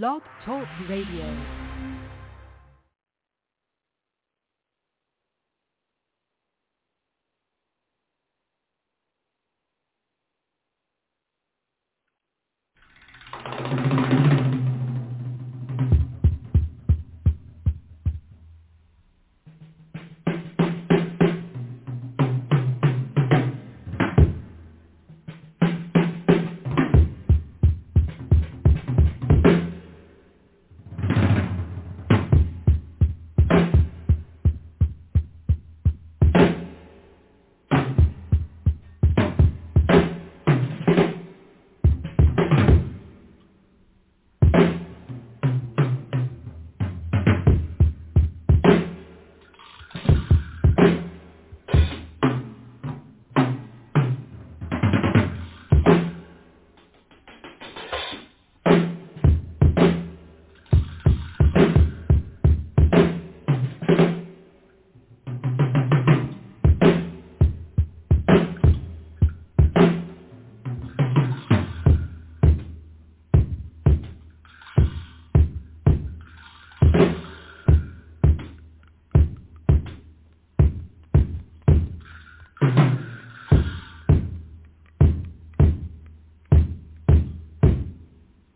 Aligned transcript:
Blog 0.00 0.22
Talk 0.46 0.66
Radio. 0.88 1.61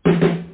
you. 0.07 0.46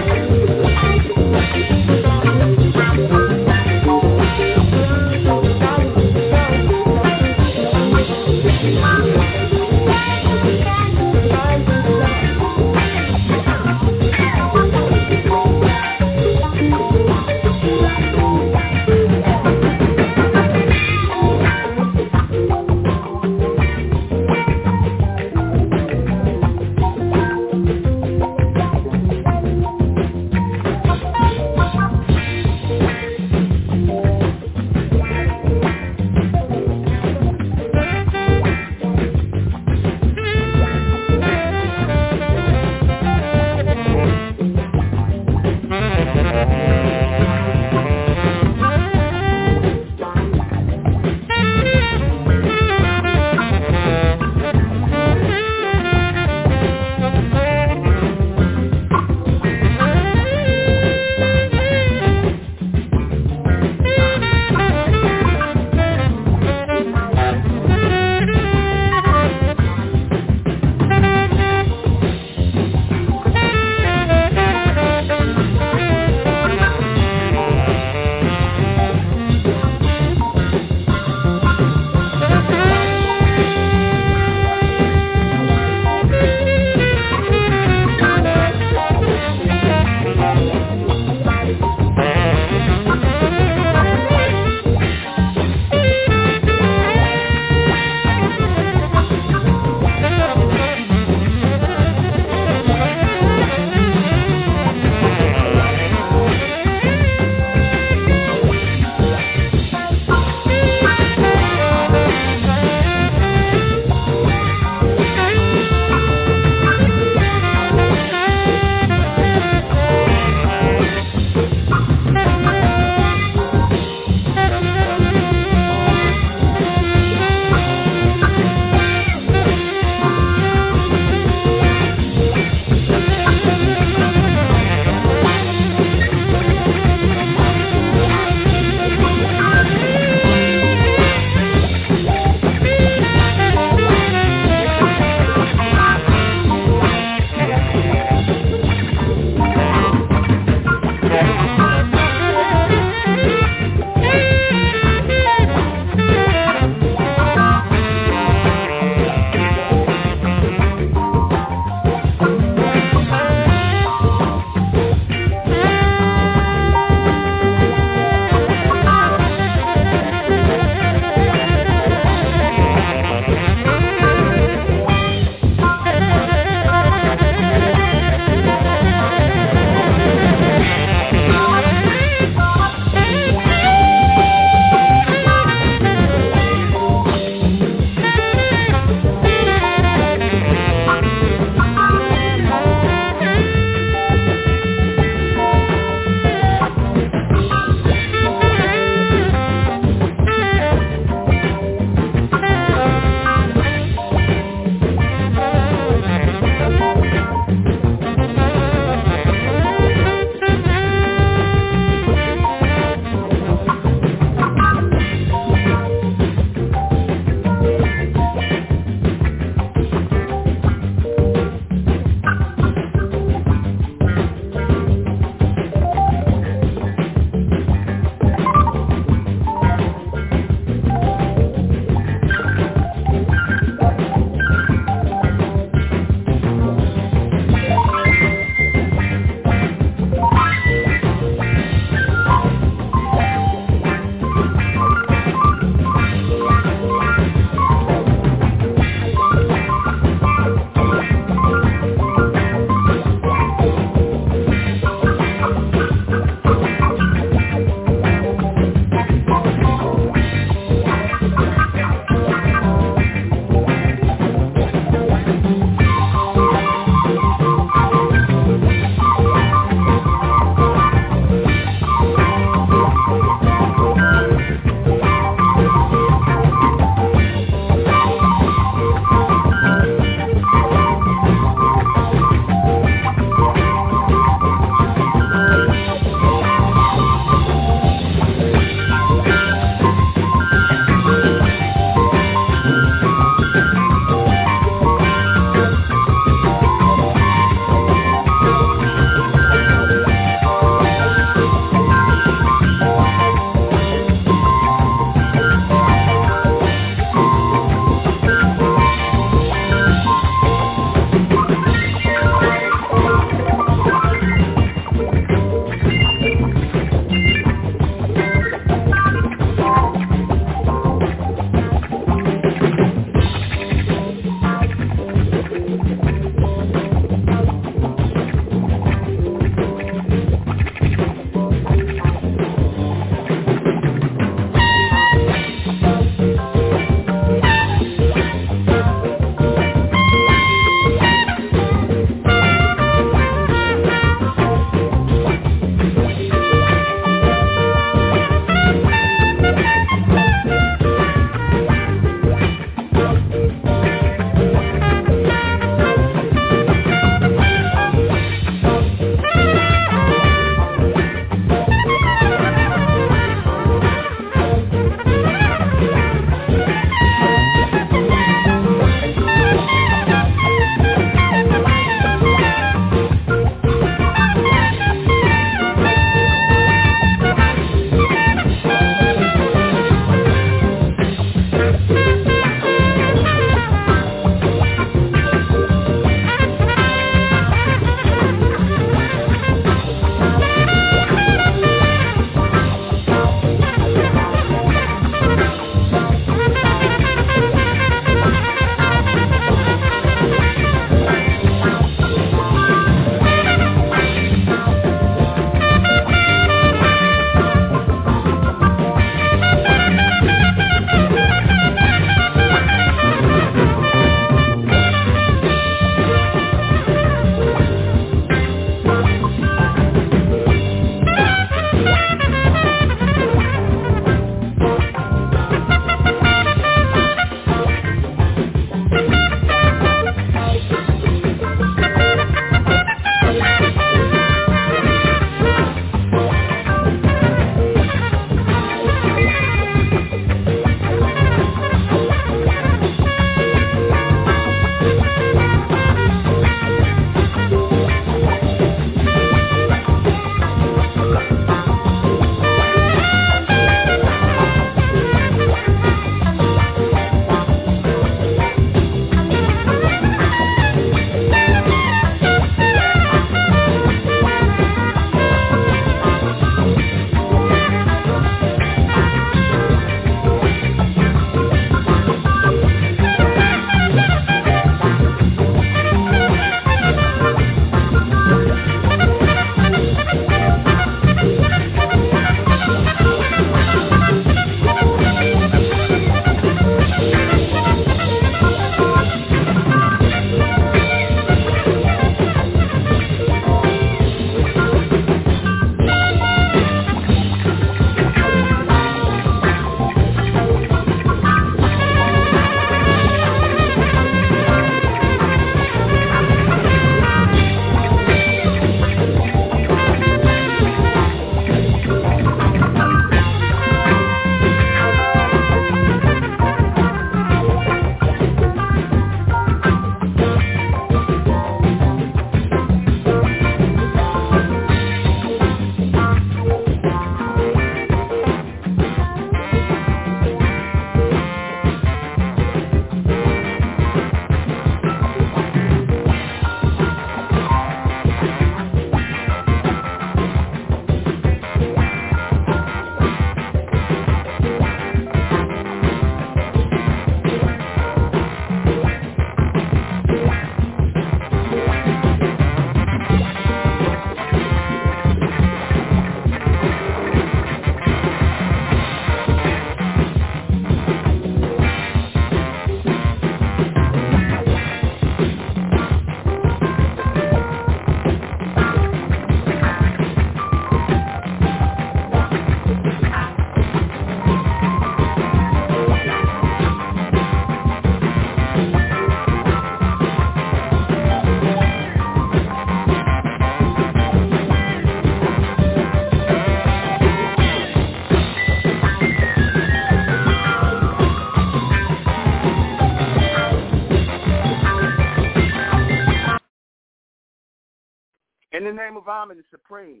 In 598.56 598.64
the 598.64 598.72
name 598.72 598.96
of 598.96 599.06
Amen, 599.06 599.36
the 599.36 599.42
Supreme, 599.50 600.00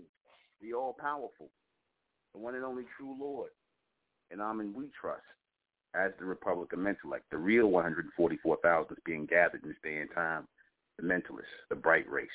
the 0.62 0.72
All-Powerful, 0.72 1.50
the 2.32 2.40
one 2.40 2.54
and 2.54 2.64
only 2.64 2.84
true 2.96 3.14
Lord, 3.20 3.50
and 4.30 4.40
Amen 4.40 4.72
we 4.74 4.88
trust 4.98 5.20
as 5.94 6.12
the 6.18 6.24
Republican 6.24 6.78
Mentellect, 6.78 7.28
the 7.30 7.36
real 7.36 7.66
144,000 7.66 8.92
is 8.92 9.02
being 9.04 9.26
gathered 9.26 9.62
in 9.62 9.68
this 9.68 9.78
day 9.84 9.98
and 9.98 10.10
time, 10.14 10.48
the 10.98 11.04
mentalists, 11.04 11.52
the 11.68 11.76
bright 11.76 12.08
race. 12.10 12.30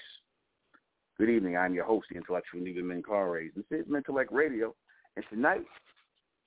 Good 1.18 1.32
evening. 1.32 1.58
I'm 1.58 1.74
your 1.74 1.86
host, 1.86 2.06
the 2.12 2.18
intellectual 2.18 2.62
Nuben 2.62 2.84
Menkarayzz. 2.84 3.56
This 3.56 3.66
is 3.72 3.88
Mentellect 3.88 4.32
Radio, 4.32 4.76
and 5.16 5.26
tonight 5.28 5.66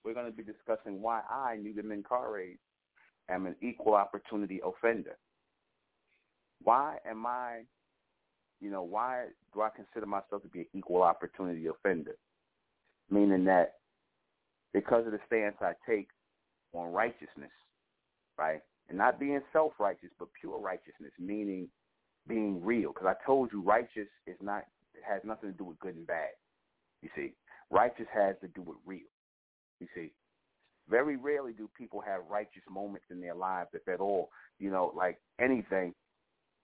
we're 0.05 0.15
going 0.15 0.31
to 0.31 0.37
be 0.37 0.45
discussing 0.45 1.03
why 1.03 1.23
I, 1.29 1.57
Nuben 1.57 1.87
Menkarayzz, 1.87 2.59
am 3.29 3.47
an 3.47 3.57
equal 3.61 3.95
opportunity 3.95 4.61
offender. 4.65 5.17
Why 6.63 6.99
am 7.05 7.27
I, 7.27 7.63
you 8.61 8.71
know, 8.71 8.83
why 8.83 9.27
do 9.53 9.63
I 9.63 9.71
consider 9.75 10.07
myself 10.07 10.43
to 10.43 10.49
be 10.49 10.61
an 10.61 10.67
equal 10.75 11.03
opportunity 11.03 11.67
offender? 11.67 12.17
Meaning 13.11 13.45
that 13.45 13.75
because 14.73 15.07
of 15.07 15.13
the 15.13 15.21
stance 15.27 15.57
I 15.61 15.73
take 15.89 16.09
on 16.73 16.93
righteousness, 16.93 17.53
right? 18.39 18.61
And 18.89 18.99
not 18.99 19.21
being 19.21 19.41
self-righteous, 19.53 20.11
but 20.19 20.29
pure 20.41 20.59
righteousness, 20.59 21.13
meaning 21.19 21.69
being 22.27 22.65
real. 22.65 22.93
Because 22.93 23.07
I 23.09 23.27
told 23.27 23.51
you 23.53 23.63
righteous 23.63 24.09
is 24.27 24.37
not, 24.43 24.65
has 25.07 25.21
nothing 25.25 25.53
to 25.53 25.57
do 25.57 25.65
with 25.65 25.79
good 25.79 25.95
and 25.95 26.07
bad. 26.07 26.31
You 27.03 27.09
see, 27.15 27.33
righteous 27.71 28.07
has 28.13 28.37
to 28.41 28.49
do 28.49 28.63
with 28.63 28.79
real. 28.87 29.01
You 29.81 29.87
see, 29.95 30.13
very 30.89 31.17
rarely 31.17 31.53
do 31.53 31.69
people 31.77 32.01
have 32.01 32.21
righteous 32.31 32.63
moments 32.71 33.07
in 33.11 33.21
their 33.21 33.35
lives, 33.35 33.71
if 33.73 33.87
at 33.89 34.01
all. 34.01 34.31
You 34.59 34.71
know, 34.71 34.93
like 34.97 35.19
anything, 35.41 35.95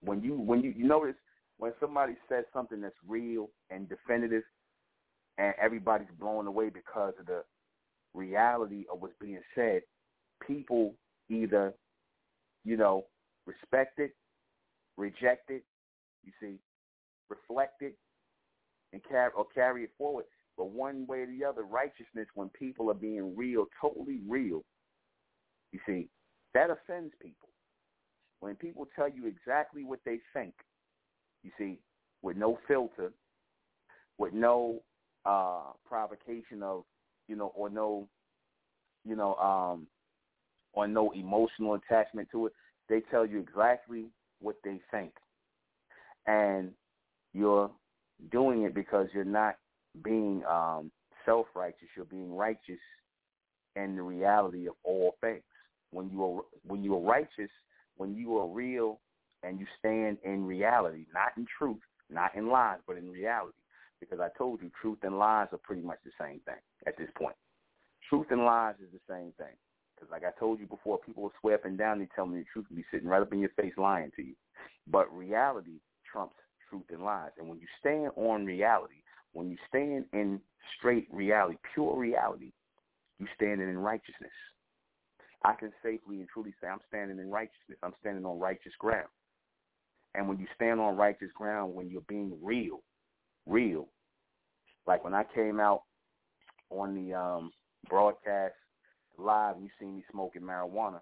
when 0.02 0.22
you 0.22 0.34
when 0.34 0.62
you, 0.62 0.72
you 0.76 0.86
notice 0.86 1.16
when 1.60 1.72
somebody 1.78 2.14
says 2.26 2.44
something 2.54 2.80
that's 2.80 2.94
real 3.06 3.50
and 3.68 3.86
definitive, 3.86 4.42
and 5.36 5.54
everybody's 5.60 6.08
blown 6.18 6.46
away 6.46 6.70
because 6.70 7.12
of 7.20 7.26
the 7.26 7.42
reality 8.14 8.86
of 8.90 9.02
what's 9.02 9.14
being 9.20 9.42
said, 9.54 9.82
people 10.46 10.94
either, 11.28 11.74
you 12.64 12.78
know, 12.78 13.04
respect 13.46 13.98
it, 13.98 14.12
reject 14.96 15.50
it, 15.50 15.62
you 16.24 16.32
see, 16.40 16.58
reflect 17.28 17.82
it, 17.82 17.94
and 18.94 19.02
carry 19.06 19.30
or 19.36 19.44
carry 19.54 19.84
it 19.84 19.90
forward. 19.98 20.24
But 20.56 20.70
one 20.70 21.06
way 21.06 21.20
or 21.20 21.26
the 21.26 21.44
other, 21.44 21.62
righteousness, 21.62 22.26
when 22.34 22.48
people 22.48 22.90
are 22.90 22.94
being 22.94 23.36
real, 23.36 23.66
totally 23.80 24.20
real, 24.26 24.62
you 25.72 25.80
see, 25.86 26.08
that 26.54 26.70
offends 26.70 27.12
people. 27.20 27.50
When 28.40 28.54
people 28.54 28.88
tell 28.96 29.10
you 29.10 29.26
exactly 29.26 29.84
what 29.84 30.00
they 30.06 30.20
think, 30.32 30.54
you 31.42 31.50
see, 31.58 31.78
with 32.22 32.36
no 32.36 32.58
filter, 32.68 33.12
with 34.18 34.32
no 34.32 34.82
uh 35.24 35.72
provocation 35.86 36.62
of, 36.62 36.84
you 37.28 37.36
know, 37.36 37.52
or 37.54 37.68
no, 37.70 38.08
you 39.04 39.16
know, 39.16 39.34
um, 39.36 39.86
or 40.72 40.86
no 40.86 41.10
emotional 41.12 41.74
attachment 41.74 42.28
to 42.30 42.46
it. 42.46 42.52
They 42.88 43.00
tell 43.10 43.26
you 43.26 43.38
exactly 43.38 44.06
what 44.40 44.56
they 44.64 44.80
think. 44.90 45.12
And 46.26 46.72
you're 47.32 47.70
doing 48.30 48.62
it 48.62 48.74
because 48.74 49.08
you're 49.14 49.24
not 49.24 49.56
being 50.02 50.42
um, 50.44 50.90
self-righteous. 51.24 51.88
You're 51.96 52.04
being 52.06 52.34
righteous 52.34 52.80
in 53.76 53.96
the 53.96 54.02
reality 54.02 54.66
of 54.68 54.74
all 54.84 55.16
things. 55.20 55.42
When 55.92 56.10
you 56.10 56.24
are 56.24 56.42
when 56.66 56.82
you 56.84 56.94
are 56.94 57.00
righteous, 57.00 57.50
when 57.96 58.14
you 58.14 58.38
are 58.38 58.46
real, 58.46 59.00
and 59.42 59.58
you 59.58 59.66
stand 59.78 60.18
in 60.24 60.44
reality, 60.44 61.06
not 61.14 61.32
in 61.36 61.46
truth, 61.58 61.80
not 62.10 62.34
in 62.34 62.48
lies, 62.48 62.78
but 62.86 62.96
in 62.96 63.10
reality. 63.10 63.56
Because 64.00 64.20
I 64.20 64.28
told 64.36 64.62
you, 64.62 64.70
truth 64.80 64.98
and 65.02 65.18
lies 65.18 65.48
are 65.52 65.58
pretty 65.58 65.82
much 65.82 65.98
the 66.04 66.12
same 66.18 66.40
thing 66.40 66.60
at 66.86 66.96
this 66.96 67.08
point. 67.16 67.36
Truth 68.08 68.26
and 68.30 68.44
lies 68.44 68.74
is 68.80 68.88
the 68.92 69.12
same 69.12 69.32
thing. 69.38 69.54
Because 69.94 70.10
like 70.10 70.24
I 70.24 70.38
told 70.38 70.60
you 70.60 70.66
before, 70.66 70.98
people 70.98 71.24
will 71.24 71.32
swear 71.40 71.56
up 71.56 71.66
and 71.66 71.76
down, 71.76 71.98
they 71.98 72.08
tell 72.14 72.26
me 72.26 72.38
the 72.38 72.46
truth 72.52 72.66
and 72.68 72.76
be 72.76 72.84
sitting 72.90 73.08
right 73.08 73.20
up 73.20 73.32
in 73.32 73.40
your 73.40 73.50
face 73.50 73.74
lying 73.76 74.10
to 74.16 74.22
you. 74.22 74.34
But 74.86 75.14
reality 75.14 75.80
trumps 76.10 76.36
truth 76.70 76.84
and 76.90 77.04
lies. 77.04 77.30
And 77.38 77.48
when 77.48 77.58
you 77.58 77.66
stand 77.78 78.10
on 78.16 78.46
reality, 78.46 79.02
when 79.32 79.50
you 79.50 79.56
stand 79.68 80.06
in 80.12 80.40
straight 80.78 81.06
reality, 81.12 81.58
pure 81.74 81.96
reality, 81.96 82.52
you 83.18 83.26
standing 83.34 83.68
in 83.68 83.78
righteousness. 83.78 84.32
I 85.44 85.54
can 85.54 85.72
safely 85.82 86.20
and 86.20 86.28
truly 86.32 86.54
say 86.60 86.68
I'm 86.68 86.80
standing 86.88 87.18
in 87.18 87.30
righteousness. 87.30 87.78
I'm 87.82 87.94
standing 88.00 88.24
on 88.24 88.38
righteous 88.38 88.72
ground. 88.78 89.08
And 90.14 90.28
when 90.28 90.38
you 90.38 90.46
stand 90.54 90.80
on 90.80 90.96
righteous 90.96 91.30
ground, 91.34 91.74
when 91.74 91.88
you're 91.88 92.02
being 92.08 92.32
real, 92.42 92.80
real, 93.46 93.88
like 94.86 95.04
when 95.04 95.14
I 95.14 95.24
came 95.34 95.60
out 95.60 95.82
on 96.70 96.94
the 96.94 97.14
um, 97.14 97.50
broadcast 97.88 98.54
live, 99.18 99.56
you 99.60 99.68
see 99.78 99.86
me 99.86 100.04
smoking 100.10 100.42
marijuana 100.42 101.00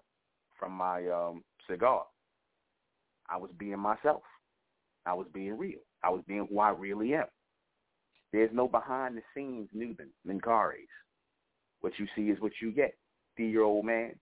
from 0.59 0.73
my 0.73 1.07
um, 1.07 1.43
cigar. 1.69 2.03
I 3.29 3.37
was 3.37 3.49
being 3.57 3.79
myself. 3.79 4.21
I 5.05 5.13
was 5.13 5.27
being 5.33 5.57
real. 5.57 5.79
I 6.03 6.09
was 6.09 6.21
being 6.27 6.47
who 6.49 6.59
I 6.59 6.69
really 6.71 7.13
am. 7.13 7.25
There's 8.31 8.51
no 8.53 8.67
behind 8.67 9.17
the 9.17 9.21
scenes 9.33 9.69
Nuben 9.75 10.09
Menkarayzz. 10.27 10.87
What 11.81 11.93
you 11.97 12.07
see 12.15 12.29
is 12.29 12.39
what 12.41 12.51
you 12.61 12.71
get. 12.71 12.93
Three-year-old 13.35 13.85
man 13.85 14.13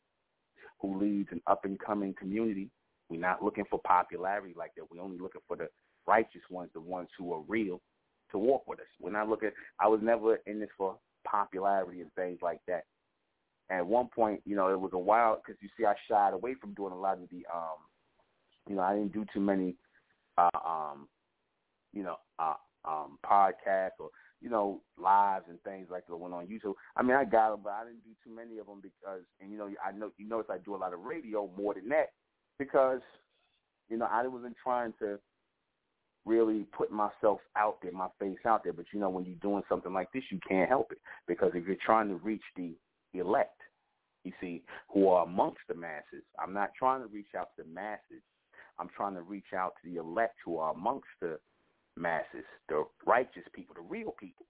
who 0.80 1.00
leads 1.00 1.30
an 1.32 1.42
up-and-coming 1.48 2.16
community. 2.20 2.70
We're 3.10 3.22
not 3.22 3.44
looking 3.44 3.66
for 3.70 3.80
popularity 3.86 4.54
like 4.58 4.72
that. 4.76 4.86
We're 4.92 5.02
only 5.02 5.18
looking 5.18 5.42
for 5.48 5.58
the 5.58 5.68
righteous 6.06 6.42
ones, 6.50 6.72
the 6.74 6.82
ones 6.82 7.10
who 7.18 7.34
are 7.34 7.42
real, 7.48 7.82
to 8.32 8.38
walk 8.38 8.68
with 8.68 8.80
us. 8.80 8.86
We're 9.00 9.12
not 9.12 9.30
looking. 9.30 9.52
I 9.80 9.88
was 9.88 10.02
never 10.04 10.38
in 10.46 10.60
this 10.60 10.70
for 10.78 10.98
popularity 11.26 12.02
and 12.02 12.14
things 12.14 12.40
like 12.42 12.60
that 12.68 12.84
at 13.70 13.86
one 13.86 14.08
point, 14.08 14.42
you 14.46 14.56
know, 14.56 14.70
it 14.70 14.80
was 14.80 14.92
a 14.94 14.98
while 14.98 15.36
because 15.36 15.62
you 15.62 15.70
see, 15.78 15.86
I 15.86 15.94
shied 16.10 16.34
away 16.34 16.56
from 16.60 16.74
doing 16.74 16.94
a 16.94 16.98
lot 16.98 17.22
of 17.22 17.30
the, 17.30 17.46
um, 17.54 17.80
you 18.68 18.76
know, 18.76 18.82
I 18.82 18.96
didn't 18.96 19.14
do 19.14 19.26
too 19.34 19.42
many, 19.42 19.76
uh, 20.38 20.50
um, 20.66 21.08
you 21.94 22.04
know, 22.04 22.16
uh, 22.40 22.54
um, 22.86 23.18
podcasts 23.26 24.00
or 24.00 24.10
you 24.40 24.50
know, 24.52 24.82
lives 25.00 25.46
and 25.50 25.60
things 25.64 25.88
like 25.90 26.06
that 26.06 26.16
went 26.16 26.34
on 26.34 26.46
YouTube. 26.46 26.76
I 26.96 27.02
mean, 27.02 27.18
I 27.18 27.26
got 27.26 27.50
them, 27.50 27.62
but 27.64 27.74
I 27.74 27.86
didn't 27.86 28.04
do 28.04 28.12
too 28.24 28.34
many 28.34 28.60
of 28.60 28.68
them 28.68 28.82
because, 28.84 29.22
and 29.42 29.52
you 29.52 29.58
know, 29.58 29.68
I 29.84 29.92
know 29.92 30.12
you 30.18 30.28
notice 30.28 30.52
I 30.52 30.60
do 30.60 30.76
a 30.76 30.78
lot 30.78 30.94
of 30.94 31.00
radio 31.00 31.50
more 31.58 31.74
than 31.74 31.90
that 31.90 32.10
because, 32.60 33.02
you 33.90 33.98
know, 33.98 34.08
I 34.10 34.26
wasn't 34.28 34.56
trying 34.64 34.94
to 35.00 35.20
really 36.26 36.66
put 36.76 36.92
myself 36.92 37.40
out 37.56 37.78
there, 37.82 37.92
my 37.92 38.10
face 38.20 38.38
out 38.46 38.64
there. 38.64 38.74
But 38.74 38.86
you 38.94 39.00
know, 39.00 39.10
when 39.10 39.26
you're 39.26 39.36
doing 39.36 39.64
something 39.70 39.94
like 39.94 40.12
this, 40.12 40.24
you 40.30 40.40
can't 40.48 40.70
help 40.70 40.92
it 40.92 41.00
because 41.28 41.52
if 41.56 41.66
you're 41.66 41.78
trying 41.84 42.10
to 42.10 42.16
reach 42.16 42.44
the 42.56 42.76
elect, 43.14 43.62
you 44.24 44.34
see, 44.42 44.62
who 44.94 45.08
are 45.08 45.24
amongst 45.24 45.62
the 45.70 45.76
masses. 45.76 46.24
I'm 46.38 46.54
not 46.54 46.72
trying 46.78 47.02
to 47.02 47.08
reach 47.08 47.34
out 47.38 47.50
to 47.56 47.64
the 47.64 47.70
masses. 47.70 48.22
I'm 48.78 48.90
trying 48.96 49.16
to 49.16 49.22
reach 49.22 49.54
out 49.56 49.74
to 49.82 49.90
the 49.90 50.00
elect 50.00 50.36
who 50.44 50.58
are 50.58 50.74
amongst 50.74 51.08
the 51.22 51.40
masses, 51.96 52.46
the 52.68 52.84
righteous 53.06 53.44
people, 53.54 53.74
the 53.76 53.82
real 53.82 54.14
people, 54.20 54.46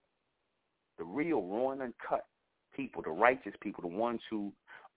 the 0.98 1.04
real 1.04 1.44
raw 1.44 1.72
and 1.72 1.82
uncut 1.82 2.26
people, 2.76 3.02
the 3.04 3.12
righteous 3.12 3.54
people, 3.62 3.84
the 3.84 3.96
ones 3.96 4.20
who 4.30 4.52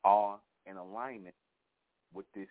are 0.04 0.38
in 0.66 0.76
alignment 0.76 1.34
with 2.14 2.26
this 2.34 2.48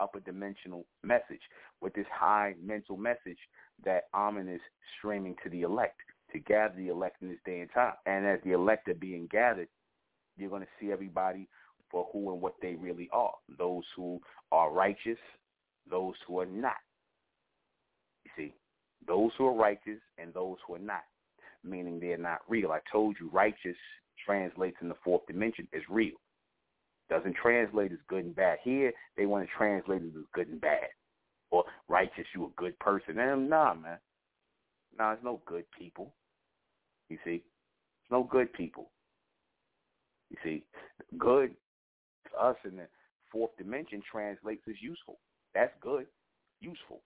upper 0.00 0.20
dimensional 0.20 0.84
message, 1.02 1.40
with 1.80 1.94
this 1.94 2.06
high 2.12 2.54
mental 2.62 2.96
message 2.96 3.38
that 3.84 4.04
Amen 4.14 4.48
is 4.48 4.60
streaming 4.98 5.36
to 5.42 5.50
the 5.50 5.62
elect, 5.62 6.00
to 6.32 6.38
gather 6.38 6.74
the 6.76 6.88
elect 6.88 7.22
in 7.22 7.28
this 7.28 7.38
day 7.44 7.60
and 7.60 7.70
time. 7.72 7.94
And 8.06 8.26
as 8.26 8.40
the 8.44 8.52
elect 8.52 8.88
are 8.88 8.94
being 8.94 9.28
gathered, 9.30 9.68
you're 10.36 10.50
going 10.50 10.62
to 10.62 10.68
see 10.80 10.92
everybody 10.92 11.48
for 11.90 12.08
who 12.12 12.32
and 12.32 12.40
what 12.40 12.54
they 12.60 12.74
really 12.74 13.08
are. 13.12 13.34
Those 13.58 13.84
who 13.96 14.20
are 14.50 14.72
righteous, 14.72 15.18
those 15.88 16.14
who 16.26 16.40
are 16.40 16.46
not. 16.46 16.76
You 18.24 18.30
see, 18.36 18.54
those 19.06 19.30
who 19.38 19.46
are 19.46 19.54
righteous 19.54 20.00
and 20.18 20.32
those 20.32 20.56
who 20.66 20.74
are 20.74 20.80
not, 20.80 21.04
meaning 21.62 22.00
they're 22.00 22.18
not 22.18 22.40
real. 22.48 22.72
I 22.72 22.80
told 22.90 23.16
you 23.20 23.28
righteous 23.30 23.76
translates 24.24 24.76
in 24.80 24.88
the 24.88 24.96
fourth 25.04 25.26
dimension 25.26 25.68
as 25.74 25.82
real. 25.88 26.14
Doesn't 27.10 27.36
translate 27.36 27.92
as 27.92 27.98
good 28.08 28.24
and 28.24 28.34
bad. 28.34 28.58
Here, 28.62 28.92
they 29.16 29.26
want 29.26 29.46
to 29.46 29.50
translate 29.56 30.02
it 30.02 30.12
as 30.16 30.24
good 30.32 30.48
and 30.48 30.60
bad. 30.60 30.88
Or 31.50 31.64
righteous, 31.88 32.26
you 32.34 32.46
a 32.46 32.60
good 32.60 32.78
person. 32.78 33.18
And 33.18 33.48
nah, 33.48 33.74
man. 33.74 33.98
Nah, 34.98 35.12
it's 35.12 35.24
no 35.24 35.40
good 35.46 35.64
people. 35.78 36.14
You 37.08 37.18
see? 37.24 37.42
It's 37.42 38.10
no 38.10 38.24
good 38.24 38.52
people. 38.52 38.90
You 40.30 40.36
see, 40.42 40.64
good 41.18 41.54
to 42.30 42.44
us 42.44 42.56
in 42.64 42.76
the 42.76 42.86
fourth 43.30 43.50
dimension 43.58 44.02
translates 44.10 44.62
as 44.68 44.76
useful. 44.80 45.18
That's 45.54 45.72
good, 45.80 46.06
useful. 46.60 47.00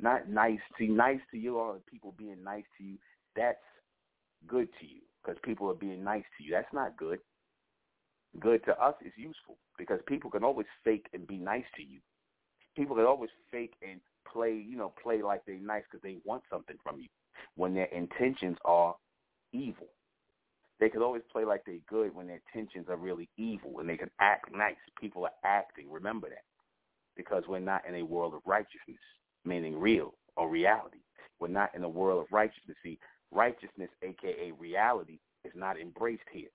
Not 0.00 0.28
nice. 0.28 0.58
See, 0.78 0.88
nice 0.88 1.20
to 1.30 1.38
you 1.38 1.56
or 1.58 1.76
people 1.88 2.14
being 2.18 2.42
nice 2.42 2.64
to 2.78 2.84
you, 2.84 2.96
that's 3.36 3.58
good 4.48 4.68
to 4.80 4.86
you 4.86 5.00
because 5.22 5.38
people 5.44 5.70
are 5.70 5.74
being 5.74 6.02
nice 6.02 6.24
to 6.36 6.44
you. 6.44 6.50
That's 6.50 6.72
not 6.72 6.96
good. 6.96 7.20
Good 8.40 8.64
to 8.64 8.72
us 8.82 8.94
is 9.04 9.12
useful 9.16 9.56
because 9.78 10.00
people 10.06 10.30
can 10.30 10.44
always 10.44 10.66
fake 10.84 11.06
and 11.12 11.26
be 11.26 11.36
nice 11.36 11.64
to 11.76 11.82
you. 11.82 12.00
People 12.76 12.96
can 12.96 13.04
always 13.04 13.30
fake 13.50 13.74
and 13.88 14.00
play, 14.30 14.52
you 14.52 14.76
know, 14.76 14.92
play 15.02 15.22
like 15.22 15.42
they're 15.46 15.58
nice 15.58 15.84
because 15.90 16.02
they 16.02 16.18
want 16.24 16.42
something 16.50 16.76
from 16.82 17.00
you 17.00 17.08
when 17.56 17.74
their 17.74 17.86
intentions 17.86 18.56
are 18.64 18.96
evil. 19.52 19.86
They 20.80 20.88
could 20.88 21.02
always 21.02 21.22
play 21.32 21.44
like 21.44 21.62
they're 21.64 21.76
good 21.88 22.14
when 22.14 22.26
their 22.26 22.40
intentions 22.52 22.86
are 22.88 22.96
really 22.96 23.28
evil 23.36 23.78
and 23.78 23.88
they 23.88 23.96
can 23.96 24.10
act 24.20 24.54
nice. 24.54 24.74
People 25.00 25.24
are 25.24 25.30
acting. 25.44 25.90
Remember 25.90 26.28
that. 26.28 26.44
Because 27.16 27.44
we're 27.48 27.60
not 27.60 27.86
in 27.88 27.94
a 27.94 28.04
world 28.04 28.34
of 28.34 28.40
righteousness, 28.44 28.98
meaning 29.44 29.78
real 29.78 30.14
or 30.36 30.48
reality. 30.48 30.98
We're 31.38 31.48
not 31.48 31.72
in 31.76 31.84
a 31.84 31.88
world 31.88 32.20
of 32.22 32.32
righteousness. 32.32 32.76
See, 32.82 32.98
righteousness, 33.30 33.90
aka 34.02 34.52
reality, 34.58 35.20
is 35.44 35.52
not 35.54 35.78
embraced 35.78 36.24
here. 36.32 36.48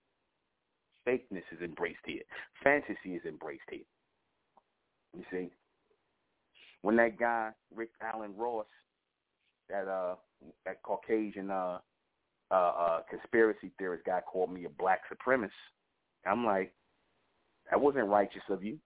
Fakeness 1.09 1.43
is 1.51 1.61
embraced 1.63 1.99
here. 2.05 2.21
Fantasy 2.63 3.15
is 3.15 3.25
embraced 3.25 3.63
here. 3.69 3.79
You 5.17 5.23
see? 5.31 5.49
When 6.81 6.95
that 6.97 7.17
guy, 7.17 7.51
Rick 7.75 7.89
Alan 8.01 8.35
Ross, 8.37 8.65
that 9.69 9.87
uh 9.87 10.15
that 10.65 10.81
Caucasian 10.83 11.49
uh 11.49 11.79
uh, 12.51 12.53
uh 12.53 13.01
conspiracy 13.09 13.71
theorist 13.77 14.05
guy 14.05 14.21
called 14.21 14.51
me 14.51 14.65
a 14.65 14.69
black 14.69 15.01
supremacist. 15.11 15.49
I'm 16.25 16.45
like, 16.45 16.73
that 17.69 17.79
wasn't 17.79 18.07
righteous 18.07 18.41
of 18.49 18.63
you 18.63 18.77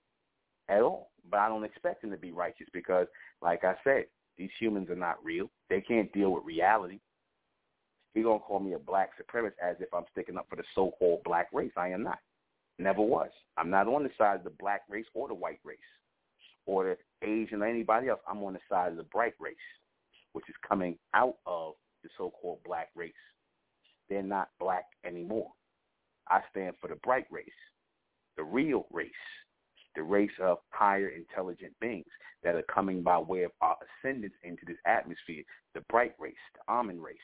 at 0.69 0.81
all. 0.81 1.11
But 1.29 1.39
I 1.39 1.47
don't 1.47 1.63
expect 1.63 2.03
him 2.03 2.11
to 2.11 2.17
be 2.17 2.31
righteous 2.31 2.67
because, 2.73 3.07
like 3.41 3.63
I 3.63 3.75
said, 3.83 4.05
these 4.37 4.49
humans 4.59 4.89
are 4.89 4.95
not 4.95 5.23
real. 5.23 5.49
They 5.69 5.81
can't 5.81 6.11
deal 6.13 6.31
with 6.31 6.43
reality. 6.45 6.99
He 8.13 8.21
gonna 8.21 8.39
call 8.39 8.59
me 8.59 8.73
a 8.73 8.79
black 8.79 9.11
supremacist 9.17 9.53
as 9.61 9.77
if 9.79 9.93
I'm 9.93 10.05
sticking 10.11 10.37
up 10.37 10.47
for 10.49 10.55
the 10.55 10.63
so-called 10.75 11.23
black 11.23 11.47
race. 11.51 11.71
I 11.75 11.89
am 11.89 12.03
not. 12.03 12.19
Never 12.79 13.01
was. 13.01 13.29
I'm 13.57 13.69
not 13.69 13.87
on 13.87 14.03
the 14.03 14.11
side 14.17 14.37
of 14.37 14.43
the 14.43 14.51
black 14.51 14.81
race 14.89 15.05
or 15.13 15.27
the 15.27 15.33
white 15.33 15.59
race 15.63 15.77
or 16.65 16.95
the 17.21 17.27
Asian 17.27 17.61
or 17.61 17.65
anybody 17.67 18.09
else. 18.09 18.21
I'm 18.27 18.43
on 18.43 18.53
the 18.53 18.59
side 18.69 18.91
of 18.91 18.97
the 18.97 19.03
bright 19.03 19.33
race, 19.39 19.55
which 20.33 20.47
is 20.49 20.55
coming 20.67 20.97
out 21.13 21.35
of 21.45 21.73
the 22.03 22.09
so-called 22.17 22.59
black 22.65 22.89
race. 22.95 23.13
They're 24.09 24.21
not 24.21 24.49
black 24.59 24.85
anymore. 25.05 25.51
I 26.29 26.41
stand 26.51 26.75
for 26.79 26.87
the 26.87 26.95
bright 26.95 27.25
race, 27.31 27.47
the 28.37 28.43
real 28.43 28.85
race, 28.91 29.11
the 29.95 30.03
race 30.03 30.31
of 30.41 30.59
higher 30.69 31.09
intelligent 31.09 31.73
beings 31.79 32.05
that 32.43 32.55
are 32.55 32.63
coming 32.63 33.03
by 33.03 33.17
way 33.17 33.43
of 33.43 33.51
our 33.61 33.77
ascendance 34.03 34.33
into 34.43 34.65
this 34.65 34.77
atmosphere, 34.85 35.43
the 35.73 35.81
bright 35.89 36.13
race, 36.19 36.33
the 36.55 36.73
Amen 36.73 37.01
race, 37.01 37.17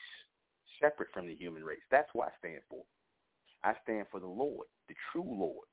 separate 0.80 1.08
from 1.12 1.26
the 1.26 1.34
human 1.34 1.64
race. 1.64 1.80
That's 1.90 2.08
what 2.12 2.28
I 2.28 2.32
stand 2.38 2.60
for. 2.68 2.82
I 3.62 3.74
stand 3.82 4.06
for 4.10 4.20
the 4.20 4.26
Lord, 4.26 4.66
the 4.88 4.94
true 5.12 5.26
Lords, 5.26 5.66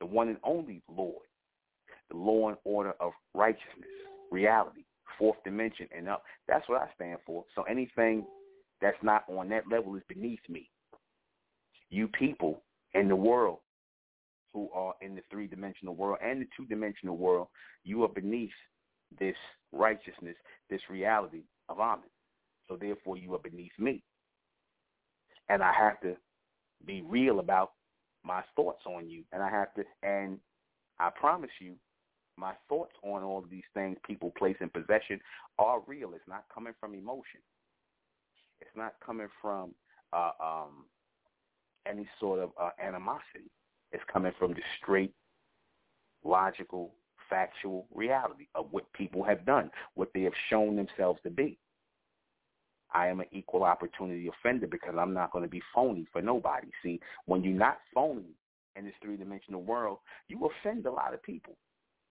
the 0.00 0.06
one 0.06 0.28
and 0.28 0.38
only 0.44 0.82
Lord, 0.88 1.26
the 2.10 2.16
law 2.16 2.48
and 2.48 2.58
order 2.64 2.94
of 3.00 3.12
righteousness, 3.34 3.90
reality, 4.30 4.84
fourth 5.18 5.36
dimension 5.44 5.88
and 5.96 6.08
up. 6.08 6.22
That's 6.46 6.68
what 6.68 6.82
I 6.82 6.88
stand 6.94 7.18
for. 7.26 7.44
So 7.54 7.62
anything 7.62 8.24
that's 8.80 8.96
not 9.02 9.24
on 9.28 9.48
that 9.48 9.68
level 9.70 9.96
is 9.96 10.02
beneath 10.08 10.40
me. 10.48 10.70
You 11.90 12.08
people 12.08 12.62
in 12.94 13.08
the 13.08 13.16
world 13.16 13.58
who 14.52 14.68
are 14.74 14.94
in 15.00 15.14
the 15.14 15.22
three-dimensional 15.30 15.94
world 15.94 16.18
and 16.22 16.40
the 16.40 16.46
two-dimensional 16.56 17.16
world, 17.16 17.48
you 17.84 18.04
are 18.04 18.08
beneath 18.08 18.50
this 19.18 19.36
righteousness, 19.72 20.36
this 20.70 20.80
reality 20.90 21.42
of 21.68 21.80
Amen. 21.80 22.04
So 22.68 22.76
therefore 22.76 23.16
you 23.16 23.34
are 23.34 23.40
beneath 23.40 23.78
me. 23.78 24.02
And 25.48 25.62
I 25.62 25.72
have 25.72 26.00
to 26.00 26.16
be 26.84 27.02
real 27.02 27.38
about 27.38 27.72
my 28.24 28.42
thoughts 28.56 28.82
on 28.86 29.08
you. 29.08 29.22
And 29.32 29.42
I 29.42 29.50
have 29.50 29.72
to, 29.74 29.84
and 30.02 30.38
I 30.98 31.10
promise 31.10 31.50
you, 31.60 31.74
my 32.36 32.52
thoughts 32.68 32.92
on 33.02 33.22
all 33.22 33.38
of 33.38 33.50
these 33.50 33.64
things 33.72 33.96
people 34.06 34.32
place 34.36 34.56
in 34.60 34.68
possession 34.68 35.20
are 35.58 35.80
real. 35.86 36.12
It's 36.14 36.28
not 36.28 36.44
coming 36.52 36.74
from 36.78 36.94
emotion. 36.94 37.40
It's 38.60 38.76
not 38.76 38.94
coming 39.04 39.28
from 39.40 39.74
uh, 40.12 40.30
um, 40.42 40.84
any 41.88 42.08
sort 42.20 42.40
of 42.40 42.50
uh, 42.60 42.70
animosity. 42.82 43.50
It's 43.92 44.04
coming 44.12 44.32
from 44.38 44.52
the 44.52 44.60
straight, 44.82 45.12
logical, 46.24 46.94
factual 47.30 47.86
reality 47.94 48.46
of 48.54 48.66
what 48.70 48.92
people 48.92 49.22
have 49.22 49.44
done, 49.46 49.70
what 49.94 50.08
they 50.14 50.22
have 50.22 50.32
shown 50.50 50.76
themselves 50.76 51.20
to 51.22 51.30
be. 51.30 51.58
I 52.92 53.08
am 53.08 53.20
an 53.20 53.26
equal 53.32 53.64
opportunity 53.64 54.28
offender 54.28 54.66
because 54.66 54.94
I'm 54.98 55.12
not 55.12 55.32
going 55.32 55.44
to 55.44 55.50
be 55.50 55.62
phony 55.74 56.06
for 56.12 56.22
nobody. 56.22 56.68
See, 56.82 57.00
when 57.26 57.42
you're 57.42 57.52
not 57.52 57.78
phony 57.94 58.34
in 58.76 58.84
this 58.84 58.94
three-dimensional 59.02 59.62
world, 59.62 59.98
you 60.28 60.48
offend 60.48 60.86
a 60.86 60.90
lot 60.90 61.14
of 61.14 61.22
people. 61.22 61.56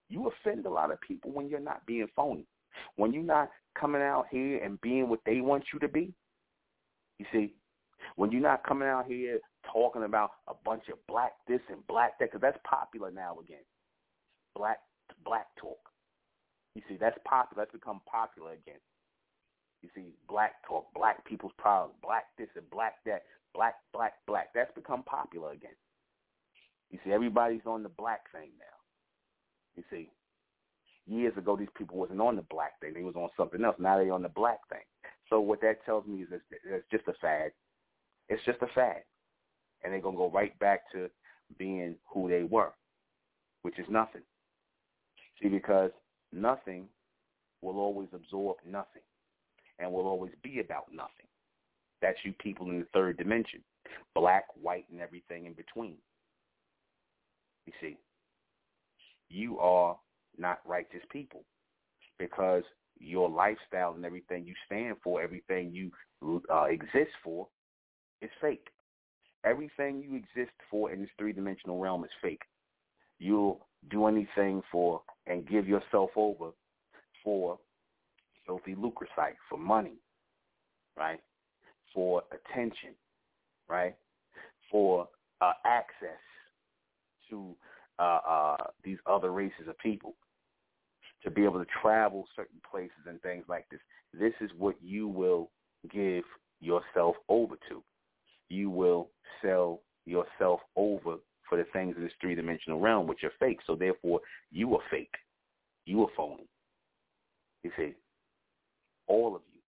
You 0.09 0.29
offend 0.29 0.65
a 0.65 0.69
lot 0.69 0.91
of 0.91 1.01
people 1.01 1.31
when 1.31 1.49
you're 1.49 1.59
not 1.59 1.85
being 1.85 2.07
phony. 2.15 2.45
When 2.97 3.13
you're 3.13 3.23
not 3.23 3.49
coming 3.79 4.01
out 4.01 4.25
here 4.29 4.63
and 4.63 4.79
being 4.81 5.09
what 5.09 5.19
they 5.25 5.41
want 5.41 5.63
you 5.73 5.79
to 5.79 5.87
be. 5.87 6.13
You 7.19 7.25
see, 7.31 7.53
when 8.15 8.31
you're 8.31 8.41
not 8.41 8.65
coming 8.67 8.87
out 8.87 9.05
here 9.05 9.39
talking 9.71 10.03
about 10.03 10.31
a 10.47 10.53
bunch 10.65 10.83
of 10.91 10.97
black 11.07 11.31
this 11.47 11.61
and 11.69 11.85
black 11.87 12.19
that, 12.19 12.31
because 12.31 12.41
that's 12.41 12.59
popular 12.69 13.11
now 13.11 13.37
again. 13.43 13.63
Black 14.55 14.79
black 15.25 15.47
talk. 15.59 15.79
You 16.75 16.81
see, 16.89 16.97
that's 16.99 17.17
popular. 17.25 17.63
That's 17.63 17.71
become 17.71 18.01
popular 18.09 18.51
again. 18.51 18.79
You 19.85 19.91
see, 19.93 20.15
black 20.27 20.53
talk, 20.67 20.87
black 20.95 21.23
people's 21.25 21.51
problems, 21.59 21.93
black 22.01 22.23
this 22.39 22.47
and 22.55 22.67
black 22.71 22.95
that, 23.05 23.21
black, 23.53 23.75
black, 23.93 24.13
black. 24.25 24.49
That's 24.55 24.73
become 24.73 25.03
popular 25.03 25.51
again. 25.51 25.75
You 26.89 26.97
see, 27.05 27.11
everybody's 27.11 27.67
on 27.67 27.83
the 27.83 27.89
black 27.89 28.31
thing 28.31 28.49
now. 28.57 28.65
You 29.75 29.83
see, 29.91 30.09
years 31.05 31.37
ago 31.37 31.55
these 31.55 31.67
people 31.77 31.97
wasn't 31.97 32.19
on 32.19 32.35
the 32.35 32.41
black 32.49 32.79
thing; 32.81 32.95
they 32.95 33.03
was 33.03 33.13
on 33.15 33.29
something 33.37 33.63
else. 33.63 33.75
Now 33.77 33.99
they 33.99 34.09
on 34.09 34.23
the 34.23 34.29
black 34.29 34.57
thing. 34.69 34.79
So 35.29 35.39
what 35.39 35.61
that 35.61 35.85
tells 35.85 36.07
me 36.07 36.23
is 36.23 36.29
it's, 36.31 36.43
it's 36.65 36.85
just 36.89 37.07
a 37.07 37.13
fad. 37.21 37.51
It's 38.27 38.43
just 38.43 38.63
a 38.63 38.67
fad, 38.73 39.03
and 39.83 39.93
they're 39.93 40.01
gonna 40.01 40.17
go 40.17 40.31
right 40.31 40.57
back 40.57 40.91
to 40.93 41.11
being 41.59 41.95
who 42.11 42.27
they 42.27 42.41
were, 42.41 42.73
which 43.61 43.77
is 43.77 43.85
nothing. 43.87 44.23
See, 45.39 45.47
because 45.47 45.91
nothing 46.33 46.87
will 47.61 47.77
always 47.77 48.09
absorb 48.13 48.57
nothing, 48.65 49.03
and 49.79 49.91
will 49.91 50.07
always 50.07 50.33
be 50.43 50.59
about 50.59 50.85
nothing. 50.93 51.27
That's 52.01 52.17
you 52.23 52.33
people 52.33 52.69
in 52.69 52.79
the 52.79 52.87
third 52.93 53.17
dimension, 53.17 53.61
black, 54.13 54.45
white, 54.61 54.85
and 54.91 55.01
everything 55.01 55.45
in 55.45 55.53
between. 55.53 55.97
You 57.65 57.73
see, 57.81 57.97
you 59.29 59.59
are 59.59 59.97
not 60.37 60.59
righteous 60.65 61.01
people 61.11 61.43
because 62.19 62.63
your 62.99 63.29
lifestyle 63.29 63.93
and 63.93 64.05
everything 64.05 64.45
you 64.45 64.53
stand 64.65 64.97
for, 65.03 65.21
everything 65.21 65.71
you 65.73 65.91
uh, 66.53 66.63
exist 66.63 67.11
for, 67.23 67.47
is 68.21 68.29
fake. 68.39 68.67
Everything 69.43 70.01
you 70.01 70.15
exist 70.15 70.55
for 70.69 70.91
in 70.91 71.01
this 71.01 71.09
three-dimensional 71.17 71.79
realm 71.79 72.03
is 72.03 72.11
fake. 72.21 72.41
You'll 73.19 73.65
do 73.89 74.07
anything 74.07 74.61
for 74.71 75.01
and 75.27 75.47
give 75.47 75.67
yourself 75.67 76.11
over 76.15 76.51
for 77.23 77.59
site, 79.15 79.35
for 79.49 79.57
money, 79.57 79.97
right? 80.97 81.19
For 81.93 82.23
attention, 82.31 82.91
right? 83.69 83.95
For 84.71 85.07
uh, 85.41 85.53
access 85.65 86.21
to 87.29 87.55
uh, 87.99 88.19
uh, 88.27 88.57
these 88.83 88.97
other 89.05 89.31
races 89.31 89.67
of 89.67 89.77
people 89.79 90.15
to 91.23 91.31
be 91.31 91.43
able 91.43 91.59
to 91.59 91.65
travel 91.81 92.25
certain 92.35 92.59
places 92.69 92.91
and 93.07 93.21
things 93.21 93.45
like 93.47 93.67
this. 93.69 93.79
This 94.13 94.33
is 94.41 94.51
what 94.57 94.75
you 94.81 95.07
will 95.07 95.49
give 95.91 96.23
yourself 96.61 97.15
over 97.29 97.55
to. 97.69 97.83
You 98.49 98.69
will 98.69 99.09
sell 99.41 99.81
yourself 100.05 100.59
over 100.75 101.15
for 101.49 101.57
the 101.57 101.65
things 101.73 101.95
of 101.95 102.03
this 102.03 102.11
three-dimensional 102.21 102.79
realm, 102.79 103.07
which 103.07 103.23
are 103.23 103.31
fake. 103.39 103.59
So 103.65 103.75
therefore, 103.75 104.19
you 104.51 104.73
are 104.75 104.81
fake. 104.91 105.13
You 105.85 106.03
are 106.03 106.09
phony. 106.15 106.47
You 107.63 107.71
see, 107.77 107.93
all 109.07 109.35
of 109.35 109.41
you, 109.53 109.59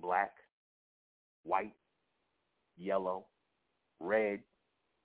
black, 0.00 0.32
white, 1.44 1.74
yellow, 2.76 3.26
red, 4.00 4.40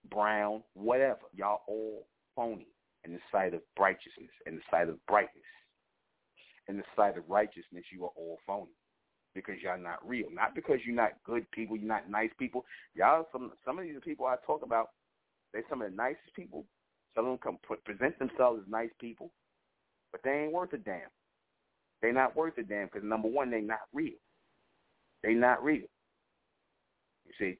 brown, 0.10 0.64
whatever, 0.74 1.20
y'all 1.36 1.62
all 1.68 2.08
phony 2.36 2.68
in 3.04 3.14
the 3.14 3.20
sight 3.32 3.54
of 3.54 3.62
righteousness, 3.80 4.32
in 4.46 4.56
the 4.56 4.62
sight 4.70 4.90
of 4.90 5.04
brightness. 5.06 5.44
In 6.68 6.78
the 6.78 6.84
sight 6.96 7.18
of 7.18 7.24
righteousness, 7.28 7.86
you 7.92 8.06
are 8.06 8.12
all 8.16 8.40
phony 8.48 8.72
because 9.36 9.56
y'all 9.62 9.78
not 9.78 10.00
real. 10.08 10.28
Not 10.32 10.56
because 10.56 10.80
you're 10.84 10.96
not 10.96 11.12
good 11.24 11.50
people, 11.52 11.78
you're 11.78 11.88
not 11.88 12.10
nice 12.10 12.32
people. 12.40 12.66
Y'all, 12.96 13.28
some 13.32 13.52
some 13.64 13.78
of 13.78 13.86
these 13.86 13.96
people 14.04 14.26
I 14.26 14.38
talk 14.48 14.64
about, 14.64 14.90
they 15.54 15.60
some 15.70 15.82
of 15.82 15.92
the 15.92 15.96
nicest 15.96 16.34
people. 16.36 16.66
Some 17.14 17.26
of 17.28 17.40
them 17.40 17.58
come 17.68 17.78
present 17.86 18.18
themselves 18.20 18.62
as 18.66 18.72
nice 18.72 18.90
people, 19.00 19.32
but 20.12 20.22
they 20.24 20.32
ain't 20.32 20.52
worth 20.52 20.74
a 20.74 20.78
damn. 20.78 21.10
They 22.06 22.12
not 22.12 22.36
worth 22.36 22.56
a 22.60 22.64
damn 22.64 22.86
because 22.86 23.02
number 23.04 23.28
one, 23.28 23.50
they 23.50 23.62
not 23.62 23.80
real. 23.92 24.14
They 25.24 25.34
not 25.34 25.64
real. 25.64 25.88
You 27.26 27.32
see, 27.40 27.58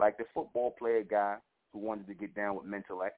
like 0.00 0.18
the 0.18 0.24
football 0.34 0.74
player 0.76 1.04
guy 1.08 1.36
who 1.72 1.78
wanted 1.78 2.08
to 2.08 2.14
get 2.14 2.34
down 2.34 2.56
with 2.56 2.66
Mentellect 2.66 3.10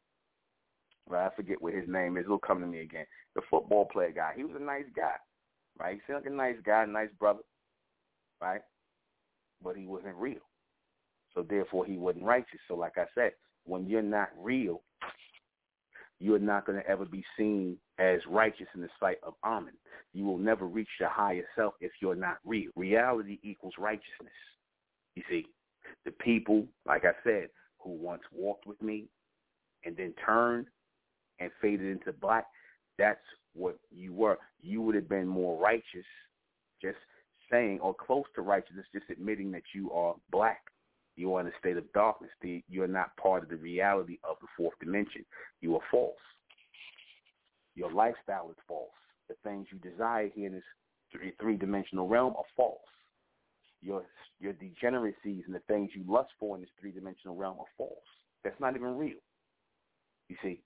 Right, 1.08 1.26
I 1.26 1.34
forget 1.34 1.62
what 1.62 1.72
his 1.72 1.88
name 1.88 2.18
is. 2.18 2.24
It'll 2.26 2.38
come 2.38 2.60
to 2.60 2.66
me 2.66 2.80
again. 2.80 3.06
The 3.34 3.40
football 3.50 3.86
player 3.86 4.12
guy. 4.12 4.34
He 4.36 4.44
was 4.44 4.54
a 4.54 4.62
nice 4.62 4.84
guy, 4.94 5.14
right? 5.78 5.94
He 5.94 6.00
seemed 6.06 6.18
like 6.24 6.32
a 6.32 6.36
nice 6.36 6.56
guy, 6.62 6.84
nice 6.84 7.08
brother, 7.18 7.40
right? 8.40 8.60
But 9.64 9.76
he 9.76 9.86
wasn't 9.86 10.16
real. 10.16 10.42
So 11.34 11.42
therefore, 11.48 11.86
he 11.86 11.96
wasn't 11.96 12.24
righteous. 12.24 12.60
So 12.68 12.76
like 12.76 12.98
I 12.98 13.06
said, 13.14 13.32
when 13.64 13.86
you're 13.86 14.02
not 14.02 14.28
real, 14.38 14.82
you're 16.22 16.38
not 16.38 16.64
going 16.64 16.80
to 16.80 16.88
ever 16.88 17.04
be 17.04 17.24
seen 17.36 17.76
as 17.98 18.20
righteous 18.28 18.68
in 18.76 18.80
the 18.80 18.88
sight 19.00 19.16
of 19.24 19.34
Amen. 19.44 19.74
You 20.14 20.24
will 20.24 20.38
never 20.38 20.66
reach 20.66 20.88
your 21.00 21.08
higher 21.08 21.42
self 21.56 21.74
if 21.80 21.90
you're 22.00 22.14
not 22.14 22.38
real. 22.44 22.70
Reality 22.76 23.40
equals 23.42 23.74
righteousness. 23.76 24.32
You 25.16 25.24
see, 25.28 25.46
the 26.04 26.12
people, 26.12 26.64
like 26.86 27.04
I 27.04 27.12
said, 27.24 27.48
who 27.80 27.90
once 27.90 28.22
walked 28.32 28.66
with 28.66 28.80
me 28.80 29.06
and 29.84 29.96
then 29.96 30.14
turned 30.24 30.66
and 31.40 31.50
faded 31.60 31.90
into 31.90 32.12
black, 32.12 32.46
that's 32.98 33.18
what 33.54 33.78
you 33.90 34.14
were. 34.14 34.38
You 34.60 34.80
would 34.82 34.94
have 34.94 35.08
been 35.08 35.26
more 35.26 35.60
righteous 35.60 36.06
just 36.80 36.98
saying 37.50 37.80
or 37.80 37.94
close 37.94 38.24
to 38.36 38.42
righteousness, 38.42 38.86
just 38.94 39.10
admitting 39.10 39.50
that 39.52 39.62
you 39.74 39.90
are 39.90 40.14
black. 40.30 40.60
You 41.16 41.34
are 41.34 41.40
in 41.40 41.46
a 41.46 41.58
state 41.58 41.76
of 41.76 41.92
darkness. 41.92 42.30
You're 42.68 42.88
not 42.88 43.16
part 43.16 43.42
of 43.42 43.48
the 43.48 43.56
reality 43.56 44.18
of 44.24 44.36
the 44.40 44.48
fourth 44.56 44.74
dimension. 44.80 45.24
You 45.60 45.76
are 45.76 45.82
false. 45.90 46.16
Your 47.74 47.92
lifestyle 47.92 48.50
is 48.50 48.56
false. 48.66 48.90
The 49.28 49.34
things 49.44 49.66
you 49.70 49.78
desire 49.78 50.30
here 50.34 50.46
in 50.46 50.54
this 50.54 51.34
three-dimensional 51.40 52.08
realm 52.08 52.34
are 52.36 52.44
false. 52.56 52.78
Your 53.82 54.04
your 54.40 54.52
degeneracies 54.54 55.44
and 55.46 55.54
the 55.54 55.62
things 55.68 55.90
you 55.94 56.04
lust 56.06 56.30
for 56.38 56.56
in 56.56 56.62
this 56.62 56.70
three-dimensional 56.80 57.36
realm 57.36 57.58
are 57.58 57.66
false. 57.76 57.92
That's 58.44 58.58
not 58.60 58.74
even 58.76 58.96
real. 58.96 59.18
You 60.28 60.36
see, 60.42 60.60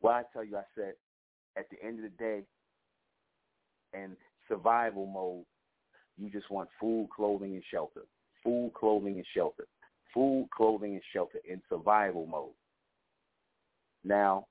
why 0.00 0.20
I 0.20 0.22
tell 0.32 0.44
you, 0.44 0.56
I 0.56 0.62
said, 0.74 0.94
at 1.56 1.66
the 1.70 1.82
end 1.82 2.04
of 2.04 2.10
the 2.10 2.16
day, 2.18 2.42
in 3.94 4.16
survival 4.48 5.06
mode, 5.06 5.44
you 6.18 6.30
just 6.30 6.50
want 6.50 6.68
food, 6.80 7.08
clothing, 7.14 7.54
and 7.54 7.62
shelter. 7.70 8.02
Food, 8.46 8.72
clothing, 8.74 9.16
and 9.16 9.26
shelter. 9.34 9.66
Food, 10.14 10.48
clothing, 10.56 10.92
and 10.92 11.02
shelter 11.12 11.40
in 11.48 11.60
survival 11.68 12.26
mode. 12.26 12.52
Now, 14.04 14.46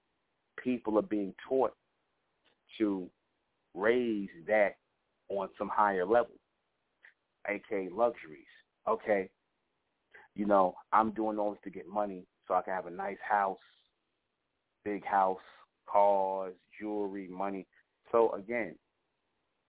people 0.62 0.99
are 0.99 1.03
being 1.03 1.34
taught 1.47 1.73
to 2.77 3.10
raise 3.73 4.27
that 4.47 4.75
on 5.29 5.47
some 5.58 5.69
higher 5.69 6.05
level, 6.05 6.36
aka 7.47 7.88
luxuries. 7.89 8.43
Okay, 8.86 9.29
you 10.36 10.45
know, 10.45 10.75
I'm 10.91 11.12
doing 11.12 11.39
all 11.39 11.51
this 11.51 11.62
to 11.63 11.69
get 11.69 11.88
money 11.88 12.25
so 12.47 12.53
I 12.53 12.62
can 12.62 12.73
have 12.73 12.88
a 12.88 12.91
nice 12.91 13.17
house, 13.27 13.58
big 14.84 15.05
house, 15.05 15.39
cars, 15.89 16.53
jewelry, 16.77 17.29
money. 17.29 17.65
So 18.12 18.34
again, 18.34 18.75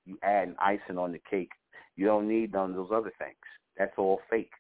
you 0.05 0.19
add 0.25 0.49
an 0.49 0.57
icing 0.59 0.99
on 0.99 1.13
the 1.13 1.21
cake. 1.31 1.53
You 1.95 2.07
don't 2.07 2.29
need 2.29 2.53
none 2.53 2.71
of 2.71 2.77
those 2.77 2.91
other 2.93 3.13
things. 3.19 3.37
That's 3.79 3.93
all 3.99 4.21
fake. 4.31 4.53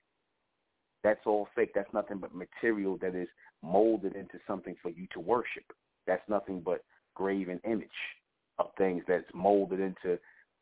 That's 1.03 1.21
all 1.27 1.49
fake. 1.55 1.73
That's 1.75 1.93
nothing 1.93 2.19
but 2.19 2.35
material 2.35 2.99
that 3.01 3.15
is 3.15 3.29
molded 3.63 4.17
into 4.17 4.39
something 4.47 4.77
for 4.83 4.91
you 4.91 5.07
to 5.13 5.21
worship. 5.21 5.65
That's 6.07 6.23
nothing 6.29 6.61
but 6.65 6.85
graven 7.15 7.61
image 7.65 7.89
of 8.59 8.67
things 8.79 9.03
that's 9.07 9.25
molded 9.35 9.81
into 9.81 10.19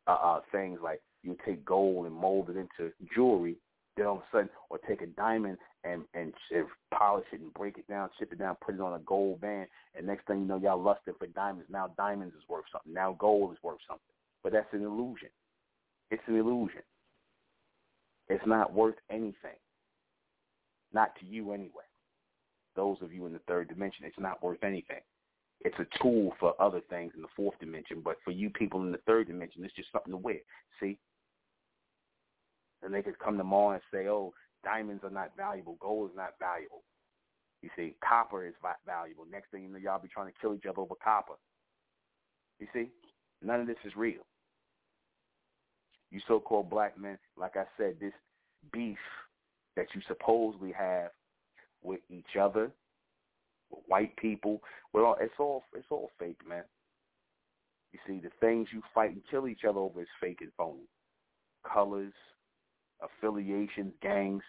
uh, 0.06 0.18
uh, 0.22 0.40
things 0.52 0.78
like 0.82 1.00
you 1.22 1.36
take 1.46 1.64
gold 1.64 2.06
and 2.06 2.14
mold 2.14 2.50
it 2.50 2.56
into 2.56 2.92
jewelry 3.14 3.56
then 3.96 4.06
all 4.06 4.16
of 4.16 4.22
a 4.22 4.24
sudden, 4.32 4.48
or 4.70 4.78
take 4.78 5.02
a 5.02 5.06
diamond 5.06 5.58
and, 5.84 6.02
and 6.14 6.32
and 6.52 6.66
polish 6.92 7.26
it 7.32 7.40
and 7.40 7.54
break 7.54 7.78
it 7.78 7.86
down, 7.88 8.10
chip 8.18 8.32
it 8.32 8.38
down, 8.38 8.56
put 8.64 8.74
it 8.74 8.80
on 8.80 8.94
a 8.94 8.98
gold 9.00 9.40
band, 9.40 9.68
and 9.94 10.06
next 10.06 10.26
thing 10.26 10.40
you 10.40 10.46
know, 10.46 10.56
y'all 10.56 10.80
lusting 10.80 11.14
for 11.18 11.26
diamonds. 11.28 11.68
Now 11.70 11.92
diamonds 11.96 12.34
is 12.34 12.42
worth 12.48 12.64
something. 12.72 12.92
Now 12.92 13.16
gold 13.18 13.52
is 13.52 13.58
worth 13.62 13.78
something. 13.86 14.02
But 14.42 14.52
that's 14.52 14.72
an 14.72 14.82
illusion. 14.82 15.28
It's 16.10 16.22
an 16.26 16.36
illusion. 16.36 16.82
It's 18.28 18.46
not 18.46 18.72
worth 18.72 18.96
anything. 19.10 19.58
Not 20.92 21.10
to 21.20 21.26
you 21.26 21.52
anyway. 21.52 21.84
Those 22.76 22.96
of 23.02 23.12
you 23.12 23.26
in 23.26 23.32
the 23.32 23.40
third 23.40 23.68
dimension, 23.68 24.04
it's 24.04 24.18
not 24.18 24.42
worth 24.42 24.62
anything. 24.62 25.00
It's 25.60 25.78
a 25.78 26.02
tool 26.02 26.32
for 26.40 26.60
other 26.60 26.80
things 26.90 27.12
in 27.16 27.22
the 27.22 27.28
fourth 27.36 27.58
dimension, 27.58 28.00
but 28.04 28.16
for 28.24 28.32
you 28.32 28.50
people 28.50 28.82
in 28.82 28.92
the 28.92 28.98
third 29.06 29.28
dimension, 29.28 29.64
it's 29.64 29.74
just 29.74 29.92
something 29.92 30.12
to 30.12 30.16
wear. 30.16 30.38
See, 30.80 30.98
and 32.82 32.92
they 32.92 33.02
could 33.02 33.18
come 33.18 33.38
tomorrow 33.38 33.72
and 33.72 33.82
say, 33.92 34.08
oh, 34.08 34.34
diamonds 34.62 35.04
are 35.04 35.10
not 35.10 35.30
valuable, 35.36 35.76
gold 35.80 36.10
is 36.10 36.16
not 36.16 36.34
valuable. 36.38 36.82
You 37.62 37.70
see, 37.76 37.94
copper 38.06 38.46
is 38.46 38.54
valuable. 38.84 39.24
Next 39.30 39.50
thing 39.50 39.62
you 39.62 39.68
know, 39.70 39.78
y'all 39.78 40.02
be 40.02 40.08
trying 40.08 40.26
to 40.26 40.38
kill 40.38 40.54
each 40.54 40.66
other 40.68 40.80
over 40.80 40.94
copper. 41.02 41.34
You 42.60 42.66
see, 42.74 42.88
none 43.42 43.60
of 43.60 43.66
this 43.66 43.76
is 43.86 43.96
real. 43.96 44.20
You 46.10 46.20
so-called 46.28 46.70
black 46.70 46.98
men, 46.98 47.18
like 47.36 47.56
I 47.56 47.64
said, 47.76 47.96
this 48.00 48.12
beef 48.72 48.98
that 49.76 49.86
you 49.94 50.00
supposedly 50.06 50.72
have 50.72 51.10
with 51.82 52.00
each 52.08 52.36
other, 52.40 52.70
with 53.70 53.82
white 53.86 54.16
people, 54.16 54.60
well, 54.92 55.16
it's 55.20 55.34
all 55.38 55.64
it's 55.74 55.86
all 55.90 56.10
fake, 56.18 56.40
man. 56.48 56.64
You 57.92 57.98
see, 58.06 58.20
the 58.20 58.30
things 58.40 58.68
you 58.72 58.82
fight 58.92 59.10
and 59.10 59.22
kill 59.30 59.48
each 59.48 59.64
other 59.68 59.78
over 59.78 60.02
is 60.02 60.08
fake 60.20 60.38
and 60.40 60.50
phony. 60.56 60.88
Colors, 61.64 62.12
affiliations, 63.02 63.92
gangs, 64.02 64.42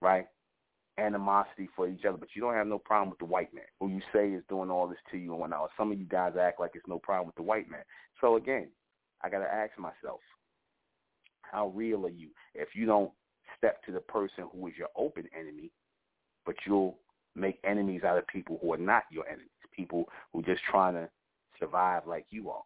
right? 0.00 0.26
Animosity 0.98 1.68
for 1.74 1.88
each 1.88 2.04
other, 2.04 2.16
but 2.16 2.28
you 2.34 2.40
don't 2.40 2.54
have 2.54 2.66
no 2.66 2.78
problem 2.78 3.10
with 3.10 3.18
the 3.18 3.24
white 3.24 3.52
man 3.52 3.64
who 3.80 3.88
you 3.88 4.00
say 4.12 4.30
is 4.30 4.42
doing 4.48 4.70
all 4.70 4.86
this 4.86 4.98
to 5.10 5.18
you 5.18 5.32
and 5.32 5.40
whatnot. 5.40 5.70
Some 5.76 5.92
of 5.92 5.98
you 5.98 6.06
guys 6.06 6.34
act 6.40 6.60
like 6.60 6.72
it's 6.74 6.88
no 6.88 6.98
problem 6.98 7.26
with 7.26 7.36
the 7.36 7.42
white 7.42 7.68
man. 7.70 7.82
So 8.20 8.36
again, 8.36 8.68
I 9.22 9.28
got 9.28 9.40
to 9.40 9.52
ask 9.52 9.78
myself, 9.78 10.20
how 11.50 11.68
real 11.68 12.06
are 12.06 12.10
you? 12.10 12.28
If 12.54 12.68
you 12.74 12.86
don't 12.86 13.10
step 13.56 13.82
to 13.84 13.92
the 13.92 14.00
person 14.00 14.48
who 14.52 14.66
is 14.66 14.74
your 14.78 14.88
open 14.96 15.24
enemy, 15.38 15.70
but 16.44 16.56
you'll 16.66 16.98
make 17.34 17.58
enemies 17.64 18.02
out 18.04 18.18
of 18.18 18.26
people 18.26 18.58
who 18.62 18.72
are 18.72 18.78
not 18.78 19.04
your 19.10 19.26
enemies, 19.28 19.48
people 19.74 20.08
who 20.32 20.40
are 20.40 20.44
just 20.44 20.62
trying 20.70 20.94
to 20.94 21.08
survive 21.58 22.06
like 22.06 22.26
you 22.30 22.50
are, 22.50 22.62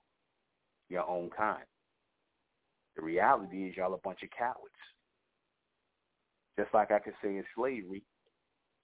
your 0.89 1.09
own 1.09 1.31
kind. 1.37 1.65
The 2.97 3.03
reality 3.03 3.69
is 3.69 3.77
y'all 3.77 3.95
a 3.95 3.99
bunch 3.99 4.23
of 4.23 4.31
cowards. 4.37 4.75
Just 6.59 6.75
like 6.75 6.91
I 6.91 6.99
could 6.99 7.15
say 7.23 7.37
in 7.37 7.45
slavery, 7.57 8.03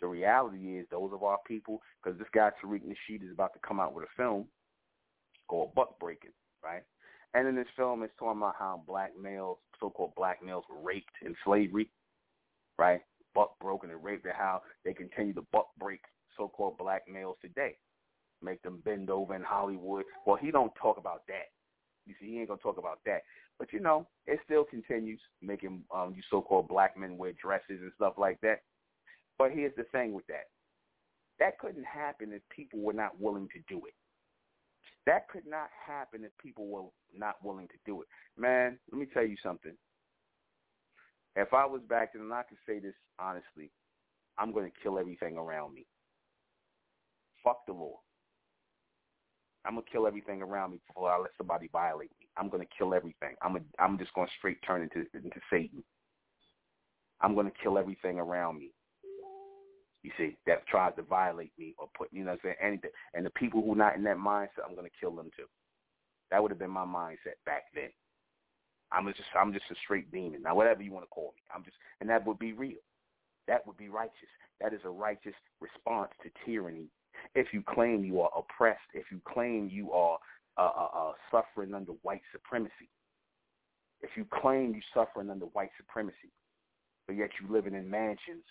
the 0.01 0.07
reality 0.07 0.79
is 0.79 0.87
those 0.91 1.11
of 1.13 1.23
our 1.23 1.39
people, 1.47 1.81
because 2.03 2.19
this 2.19 2.29
guy 2.35 2.51
Tariq 2.63 2.83
Nasheed 2.83 3.25
is 3.25 3.33
about 3.33 3.53
to 3.55 3.59
come 3.67 3.81
out 3.81 3.95
with 3.95 4.05
a 4.05 4.17
film 4.17 4.47
called 5.49 5.75
Buck 5.75 5.99
Breaking, 5.99 6.33
right? 6.63 6.83
And 7.37 7.47
in 7.47 7.55
this 7.55 7.67
film, 7.77 8.03
it's 8.03 8.15
talking 8.19 8.41
about 8.41 8.55
how 8.59 8.83
black 8.87 9.13
males, 9.21 9.59
so-called 9.79 10.15
black 10.17 10.43
males, 10.43 10.65
were 10.71 10.81
raped 10.83 11.13
in 11.23 11.37
slavery, 11.45 11.91
right? 12.79 13.03
Buck 13.35 13.59
broken 13.61 13.91
and 13.91 14.03
raped, 14.03 14.25
and 14.25 14.33
how 14.35 14.63
they 14.87 14.95
continue 14.95 15.35
to 15.35 15.47
buck 15.53 15.67
break 15.79 16.01
so-called 16.39 16.79
black 16.79 17.03
males 17.07 17.37
today, 17.43 17.77
make 18.41 18.63
them 18.63 18.81
bend 18.87 19.11
over 19.11 19.37
in 19.37 19.43
Hollywood. 19.43 20.07
Well, 20.25 20.39
he 20.41 20.51
don't 20.51 20.73
talk 20.81 20.97
about 20.97 21.27
that. 21.29 21.51
You 22.07 22.15
see, 22.19 22.29
he 22.31 22.39
ain't 22.39 22.49
gonna 22.49 22.59
talk 22.59 22.79
about 22.79 23.01
that. 23.05 23.21
But 23.59 23.71
you 23.71 23.81
know, 23.81 24.07
it 24.27 24.41
still 24.47 24.65
continues 24.65 25.21
making 25.43 25.83
um, 25.95 26.15
you 26.17 26.23
so-called 26.31 26.69
black 26.69 26.97
men 26.97 27.19
wear 27.19 27.33
dresses 27.33 27.83
and 27.83 27.93
stuff 27.97 28.15
like 28.17 28.41
that. 28.41 28.61
But 29.37 29.51
here's 29.51 29.77
the 29.77 29.85
thing 29.93 30.15
with 30.15 30.27
that: 30.29 30.47
that 31.39 31.59
couldn't 31.59 31.85
happen 31.85 32.33
if 32.33 32.41
people 32.49 32.81
were 32.81 32.95
not 32.95 33.21
willing 33.21 33.49
to 33.53 33.61
do 33.69 33.85
it. 33.85 33.93
That 35.07 35.29
could 35.29 35.47
not 35.47 35.69
happen 35.87 36.25
if 36.25 36.37
people 36.39 36.67
were 36.67 36.83
not 37.17 37.37
willing 37.45 37.69
to 37.69 37.75
do 37.87 38.03
it. 38.03 38.09
Man, 38.37 38.79
let 38.91 38.99
me 38.99 39.07
tell 39.07 39.25
you 39.25 39.37
something. 39.43 39.73
If 41.37 41.55
I 41.55 41.65
was 41.67 41.83
back 41.89 42.13
then, 42.13 42.23
and 42.23 42.33
I 42.33 42.43
can 42.43 42.57
say 42.67 42.81
this 42.81 42.95
honestly, 43.19 43.71
I'm 44.39 44.53
going 44.53 44.71
to 44.71 44.77
kill 44.83 44.99
everything 44.99 45.37
around 45.37 45.75
me. 45.75 45.87
Fuck 47.45 47.67
the 47.67 47.73
law. 47.73 48.01
I'm 49.67 49.75
gonna 49.75 49.87
kill 49.91 50.07
everything 50.07 50.43
around 50.43 50.71
me 50.73 50.81
before 50.87 51.11
I 51.11 51.19
let 51.19 51.33
somebody 51.37 51.69
violate 51.73 52.13
me. 52.21 52.29
I'm 52.37 52.49
gonna 52.49 52.67
kill 52.79 52.95
everything. 52.95 53.35
I'm 53.43 53.57
a, 53.57 53.61
I'm 53.81 53.99
just 53.99 54.15
gonna 54.15 54.29
straight 54.39 54.59
turn 54.65 54.83
into 54.83 55.01
into 55.13 55.41
Satan. 55.51 55.83
I'm 57.21 57.35
gonna 57.35 57.51
kill 57.63 57.77
everything 57.77 58.19
around 58.19 58.59
me. 58.59 58.73
You 60.07 60.13
see, 60.17 60.37
that 60.47 60.67
tries 60.69 60.95
to 60.97 61.03
violate 61.03 61.51
me 61.59 61.75
or 61.79 61.89
put 61.99 62.09
you 62.13 62.23
know 62.23 62.31
what 62.31 62.41
I'm 62.45 62.55
saying 62.55 62.57
anything. 62.63 62.91
And 63.13 63.27
the 63.27 63.31
people 63.31 63.61
who 63.61 63.73
are 63.73 63.77
not 63.77 63.97
in 63.97 64.05
that 64.05 64.19
mindset, 64.19 64.63
I'm 64.65 64.77
gonna 64.77 64.89
kill 65.01 65.11
them 65.11 65.31
too. 65.37 65.47
That 66.31 66.41
would 66.41 66.53
have 66.53 66.61
been 66.61 66.71
my 66.71 66.85
mindset 66.85 67.43
back 67.45 67.65
then. 67.75 67.91
I'm 68.93 69.07
just 69.09 69.21
I'm 69.39 69.53
just 69.53 69.65
a 69.71 69.75
straight 69.83 70.13
demon. 70.13 70.43
Now 70.43 70.55
whatever 70.55 70.83
you 70.83 70.93
want 70.93 71.05
to 71.05 71.11
call 71.11 71.35
me. 71.35 71.43
I'm 71.53 71.65
just 71.65 71.77
and 72.01 72.09
that 72.09 72.25
would 72.25 72.39
be 72.39 72.53
real. 72.53 72.79
That 73.49 73.67
would 73.67 73.77
be 73.77 73.89
righteous. 73.89 74.31
That 74.61 74.73
is 74.73 74.81
a 74.85 74.91
righteous 74.91 75.35
response 75.61 76.13
to 76.23 76.31
tyranny 76.45 76.87
if 77.35 77.49
you 77.53 77.63
claim 77.63 78.05
you 78.05 78.21
are 78.21 78.31
oppressed, 78.37 78.89
if 78.95 79.07
you 79.11 79.21
claim 79.27 79.69
you 79.71 79.91
are 79.93 80.19
uh, 80.59 80.71
uh, 80.77 80.89
uh, 80.95 81.13
suffering 81.31 81.75
under 81.75 81.93
white 82.03 82.23
supremacy, 82.33 82.89
if 84.03 84.11
you 84.17 84.27
claim 84.41 84.73
you're 84.73 85.05
suffering 85.05 85.31
under 85.31 85.47
white 85.47 85.71
supremacy, 85.77 86.31
but 87.07 87.17
yet 87.17 87.31
you're 87.41 87.51
living 87.51 87.75
in 87.75 87.89
mansions 87.89 88.45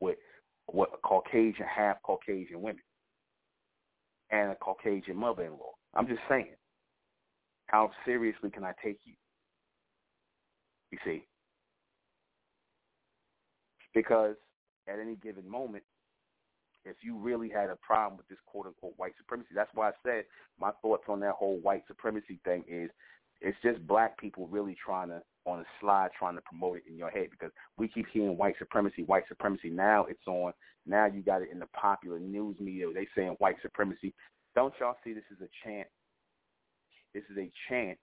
with 0.00 0.18
what 0.66 0.90
a 0.92 0.98
Caucasian, 0.98 1.66
half 1.66 2.02
Caucasian 2.02 2.60
women, 2.60 2.82
and 4.30 4.50
a 4.50 4.56
Caucasian 4.56 5.16
mother-in-law. 5.16 5.72
I'm 5.94 6.06
just 6.06 6.20
saying. 6.28 6.54
How 7.66 7.90
seriously 8.04 8.50
can 8.50 8.64
I 8.64 8.72
take 8.82 9.00
you? 9.04 9.14
You 10.92 10.98
see? 11.04 11.26
Because 13.94 14.36
at 14.88 15.00
any 15.00 15.16
given 15.16 15.48
moment, 15.48 15.82
if 16.84 16.96
you 17.02 17.18
really 17.18 17.48
had 17.48 17.70
a 17.70 17.76
problem 17.76 18.16
with 18.16 18.28
this 18.28 18.38
quote 18.46 18.66
unquote 18.66 18.94
white 18.96 19.14
supremacy, 19.18 19.48
that's 19.54 19.70
why 19.74 19.88
I 19.88 19.92
said 20.04 20.24
my 20.60 20.70
thoughts 20.82 21.04
on 21.08 21.18
that 21.20 21.34
whole 21.34 21.58
white 21.58 21.82
supremacy 21.88 22.38
thing 22.44 22.62
is 22.68 22.90
it's 23.40 23.56
just 23.62 23.86
black 23.86 24.18
people 24.18 24.46
really 24.48 24.76
trying 24.84 25.08
to 25.08 25.22
on 25.44 25.60
a 25.60 25.64
slide 25.80 26.10
trying 26.18 26.34
to 26.34 26.40
promote 26.42 26.78
it 26.78 26.82
in 26.88 26.96
your 26.96 27.10
head 27.10 27.28
because 27.30 27.52
we 27.78 27.86
keep 27.86 28.06
hearing 28.12 28.36
white 28.36 28.56
supremacy, 28.58 29.04
white 29.04 29.22
supremacy. 29.28 29.70
Now 29.70 30.04
it's 30.06 30.26
on. 30.26 30.52
Now 30.86 31.06
you 31.06 31.22
got 31.22 31.42
it 31.42 31.50
in 31.52 31.60
the 31.60 31.66
popular 31.66 32.18
news 32.18 32.56
media. 32.58 32.86
They 32.92 33.06
saying 33.14 33.36
white 33.38 33.56
supremacy. 33.62 34.12
Don't 34.54 34.74
y'all 34.80 34.96
see 35.04 35.12
this 35.12 35.22
is 35.30 35.40
a 35.40 35.48
chant? 35.64 35.86
This 37.14 37.22
is 37.30 37.38
a 37.38 37.50
chant 37.68 37.98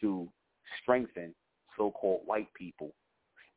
to 0.00 0.28
strengthen 0.82 1.34
so-called 1.76 2.22
white 2.24 2.52
people 2.54 2.92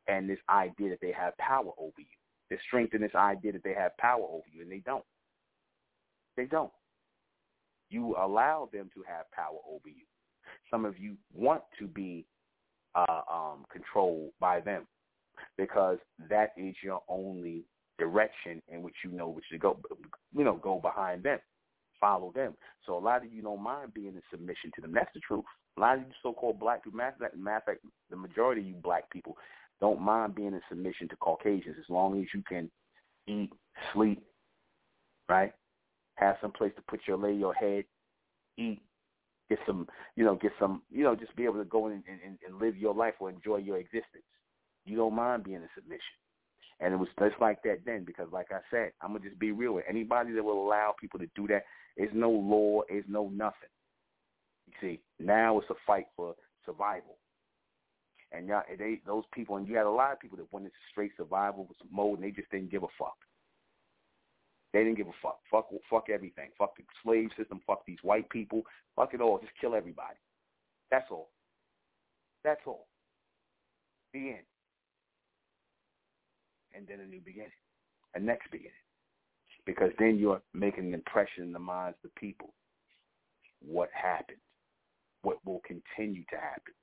and 0.08 0.30
this 0.30 0.40
idea 0.50 0.90
that 0.90 1.02
they 1.02 1.12
have 1.12 1.36
power 1.38 1.72
over 1.78 1.98
you. 1.98 2.06
They 2.50 2.58
strengthen 2.68 3.02
this 3.02 3.16
idea 3.16 3.52
that 3.54 3.64
they 3.64 3.74
have 3.74 3.98
power 3.98 4.24
over 4.24 4.46
you, 4.54 4.62
and 4.62 4.72
they 4.72 4.82
don't. 4.86 5.04
They 6.38 6.46
don't. 6.46 6.72
You 7.90 8.16
allow 8.18 8.70
them 8.72 8.90
to 8.94 9.04
have 9.08 9.30
power 9.32 9.60
over 9.68 9.88
you. 9.90 10.06
Some 10.70 10.86
of 10.86 10.98
you 10.98 11.16
want 11.34 11.62
to 11.80 11.88
be 11.88 12.26
uh, 12.96 13.22
um, 13.32 13.66
controlled 13.72 14.32
by 14.40 14.60
them 14.60 14.86
because 15.58 15.98
that 16.30 16.54
is 16.58 16.76
your 16.84 17.02
only 17.08 17.64
direction 18.00 18.62
in 18.68 18.82
which 18.82 18.96
you 19.04 19.12
know 19.12 19.30
which 19.30 19.46
to 19.52 19.58
go. 19.58 19.80
You 20.36 20.44
know, 20.44 20.56
go 20.56 20.80
behind 20.80 21.24
them, 21.24 21.40
follow 22.00 22.32
them. 22.36 22.54
So 22.86 22.98
a 22.98 23.00
lot 23.00 23.26
of 23.26 23.32
you 23.32 23.42
don't 23.42 23.62
mind 23.62 23.94
being 23.94 24.16
in 24.16 24.22
submission 24.32 24.72
to 24.76 24.82
them. 24.82 24.92
That's 24.94 25.14
the 25.14 25.20
truth. 25.20 25.46
A 25.78 25.82
lot 25.82 25.98
of 25.98 26.02
you 26.02 26.08
so-called 26.24 26.60
black 26.60 26.84
people, 26.84 26.98
matter 26.98 27.26
of 27.36 27.64
fact, 27.64 27.86
the 28.10 28.16
majority 28.16 28.62
of 28.62 28.68
you 28.68 28.76
black 28.76 29.10
people 29.12 29.38
don't 29.80 30.02
mind 30.02 30.34
being 30.36 30.54
in 30.54 30.62
submission 30.70 31.08
to 31.10 31.16
Caucasians 31.18 31.76
as 31.80 31.90
long 31.90 32.20
as 32.20 32.26
you 32.34 32.42
can 32.48 32.70
eat, 33.28 33.52
sleep, 33.94 34.24
right? 35.30 35.54
Have 36.16 36.38
some 36.42 36.52
place 36.52 36.72
to 36.78 36.82
put 36.84 37.02
your 37.08 37.18
lay 37.18 37.34
your 37.34 37.54
head, 37.54 37.84
eat, 38.58 38.82
get 39.50 39.60
some, 39.66 39.88
you 40.16 40.24
know, 40.24 40.36
get 40.36 40.52
some, 40.60 40.82
you 40.92 41.04
know, 41.04 41.16
just 41.16 41.36
be 41.36 41.46
able 41.46 41.58
to 41.58 41.66
go 41.66 41.88
in 41.88 41.94
and, 41.94 42.38
and 42.46 42.62
live 42.62 42.78
your 42.78 42.94
life 42.94 43.16
or 43.20 43.30
enjoy 43.30 43.58
your 43.58 43.78
existence. 43.78 44.24
You 44.86 44.98
don't 44.98 45.16
mind 45.16 45.44
being 45.44 45.58
in 45.58 45.70
submission. 45.76 46.02
And 46.80 46.94
it 46.94 46.98
was 46.98 47.10
just 47.20 47.36
like 47.42 47.64
that 47.64 47.80
then 47.86 48.04
because, 48.06 48.28
like 48.32 48.52
I 48.52 48.60
said, 48.70 48.92
I'm 49.02 49.10
going 49.12 49.24
to 49.24 49.30
just 49.30 49.40
be 49.40 49.52
real 49.52 49.74
with 49.74 49.86
anybody 49.90 50.34
that 50.34 50.44
will 50.44 50.66
allow 50.66 50.94
people 51.00 51.20
to 51.20 51.28
do 51.36 51.48
that. 51.48 51.64
There's 51.98 52.12
no 52.14 52.30
law. 52.30 52.82
There's 52.88 53.06
no 53.08 53.30
nothing. 53.30 53.70
You 54.68 54.74
see, 54.80 55.00
now 55.20 55.60
it's 55.60 55.70
a 55.72 55.76
fight 55.88 56.06
for 56.16 56.36
survival. 56.66 57.18
And 58.32 58.48
y'all, 58.48 58.64
they 58.78 59.02
those 59.08 59.24
people, 59.34 59.56
and 59.56 59.68
you 59.68 59.76
had 59.76 59.86
a 59.86 59.90
lot 59.90 60.12
of 60.12 60.20
people 60.20 60.38
that 60.38 60.52
went 60.52 60.66
into 60.66 60.76
straight 60.92 61.12
survival 61.18 61.68
mode, 61.92 62.20
and 62.20 62.24
they 62.28 62.32
just 62.32 62.52
didn't 62.52 62.70
give 62.70 62.84
a 62.84 62.88
fuck. 63.00 63.16
They 64.78 64.84
didn't 64.84 64.98
give 64.98 65.08
a 65.08 65.12
fuck. 65.24 65.40
Fuck, 65.50 65.70
fuck 65.90 66.06
everything. 66.14 66.50
Fuck 66.56 66.78
the 66.78 66.84
slave 67.04 67.30
system. 67.36 67.60
Fuck 67.66 67.84
these 67.88 67.98
white 68.04 68.30
people. 68.30 68.62
Fuck 68.96 69.16
it 69.16 69.22
all. 69.22 69.40
Just 69.40 69.54
kill 69.60 69.74
everybody. 69.74 70.18
That's 70.92 71.08
all. 71.10 71.30
That's 72.44 72.62
all. 72.68 72.86
The 74.14 74.20
end. 74.20 74.46
And 76.76 76.88
then 76.88 77.00
a 77.00 77.08
new 77.08 77.22
beginning, 77.26 77.50
a 78.14 78.20
next 78.20 78.52
beginning, 78.52 78.70
because 79.66 79.90
then 79.98 80.20
you're 80.20 80.44
making 80.54 80.86
an 80.86 80.94
impression 80.94 81.46
in 81.46 81.54
the 81.54 81.58
minds 81.58 81.98
of 82.04 82.12
the 82.12 82.20
people. 82.20 82.54
What 83.66 83.90
happened? 84.00 84.38
What 85.24 85.38
will 85.44 85.62
continue 85.66 86.24
to 86.30 86.36
happen? 86.36 86.76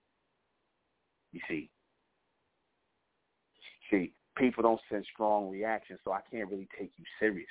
You 1.31 1.41
see. 1.49 1.71
See, 3.89 4.13
people 4.37 4.65
don't 4.65 4.81
send 4.91 5.07
strong 5.15 5.49
reactions, 5.49 6.01
so 6.05 6.11
I 6.11 6.23
can't 6.29 6.51
really 6.51 6.67
take 6.77 6.91
you 6.97 7.05
seriously. 7.21 7.47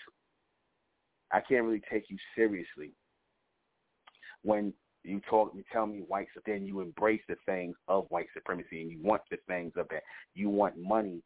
I 1.34 1.41
can't 1.41 1.63
really 1.65 1.82
take 1.91 2.10
you 2.10 2.17
seriously 2.36 2.93
when 4.43 4.74
you 5.04 5.19
talk, 5.30 5.52
you 5.56 5.63
tell 5.72 5.86
me 5.86 6.04
white, 6.08 6.28
then 6.46 6.65
you 6.65 6.80
embrace 6.80 7.22
the 7.28 7.36
things 7.46 7.76
of 7.88 8.06
white 8.10 8.28
supremacy 8.34 8.82
and 8.82 8.91
you 8.91 9.00
want 9.02 9.22
the 9.30 9.38
things 9.48 9.74
of 9.76 9.88
that. 9.89 10.04
You 10.34 10.50
want 10.50 10.78
money 10.78 11.22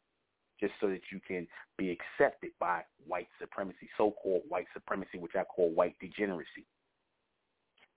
just 0.60 0.72
so 0.80 0.88
that 0.88 1.02
you 1.12 1.20
can 1.26 1.46
be 1.76 1.90
accepted 1.90 2.50
by 2.58 2.82
white 3.06 3.28
supremacy, 3.40 3.88
so-called 3.96 4.42
white 4.48 4.66
supremacy, 4.72 5.18
which 5.18 5.36
I 5.36 5.44
call 5.44 5.70
white 5.70 5.94
degeneracy. 6.00 6.66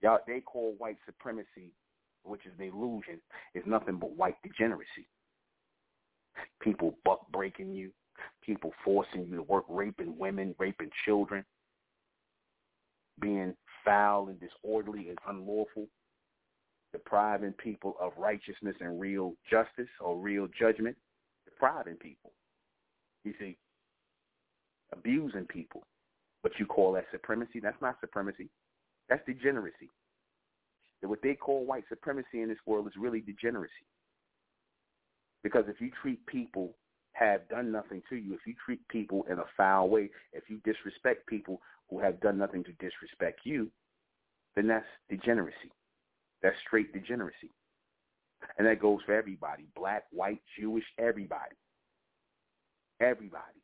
Y'all, 0.01 0.19
they 0.27 0.41
call 0.41 0.75
white 0.77 0.97
supremacy 1.05 1.71
which 2.23 2.45
is 2.45 2.51
the 2.57 2.65
illusion, 2.65 3.19
is 3.55 3.63
nothing 3.65 3.97
but 3.97 4.15
white 4.15 4.35
degeneracy. 4.43 5.07
People 6.61 6.97
buck 7.03 7.31
breaking 7.31 7.73
you, 7.73 7.91
people 8.43 8.71
forcing 8.83 9.25
you 9.25 9.35
to 9.37 9.43
work, 9.43 9.65
raping 9.67 10.17
women, 10.17 10.55
raping 10.59 10.89
children, 11.05 11.43
being 13.19 13.55
foul 13.83 14.29
and 14.29 14.39
disorderly 14.39 15.09
and 15.09 15.17
unlawful, 15.27 15.87
depriving 16.93 17.53
people 17.53 17.95
of 17.99 18.11
righteousness 18.17 18.75
and 18.79 18.99
real 18.99 19.33
justice 19.49 19.89
or 19.99 20.17
real 20.17 20.47
judgment, 20.59 20.95
depriving 21.45 21.95
people. 21.95 22.31
You 23.23 23.33
see, 23.39 23.57
abusing 24.93 25.45
people. 25.45 25.83
But 26.43 26.53
you 26.57 26.65
call 26.65 26.93
that 26.93 27.05
supremacy? 27.11 27.59
That's 27.61 27.81
not 27.81 27.97
supremacy. 28.01 28.49
That's 29.09 29.23
degeneracy 29.25 29.89
that 31.01 31.07
what 31.09 31.21
they 31.21 31.33
call 31.33 31.65
white 31.65 31.83
supremacy 31.89 32.41
in 32.41 32.49
this 32.49 32.57
world 32.65 32.87
is 32.87 32.93
really 32.97 33.21
degeneracy. 33.21 33.71
Because 35.43 35.65
if 35.67 35.81
you 35.81 35.89
treat 36.01 36.23
people 36.27 36.75
have 37.13 37.47
done 37.49 37.71
nothing 37.71 38.01
to 38.09 38.15
you, 38.15 38.33
if 38.33 38.41
you 38.45 38.53
treat 38.65 38.85
people 38.87 39.25
in 39.29 39.39
a 39.39 39.45
foul 39.57 39.89
way, 39.89 40.09
if 40.33 40.43
you 40.49 40.59
disrespect 40.63 41.27
people 41.27 41.61
who 41.89 41.99
have 41.99 42.19
done 42.21 42.37
nothing 42.37 42.63
to 42.63 42.71
disrespect 42.73 43.41
you, 43.43 43.69
then 44.55 44.67
that's 44.67 44.85
degeneracy. 45.09 45.71
That's 46.41 46.55
straight 46.65 46.93
degeneracy. 46.93 47.51
And 48.57 48.65
that 48.67 48.79
goes 48.79 48.99
for 49.05 49.13
everybody, 49.13 49.67
black, 49.75 50.03
white, 50.11 50.41
Jewish, 50.59 50.83
everybody. 50.97 51.55
Everybody. 52.99 53.61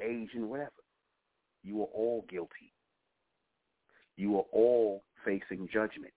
Asian, 0.00 0.48
whatever. 0.48 0.70
You 1.64 1.82
are 1.82 1.88
all 1.94 2.24
guilty. 2.30 2.72
You 4.16 4.36
are 4.36 4.44
all 4.52 5.02
facing 5.24 5.68
judgment. 5.72 6.12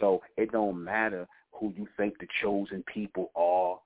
So 0.00 0.22
it 0.36 0.52
don't 0.52 0.82
matter 0.82 1.26
who 1.52 1.72
you 1.76 1.88
think 1.96 2.18
the 2.18 2.26
chosen 2.40 2.84
people 2.92 3.30
are. 3.34 3.78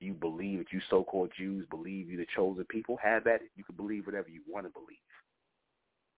You 0.00 0.14
believe 0.14 0.58
that 0.58 0.72
you 0.72 0.80
so-called 0.88 1.32
Jews 1.36 1.66
believe 1.70 2.08
you 2.08 2.16
the 2.16 2.26
chosen 2.34 2.64
people. 2.64 2.98
Have 3.02 3.24
that. 3.24 3.40
You 3.56 3.64
can 3.64 3.74
believe 3.74 4.06
whatever 4.06 4.28
you 4.28 4.42
want 4.48 4.66
to 4.66 4.72
believe. 4.72 4.98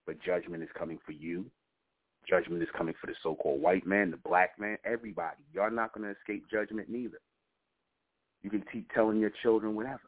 But 0.06 0.20
judgment 0.22 0.62
is 0.62 0.68
coming 0.78 0.98
for 1.04 1.12
you. 1.12 1.46
Judgment 2.28 2.62
is 2.62 2.68
coming 2.76 2.94
for 3.00 3.06
the 3.06 3.14
so-called 3.22 3.62
white 3.62 3.86
man, 3.86 4.10
the 4.10 4.18
black 4.18 4.58
man, 4.58 4.76
everybody. 4.84 5.42
You're 5.52 5.70
not 5.70 5.94
going 5.94 6.06
to 6.06 6.14
escape 6.18 6.44
judgment 6.50 6.90
neither. 6.90 7.18
You 8.42 8.50
can 8.50 8.64
keep 8.70 8.90
telling 8.92 9.18
your 9.18 9.32
children 9.42 9.74
whatever. 9.74 10.00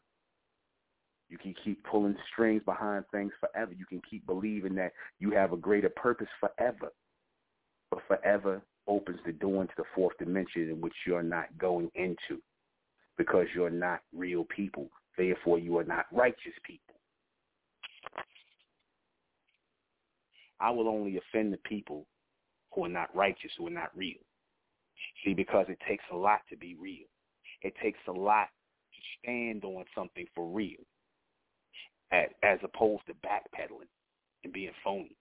You 1.29 1.37
can 1.39 1.55
keep 1.63 1.83
pulling 1.83 2.15
strings 2.31 2.61
behind 2.63 3.05
things 3.11 3.31
forever. 3.39 3.73
You 3.73 3.85
can 3.85 4.01
keep 4.07 4.25
believing 4.27 4.75
that 4.75 4.93
you 5.19 5.31
have 5.31 5.51
a 5.51 5.57
greater 5.57 5.89
purpose 5.89 6.27
forever. 6.39 6.91
But 7.89 8.01
forever 8.07 8.61
opens 8.87 9.19
the 9.25 9.31
door 9.31 9.61
into 9.61 9.73
the 9.77 9.83
fourth 9.95 10.17
dimension 10.19 10.69
in 10.69 10.79
which 10.79 10.93
you're 11.07 11.23
not 11.23 11.57
going 11.57 11.89
into 11.95 12.39
because 13.17 13.47
you're 13.53 13.69
not 13.69 14.01
real 14.13 14.45
people. 14.45 14.89
Therefore, 15.17 15.59
you 15.59 15.77
are 15.77 15.83
not 15.83 16.05
righteous 16.11 16.53
people. 16.65 16.95
I 20.59 20.71
will 20.71 20.87
only 20.87 21.17
offend 21.17 21.53
the 21.53 21.57
people 21.57 22.05
who 22.73 22.85
are 22.85 22.89
not 22.89 23.15
righteous, 23.15 23.51
who 23.57 23.67
are 23.67 23.71
not 23.71 23.95
real. 23.95 24.19
See, 25.23 25.33
because 25.33 25.65
it 25.69 25.77
takes 25.87 26.03
a 26.11 26.15
lot 26.15 26.39
to 26.49 26.57
be 26.57 26.75
real. 26.79 27.05
It 27.61 27.73
takes 27.81 27.99
a 28.07 28.11
lot 28.11 28.47
to 28.47 29.01
stand 29.19 29.63
on 29.63 29.85
something 29.95 30.25
for 30.33 30.47
real 30.47 30.79
as 32.11 32.59
opposed 32.63 33.05
to 33.07 33.13
backpedaling 33.15 33.89
and 34.43 34.53
being 34.53 34.71
phony. 34.83 35.15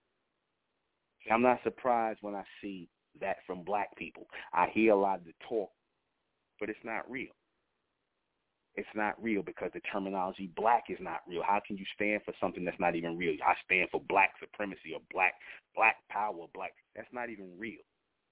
See, 1.24 1.30
I'm 1.30 1.42
not 1.42 1.62
surprised 1.64 2.18
when 2.22 2.34
I 2.34 2.44
see 2.60 2.88
that 3.20 3.36
from 3.46 3.62
black 3.64 3.96
people. 3.96 4.26
I 4.52 4.68
hear 4.72 4.92
a 4.92 5.00
lot 5.00 5.18
of 5.18 5.24
the 5.24 5.32
talk, 5.48 5.70
but 6.60 6.68
it's 6.68 6.78
not 6.84 7.10
real. 7.10 7.32
It's 8.74 8.88
not 8.94 9.22
real 9.22 9.42
because 9.42 9.70
the 9.74 9.80
terminology 9.92 10.50
black 10.56 10.84
is 10.88 10.98
not 11.00 11.20
real. 11.28 11.42
How 11.46 11.60
can 11.66 11.76
you 11.76 11.84
stand 11.94 12.22
for 12.24 12.32
something 12.40 12.64
that's 12.64 12.80
not 12.80 12.96
even 12.96 13.18
real? 13.18 13.34
I 13.44 13.54
stand 13.64 13.88
for 13.90 14.00
black 14.08 14.32
supremacy 14.40 14.94
or 14.94 15.00
black 15.12 15.34
black 15.76 15.96
power, 16.08 16.46
black 16.54 16.72
that's 16.96 17.12
not 17.12 17.28
even 17.28 17.52
real. 17.58 17.82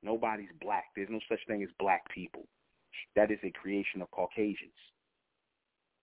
Nobody's 0.02 0.52
black. 0.60 0.84
There's 0.96 1.10
no 1.10 1.20
such 1.28 1.40
thing 1.46 1.62
as 1.62 1.68
black 1.78 2.08
people. 2.08 2.46
That 3.16 3.30
is 3.30 3.38
a 3.44 3.50
creation 3.50 4.00
of 4.00 4.10
Caucasians. 4.10 4.72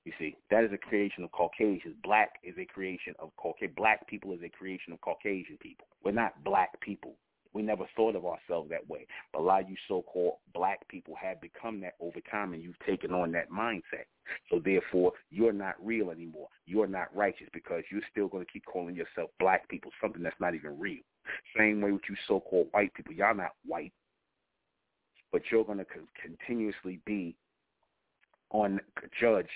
You 0.06 0.14
see, 0.20 0.38
that 0.52 0.64
is 0.64 0.72
a 0.72 0.78
creation 0.78 1.24
of 1.24 1.32
Caucasians. 1.32 1.96
Black 2.04 2.30
is 2.44 2.56
a 2.58 2.66
creation 2.66 3.14
of 3.20 3.36
Caucasian. 3.36 3.74
Black 3.76 4.08
people 4.08 4.32
is 4.34 4.40
a 4.44 4.50
creation 4.50 4.94
of 4.94 5.02
Caucasian 5.02 5.58
people. 5.60 5.88
We're 6.04 6.12
not 6.12 6.44
black 6.44 6.80
people. 6.80 7.16
We 7.58 7.64
never 7.64 7.86
thought 7.96 8.16
of 8.16 8.24
ourselves 8.24 8.70
that 8.70 8.88
way. 8.88 9.08
But 9.34 9.40
a 9.40 9.42
lot 9.42 9.64
of 9.64 9.70
you 9.72 9.76
so-called 9.88 10.36
black 10.54 10.88
people 10.90 11.16
have 11.20 11.42
become 11.42 11.82
that 11.82 11.96
over 12.00 12.20
time, 12.30 12.54
and 12.54 12.62
you've 12.62 12.78
taken 12.86 13.12
on 13.12 13.32
that 13.32 13.50
mindset. 13.50 14.06
So 14.52 14.62
therefore, 14.64 15.14
you're 15.32 15.52
not 15.52 15.74
real 15.84 16.12
anymore. 16.12 16.50
You're 16.68 16.86
not 16.86 17.08
righteous 17.16 17.48
because 17.52 17.82
you're 17.92 18.04
still 18.12 18.28
going 18.28 18.46
to 18.46 18.52
keep 18.52 18.64
calling 18.68 18.96
yourself 18.96 19.32
black 19.40 19.68
people, 19.70 19.90
something 20.00 20.22
that's 20.22 20.40
not 20.40 20.54
even 20.54 20.78
real. 20.78 21.02
Same 21.58 21.82
way 21.82 21.92
with 21.92 22.04
you 22.08 22.16
so-called 22.28 22.68
white 22.74 22.94
people. 22.94 23.14
Y'all 23.14 23.34
not 23.34 23.54
white, 23.66 23.92
but 25.32 25.42
you're 25.52 25.66
going 25.66 25.80
to 25.80 25.86
continuously 26.22 27.00
be 27.08 27.36
on 28.52 28.80
judged 29.20 29.50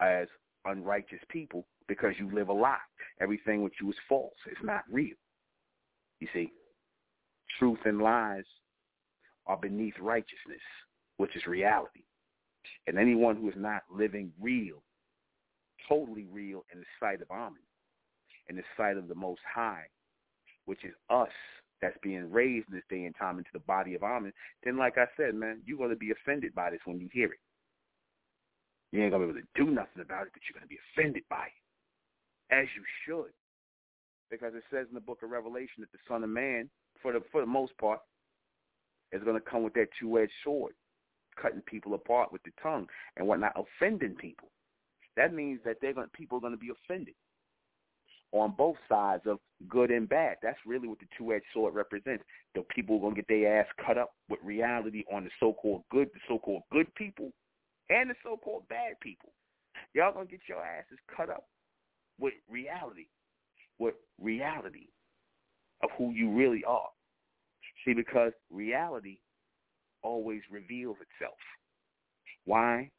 as 0.00 0.26
unrighteous 0.64 1.20
people 1.28 1.64
because 1.86 2.14
you 2.18 2.28
live 2.34 2.48
a 2.48 2.52
lie. 2.52 2.76
Everything 3.20 3.62
with 3.62 3.74
you 3.80 3.88
is 3.90 3.96
false. 4.08 4.34
It's 4.50 4.64
not 4.64 4.82
real. 4.90 5.14
You 6.18 6.26
see, 6.34 6.50
truth 7.58 7.78
and 7.84 8.00
lies 8.00 8.44
are 9.46 9.56
beneath 9.56 9.94
righteousness, 10.00 10.60
which 11.16 11.34
is 11.36 11.46
reality. 11.46 12.02
And 12.86 12.98
anyone 12.98 13.36
who 13.36 13.48
is 13.48 13.56
not 13.56 13.82
living 13.90 14.32
real, 14.40 14.82
totally 15.88 16.26
real 16.30 16.64
in 16.72 16.80
the 16.80 16.86
sight 16.98 17.22
of 17.22 17.30
Amen, 17.30 17.62
in 18.48 18.56
the 18.56 18.62
sight 18.76 18.96
of 18.96 19.08
the 19.08 19.14
Most 19.14 19.40
High, 19.52 19.84
which 20.66 20.84
is 20.84 20.94
us 21.08 21.28
that's 21.80 21.96
being 22.02 22.30
raised 22.30 22.68
in 22.68 22.74
this 22.74 22.84
day 22.90 23.04
and 23.04 23.14
time 23.16 23.38
into 23.38 23.50
the 23.52 23.60
body 23.60 23.94
of 23.94 24.02
Amen, 24.02 24.32
then 24.64 24.76
like 24.76 24.98
I 24.98 25.06
said, 25.16 25.34
man, 25.34 25.62
you're 25.64 25.78
going 25.78 25.90
to 25.90 25.96
be 25.96 26.10
offended 26.10 26.54
by 26.54 26.70
this 26.70 26.80
when 26.84 27.00
you 27.00 27.08
hear 27.12 27.32
it. 27.32 27.40
You 28.92 29.02
ain't 29.02 29.12
going 29.12 29.26
to 29.26 29.32
be 29.32 29.38
able 29.38 29.46
to 29.46 29.64
do 29.64 29.70
nothing 29.70 30.02
about 30.02 30.26
it, 30.26 30.32
but 30.32 30.42
you're 30.44 30.58
going 30.58 30.68
to 30.68 30.74
be 30.74 30.80
offended 30.92 31.22
by 31.30 31.46
it, 31.46 32.54
as 32.54 32.66
you 32.76 32.82
should. 33.06 33.32
Because 34.30 34.54
it 34.54 34.62
says 34.70 34.86
in 34.88 34.94
the 34.94 35.00
book 35.00 35.22
of 35.22 35.30
Revelation 35.30 35.80
that 35.80 35.92
the 35.92 35.98
Son 36.06 36.22
of 36.22 36.30
Man, 36.30 36.68
for 37.02 37.12
the, 37.12 37.20
for 37.32 37.40
the 37.40 37.46
most 37.46 37.76
part, 37.78 38.00
is 39.12 39.22
going 39.24 39.36
to 39.36 39.50
come 39.50 39.62
with 39.62 39.74
that 39.74 39.88
two-edged 39.98 40.32
sword, 40.44 40.72
cutting 41.40 41.62
people 41.62 41.94
apart 41.94 42.32
with 42.32 42.42
the 42.44 42.50
tongue 42.62 42.86
and 43.16 43.26
whatnot, 43.26 43.56
offending 43.56 44.14
people. 44.14 44.48
That 45.16 45.34
means 45.34 45.60
that 45.64 45.76
they're 45.80 45.92
going, 45.92 46.08
people 46.12 46.38
are 46.38 46.40
going 46.40 46.52
to 46.52 46.58
be 46.58 46.70
offended 46.70 47.14
on 48.32 48.54
both 48.56 48.76
sides 48.88 49.24
of 49.26 49.38
good 49.68 49.90
and 49.90 50.08
bad. 50.08 50.36
That's 50.42 50.58
really 50.64 50.86
what 50.86 51.00
the 51.00 51.06
two-edged 51.18 51.44
sword 51.52 51.74
represents. 51.74 52.22
The 52.54 52.62
people 52.74 52.96
are 52.96 53.00
going 53.00 53.14
to 53.16 53.22
get 53.22 53.28
their 53.28 53.60
ass 53.60 53.66
cut 53.84 53.98
up 53.98 54.12
with 54.28 54.38
reality 54.44 55.04
on 55.12 55.24
the 55.24 55.30
so-called 55.40 55.82
good, 55.90 56.08
the 56.14 56.20
so-called 56.28 56.62
good 56.72 56.94
people, 56.94 57.32
and 57.88 58.10
the 58.10 58.14
so-called 58.22 58.68
bad 58.68 58.94
people. 59.00 59.30
Y'all 59.94 60.12
going 60.12 60.26
to 60.26 60.30
get 60.30 60.40
your 60.48 60.64
asses 60.64 60.98
cut 61.14 61.28
up 61.28 61.46
with 62.20 62.34
reality, 62.48 63.06
with 63.78 63.94
reality 64.20 64.86
of 65.82 65.90
who 65.96 66.10
you 66.12 66.30
really 66.30 66.64
are. 66.64 66.88
See, 67.84 67.94
because 67.94 68.32
reality 68.50 69.18
always 70.02 70.42
reveals 70.50 70.96
itself. 70.96 71.38
Why? 72.44 72.90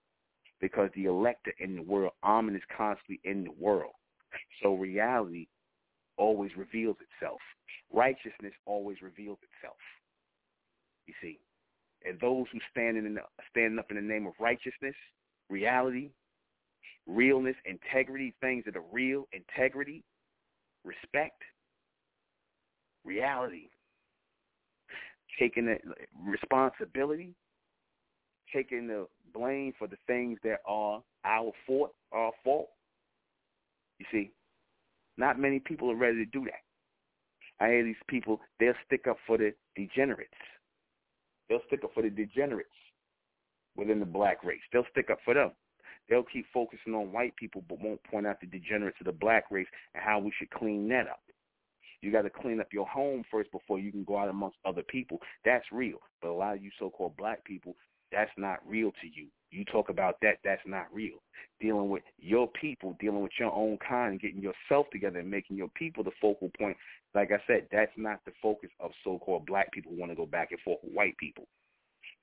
Because 0.59 0.89
the 0.95 1.05
elector 1.05 1.53
in 1.59 1.75
the 1.75 1.81
world, 1.81 2.13
Amen 2.23 2.55
is 2.55 2.61
constantly 2.75 3.19
in 3.23 3.43
the 3.43 3.53
world. 3.59 3.93
So 4.61 4.75
reality 4.75 5.47
always 6.17 6.51
reveals 6.55 6.97
itself. 7.01 7.39
Righteousness 7.91 8.53
always 8.65 9.01
reveals 9.01 9.39
itself. 9.41 9.77
You 11.07 11.13
see, 11.21 11.39
and 12.05 12.19
those 12.19 12.45
who 12.51 12.59
stand 12.71 12.97
in 12.97 13.15
the, 13.15 13.21
stand 13.49 13.79
up 13.79 13.87
in 13.89 13.95
the 13.95 14.01
name 14.01 14.25
of 14.25 14.33
righteousness, 14.39 14.95
reality, 15.49 16.11
realness, 17.07 17.55
integrity, 17.65 18.33
things 18.41 18.63
that 18.65 18.75
are 18.75 18.83
real, 18.91 19.27
integrity, 19.33 20.03
respect, 20.83 21.41
reality, 23.03 23.69
taking 25.39 25.65
the 25.65 25.77
responsibility, 26.25 27.33
taking 28.53 28.87
the 28.87 29.07
blame 29.33 29.73
for 29.77 29.87
the 29.87 29.97
things 30.07 30.37
that 30.43 30.59
are 30.65 31.01
our 31.25 31.51
fault, 31.65 31.93
our 32.11 32.31
fault. 32.43 32.69
You 33.99 34.05
see, 34.11 34.31
not 35.17 35.39
many 35.39 35.59
people 35.59 35.91
are 35.91 35.95
ready 35.95 36.17
to 36.17 36.25
do 36.25 36.45
that. 36.45 36.61
I 37.63 37.69
hear 37.69 37.83
these 37.83 37.95
people, 38.07 38.39
they'll 38.59 38.73
stick 38.85 39.05
up 39.07 39.17
for 39.27 39.37
the 39.37 39.53
degenerates. 39.75 40.31
They'll 41.47 41.61
stick 41.67 41.83
up 41.83 41.91
for 41.93 42.01
the 42.01 42.09
degenerates 42.09 42.69
within 43.75 43.99
the 43.99 44.05
black 44.05 44.43
race. 44.43 44.61
They'll 44.73 44.85
stick 44.91 45.09
up 45.11 45.19
for 45.23 45.33
them. 45.33 45.51
They'll 46.09 46.23
keep 46.23 46.45
focusing 46.53 46.95
on 46.95 47.11
white 47.11 47.35
people 47.35 47.63
but 47.69 47.79
won't 47.79 48.03
point 48.03 48.25
out 48.25 48.41
the 48.41 48.47
degenerates 48.47 48.97
of 48.99 49.05
the 49.05 49.11
black 49.11 49.45
race 49.51 49.67
and 49.93 50.03
how 50.03 50.19
we 50.19 50.33
should 50.37 50.49
clean 50.49 50.89
that 50.89 51.07
up. 51.07 51.21
You 52.01 52.11
got 52.11 52.23
to 52.23 52.29
clean 52.29 52.59
up 52.59 52.67
your 52.73 52.87
home 52.87 53.23
first 53.31 53.51
before 53.51 53.79
you 53.79 53.91
can 53.91 54.03
go 54.03 54.17
out 54.17 54.29
amongst 54.29 54.57
other 54.65 54.83
people. 54.83 55.19
That's 55.45 55.65
real. 55.71 55.97
But 56.21 56.29
a 56.29 56.33
lot 56.33 56.55
of 56.55 56.63
you 56.63 56.71
so-called 56.79 57.15
black 57.17 57.43
people, 57.45 57.75
that's 58.11 58.31
not 58.37 58.59
real 58.67 58.91
to 59.01 59.07
you. 59.07 59.27
You 59.51 59.65
talk 59.65 59.89
about 59.89 60.15
that, 60.21 60.37
that's 60.43 60.61
not 60.65 60.85
real. 60.93 61.17
Dealing 61.59 61.89
with 61.89 62.03
your 62.17 62.47
people, 62.47 62.95
dealing 62.99 63.21
with 63.21 63.33
your 63.39 63.53
own 63.53 63.77
kind, 63.87 64.19
getting 64.19 64.41
yourself 64.41 64.87
together 64.91 65.19
and 65.19 65.29
making 65.29 65.57
your 65.57 65.67
people 65.69 66.03
the 66.03 66.11
focal 66.21 66.49
point. 66.57 66.77
Like 67.13 67.31
I 67.31 67.41
said, 67.47 67.67
that's 67.71 67.91
not 67.97 68.19
the 68.25 68.31
focus 68.41 68.69
of 68.79 68.91
so-called 69.03 69.45
black 69.45 69.71
people 69.71 69.91
who 69.91 69.99
want 69.99 70.11
to 70.11 70.15
go 70.15 70.25
back 70.25 70.51
and 70.51 70.59
forth 70.61 70.79
with 70.83 70.93
white 70.93 71.17
people. 71.17 71.45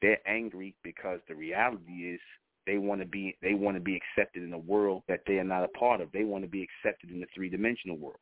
They're 0.01 0.27
angry 0.27 0.75
because 0.83 1.21
the 1.29 1.35
reality 1.35 1.93
is 1.93 2.21
they 2.67 2.79
want 2.79 3.01
to 3.01 3.07
be 3.07 3.37
they 3.43 3.55
want 3.55 3.77
to 3.77 3.83
be 3.83 3.97
accepted 3.97 4.43
in 4.43 4.53
a 4.53 4.59
world 4.59 5.03
that 5.09 5.21
they 5.27 5.39
are 5.39 5.45
not 5.45 5.65
a 5.65 5.69
part 5.69 6.01
of. 6.01 6.13
They 6.13 6.25
want 6.25 6.45
to 6.45 6.51
be 6.51 6.63
accepted 6.63 7.11
in 7.11 7.21
the 7.21 7.27
three-dimensional 7.35 7.97
world. 7.97 8.21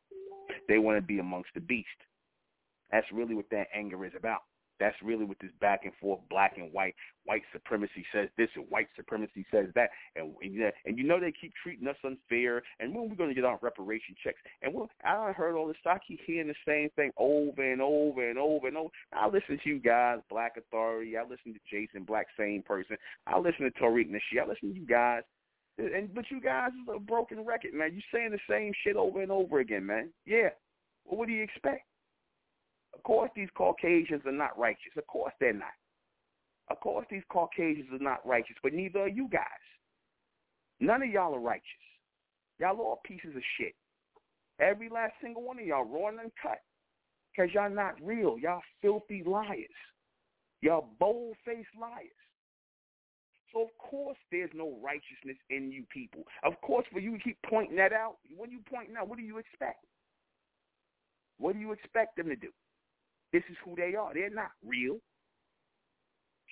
They 0.67 0.77
want 0.77 0.97
to 0.97 1.01
be 1.01 1.19
amongst 1.19 1.49
the 1.53 1.61
beast. 1.61 1.87
That's 2.91 3.07
really 3.11 3.35
what 3.35 3.49
that 3.51 3.67
anger 3.73 4.05
is 4.05 4.13
about. 4.17 4.41
That's 4.79 4.95
really 5.03 5.25
what 5.25 5.37
this 5.41 5.51
back 5.59 5.81
and 5.85 5.93
forth, 5.99 6.19
black 6.29 6.57
and 6.57 6.71
white, 6.71 6.95
white 7.25 7.41
supremacy 7.51 8.05
says 8.13 8.29
this 8.37 8.49
and 8.55 8.65
white 8.69 8.87
supremacy 8.95 9.45
says 9.51 9.67
that, 9.75 9.89
and 10.15 10.35
and, 10.41 10.71
and 10.85 10.97
you 10.97 11.03
know 11.03 11.19
they 11.19 11.31
keep 11.31 11.51
treating 11.63 11.87
us 11.87 11.95
unfair. 12.03 12.61
And 12.79 12.93
when 12.93 13.09
we're 13.09 13.15
going 13.15 13.29
to 13.29 13.35
get 13.35 13.45
our 13.45 13.59
reparation 13.61 14.15
checks? 14.23 14.39
And 14.61 14.73
well, 14.73 14.89
I 15.03 15.31
heard 15.31 15.55
all 15.55 15.67
this. 15.67 15.77
I 15.85 15.97
keep 16.07 16.19
hearing 16.25 16.47
the 16.47 16.55
same 16.65 16.89
thing 16.95 17.11
over 17.17 17.71
and 17.71 17.81
over 17.81 18.29
and 18.29 18.37
over 18.37 18.67
and 18.67 18.77
over. 18.77 18.89
I 19.13 19.27
listen 19.27 19.59
to 19.63 19.69
you 19.69 19.79
guys, 19.79 20.19
Black 20.29 20.55
Authority. 20.57 21.17
I 21.17 21.23
listen 21.23 21.53
to 21.53 21.59
Jason 21.69 22.03
Black, 22.03 22.27
same 22.37 22.61
person. 22.61 22.97
I 23.25 23.39
listen 23.39 23.65
to 23.65 23.71
Tariq 23.71 24.09
Nasheed. 24.09 24.41
I 24.43 24.47
listen 24.47 24.73
to 24.73 24.79
you 24.79 24.85
guys. 24.85 25.23
And 25.77 26.13
but 26.13 26.25
you 26.31 26.41
guys 26.41 26.71
is 26.71 26.95
a 26.95 26.99
broken 26.99 27.45
record, 27.45 27.73
man. 27.73 27.93
You 27.93 28.01
saying 28.11 28.31
the 28.31 28.39
same 28.49 28.73
shit 28.83 28.95
over 28.95 29.21
and 29.21 29.31
over 29.31 29.59
again, 29.59 29.85
man. 29.85 30.09
Yeah. 30.25 30.49
Well, 31.05 31.19
what 31.19 31.27
do 31.27 31.33
you 31.33 31.43
expect? 31.43 31.85
Of 32.93 33.03
course, 33.03 33.29
these 33.35 33.49
Caucasians 33.55 34.23
are 34.25 34.31
not 34.31 34.57
righteous. 34.57 34.93
Of 34.97 35.05
course, 35.07 35.33
they're 35.39 35.53
not. 35.53 35.75
Of 36.69 36.79
course, 36.79 37.05
these 37.09 37.21
Caucasians 37.29 37.89
are 37.93 38.03
not 38.03 38.25
righteous, 38.25 38.55
but 38.63 38.73
neither 38.73 39.01
are 39.01 39.07
you 39.07 39.29
guys. 39.31 39.43
None 40.79 41.03
of 41.03 41.09
y'all 41.09 41.35
are 41.35 41.39
righteous. 41.39 41.63
Y'all 42.59 42.79
all 42.79 43.01
pieces 43.05 43.35
of 43.35 43.43
shit. 43.57 43.75
Every 44.59 44.89
last 44.89 45.13
single 45.21 45.43
one 45.43 45.59
of 45.59 45.65
y'all 45.65 45.85
raw 45.85 46.09
and 46.09 46.19
uncut. 46.19 46.61
Because 47.31 47.53
y'all 47.53 47.69
not 47.69 47.95
real. 48.01 48.37
Y'all 48.39 48.63
filthy 48.81 49.23
liars. 49.23 49.67
Y'all 50.61 50.89
bold-faced 50.99 51.67
liars. 51.79 52.09
So 53.53 53.63
of 53.63 53.69
course 53.77 54.17
there's 54.31 54.51
no 54.53 54.77
righteousness 54.81 55.37
in 55.49 55.71
you 55.71 55.85
people. 55.93 56.23
Of 56.43 56.59
course 56.61 56.85
for 56.91 56.99
you 56.99 57.17
to 57.17 57.23
keep 57.23 57.37
pointing 57.49 57.77
that 57.77 57.93
out, 57.93 58.17
when 58.35 58.51
you 58.51 58.59
pointing 58.69 58.95
out, 58.95 59.07
what 59.07 59.17
do 59.17 59.23
you 59.23 59.37
expect? 59.37 59.83
What 61.37 61.53
do 61.53 61.59
you 61.59 61.71
expect 61.71 62.17
them 62.17 62.27
to 62.29 62.35
do? 62.35 62.49
This 63.31 63.43
is 63.49 63.57
who 63.63 63.75
they 63.75 63.95
are. 63.95 64.13
They're 64.13 64.29
not 64.29 64.51
real. 64.65 64.97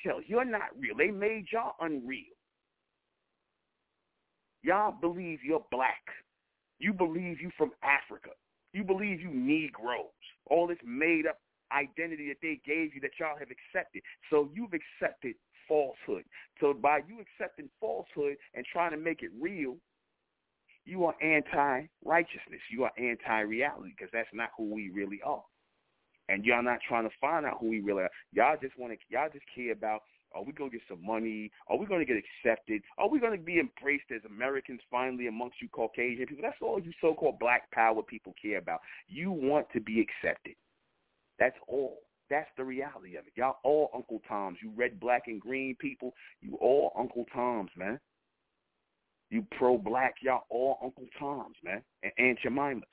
Hell, 0.04 0.20
you're 0.26 0.46
not 0.46 0.70
real. 0.78 0.96
They 0.98 1.10
made 1.10 1.46
y'all 1.52 1.76
unreal. 1.80 2.36
Y'all 4.62 4.94
believe 5.00 5.40
you're 5.44 5.66
black. 5.72 6.04
You 6.80 6.94
believe 6.94 7.42
you 7.42 7.50
from 7.58 7.72
Africa. 7.84 8.32
You 8.74 8.84
believe 8.84 9.22
you 9.22 9.30
Negroes. 9.32 10.12
All 10.48 10.68
this 10.68 10.78
made 10.86 11.26
up 11.28 11.40
identity 11.72 12.28
that 12.30 12.38
they 12.42 12.60
gave 12.66 12.94
you 12.94 13.02
that 13.02 13.12
y'all 13.20 13.38
have 13.40 13.50
accepted. 13.50 14.04
So 14.30 14.50
you've 14.54 14.74
accepted 14.74 15.36
falsehood. 15.68 16.24
So 16.60 16.74
by 16.74 17.00
you 17.08 17.18
accepting 17.22 17.70
falsehood 17.80 18.38
and 18.54 18.66
trying 18.72 18.92
to 18.92 18.98
make 18.98 19.22
it 19.24 19.32
real, 19.40 19.78
you 20.86 21.06
are 21.06 21.16
anti-righteousness. 21.22 22.62
You 22.72 22.84
are 22.84 22.92
anti-reality 22.98 23.94
because 23.98 24.12
that's 24.14 24.30
not 24.34 24.50
who 24.58 24.74
we 24.74 24.90
really 24.90 25.20
are. 25.26 25.44
And 26.30 26.46
y'all 26.46 26.64
not 26.64 26.80
trying 26.88 27.04
to 27.04 27.16
find 27.22 27.46
out 27.46 27.58
who 27.60 27.70
we 27.70 27.82
really 27.82 28.04
are. 28.04 28.12
Y'all 28.32 28.58
just 28.62 28.78
want 28.80 28.94
to. 28.94 29.00
Y'all 29.10 29.30
just 29.32 29.46
care 29.54 29.72
about. 29.72 30.02
Are 30.34 30.44
we 30.44 30.52
going 30.52 30.70
to 30.70 30.78
get 30.78 30.86
some 30.90 31.06
money? 31.06 31.50
Are 31.70 31.78
we 31.78 31.86
going 31.86 32.06
to 32.06 32.06
get 32.06 32.22
accepted? 32.22 32.82
Are 32.98 33.08
we 33.08 33.20
going 33.20 33.38
to 33.38 33.44
be 33.44 33.60
embraced 33.60 34.12
as 34.14 34.22
Americans 34.26 34.82
finally 34.92 35.28
amongst 35.28 35.62
you 35.62 35.70
Caucasian 35.70 36.26
people? 36.26 36.42
That's 36.42 36.58
all 36.62 36.80
you 36.80 36.92
so-called 37.00 37.40
black 37.40 37.72
power 37.72 38.02
people 38.04 38.34
care 38.42 38.58
about. 38.58 38.82
You 39.08 39.32
want 39.32 39.68
to 39.74 39.80
be 39.80 40.02
accepted. 40.02 40.56
That's 41.40 41.56
all. 41.70 42.00
That's 42.30 42.50
the 42.58 42.64
reality 42.64 43.18
of 43.18 43.28
it. 43.28 43.34
Y'all 43.36 43.58
all 43.64 43.92
Uncle 43.94 44.22
Toms. 44.28 44.58
You 44.62 44.72
red, 44.76 45.00
black, 45.00 45.24
and 45.28 45.40
green 45.40 45.76
people, 45.80 46.14
you 46.42 46.58
all 46.60 46.92
Uncle 46.98 47.26
Toms, 47.34 47.72
man. 47.78 48.00
You 49.30 49.46
pro-black, 49.58 50.16
y'all 50.22 50.46
all 50.50 50.78
Uncle 50.84 51.08
Toms, 51.20 51.56
man, 51.64 51.82
and 52.04 52.12
Aunt 52.18 52.40
Jemimas. 52.44 52.84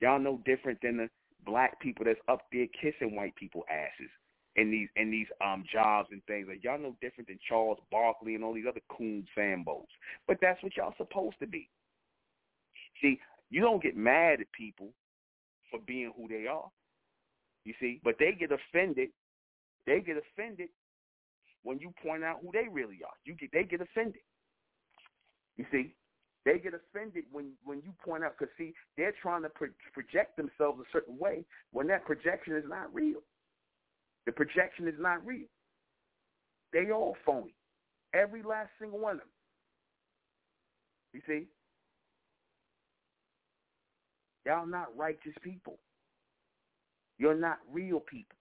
Y'all 0.00 0.18
no 0.18 0.40
different 0.44 0.78
than 0.82 0.98
the 0.98 1.08
black 1.44 1.80
people 1.80 2.04
that's 2.04 2.20
up 2.28 2.42
there 2.52 2.66
kissing 2.80 3.14
white 3.14 3.34
people 3.36 3.64
asses 3.70 4.10
in 4.56 4.70
these 4.70 4.88
in 4.96 5.10
these 5.10 5.26
um 5.44 5.64
jobs 5.72 6.08
and 6.10 6.22
things. 6.24 6.46
Like 6.48 6.64
y'all 6.64 6.78
no 6.78 6.96
different 7.00 7.28
than 7.28 7.38
Charles 7.48 7.78
Barkley 7.90 8.34
and 8.34 8.44
all 8.44 8.54
these 8.54 8.66
other 8.68 8.80
coon 8.90 9.26
sambos. 9.36 9.86
But 10.26 10.38
that's 10.40 10.62
what 10.62 10.76
y'all 10.76 10.94
supposed 10.98 11.36
to 11.40 11.46
be. 11.46 11.68
See, 13.00 13.20
you 13.50 13.60
don't 13.60 13.82
get 13.82 13.96
mad 13.96 14.40
at 14.40 14.52
people 14.52 14.88
for 15.70 15.80
being 15.86 16.12
who 16.16 16.28
they 16.28 16.46
are. 16.46 16.68
You 17.66 17.74
see, 17.80 18.00
but 18.04 18.14
they 18.20 18.32
get 18.32 18.50
offended. 18.52 19.08
They 19.86 20.00
get 20.00 20.16
offended 20.16 20.68
when 21.64 21.80
you 21.80 21.92
point 22.00 22.22
out 22.22 22.38
who 22.40 22.52
they 22.52 22.68
really 22.70 23.00
are. 23.04 23.18
You 23.24 23.34
get 23.34 23.50
they 23.52 23.64
get 23.64 23.80
offended. 23.80 24.22
You 25.56 25.66
see, 25.72 25.94
they 26.44 26.58
get 26.58 26.74
offended 26.74 27.24
when 27.32 27.52
when 27.64 27.82
you 27.84 27.92
point 28.04 28.22
out 28.22 28.34
because 28.38 28.54
see 28.56 28.72
they're 28.96 29.14
trying 29.20 29.42
to 29.42 29.48
pro- 29.48 29.74
project 29.92 30.36
themselves 30.36 30.78
a 30.80 30.84
certain 30.92 31.18
way 31.18 31.44
when 31.72 31.88
that 31.88 32.04
projection 32.06 32.54
is 32.54 32.64
not 32.68 32.94
real. 32.94 33.20
The 34.26 34.32
projection 34.32 34.86
is 34.86 34.94
not 35.00 35.26
real. 35.26 35.48
They 36.72 36.92
all 36.92 37.16
phony. 37.26 37.54
Every 38.14 38.44
last 38.44 38.70
single 38.80 39.00
one 39.00 39.14
of 39.14 39.20
them. 39.20 39.28
You 41.14 41.20
see? 41.26 41.46
Y'all 44.44 44.66
not 44.66 44.96
righteous 44.96 45.34
people. 45.42 45.78
You're 47.18 47.34
not 47.34 47.58
real 47.72 48.00
people. 48.00 48.36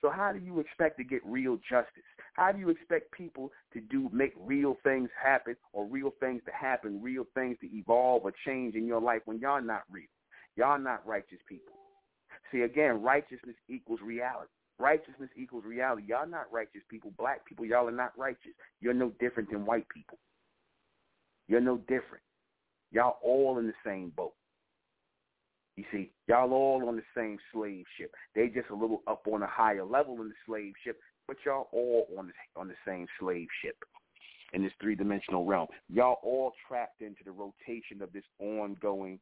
So 0.00 0.10
how 0.10 0.32
do 0.32 0.38
you 0.38 0.60
expect 0.60 0.98
to 0.98 1.04
get 1.04 1.24
real 1.24 1.56
justice? 1.68 2.04
How 2.34 2.52
do 2.52 2.58
you 2.58 2.68
expect 2.68 3.12
people 3.12 3.50
to 3.72 3.80
do 3.80 4.10
make 4.12 4.34
real 4.38 4.76
things 4.84 5.08
happen 5.20 5.56
or 5.72 5.86
real 5.86 6.12
things 6.20 6.42
to 6.44 6.52
happen, 6.52 7.02
real 7.02 7.24
things 7.34 7.56
to 7.62 7.66
evolve 7.74 8.22
or 8.24 8.32
change 8.44 8.74
in 8.74 8.86
your 8.86 9.00
life 9.00 9.22
when 9.24 9.38
y'all 9.38 9.62
not 9.62 9.82
real? 9.90 10.04
Y'all 10.56 10.78
not 10.78 11.06
righteous 11.06 11.38
people. 11.48 11.74
See 12.52 12.60
again, 12.60 13.02
righteousness 13.02 13.56
equals 13.68 14.00
reality. 14.02 14.50
Righteousness 14.78 15.30
equals 15.36 15.64
reality. 15.64 16.04
Y'all 16.08 16.28
not 16.28 16.52
righteous 16.52 16.82
people. 16.90 17.12
Black 17.18 17.44
people, 17.46 17.64
y'all 17.64 17.88
are 17.88 17.92
not 17.92 18.12
righteous. 18.18 18.52
You're 18.80 18.94
no 18.94 19.10
different 19.18 19.50
than 19.50 19.64
white 19.64 19.88
people. 19.88 20.18
You're 21.48 21.60
no 21.60 21.78
different. 21.78 22.22
Y'all 22.92 23.16
all 23.22 23.58
in 23.58 23.66
the 23.66 23.72
same 23.84 24.12
boat. 24.14 24.34
You 25.76 25.84
see, 25.92 26.10
y'all 26.26 26.52
all 26.52 26.88
on 26.88 26.96
the 26.96 27.02
same 27.14 27.38
slave 27.52 27.84
ship. 27.98 28.14
They 28.34 28.48
just 28.48 28.70
a 28.70 28.74
little 28.74 29.02
up 29.06 29.26
on 29.30 29.42
a 29.42 29.46
higher 29.46 29.84
level 29.84 30.20
in 30.22 30.28
the 30.28 30.34
slave 30.46 30.72
ship, 30.82 30.98
but 31.28 31.36
y'all 31.44 31.68
all 31.72 32.06
on 32.18 32.28
the 32.28 32.60
on 32.60 32.68
the 32.68 32.74
same 32.86 33.06
slave 33.20 33.48
ship 33.62 33.76
in 34.54 34.62
this 34.62 34.72
three 34.80 34.94
dimensional 34.94 35.44
realm. 35.44 35.66
Y'all 35.90 36.18
all 36.22 36.52
trapped 36.66 37.02
into 37.02 37.22
the 37.24 37.30
rotation 37.30 38.00
of 38.00 38.12
this 38.12 38.24
ongoing 38.38 39.18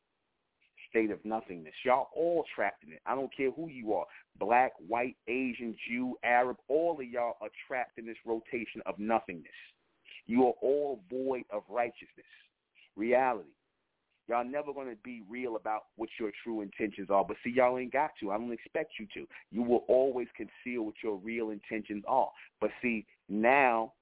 state 0.88 1.10
of 1.10 1.18
nothingness. 1.24 1.74
Y'all 1.84 2.08
all 2.14 2.44
trapped 2.54 2.84
in 2.84 2.92
it. 2.92 3.00
I 3.04 3.16
don't 3.16 3.34
care 3.36 3.50
who 3.50 3.68
you 3.68 3.94
are. 3.94 4.06
Black, 4.38 4.72
white, 4.86 5.16
Asian, 5.26 5.74
Jew, 5.88 6.16
Arab, 6.22 6.56
all 6.68 7.00
of 7.00 7.08
y'all 7.08 7.36
are 7.40 7.48
trapped 7.66 7.98
in 7.98 8.06
this 8.06 8.16
rotation 8.24 8.80
of 8.86 8.96
nothingness. 8.98 9.50
You 10.26 10.46
are 10.46 10.54
all 10.62 11.00
void 11.10 11.42
of 11.50 11.64
righteousness, 11.68 12.26
reality. 12.96 13.48
Y'all 14.26 14.44
never 14.44 14.72
going 14.72 14.88
to 14.88 14.96
be 15.04 15.22
real 15.28 15.56
about 15.56 15.84
what 15.96 16.08
your 16.18 16.30
true 16.42 16.62
intentions 16.62 17.08
are. 17.10 17.24
But 17.26 17.36
see, 17.44 17.52
y'all 17.54 17.78
ain't 17.78 17.92
got 17.92 18.10
to. 18.20 18.30
I 18.30 18.38
don't 18.38 18.52
expect 18.52 18.92
you 18.98 19.06
to. 19.14 19.26
You 19.50 19.62
will 19.62 19.84
always 19.88 20.28
conceal 20.34 20.84
what 20.84 20.94
your 21.02 21.16
real 21.16 21.50
intentions 21.50 22.04
are. 22.08 22.30
But 22.60 22.70
see, 22.80 23.04
now, 23.28 23.92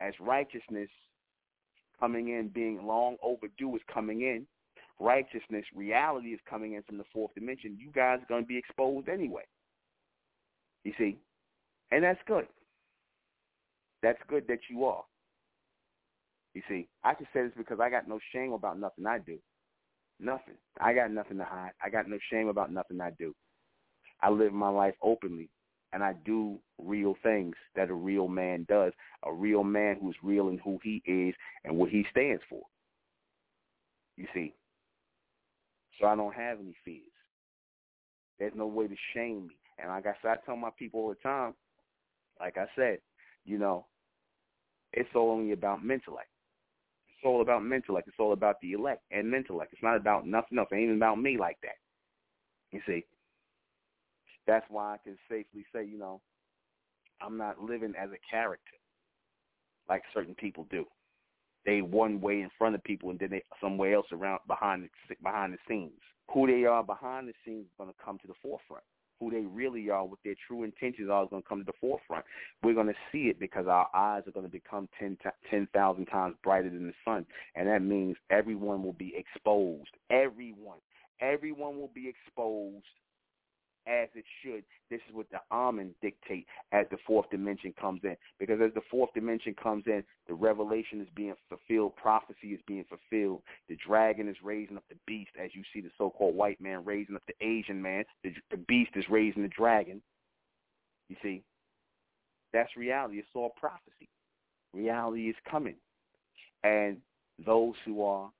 as 0.00 0.14
righteousness 0.20 0.88
coming 2.00 2.28
in, 2.28 2.48
being 2.48 2.86
long 2.86 3.16
overdue 3.22 3.76
is 3.76 3.82
coming 3.92 4.22
in, 4.22 4.46
righteousness, 4.98 5.64
reality 5.74 6.28
is 6.28 6.40
coming 6.48 6.74
in 6.74 6.82
from 6.82 6.96
the 6.96 7.04
fourth 7.12 7.34
dimension, 7.34 7.76
you 7.78 7.90
guys 7.92 8.20
are 8.22 8.26
going 8.28 8.42
to 8.42 8.48
be 8.48 8.56
exposed 8.56 9.08
anyway. 9.08 9.44
You 10.84 10.92
see? 10.98 11.18
And 11.90 12.02
that's 12.02 12.20
good. 12.26 12.46
That's 14.02 14.18
good 14.28 14.46
that 14.48 14.58
you 14.68 14.84
are. 14.84 15.04
You 16.54 16.62
see, 16.68 16.88
I 17.02 17.14
can 17.14 17.26
say 17.32 17.42
this 17.42 17.52
because 17.56 17.80
I 17.80 17.88
got 17.88 18.08
no 18.08 18.18
shame 18.32 18.52
about 18.52 18.78
nothing 18.78 19.06
I 19.06 19.18
do. 19.18 19.38
Nothing. 20.20 20.54
I 20.80 20.92
got 20.92 21.10
nothing 21.10 21.38
to 21.38 21.44
hide. 21.44 21.72
I 21.82 21.88
got 21.88 22.08
no 22.08 22.18
shame 22.30 22.48
about 22.48 22.72
nothing 22.72 23.00
I 23.00 23.10
do. 23.18 23.34
I 24.20 24.30
live 24.30 24.52
my 24.52 24.68
life 24.68 24.94
openly, 25.02 25.48
and 25.92 26.02
I 26.02 26.14
do 26.24 26.58
real 26.78 27.16
things 27.22 27.56
that 27.74 27.90
a 27.90 27.94
real 27.94 28.28
man 28.28 28.66
does. 28.68 28.92
A 29.24 29.32
real 29.32 29.64
man 29.64 29.96
who's 30.00 30.16
real 30.22 30.48
in 30.48 30.58
who 30.58 30.78
he 30.82 31.02
is 31.06 31.34
and 31.64 31.76
what 31.76 31.90
he 31.90 32.04
stands 32.10 32.42
for. 32.48 32.62
You 34.16 34.26
see, 34.34 34.54
so 36.00 36.06
I 36.06 36.14
don't 36.14 36.34
have 36.34 36.58
any 36.60 36.74
fears. 36.84 37.02
There's 38.38 38.52
no 38.54 38.66
way 38.66 38.86
to 38.86 38.96
shame 39.14 39.46
me. 39.48 39.56
And 39.78 39.88
like 39.88 40.06
I 40.06 40.14
said, 40.20 40.32
I 40.32 40.36
tell 40.44 40.56
my 40.56 40.70
people 40.78 41.00
all 41.00 41.08
the 41.08 41.14
time, 41.22 41.54
like 42.38 42.58
I 42.58 42.66
said, 42.76 42.98
you 43.44 43.58
know, 43.58 43.86
it's 44.92 45.08
only 45.14 45.52
about 45.52 45.80
intellect. 45.80 46.28
It's 47.22 47.28
all 47.28 47.40
about 47.40 47.62
intellect. 47.72 48.08
It's 48.08 48.16
all 48.18 48.32
about 48.32 48.56
the 48.60 48.72
elect 48.72 49.04
and 49.12 49.32
intellect. 49.32 49.72
It's 49.72 49.82
not 49.82 49.96
about 49.96 50.26
nothing 50.26 50.58
else. 50.58 50.66
It 50.72 50.74
ain't 50.74 50.84
even 50.86 50.96
about 50.96 51.20
me 51.20 51.38
like 51.38 51.56
that. 51.62 51.76
You 52.72 52.80
see, 52.84 53.04
that's 54.44 54.66
why 54.68 54.94
I 54.94 54.96
can 55.04 55.16
safely 55.30 55.64
say, 55.72 55.84
you 55.84 55.98
know, 56.00 56.20
I'm 57.20 57.36
not 57.36 57.62
living 57.62 57.94
as 57.96 58.10
a 58.10 58.18
character 58.28 58.74
like 59.88 60.02
certain 60.12 60.34
people 60.34 60.66
do. 60.68 60.84
They 61.64 61.80
one 61.80 62.20
way 62.20 62.40
in 62.40 62.50
front 62.58 62.74
of 62.74 62.82
people 62.82 63.10
and 63.10 63.20
then 63.20 63.30
they 63.30 63.44
somewhere 63.60 63.94
else 63.94 64.06
around 64.10 64.40
behind 64.48 64.82
the, 65.08 65.14
behind 65.22 65.52
the 65.52 65.58
scenes. 65.68 66.00
Who 66.34 66.48
they 66.48 66.64
are 66.64 66.82
behind 66.82 67.28
the 67.28 67.34
scenes 67.44 67.66
is 67.66 67.72
going 67.78 67.90
to 67.90 68.04
come 68.04 68.18
to 68.18 68.26
the 68.26 68.34
forefront 68.42 68.82
who 69.22 69.30
they 69.30 69.46
really 69.46 69.88
are, 69.88 70.04
what 70.04 70.18
their 70.24 70.34
true 70.46 70.64
intentions 70.64 71.08
are, 71.08 71.22
is 71.22 71.30
going 71.30 71.42
to 71.42 71.48
come 71.48 71.60
to 71.60 71.64
the 71.64 71.72
forefront. 71.80 72.24
We're 72.62 72.74
going 72.74 72.88
to 72.88 72.94
see 73.12 73.24
it 73.24 73.38
because 73.38 73.66
our 73.68 73.88
eyes 73.94 74.24
are 74.26 74.32
going 74.32 74.46
to 74.46 74.52
become 74.52 74.88
10,000 74.98 75.18
10, 75.48 75.68
times 76.06 76.34
brighter 76.42 76.70
than 76.70 76.88
the 76.88 76.94
sun. 77.04 77.24
And 77.54 77.68
that 77.68 77.82
means 77.82 78.16
everyone 78.30 78.82
will 78.82 78.94
be 78.94 79.14
exposed. 79.16 79.90
Everyone. 80.10 80.78
Everyone 81.20 81.76
will 81.76 81.90
be 81.94 82.08
exposed 82.08 82.84
as 83.86 84.08
it 84.14 84.24
should. 84.42 84.62
This 84.90 85.00
is 85.08 85.14
what 85.14 85.26
the 85.30 85.40
Amen 85.50 85.94
dictate 86.00 86.46
as 86.72 86.86
the 86.90 86.98
fourth 87.06 87.28
dimension 87.30 87.74
comes 87.80 88.00
in. 88.04 88.16
Because 88.38 88.60
as 88.62 88.72
the 88.74 88.82
fourth 88.90 89.12
dimension 89.14 89.54
comes 89.60 89.84
in, 89.86 90.04
the 90.28 90.34
revelation 90.34 91.00
is 91.00 91.08
being 91.14 91.34
fulfilled, 91.48 91.96
prophecy 91.96 92.48
is 92.48 92.60
being 92.66 92.84
fulfilled. 92.88 93.42
The 93.68 93.76
dragon 93.86 94.28
is 94.28 94.36
raising 94.42 94.76
up 94.76 94.84
the 94.88 94.96
beast, 95.06 95.30
as 95.42 95.50
you 95.54 95.62
see 95.72 95.80
the 95.80 95.90
so-called 95.98 96.36
white 96.36 96.60
man 96.60 96.84
raising 96.84 97.16
up 97.16 97.22
the 97.26 97.46
Asian 97.46 97.80
man. 97.80 98.04
The, 98.22 98.32
the 98.50 98.56
beast 98.56 98.92
is 98.94 99.04
raising 99.10 99.42
the 99.42 99.48
dragon. 99.48 100.02
You 101.08 101.16
see, 101.22 101.42
that's 102.52 102.76
reality. 102.76 103.18
It's 103.18 103.28
all 103.34 103.50
prophecy. 103.58 104.08
Reality 104.72 105.28
is 105.28 105.36
coming. 105.50 105.76
And 106.64 106.98
those 107.44 107.74
who 107.84 108.04
are 108.04 108.30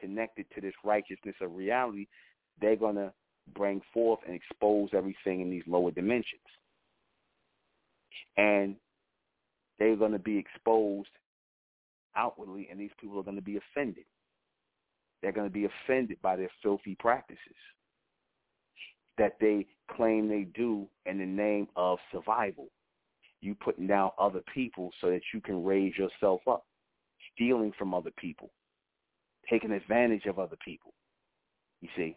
connected 0.00 0.46
to 0.54 0.60
this 0.60 0.74
righteousness 0.84 1.36
of 1.40 1.54
reality, 1.54 2.06
they're 2.60 2.76
to 2.96 3.12
bring 3.54 3.80
forth 3.92 4.20
and 4.26 4.34
expose 4.34 4.90
everything 4.92 5.40
in 5.40 5.50
these 5.50 5.62
lower 5.66 5.90
dimensions. 5.90 6.40
And 8.36 8.76
they're 9.78 9.96
going 9.96 10.12
to 10.12 10.18
be 10.18 10.38
exposed 10.38 11.08
outwardly, 12.16 12.68
and 12.70 12.80
these 12.80 12.90
people 13.00 13.18
are 13.18 13.24
going 13.24 13.36
to 13.36 13.42
be 13.42 13.58
offended. 13.58 14.04
They're 15.22 15.32
going 15.32 15.48
to 15.48 15.52
be 15.52 15.66
offended 15.66 16.18
by 16.22 16.36
their 16.36 16.50
filthy 16.62 16.96
practices 16.98 17.38
that 19.18 19.36
they 19.40 19.66
claim 19.90 20.28
they 20.28 20.46
do 20.54 20.86
in 21.06 21.18
the 21.18 21.26
name 21.26 21.68
of 21.76 21.98
survival. 22.12 22.68
You 23.40 23.54
putting 23.54 23.86
down 23.86 24.10
other 24.18 24.42
people 24.52 24.90
so 25.00 25.08
that 25.08 25.22
you 25.32 25.40
can 25.40 25.64
raise 25.64 25.94
yourself 25.96 26.40
up, 26.48 26.64
stealing 27.34 27.72
from 27.78 27.94
other 27.94 28.10
people, 28.18 28.50
taking 29.48 29.70
advantage 29.70 30.26
of 30.26 30.38
other 30.38 30.56
people. 30.64 30.92
You 31.80 31.88
see, 31.96 32.16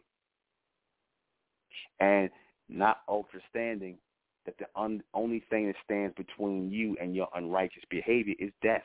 and 2.00 2.30
not 2.68 3.02
understanding 3.10 3.98
that 4.46 4.58
the 4.58 4.66
un- 4.80 5.04
only 5.14 5.44
thing 5.50 5.68
that 5.68 5.76
stands 5.84 6.16
between 6.16 6.72
you 6.72 6.96
and 7.02 7.16
your 7.16 7.28
unrighteous 7.36 7.84
behavior 7.90 8.36
is 8.40 8.52
death. 8.62 8.84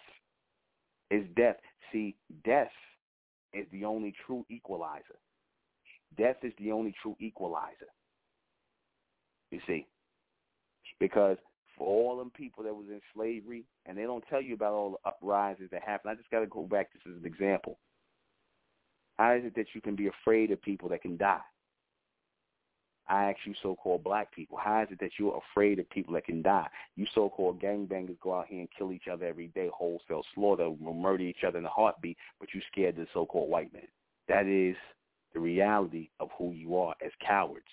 Is 1.10 1.24
death. 1.36 1.56
See, 1.92 2.16
death 2.44 2.72
is 3.52 3.66
the 3.72 3.84
only 3.84 4.14
true 4.26 4.44
equalizer. 4.48 5.18
Death 6.16 6.36
is 6.42 6.52
the 6.58 6.72
only 6.72 6.94
true 7.02 7.16
equalizer. 7.20 7.88
You 9.50 9.60
see, 9.66 9.86
because 10.98 11.36
for 11.76 11.86
all 11.86 12.16
them 12.16 12.30
people 12.30 12.64
that 12.64 12.74
was 12.74 12.86
in 12.88 13.00
slavery, 13.14 13.64
and 13.86 13.96
they 13.96 14.02
don't 14.02 14.24
tell 14.28 14.40
you 14.40 14.54
about 14.54 14.72
all 14.72 14.90
the 14.92 15.08
uprisings 15.08 15.70
that 15.70 15.82
happened. 15.82 16.12
I 16.12 16.14
just 16.14 16.30
got 16.30 16.40
to 16.40 16.46
go 16.46 16.62
back. 16.62 16.92
This 16.92 17.02
as 17.06 17.20
an 17.20 17.26
example. 17.26 17.78
How 19.18 19.32
is 19.32 19.44
it 19.44 19.54
that 19.56 19.66
you 19.74 19.80
can 19.80 19.94
be 19.94 20.08
afraid 20.08 20.50
of 20.50 20.60
people 20.62 20.88
that 20.88 21.02
can 21.02 21.16
die? 21.16 21.40
I 23.08 23.30
ask 23.30 23.38
you 23.44 23.54
so-called 23.62 24.02
black 24.02 24.32
people, 24.32 24.56
how 24.56 24.82
is 24.82 24.88
it 24.90 24.98
that 25.00 25.12
you're 25.18 25.40
afraid 25.52 25.78
of 25.78 25.88
people 25.90 26.14
that 26.14 26.24
can 26.24 26.40
die? 26.40 26.68
You 26.96 27.06
so-called 27.14 27.60
gangbangers 27.60 28.18
go 28.20 28.34
out 28.34 28.46
here 28.48 28.60
and 28.60 28.68
kill 28.76 28.92
each 28.92 29.08
other 29.12 29.26
every 29.26 29.48
day, 29.48 29.68
wholesale 29.72 30.24
slaughter, 30.34 30.70
murder 30.80 31.24
each 31.24 31.44
other 31.46 31.58
in 31.58 31.66
a 31.66 31.70
heartbeat, 31.70 32.16
but 32.40 32.54
you 32.54 32.62
scared 32.72 32.96
the 32.96 33.06
so-called 33.12 33.50
white 33.50 33.72
man. 33.72 33.88
That 34.28 34.46
is 34.46 34.76
the 35.34 35.40
reality 35.40 36.08
of 36.18 36.30
who 36.38 36.52
you 36.52 36.76
are 36.76 36.94
as 37.04 37.12
cowards. 37.26 37.64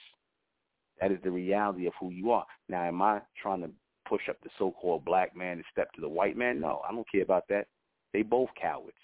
That 1.00 1.12
is 1.12 1.20
the 1.24 1.32
reality 1.32 1.88
of 1.88 1.94
who 2.00 2.12
you 2.12 2.32
are. 2.32 2.46
Now, 2.68 2.84
am 2.84 3.02
I 3.02 3.22
trying 3.42 3.62
to 3.62 3.70
push 4.08 4.28
up 4.30 4.38
the 4.44 4.50
so-called 4.60 5.06
black 5.06 5.36
man 5.36 5.54
and 5.54 5.66
step 5.72 5.94
to 5.94 6.02
the 6.02 6.10
white 6.10 6.36
man? 6.36 6.60
No, 6.60 6.82
I 6.88 6.92
don't 6.92 7.10
care 7.10 7.24
about 7.24 7.48
that. 7.48 7.68
They 8.14 8.22
both 8.22 8.50
cowards 8.62 8.98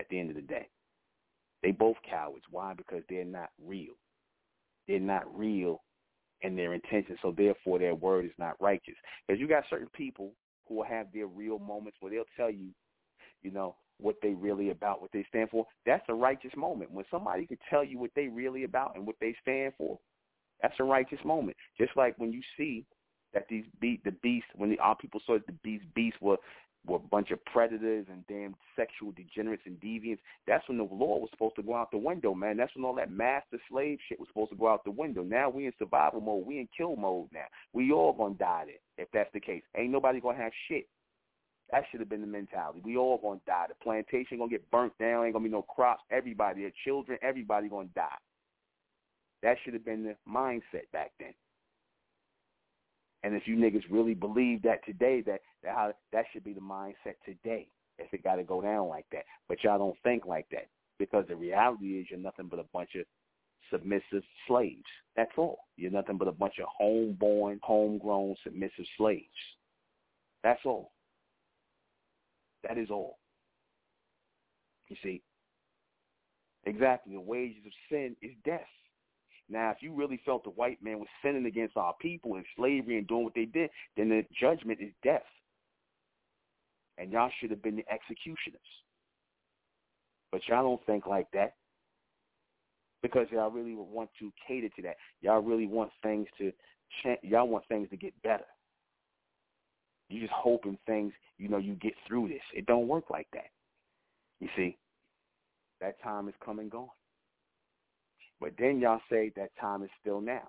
at 0.00 0.08
the 0.08 0.18
end 0.18 0.30
of 0.30 0.36
the 0.36 0.42
day. 0.42 0.68
They 1.62 1.70
both 1.70 1.96
cowards. 2.08 2.44
Why? 2.50 2.74
Because 2.74 3.02
they're 3.08 3.24
not 3.24 3.50
real. 3.64 3.94
They're 4.90 4.98
not 4.98 5.38
real 5.38 5.82
in 6.42 6.56
their 6.56 6.74
intention, 6.74 7.16
so 7.22 7.32
therefore 7.36 7.78
their 7.78 7.94
word 7.94 8.24
is 8.24 8.32
not 8.38 8.60
righteous. 8.60 8.96
Because 9.24 9.40
you 9.40 9.46
got 9.46 9.62
certain 9.70 9.88
people 9.94 10.32
who 10.66 10.74
will 10.74 10.84
have 10.84 11.06
their 11.14 11.28
real 11.28 11.60
moments 11.60 11.98
where 12.00 12.10
they'll 12.10 12.24
tell 12.36 12.50
you, 12.50 12.70
you 13.42 13.52
know, 13.52 13.76
what 13.98 14.16
they 14.20 14.30
really 14.30 14.70
about, 14.70 15.00
what 15.00 15.12
they 15.12 15.24
stand 15.28 15.48
for. 15.50 15.64
That's 15.86 16.02
a 16.08 16.14
righteous 16.14 16.50
moment. 16.56 16.90
When 16.90 17.04
somebody 17.08 17.46
could 17.46 17.60
tell 17.70 17.84
you 17.84 18.00
what 18.00 18.10
they 18.16 18.26
really 18.26 18.64
about 18.64 18.96
and 18.96 19.06
what 19.06 19.14
they 19.20 19.32
stand 19.40 19.74
for, 19.78 19.96
that's 20.60 20.74
a 20.80 20.84
righteous 20.84 21.20
moment. 21.24 21.56
Just 21.78 21.92
like 21.96 22.18
when 22.18 22.32
you 22.32 22.40
see 22.56 22.84
that 23.32 23.46
these 23.48 23.64
beat 23.80 24.02
the 24.02 24.10
beast 24.22 24.46
when 24.56 24.70
the 24.70 24.78
people 25.00 25.20
saw 25.24 25.34
that 25.34 25.46
the 25.46 25.52
beast 25.62 25.84
beasts 25.94 26.20
were 26.20 26.36
were 26.86 26.96
a 26.96 26.98
bunch 26.98 27.30
of 27.30 27.44
predators 27.44 28.06
and 28.10 28.26
damn 28.26 28.54
sexual 28.74 29.12
degenerates 29.12 29.62
and 29.66 29.78
deviants. 29.80 30.20
That's 30.46 30.66
when 30.68 30.78
the 30.78 30.84
law 30.84 31.18
was 31.18 31.28
supposed 31.30 31.56
to 31.56 31.62
go 31.62 31.74
out 31.74 31.90
the 31.90 31.98
window, 31.98 32.34
man. 32.34 32.56
That's 32.56 32.74
when 32.74 32.84
all 32.84 32.94
that 32.94 33.10
master 33.10 33.58
slave 33.70 33.98
shit 34.08 34.18
was 34.18 34.28
supposed 34.28 34.50
to 34.50 34.56
go 34.56 34.68
out 34.68 34.84
the 34.84 34.90
window. 34.90 35.22
Now 35.22 35.50
we 35.50 35.66
in 35.66 35.72
survival 35.78 36.20
mode. 36.20 36.46
We 36.46 36.58
in 36.58 36.68
kill 36.76 36.96
mode 36.96 37.28
now. 37.32 37.46
We 37.72 37.92
all 37.92 38.12
gonna 38.12 38.34
die 38.34 38.64
there 38.66 39.04
if 39.04 39.08
that's 39.12 39.32
the 39.32 39.40
case. 39.40 39.62
Ain't 39.76 39.92
nobody 39.92 40.20
gonna 40.20 40.38
have 40.38 40.52
shit. 40.68 40.86
That 41.70 41.84
should 41.90 42.00
have 42.00 42.08
been 42.08 42.22
the 42.22 42.26
mentality. 42.26 42.80
We 42.84 42.96
all 42.96 43.18
gonna 43.18 43.40
die. 43.46 43.66
The 43.68 43.74
plantation 43.82 44.38
gonna 44.38 44.50
get 44.50 44.68
burnt 44.70 44.96
down. 44.98 45.24
Ain't 45.24 45.34
gonna 45.34 45.44
be 45.44 45.50
no 45.50 45.62
crops. 45.62 46.02
Everybody, 46.10 46.62
their 46.62 46.72
children, 46.84 47.18
everybody 47.22 47.68
gonna 47.68 47.88
die. 47.94 48.18
That 49.42 49.56
should 49.62 49.74
have 49.74 49.84
been 49.84 50.04
the 50.04 50.16
mindset 50.28 50.90
back 50.92 51.12
then. 51.18 51.32
And 53.22 53.34
if 53.34 53.46
you 53.46 53.56
niggas 53.56 53.84
really 53.90 54.14
believe 54.14 54.62
that 54.62 54.84
today, 54.84 55.22
that 55.26 55.40
that 55.62 55.74
how 55.74 55.92
that 56.12 56.24
should 56.32 56.44
be 56.44 56.54
the 56.54 56.60
mindset 56.60 57.16
today. 57.24 57.68
If 57.98 58.14
it 58.14 58.24
got 58.24 58.36
to 58.36 58.42
go 58.42 58.62
down 58.62 58.88
like 58.88 59.04
that, 59.12 59.24
but 59.46 59.62
y'all 59.62 59.78
don't 59.78 59.96
think 60.02 60.24
like 60.24 60.46
that 60.52 60.68
because 60.98 61.26
the 61.28 61.36
reality 61.36 61.98
is 61.98 62.06
you're 62.08 62.18
nothing 62.18 62.46
but 62.48 62.58
a 62.58 62.64
bunch 62.72 62.90
of 62.94 63.04
submissive 63.70 64.22
slaves. 64.48 64.84
That's 65.16 65.30
all. 65.36 65.58
You're 65.76 65.90
nothing 65.90 66.16
but 66.16 66.28
a 66.28 66.32
bunch 66.32 66.54
of 66.60 66.68
homeborn, 66.80 67.58
homegrown, 67.62 68.36
submissive 68.42 68.86
slaves. 68.96 69.24
That's 70.42 70.60
all. 70.64 70.92
That 72.66 72.78
is 72.78 72.90
all. 72.90 73.18
You 74.88 74.96
see, 75.02 75.22
exactly. 76.64 77.14
The 77.14 77.20
wages 77.20 77.64
of 77.66 77.72
sin 77.90 78.16
is 78.22 78.32
death. 78.44 78.60
Now, 79.50 79.70
if 79.70 79.78
you 79.80 79.92
really 79.92 80.20
felt 80.24 80.44
the 80.44 80.50
white 80.50 80.82
man 80.82 81.00
was 81.00 81.08
sinning 81.22 81.46
against 81.46 81.76
our 81.76 81.94
people 82.00 82.36
and 82.36 82.44
slavery 82.56 82.98
and 82.98 83.08
doing 83.08 83.24
what 83.24 83.34
they 83.34 83.46
did, 83.46 83.70
then 83.96 84.08
the 84.08 84.24
judgment 84.40 84.78
is 84.80 84.92
death. 85.02 85.22
And 86.98 87.10
y'all 87.10 87.30
should 87.40 87.50
have 87.50 87.62
been 87.62 87.76
the 87.76 87.84
executioners. 87.92 88.60
But 90.30 90.42
y'all 90.46 90.62
don't 90.62 90.86
think 90.86 91.06
like 91.06 91.26
that 91.32 91.54
because 93.02 93.26
y'all 93.32 93.50
really 93.50 93.74
want 93.74 94.10
to 94.20 94.30
cater 94.46 94.68
to 94.68 94.82
that. 94.82 94.96
Y'all 95.20 95.40
really 95.40 95.66
want 95.66 95.90
things 96.02 96.28
to. 96.38 96.52
Y'all 97.22 97.48
want 97.48 97.64
things 97.68 97.88
to 97.90 97.96
get 97.96 98.12
better. 98.22 98.44
You're 100.08 100.22
just 100.22 100.32
hoping 100.34 100.76
things, 100.86 101.12
you 101.38 101.48
know, 101.48 101.58
you 101.58 101.74
get 101.74 101.92
through 102.06 102.28
this. 102.28 102.42
It 102.52 102.66
don't 102.66 102.88
work 102.88 103.10
like 103.10 103.28
that. 103.32 103.50
You 104.40 104.48
see, 104.56 104.76
that 105.80 106.02
time 106.02 106.28
is 106.28 106.34
come 106.44 106.58
and 106.58 106.70
gone. 106.70 106.88
But 108.40 108.52
then 108.58 108.80
y'all 108.80 109.00
say 109.10 109.32
that 109.36 109.50
time 109.60 109.82
is 109.82 109.90
still 110.00 110.20
now. 110.20 110.48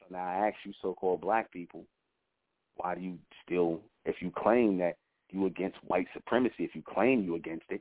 So 0.00 0.06
now 0.10 0.24
I 0.24 0.48
ask 0.48 0.56
you 0.64 0.72
so-called 0.82 1.22
black 1.22 1.50
people, 1.50 1.86
why 2.76 2.94
do 2.94 3.00
you 3.00 3.18
still, 3.44 3.80
if 4.04 4.16
you 4.20 4.30
claim 4.36 4.76
that 4.78 4.96
you 5.30 5.46
against 5.46 5.78
white 5.86 6.06
supremacy, 6.12 6.54
if 6.58 6.74
you 6.74 6.82
claim 6.82 7.24
you 7.24 7.34
against 7.34 7.64
it, 7.70 7.80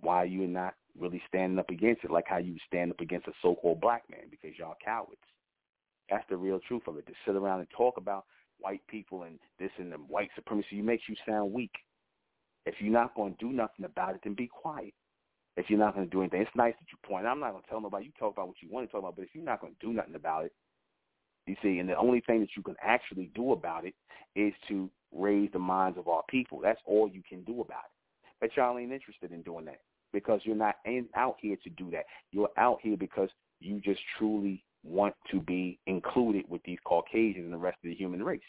why 0.00 0.22
are 0.22 0.26
you 0.26 0.46
not 0.46 0.74
really 0.98 1.20
standing 1.28 1.58
up 1.58 1.68
against 1.68 2.04
it 2.04 2.10
like 2.10 2.26
how 2.26 2.38
you 2.38 2.56
stand 2.66 2.92
up 2.92 3.00
against 3.00 3.26
a 3.26 3.32
so-called 3.42 3.80
black 3.80 4.04
man 4.10 4.28
because 4.30 4.56
y'all 4.56 4.76
cowards. 4.82 5.20
That's 6.08 6.24
the 6.30 6.36
real 6.36 6.60
truth 6.66 6.82
of 6.86 6.96
it. 6.96 7.06
To 7.06 7.12
sit 7.26 7.36
around 7.36 7.60
and 7.60 7.68
talk 7.76 7.96
about 7.96 8.24
white 8.58 8.80
people 8.88 9.24
and 9.24 9.38
this 9.58 9.70
and 9.78 9.92
the 9.92 9.96
white 9.96 10.30
supremacy 10.34 10.80
makes 10.80 11.04
you 11.08 11.16
sound 11.26 11.52
weak. 11.52 11.72
If 12.66 12.76
you're 12.78 12.92
not 12.92 13.14
going 13.14 13.34
to 13.34 13.44
do 13.44 13.52
nothing 13.52 13.84
about 13.84 14.14
it, 14.14 14.20
then 14.24 14.34
be 14.34 14.48
quiet 14.48 14.94
if 15.56 15.68
you're 15.68 15.78
not 15.78 15.94
going 15.94 16.06
to 16.06 16.10
do 16.10 16.20
anything. 16.20 16.42
It's 16.42 16.50
nice 16.54 16.74
that 16.78 16.86
you 16.92 16.98
point. 17.08 17.26
I'm 17.26 17.40
not 17.40 17.52
going 17.52 17.62
to 17.62 17.68
tell 17.68 17.80
nobody. 17.80 18.06
You 18.06 18.12
talk 18.18 18.34
about 18.34 18.48
what 18.48 18.56
you 18.60 18.68
want 18.70 18.86
to 18.86 18.92
talk 18.92 19.00
about, 19.00 19.16
but 19.16 19.22
if 19.22 19.30
you're 19.34 19.44
not 19.44 19.60
going 19.60 19.74
to 19.78 19.86
do 19.86 19.92
nothing 19.92 20.14
about 20.14 20.44
it, 20.44 20.52
you 21.46 21.56
see, 21.62 21.78
and 21.78 21.88
the 21.88 21.96
only 21.96 22.20
thing 22.20 22.40
that 22.40 22.50
you 22.56 22.62
can 22.62 22.76
actually 22.82 23.30
do 23.34 23.52
about 23.52 23.84
it 23.84 23.94
is 24.36 24.52
to 24.68 24.88
raise 25.12 25.50
the 25.52 25.58
minds 25.58 25.98
of 25.98 26.08
our 26.08 26.22
people. 26.28 26.60
That's 26.60 26.80
all 26.86 27.08
you 27.08 27.22
can 27.28 27.42
do 27.42 27.60
about 27.60 27.84
it. 27.86 27.92
But 28.40 28.56
y'all 28.56 28.78
ain't 28.78 28.92
interested 28.92 29.32
in 29.32 29.42
doing 29.42 29.64
that 29.66 29.80
because 30.12 30.40
you're 30.44 30.56
not 30.56 30.76
in, 30.84 31.08
out 31.14 31.36
here 31.40 31.56
to 31.64 31.70
do 31.70 31.90
that. 31.90 32.04
You're 32.30 32.50
out 32.56 32.78
here 32.82 32.96
because 32.96 33.28
you 33.60 33.80
just 33.80 34.00
truly 34.18 34.64
want 34.84 35.14
to 35.30 35.40
be 35.40 35.78
included 35.86 36.44
with 36.48 36.62
these 36.64 36.78
Caucasians 36.84 37.44
and 37.44 37.52
the 37.52 37.58
rest 37.58 37.78
of 37.84 37.90
the 37.90 37.94
human 37.94 38.22
race. 38.22 38.40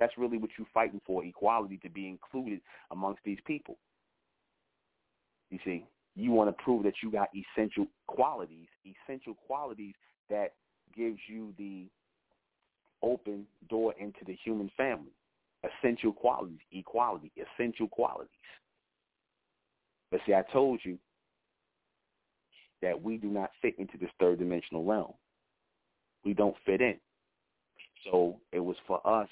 That's 0.00 0.16
really 0.16 0.38
what 0.38 0.50
you're 0.56 0.66
fighting 0.72 1.00
for, 1.06 1.24
equality 1.24 1.78
to 1.78 1.90
be 1.90 2.08
included 2.08 2.60
amongst 2.90 3.20
these 3.24 3.38
people. 3.46 3.76
You 5.50 5.58
see, 5.64 5.84
you 6.18 6.32
want 6.32 6.48
to 6.50 6.62
prove 6.64 6.82
that 6.82 6.94
you 7.00 7.12
got 7.12 7.28
essential 7.32 7.86
qualities, 8.08 8.66
essential 8.84 9.34
qualities 9.46 9.94
that 10.28 10.54
gives 10.96 11.18
you 11.28 11.54
the 11.56 11.86
open 13.02 13.46
door 13.70 13.94
into 14.00 14.18
the 14.26 14.36
human 14.44 14.68
family. 14.76 15.12
Essential 15.80 16.12
qualities, 16.12 16.58
equality, 16.72 17.30
essential 17.36 17.86
qualities. 17.86 18.28
But 20.10 20.20
see, 20.26 20.34
I 20.34 20.42
told 20.52 20.80
you 20.82 20.98
that 22.82 23.00
we 23.00 23.16
do 23.16 23.28
not 23.28 23.50
fit 23.62 23.78
into 23.78 23.96
this 23.98 24.10
third 24.18 24.40
dimensional 24.40 24.84
realm. 24.84 25.12
We 26.24 26.34
don't 26.34 26.56
fit 26.66 26.80
in. 26.80 26.96
So 28.10 28.40
it 28.52 28.60
was 28.60 28.76
for 28.86 29.04
us 29.06 29.28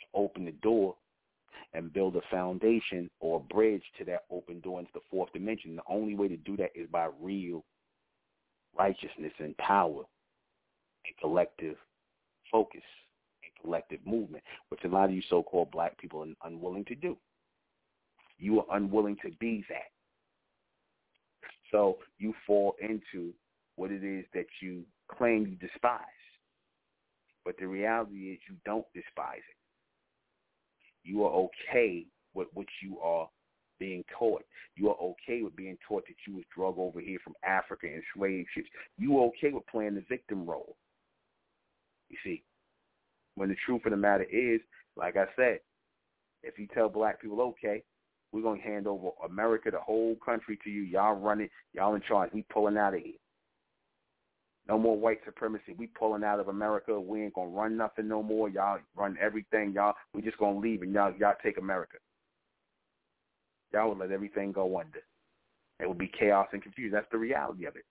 to 0.00 0.18
open 0.18 0.46
the 0.46 0.52
door 0.52 0.94
and 1.72 1.92
build 1.92 2.16
a 2.16 2.20
foundation 2.30 3.10
or 3.20 3.36
a 3.36 3.54
bridge 3.54 3.82
to 3.98 4.04
that 4.04 4.24
open 4.30 4.60
door 4.60 4.80
into 4.80 4.92
the 4.94 5.00
fourth 5.10 5.32
dimension. 5.32 5.76
The 5.76 5.82
only 5.88 6.14
way 6.14 6.28
to 6.28 6.36
do 6.36 6.56
that 6.56 6.70
is 6.74 6.88
by 6.90 7.08
real 7.20 7.64
righteousness 8.76 9.32
and 9.38 9.56
power 9.58 10.02
and 11.06 11.16
collective 11.20 11.76
focus 12.50 12.82
and 13.42 13.52
collective 13.62 14.00
movement, 14.04 14.42
which 14.68 14.80
a 14.84 14.88
lot 14.88 15.08
of 15.08 15.14
you 15.14 15.22
so-called 15.28 15.70
black 15.70 15.98
people 15.98 16.20
are 16.20 16.48
unwilling 16.48 16.84
to 16.86 16.94
do. 16.94 17.16
You 18.38 18.60
are 18.60 18.76
unwilling 18.76 19.16
to 19.22 19.30
be 19.40 19.64
that. 19.68 19.90
So 21.70 21.98
you 22.18 22.34
fall 22.46 22.76
into 22.80 23.32
what 23.76 23.90
it 23.90 24.04
is 24.04 24.24
that 24.34 24.46
you 24.60 24.84
claim 25.10 25.46
you 25.46 25.68
despise. 25.68 26.00
But 27.44 27.56
the 27.58 27.66
reality 27.66 28.32
is 28.32 28.38
you 28.48 28.56
don't 28.64 28.86
despise 28.94 29.38
it 29.38 29.63
you 31.04 31.24
are 31.24 31.30
okay 31.30 32.06
with 32.34 32.48
what 32.54 32.66
you 32.82 32.98
are 33.00 33.28
being 33.78 34.04
taught. 34.18 34.42
You 34.76 34.90
are 34.90 34.96
okay 34.96 35.42
with 35.42 35.54
being 35.56 35.78
taught 35.86 36.04
that 36.06 36.16
you 36.26 36.36
was 36.36 36.44
drug 36.54 36.78
over 36.78 37.00
here 37.00 37.18
from 37.22 37.34
Africa 37.44 37.86
and 37.86 38.02
slave 38.16 38.46
ships. 38.54 38.68
You 38.98 39.18
are 39.18 39.26
okay 39.26 39.52
with 39.52 39.66
playing 39.66 39.94
the 39.94 40.04
victim 40.08 40.46
role. 40.46 40.76
You 42.08 42.16
see, 42.24 42.42
when 43.36 43.48
the 43.48 43.56
truth 43.66 43.82
of 43.84 43.90
the 43.90 43.96
matter 43.96 44.24
is, 44.24 44.60
like 44.96 45.16
I 45.16 45.26
said, 45.36 45.60
if 46.42 46.58
you 46.58 46.66
tell 46.72 46.88
black 46.88 47.20
people, 47.20 47.40
okay, 47.40 47.82
we're 48.32 48.42
going 48.42 48.60
to 48.60 48.66
hand 48.66 48.86
over 48.86 49.10
America, 49.24 49.70
the 49.70 49.78
whole 49.78 50.16
country 50.24 50.58
to 50.64 50.70
you. 50.70 50.82
Y'all 50.82 51.14
run 51.14 51.40
it. 51.40 51.50
Y'all 51.72 51.94
in 51.94 52.02
charge. 52.02 52.30
We 52.32 52.44
pulling 52.52 52.76
out 52.76 52.94
of 52.94 53.00
here. 53.00 53.14
No 54.68 54.78
more 54.78 54.96
white 54.96 55.20
supremacy. 55.26 55.74
We 55.76 55.88
pulling 55.88 56.24
out 56.24 56.40
of 56.40 56.48
America. 56.48 56.98
We 56.98 57.22
ain't 57.22 57.34
gonna 57.34 57.50
run 57.50 57.76
nothing 57.76 58.08
no 58.08 58.22
more. 58.22 58.48
Y'all 58.48 58.78
run 58.96 59.16
everything. 59.20 59.72
Y'all, 59.72 59.94
we 60.14 60.22
just 60.22 60.38
gonna 60.38 60.58
leave 60.58 60.82
and 60.82 60.92
y'all, 60.92 61.12
y'all 61.18 61.34
take 61.42 61.58
America. 61.58 61.98
Y'all 63.72 63.90
would 63.90 63.98
let 63.98 64.10
everything 64.10 64.52
go 64.52 64.78
under. 64.78 65.02
It 65.80 65.88
would 65.88 65.98
be 65.98 66.10
chaos 66.18 66.48
and 66.52 66.62
confusion. 66.62 66.92
That's 66.92 67.10
the 67.10 67.18
reality 67.18 67.66
of 67.66 67.76
it. 67.76 67.84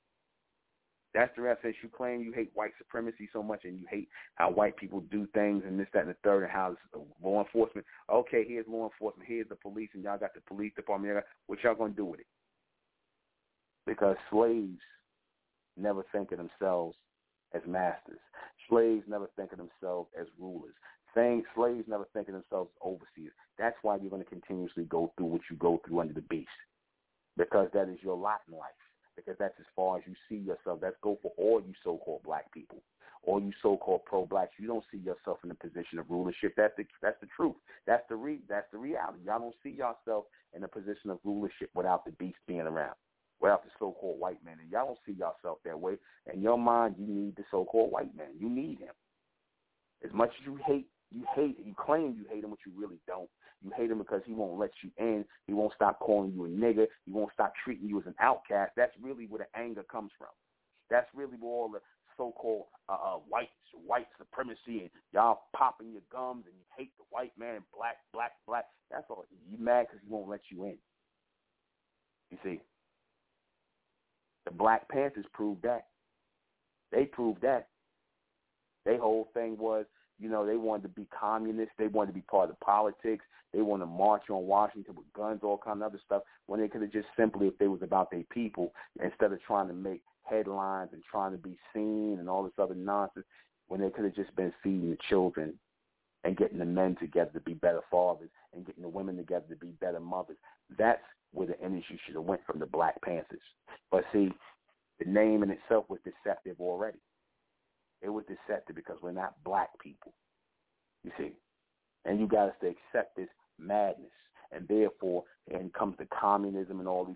That's 1.14 1.32
the 1.38 1.48
essence. 1.48 1.76
You 1.84 1.90
claim 1.90 2.22
you 2.22 2.32
hate 2.32 2.50
white 2.56 2.72
supremacy 2.80 3.30
so 3.32 3.44
much 3.44 3.66
and 3.66 3.78
you 3.78 3.86
hate 3.88 4.10
how 4.36 4.50
white 4.50 4.76
people 4.78 5.02
do 5.12 5.28
things 5.36 5.64
and 5.68 5.80
this, 5.80 5.88
that, 5.94 6.02
and 6.06 6.10
the 6.10 6.16
third, 6.24 6.42
and 6.42 6.52
how 6.52 6.76
law 7.24 7.44
enforcement. 7.44 7.86
Okay, 8.12 8.44
here's 8.48 8.66
law 8.68 8.86
enforcement. 8.86 9.30
Here's 9.30 9.48
the 9.48 9.56
police, 9.56 9.90
and 9.94 10.04
y'all 10.04 10.18
got 10.18 10.34
the 10.34 10.42
police 10.42 10.74
department. 10.76 11.24
What 11.46 11.60
y'all 11.64 11.76
gonna 11.76 11.94
do 11.94 12.06
with 12.06 12.22
it? 12.22 12.26
Because 13.86 14.16
slaves 14.32 14.80
never 15.78 16.06
think 16.12 16.32
of 16.32 16.38
themselves 16.38 16.96
as 17.54 17.62
masters. 17.68 18.20
Slaves 18.70 19.04
never 19.08 19.30
think 19.36 19.52
of 19.52 19.58
themselves 19.58 20.10
as 20.20 20.28
rulers. 20.40 20.74
Saying 21.16 21.44
slaves 21.56 21.88
never 21.88 22.08
think 22.14 22.28
of 22.28 22.34
themselves 22.34 22.72
as 22.76 22.88
overseers. 22.88 23.34
That's 23.60 23.76
why 23.84 23.98
you're 23.98 24.10
going 24.10 24.24
to 24.24 24.30
continuously 24.30 24.86
go 24.86 25.12
through 25.16 25.28
what 25.28 25.42
you 25.50 25.58
go 25.58 25.80
through 25.86 26.00
under 26.00 26.14
the 26.14 26.22
beast, 26.22 26.50
because 27.38 27.70
that 27.74 27.88
is 27.90 28.00
your 28.02 28.18
lot 28.18 28.42
in 28.50 28.58
life. 28.58 28.72
Because 29.16 29.36
that's 29.38 29.54
as 29.60 29.68
far 29.76 29.98
as 29.98 30.04
you 30.08 30.16
see 30.28 30.44
yourself. 30.44 30.80
That's 30.82 30.96
go 31.04 31.20
for 31.22 31.32
all 31.38 31.62
you 31.62 31.74
so-called 31.84 32.24
black 32.24 32.52
people, 32.52 32.80
all 33.22 33.40
you 33.40 33.52
so-called 33.62 34.06
pro-blacks. 34.06 34.54
You 34.58 34.66
don't 34.66 34.84
see 34.92 34.98
yourself 34.98 35.38
in 35.44 35.52
a 35.52 35.54
position 35.54 36.00
of 36.00 36.10
rulership. 36.10 36.56
That's 36.58 36.74
the 36.78 36.86
that's 37.00 37.20
the 37.22 37.28
truth. 37.36 37.54
That's 37.86 38.02
the 38.10 38.16
re 38.16 38.40
that's 38.50 38.66
the 38.72 38.80
reality. 38.80 39.20
Y'all 39.24 39.38
don't 39.38 39.56
see 39.62 39.70
yourself 39.70 40.26
in 40.56 40.64
a 40.64 40.68
position 40.68 41.12
of 41.12 41.20
rulership 41.24 41.70
without 41.76 42.06
the 42.06 42.12
beast 42.14 42.40
being 42.48 42.62
around 42.62 42.96
without 43.44 43.64
the 43.66 43.70
so-called 43.78 44.20
white 44.20 44.44
man. 44.44 44.56
And 44.62 44.72
y'all 44.72 44.88
don't 44.88 44.98
see 45.06 45.12
yourself 45.12 45.60
that 45.66 45.78
way. 45.78 45.98
In 46.34 46.42
your 46.42 46.58
mind, 46.58 46.96
you 46.98 47.06
need 47.06 47.36
the 47.36 47.44
so-called 47.52 47.92
white 47.92 48.16
man. 48.16 48.30
You 48.40 48.50
need 48.50 48.80
him. 48.80 48.96
As 50.04 50.12
much 50.14 50.30
as 50.40 50.46
you 50.46 50.58
hate, 50.66 50.88
you 51.12 51.26
hate, 51.36 51.58
you 51.64 51.76
claim 51.78 52.16
you 52.18 52.26
hate 52.32 52.44
him, 52.44 52.52
but 52.52 52.60
you 52.66 52.72
really 52.76 53.00
don't. 53.06 53.30
You 53.62 53.72
hate 53.78 53.92
him 53.92 53.98
because 53.98 54.22
he 54.26 54.34
won't 54.34 54.58
let 54.58 54.72
you 54.82 54.90
in. 54.98 55.26
He 55.46 55.54
won't 55.54 55.74
stop 55.76 56.00
calling 56.00 56.32
you 56.32 56.46
a 56.46 56.48
nigger. 56.48 56.88
He 57.06 57.12
won't 57.12 57.34
stop 57.34 57.54
treating 57.64 57.88
you 57.88 58.00
as 58.00 58.08
an 58.08 58.16
outcast. 58.20 58.72
That's 58.78 58.94
really 59.02 59.28
where 59.28 59.40
the 59.40 59.60
anger 59.60 59.84
comes 59.84 60.12
from. 60.18 60.30
That's 60.90 61.08
really 61.14 61.36
where 61.40 61.52
all 61.52 61.70
the 61.70 61.80
so-called 62.18 62.66
uh, 62.88 62.94
uh, 62.94 63.18
white 63.28 63.50
white 63.88 64.08
supremacy 64.20 64.82
and 64.82 64.90
y'all 65.14 65.42
popping 65.56 65.92
your 65.92 66.04
gums 66.12 66.46
and 66.46 66.54
you 66.56 66.64
hate 66.78 66.92
the 66.98 67.04
white 67.10 67.32
man, 67.40 67.62
black, 67.76 67.98
black, 68.14 68.34
black. 68.48 68.66
That's 68.92 69.06
all. 69.10 69.26
You 69.50 69.58
mad 69.58 69.88
because 69.88 70.00
he 70.06 70.14
won't 70.14 70.30
let 70.30 70.42
you 70.50 70.64
in. 70.66 70.78
You 72.30 72.38
see, 72.44 72.62
the 74.46 74.52
Black 74.52 74.88
Panthers 74.90 75.26
proved 75.34 75.64
that. 75.64 75.88
They 76.92 77.06
proved 77.06 77.42
that. 77.42 77.68
Their 78.86 79.00
whole 79.00 79.30
thing 79.34 79.58
was, 79.58 79.86
you 80.20 80.30
know, 80.30 80.46
they 80.46 80.58
wanted 80.58 80.84
to 80.84 80.90
be 80.90 81.08
communists. 81.18 81.74
They 81.78 81.88
wanted 81.88 82.12
to 82.12 82.14
be 82.14 82.22
part 82.22 82.50
of 82.50 82.60
politics. 82.60 83.26
They 83.54 83.62
wanted 83.62 83.86
to 83.86 83.92
march 83.92 84.24
on 84.30 84.46
Washington 84.48 84.96
with 84.96 85.12
guns, 85.16 85.42
all 85.44 85.58
kind 85.58 85.82
of 85.82 85.88
other 85.88 86.02
stuff. 86.06 86.24
When 86.48 86.60
they 86.60 86.68
could 86.68 86.82
have 86.82 86.92
just 86.92 87.08
simply, 87.18 87.48
if 87.48 87.58
they 87.58 87.68
was 87.68 87.82
about 87.82 88.12
their 88.12 88.24
people, 88.32 88.74
instead 89.02 89.32
of 89.32 89.42
trying 89.44 89.68
to 89.68 89.74
make 89.74 90.02
headlines 90.24 90.90
and 90.94 91.04
trying 91.10 91.32
to 91.32 91.38
be 91.38 91.58
seen 91.74 92.18
and 92.20 92.30
all 92.30 92.44
this 92.44 92.54
other 92.58 92.76
nonsense, 92.76 93.26
when 93.68 93.80
they 93.80 93.90
could 93.90 94.06
have 94.06 94.16
just 94.16 94.36
been 94.36 94.54
feeding 94.62 94.90
the 94.90 94.98
children 95.10 95.54
and 96.24 96.38
getting 96.38 96.60
the 96.60 96.66
men 96.66 96.96
together 97.00 97.32
to 97.34 97.40
be 97.42 97.54
better 97.54 97.82
fathers 97.90 98.30
and 98.54 98.66
getting 98.66 98.84
the 98.84 98.90
women 98.90 99.18
together 99.18 99.46
to 99.50 99.56
be 99.56 99.72
better 99.80 100.00
mothers. 100.00 100.38
That's 100.78 101.02
where 101.34 101.48
the 101.48 101.60
energy 101.62 102.00
should 102.06 102.16
have 102.16 102.24
went 102.24 102.46
from 102.46 102.60
the 102.60 102.66
Black 102.66 103.02
Panthers. 103.02 103.42
But 103.92 104.06
see, 104.14 104.32
the 105.00 105.12
name 105.12 105.44
in 105.44 105.50
itself 105.50 105.86
was 105.90 106.00
deceptive 106.04 106.58
already. 106.60 107.00
It 108.02 108.10
was 108.10 108.24
deceptive 108.26 108.76
because 108.76 108.98
we're 109.02 109.12
not 109.12 109.36
black 109.44 109.70
people. 109.82 110.14
You 111.04 111.12
see, 111.18 111.32
and 112.06 112.20
you 112.20 112.28
got 112.28 112.50
us 112.50 112.56
to 112.62 112.68
accept 112.68 113.16
this 113.16 113.30
madness, 113.60 114.12
and 114.52 114.68
therefore, 114.68 115.24
and 115.52 115.74
comes 115.74 115.96
the 115.98 116.08
communism 116.08 116.80
and 116.80 116.88
all 116.88 117.06
these 117.06 117.16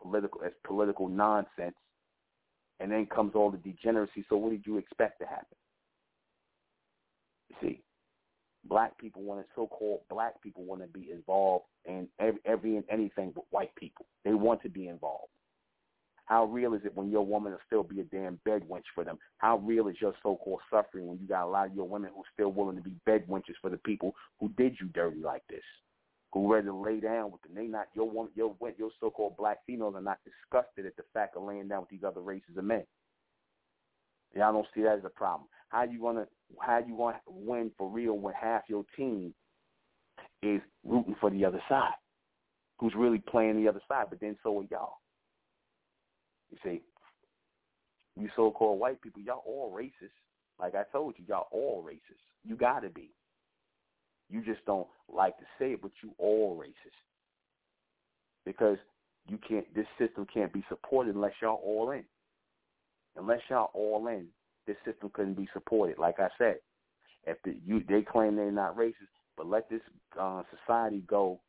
political 0.00 0.42
as 0.44 0.52
political 0.66 1.08
nonsense, 1.08 1.76
and 2.80 2.90
then 2.90 3.06
comes 3.06 3.32
all 3.34 3.50
the 3.50 3.58
degeneracy. 3.58 4.24
So, 4.28 4.36
what 4.36 4.50
did 4.50 4.66
you 4.66 4.78
expect 4.78 5.20
to 5.20 5.26
happen? 5.26 5.56
You 7.50 7.56
see, 7.62 7.82
black 8.68 8.96
people 8.98 9.22
want 9.22 9.40
to 9.40 9.46
so-called 9.54 10.00
black 10.08 10.40
people 10.42 10.64
want 10.64 10.80
to 10.80 10.88
be 10.88 11.10
involved 11.10 11.64
in 11.84 12.08
every, 12.18 12.40
every 12.44 12.76
and 12.76 12.84
anything 12.90 13.32
but 13.34 13.44
white 13.50 13.74
people. 13.76 14.06
They 14.24 14.34
want 14.34 14.62
to 14.62 14.68
be 14.68 14.88
involved. 14.88 15.30
How 16.26 16.46
real 16.46 16.72
is 16.72 16.80
it 16.86 16.96
when 16.96 17.10
your 17.10 17.26
woman 17.26 17.52
will 17.52 17.60
still 17.66 17.82
be 17.82 18.00
a 18.00 18.04
damn 18.04 18.40
bed 18.46 18.62
wench 18.70 18.84
for 18.94 19.04
them? 19.04 19.18
How 19.38 19.58
real 19.58 19.88
is 19.88 19.96
your 20.00 20.14
so-called 20.22 20.60
suffering 20.70 21.06
when 21.06 21.18
you 21.18 21.26
got 21.28 21.44
a 21.44 21.50
lot 21.50 21.66
of 21.66 21.74
your 21.74 21.86
women 21.86 22.10
who 22.14 22.22
are 22.22 22.32
still 22.32 22.50
willing 22.50 22.76
to 22.76 22.82
be 22.82 22.94
bed 23.04 23.26
wenches 23.28 23.56
for 23.60 23.68
the 23.68 23.76
people 23.76 24.14
who 24.40 24.48
did 24.56 24.76
you 24.80 24.86
dirty 24.94 25.20
like 25.20 25.42
this, 25.50 25.62
who 26.32 26.50
ready 26.50 26.66
to 26.66 26.74
lay 26.74 26.98
down 26.98 27.30
with 27.30 27.42
them? 27.42 27.52
They 27.54 27.66
not 27.66 27.88
your 27.94 28.08
woman, 28.08 28.32
your 28.34 28.56
your 28.78 28.90
so-called 29.00 29.36
black 29.36 29.58
females 29.66 29.96
are 29.96 30.00
not 30.00 30.18
disgusted 30.24 30.86
at 30.86 30.96
the 30.96 31.04
fact 31.12 31.36
of 31.36 31.42
laying 31.42 31.68
down 31.68 31.82
with 31.82 31.90
these 31.90 32.04
other 32.04 32.22
races 32.22 32.56
of 32.56 32.64
men. 32.64 32.84
Y'all 34.34 34.52
don't 34.52 34.66
see 34.74 34.82
that 34.82 34.98
as 34.98 35.04
a 35.04 35.10
problem. 35.10 35.48
How 35.68 35.84
you 35.84 36.00
gonna 36.00 36.26
how 36.60 36.78
you 36.78 36.96
gonna 36.96 37.20
win 37.26 37.70
for 37.76 37.88
real 37.88 38.14
when 38.14 38.34
half 38.34 38.62
your 38.68 38.84
team 38.96 39.34
is 40.42 40.60
rooting 40.84 41.16
for 41.20 41.30
the 41.30 41.44
other 41.44 41.62
side, 41.68 41.94
who's 42.78 42.94
really 42.96 43.18
playing 43.18 43.62
the 43.62 43.68
other 43.68 43.80
side, 43.88 44.06
but 44.10 44.20
then 44.20 44.36
so 44.42 44.60
are 44.60 44.64
y'all. 44.70 44.98
You 46.50 46.58
see, 46.62 46.82
you 48.16 48.28
so-called 48.36 48.78
white 48.78 49.00
people, 49.00 49.22
y'all 49.22 49.42
all 49.46 49.74
racist. 49.76 50.12
Like 50.60 50.74
I 50.74 50.84
told 50.92 51.14
you, 51.18 51.24
y'all 51.28 51.48
all 51.50 51.84
racist. 51.86 52.22
You 52.44 52.56
gotta 52.56 52.88
be. 52.88 53.10
You 54.30 54.42
just 54.42 54.64
don't 54.66 54.86
like 55.12 55.36
to 55.38 55.44
say 55.58 55.72
it, 55.72 55.82
but 55.82 55.90
you 56.02 56.12
all 56.18 56.56
racist. 56.60 56.96
Because 58.44 58.78
you 59.28 59.38
can't. 59.48 59.66
This 59.74 59.86
system 59.98 60.26
can't 60.32 60.52
be 60.52 60.64
supported 60.68 61.14
unless 61.14 61.32
y'all 61.42 61.60
all 61.64 61.90
in. 61.90 62.04
Unless 63.16 63.40
y'all 63.48 63.70
all 63.74 64.06
in, 64.08 64.26
this 64.66 64.76
system 64.84 65.10
couldn't 65.12 65.34
be 65.34 65.48
supported. 65.52 65.98
Like 65.98 66.18
I 66.18 66.28
said, 66.38 66.56
if 67.26 67.38
the, 67.44 67.56
you 67.64 67.82
they 67.88 68.02
claim 68.02 68.36
they're 68.36 68.50
not 68.50 68.76
racist, 68.76 69.12
but 69.36 69.46
let 69.46 69.68
this 69.70 69.80
uh, 70.20 70.42
society 70.58 71.02
go 71.06 71.40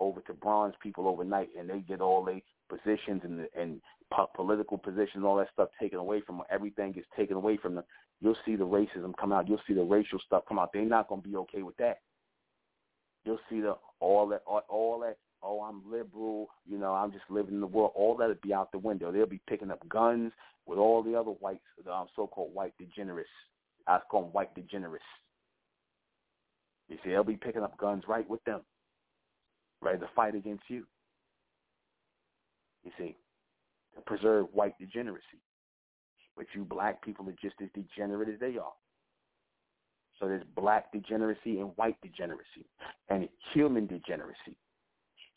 over 0.00 0.20
to 0.22 0.34
bronze 0.34 0.74
people 0.82 1.06
overnight, 1.06 1.50
and 1.58 1.68
they 1.68 1.80
get 1.80 2.00
all 2.00 2.24
their 2.24 2.40
positions 2.68 3.22
and 3.24 3.46
and 3.56 3.80
po- 4.12 4.30
political 4.34 4.78
positions, 4.78 5.24
all 5.24 5.36
that 5.36 5.48
stuff 5.52 5.68
taken 5.80 5.98
away 5.98 6.20
from 6.20 6.38
them. 6.38 6.46
Everything 6.50 6.92
gets 6.92 7.06
taken 7.16 7.36
away 7.36 7.56
from 7.56 7.74
them. 7.76 7.84
You'll 8.20 8.36
see 8.44 8.56
the 8.56 8.66
racism 8.66 9.12
come 9.18 9.32
out. 9.32 9.48
You'll 9.48 9.62
see 9.66 9.74
the 9.74 9.82
racial 9.82 10.18
stuff 10.26 10.44
come 10.48 10.58
out. 10.58 10.70
They're 10.72 10.84
not 10.84 11.08
to 11.08 11.28
be 11.28 11.36
okay 11.36 11.62
with 11.62 11.76
that. 11.78 11.98
You'll 13.24 13.40
see 13.48 13.60
the 13.60 13.76
all 14.00 14.28
that 14.28 14.42
all, 14.46 14.62
all 14.68 15.00
that. 15.00 15.16
Oh, 15.42 15.60
I'm 15.62 15.82
liberal. 15.90 16.48
You 16.66 16.78
know, 16.78 16.94
I'm 16.94 17.12
just 17.12 17.24
living 17.28 17.54
in 17.54 17.60
the 17.60 17.66
world. 17.66 17.92
All 17.94 18.16
that'll 18.16 18.36
be 18.42 18.54
out 18.54 18.70
the 18.72 18.78
window. 18.78 19.10
They'll 19.10 19.26
be 19.26 19.40
picking 19.48 19.70
up 19.70 19.86
guns 19.88 20.32
with 20.66 20.78
all 20.78 21.02
the 21.02 21.14
other 21.14 21.30
whites, 21.30 21.64
um, 21.92 22.06
so-called 22.14 22.54
white 22.54 22.74
degenerates. 22.78 23.28
I 23.88 23.98
call 24.10 24.22
them 24.22 24.32
white 24.32 24.54
degenerates. 24.54 25.04
You 26.88 26.98
see, 27.02 27.10
they'll 27.10 27.24
be 27.24 27.36
picking 27.36 27.62
up 27.62 27.76
guns 27.78 28.04
right 28.06 28.28
with 28.28 28.44
them, 28.44 28.60
ready 29.80 29.98
to 29.98 30.08
fight 30.14 30.34
against 30.34 30.64
you. 30.68 30.84
You 32.84 32.92
see, 32.98 33.16
to 33.96 34.00
preserve 34.02 34.46
white 34.52 34.78
degeneracy. 34.78 35.40
But 36.36 36.46
you 36.54 36.64
black 36.64 37.02
people 37.02 37.28
are 37.28 37.36
just 37.42 37.56
as 37.62 37.68
degenerate 37.74 38.28
as 38.28 38.40
they 38.40 38.58
are. 38.58 38.72
So 40.18 40.28
there's 40.28 40.44
black 40.54 40.92
degeneracy 40.92 41.58
and 41.58 41.72
white 41.76 41.96
degeneracy 42.00 42.66
and 43.08 43.28
human 43.52 43.86
degeneracy. 43.86 44.56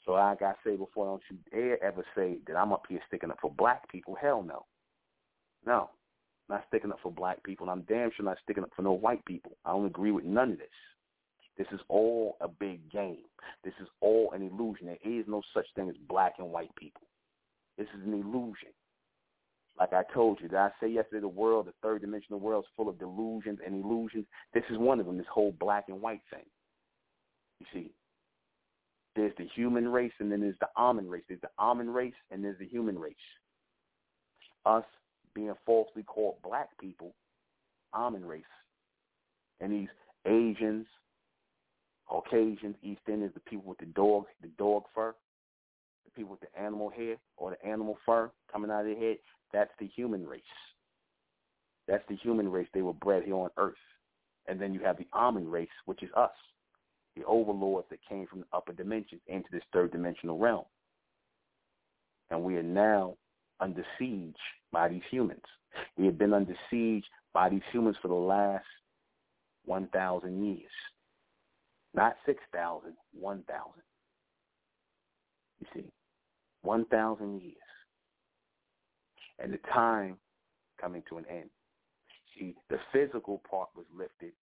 So 0.05 0.11
like 0.13 0.41
I 0.41 0.53
say 0.63 0.75
before, 0.75 1.05
don't 1.05 1.23
you 1.29 1.37
dare 1.51 1.83
ever 1.83 2.05
say 2.15 2.37
that 2.47 2.55
I'm 2.55 2.71
up 2.71 2.83
here 2.87 2.99
sticking 3.07 3.31
up 3.31 3.39
for 3.41 3.51
black 3.51 3.89
people. 3.89 4.15
Hell 4.19 4.43
no. 4.43 4.65
No. 5.65 5.89
Not 6.47 6.63
sticking 6.67 6.91
up 6.91 6.99
for 7.01 7.11
black 7.11 7.43
people. 7.43 7.69
And 7.69 7.71
I'm 7.71 7.87
damn 7.87 8.11
sure 8.15 8.25
not 8.25 8.37
sticking 8.43 8.63
up 8.63 8.69
for 8.75 8.83
no 8.83 8.91
white 8.91 9.25
people. 9.25 9.57
I 9.65 9.71
don't 9.71 9.87
agree 9.87 10.11
with 10.11 10.25
none 10.25 10.51
of 10.51 10.57
this. 10.59 10.67
This 11.57 11.67
is 11.71 11.79
all 11.87 12.37
a 12.41 12.47
big 12.47 12.91
game. 12.91 13.23
This 13.63 13.73
is 13.81 13.87
all 14.01 14.31
an 14.33 14.43
illusion. 14.43 14.87
There 14.87 15.19
is 15.19 15.25
no 15.27 15.41
such 15.53 15.65
thing 15.75 15.89
as 15.89 15.95
black 16.07 16.33
and 16.37 16.51
white 16.51 16.75
people. 16.75 17.01
This 17.77 17.87
is 17.97 18.05
an 18.05 18.13
illusion. 18.13 18.69
Like 19.79 19.93
I 19.93 20.03
told 20.13 20.39
you, 20.41 20.47
did 20.47 20.57
I 20.57 20.69
say 20.79 20.87
yesterday 20.87 21.21
the 21.21 21.27
world, 21.27 21.67
the 21.67 21.73
third 21.81 22.01
dimensional 22.01 22.39
world 22.39 22.63
is 22.65 22.71
full 22.77 22.89
of 22.89 22.99
delusions 22.99 23.59
and 23.65 23.83
illusions? 23.83 24.25
This 24.53 24.63
is 24.69 24.77
one 24.77 24.99
of 24.99 25.05
them, 25.05 25.17
this 25.17 25.25
whole 25.33 25.53
black 25.59 25.85
and 25.89 26.01
white 26.01 26.21
thing. 26.29 26.45
You 27.59 27.65
see, 27.73 27.91
there's 29.15 29.33
the 29.37 29.47
human 29.55 29.87
race 29.87 30.11
and 30.19 30.31
then 30.31 30.41
there's 30.41 30.59
the 30.59 30.69
Amun 30.77 31.09
race. 31.09 31.23
There's 31.27 31.41
the 31.41 31.49
Amun 31.57 31.89
race 31.89 32.13
and 32.31 32.43
there's 32.43 32.59
the 32.59 32.67
human 32.67 32.99
race. 32.99 33.15
Us 34.65 34.83
being 35.33 35.53
falsely 35.65 36.03
called 36.03 36.35
black 36.43 36.69
people, 36.79 37.13
Amun 37.93 38.25
race. 38.25 38.43
And 39.61 39.71
these 39.71 39.87
Asians, 40.25 40.85
Caucasians, 42.07 42.75
East 42.83 43.01
Indians, 43.07 43.33
the 43.33 43.39
people 43.41 43.69
with 43.69 43.77
the 43.77 43.85
dog, 43.85 44.25
the 44.41 44.49
dog 44.57 44.83
fur, 44.93 45.15
the 46.03 46.11
people 46.11 46.31
with 46.31 46.41
the 46.41 46.61
animal 46.61 46.89
hair 46.89 47.15
or 47.37 47.51
the 47.51 47.67
animal 47.67 47.97
fur 48.05 48.29
coming 48.51 48.69
out 48.69 48.81
of 48.81 48.87
their 48.87 48.99
head, 48.99 49.17
that's 49.53 49.71
the 49.79 49.87
human 49.87 50.27
race. 50.27 50.41
That's 51.87 52.03
the 52.09 52.15
human 52.15 52.51
race. 52.51 52.67
They 52.73 52.81
were 52.81 52.93
bred 52.93 53.23
here 53.23 53.35
on 53.35 53.49
earth. 53.57 53.75
And 54.47 54.59
then 54.59 54.73
you 54.73 54.81
have 54.81 54.97
the 54.97 55.07
Amun 55.13 55.49
race, 55.49 55.69
which 55.85 56.03
is 56.03 56.09
us, 56.15 56.31
the 57.15 57.23
overlords 57.25 57.87
that 57.89 57.99
came 58.09 58.27
from 58.27 58.41
the 58.41 58.47
upper 58.53 58.73
dimensions 58.73 59.21
into 59.27 59.49
this 59.51 59.63
third 59.73 59.91
dimensional 59.91 60.37
realm. 60.37 60.65
And 62.31 62.43
we 62.43 62.57
are 62.57 62.63
now 62.63 63.15
under 63.59 63.85
siege 63.99 64.35
by 64.71 64.89
these 64.89 65.03
humans. 65.11 65.43
We 65.97 66.05
have 66.07 66.17
been 66.17 66.33
under 66.33 66.55
siege 66.69 67.05
by 67.33 67.49
these 67.49 67.61
humans 67.71 67.97
for 68.01 68.07
the 68.09 68.13
last 68.13 68.65
1,000 69.65 70.45
years. 70.45 70.71
Not 71.93 72.15
6,000, 72.25 72.93
1,000. 73.19 73.71
You 75.59 75.67
see, 75.73 75.91
1,000 76.63 77.41
years. 77.41 77.55
and 79.39 79.53
the 79.53 79.59
time 79.73 80.17
coming 80.79 81.03
to 81.09 81.17
an 81.17 81.25
end. 81.29 81.49
See, 82.37 82.55
the 82.69 82.77
physical 82.91 83.41
part 83.49 83.69
was 83.75 83.85
lifted, 83.95 84.33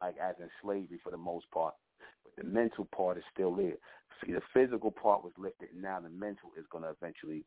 like 0.00 0.16
as 0.18 0.34
in 0.40 0.48
slavery 0.62 1.00
for 1.02 1.10
the 1.10 1.16
most 1.16 1.50
part, 1.50 1.74
but 2.24 2.42
the 2.42 2.48
mental 2.48 2.86
part 2.94 3.18
is 3.18 3.24
still 3.32 3.54
there. 3.54 3.76
See, 4.24 4.32
the 4.32 4.42
physical 4.54 4.90
part 4.90 5.24
was 5.24 5.32
lifted, 5.36 5.70
and 5.72 5.82
now 5.82 6.00
the 6.00 6.10
mental 6.10 6.50
is 6.58 6.64
going 6.70 6.84
to 6.84 6.90
eventually 6.90 7.44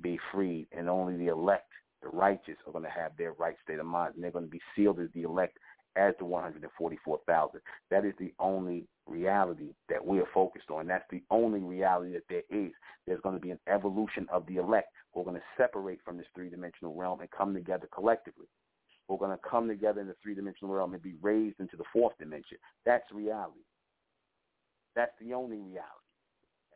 be 0.00 0.18
freed, 0.32 0.66
and 0.76 0.88
only 0.88 1.16
the 1.16 1.28
elect, 1.28 1.70
the 2.02 2.08
righteous, 2.08 2.56
are 2.66 2.72
going 2.72 2.84
to 2.84 2.90
have 2.90 3.12
their 3.16 3.32
right 3.32 3.56
state 3.62 3.78
of 3.78 3.86
mind, 3.86 4.14
and 4.14 4.24
they're 4.24 4.30
going 4.30 4.44
to 4.44 4.50
be 4.50 4.60
sealed 4.76 5.00
as 5.00 5.08
the 5.14 5.22
elect 5.22 5.58
as 5.96 6.14
the 6.18 6.24
144,000. 6.24 7.60
That 7.90 8.04
is 8.04 8.14
the 8.18 8.32
only 8.38 8.86
reality 9.06 9.74
that 9.88 10.04
we 10.04 10.18
are 10.18 10.28
focused 10.34 10.70
on. 10.70 10.86
That's 10.86 11.04
the 11.10 11.22
only 11.30 11.60
reality 11.60 12.12
that 12.14 12.24
there 12.28 12.42
is. 12.50 12.72
There's 13.06 13.20
going 13.20 13.36
to 13.36 13.40
be 13.40 13.50
an 13.50 13.60
evolution 13.68 14.26
of 14.32 14.46
the 14.46 14.56
elect. 14.56 14.88
We're 15.14 15.24
going 15.24 15.36
to 15.36 15.42
separate 15.56 16.00
from 16.04 16.16
this 16.16 16.26
three-dimensional 16.34 16.94
realm 16.94 17.20
and 17.20 17.30
come 17.30 17.54
together 17.54 17.88
collectively. 17.94 18.46
We're 19.08 19.18
going 19.18 19.36
to 19.36 19.48
come 19.48 19.68
together 19.68 20.00
in 20.00 20.08
the 20.08 20.16
three-dimensional 20.22 20.74
realm 20.74 20.94
and 20.94 21.02
be 21.02 21.14
raised 21.20 21.60
into 21.60 21.76
the 21.76 21.84
fourth 21.92 22.16
dimension. 22.18 22.58
That's 22.84 23.04
reality. 23.12 23.60
That's 24.94 25.12
the 25.20 25.34
only 25.34 25.58
reality. 25.58 25.88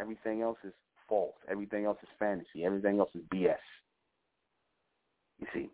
Everything 0.01 0.43
else 0.43 0.59
is 0.65 0.73
false. 1.09 1.37
Everything 1.51 1.85
else 1.85 1.99
is 2.03 2.09
fantasy. 2.19 2.65
Everything 2.65 2.99
else 2.99 3.11
is 3.15 3.23
BS. 3.33 3.57
You 5.39 5.47
see, 5.55 5.71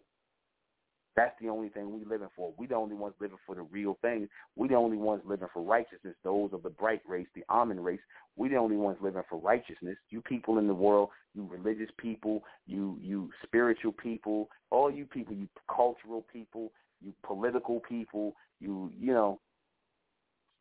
that's 1.17 1.35
the 1.41 1.49
only 1.49 1.69
thing 1.69 1.93
we 1.93 2.05
living 2.05 2.29
for. 2.35 2.53
We 2.59 2.67
the 2.67 2.75
only 2.75 2.97
ones 2.97 3.15
living 3.21 3.39
for 3.47 3.55
the 3.55 3.63
real 3.63 3.97
thing. 4.03 4.29
We 4.57 4.69
the 4.69 4.75
only 4.75 4.97
ones 4.97 5.23
living 5.25 5.49
for 5.53 5.63
righteousness. 5.63 6.15
Those 6.25 6.51
of 6.53 6.63
the 6.63 6.71
bright 6.71 7.03
race, 7.09 7.29
the 7.35 7.45
Amen 7.51 7.81
race. 7.81 8.01
We 8.37 8.49
the 8.49 8.57
only 8.57 8.77
ones 8.77 8.99
living 9.01 9.23
for 9.31 9.39
righteousness. 9.39 9.97
You 10.11 10.21
people 10.23 10.59
in 10.59 10.67
the 10.67 10.75
world, 10.75 11.11
you 11.35 11.49
religious 11.49 11.91
people, 11.99 12.43
you 12.67 12.99
you 13.01 13.31
spiritual 13.45 13.93
people, 13.93 14.49
all 14.71 14.91
you 14.91 15.07
people, 15.07 15.35
you 15.35 15.49
cultural 15.75 16.27
people, 16.33 16.73
you 17.01 17.13
political 17.25 17.81
people, 17.81 18.35
you 18.61 18.91
you 18.99 19.13
know, 19.13 19.41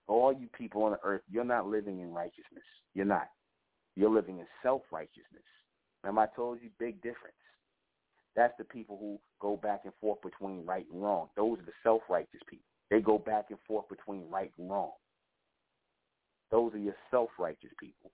all 0.08 0.34
you 0.34 0.48
people 0.58 0.84
on 0.84 0.92
the 0.92 1.00
earth, 1.04 1.22
you're 1.32 1.44
not 1.44 1.68
living 1.68 2.00
in 2.00 2.14
righteousness. 2.14 2.64
You're 2.94 3.06
not. 3.06 3.28
You're 3.96 4.14
living 4.14 4.40
in 4.40 4.46
self 4.62 4.82
righteousness. 4.92 5.44
Remember 6.04 6.22
I 6.22 6.36
told 6.36 6.60
you 6.62 6.70
big 6.80 7.02
difference. 7.02 7.36
That's 8.36 8.54
the 8.58 8.64
people 8.64 8.98
who 9.00 9.20
go 9.40 9.58
back 9.58 9.82
and 9.84 9.94
forth 10.02 10.22
between 10.22 10.66
right 10.66 10.86
and 10.92 11.02
wrong. 11.02 11.28
Those 11.36 11.60
are 11.60 11.66
the 11.66 11.72
self-righteous 11.84 12.42
people. 12.50 12.66
They 12.90 13.00
go 13.00 13.18
back 13.18 13.46
and 13.50 13.60
forth 13.68 13.88
between 13.90 14.30
right 14.30 14.52
and 14.58 14.70
wrong. 14.70 14.92
Those 16.52 16.74
are 16.74 16.80
your 16.80 16.96
self-righteous 17.12 17.72
people. 17.80 18.12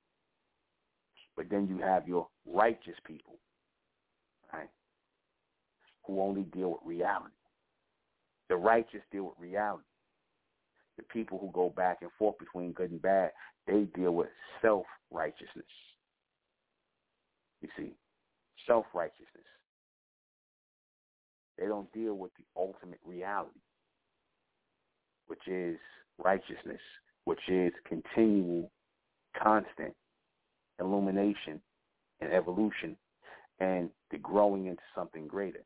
But 1.36 1.50
then 1.50 1.68
you 1.68 1.78
have 1.80 2.08
your 2.08 2.28
righteous 2.46 2.96
people, 3.06 3.38
right, 4.54 4.70
who 6.06 6.22
only 6.22 6.44
deal 6.44 6.72
with 6.72 6.82
reality. 6.84 7.34
The 8.50 8.58
righteous 8.58 9.02
deal 9.12 9.26
with 9.26 9.36
reality. 9.40 9.84
The 11.00 11.06
people 11.06 11.40
who 11.40 11.50
go 11.54 11.70
back 11.70 12.00
and 12.02 12.12
forth 12.20 12.38
between 12.40 12.74
good 12.74 12.92
and 12.92 13.02
bad, 13.02 13.32
they 13.66 13.88
deal 13.96 14.12
with 14.12 14.28
self-righteousness. 14.62 15.66
You 17.62 17.70
see, 17.78 17.94
self-righteousness. 18.68 19.46
They 21.58 21.68
don't 21.68 21.90
deal 21.94 22.16
with 22.16 22.32
the 22.38 22.44
ultimate 22.58 23.00
reality, 23.06 23.62
which 25.28 25.48
is 25.48 25.78
righteousness, 26.18 26.82
which 27.24 27.40
is 27.48 27.72
continual, 27.88 28.70
constant 29.42 29.94
illumination 30.82 31.62
and 32.20 32.34
evolution 32.34 32.98
and 33.62 33.90
the 34.12 34.18
growing 34.18 34.66
into 34.66 34.84
something 34.94 35.28
greater. 35.28 35.64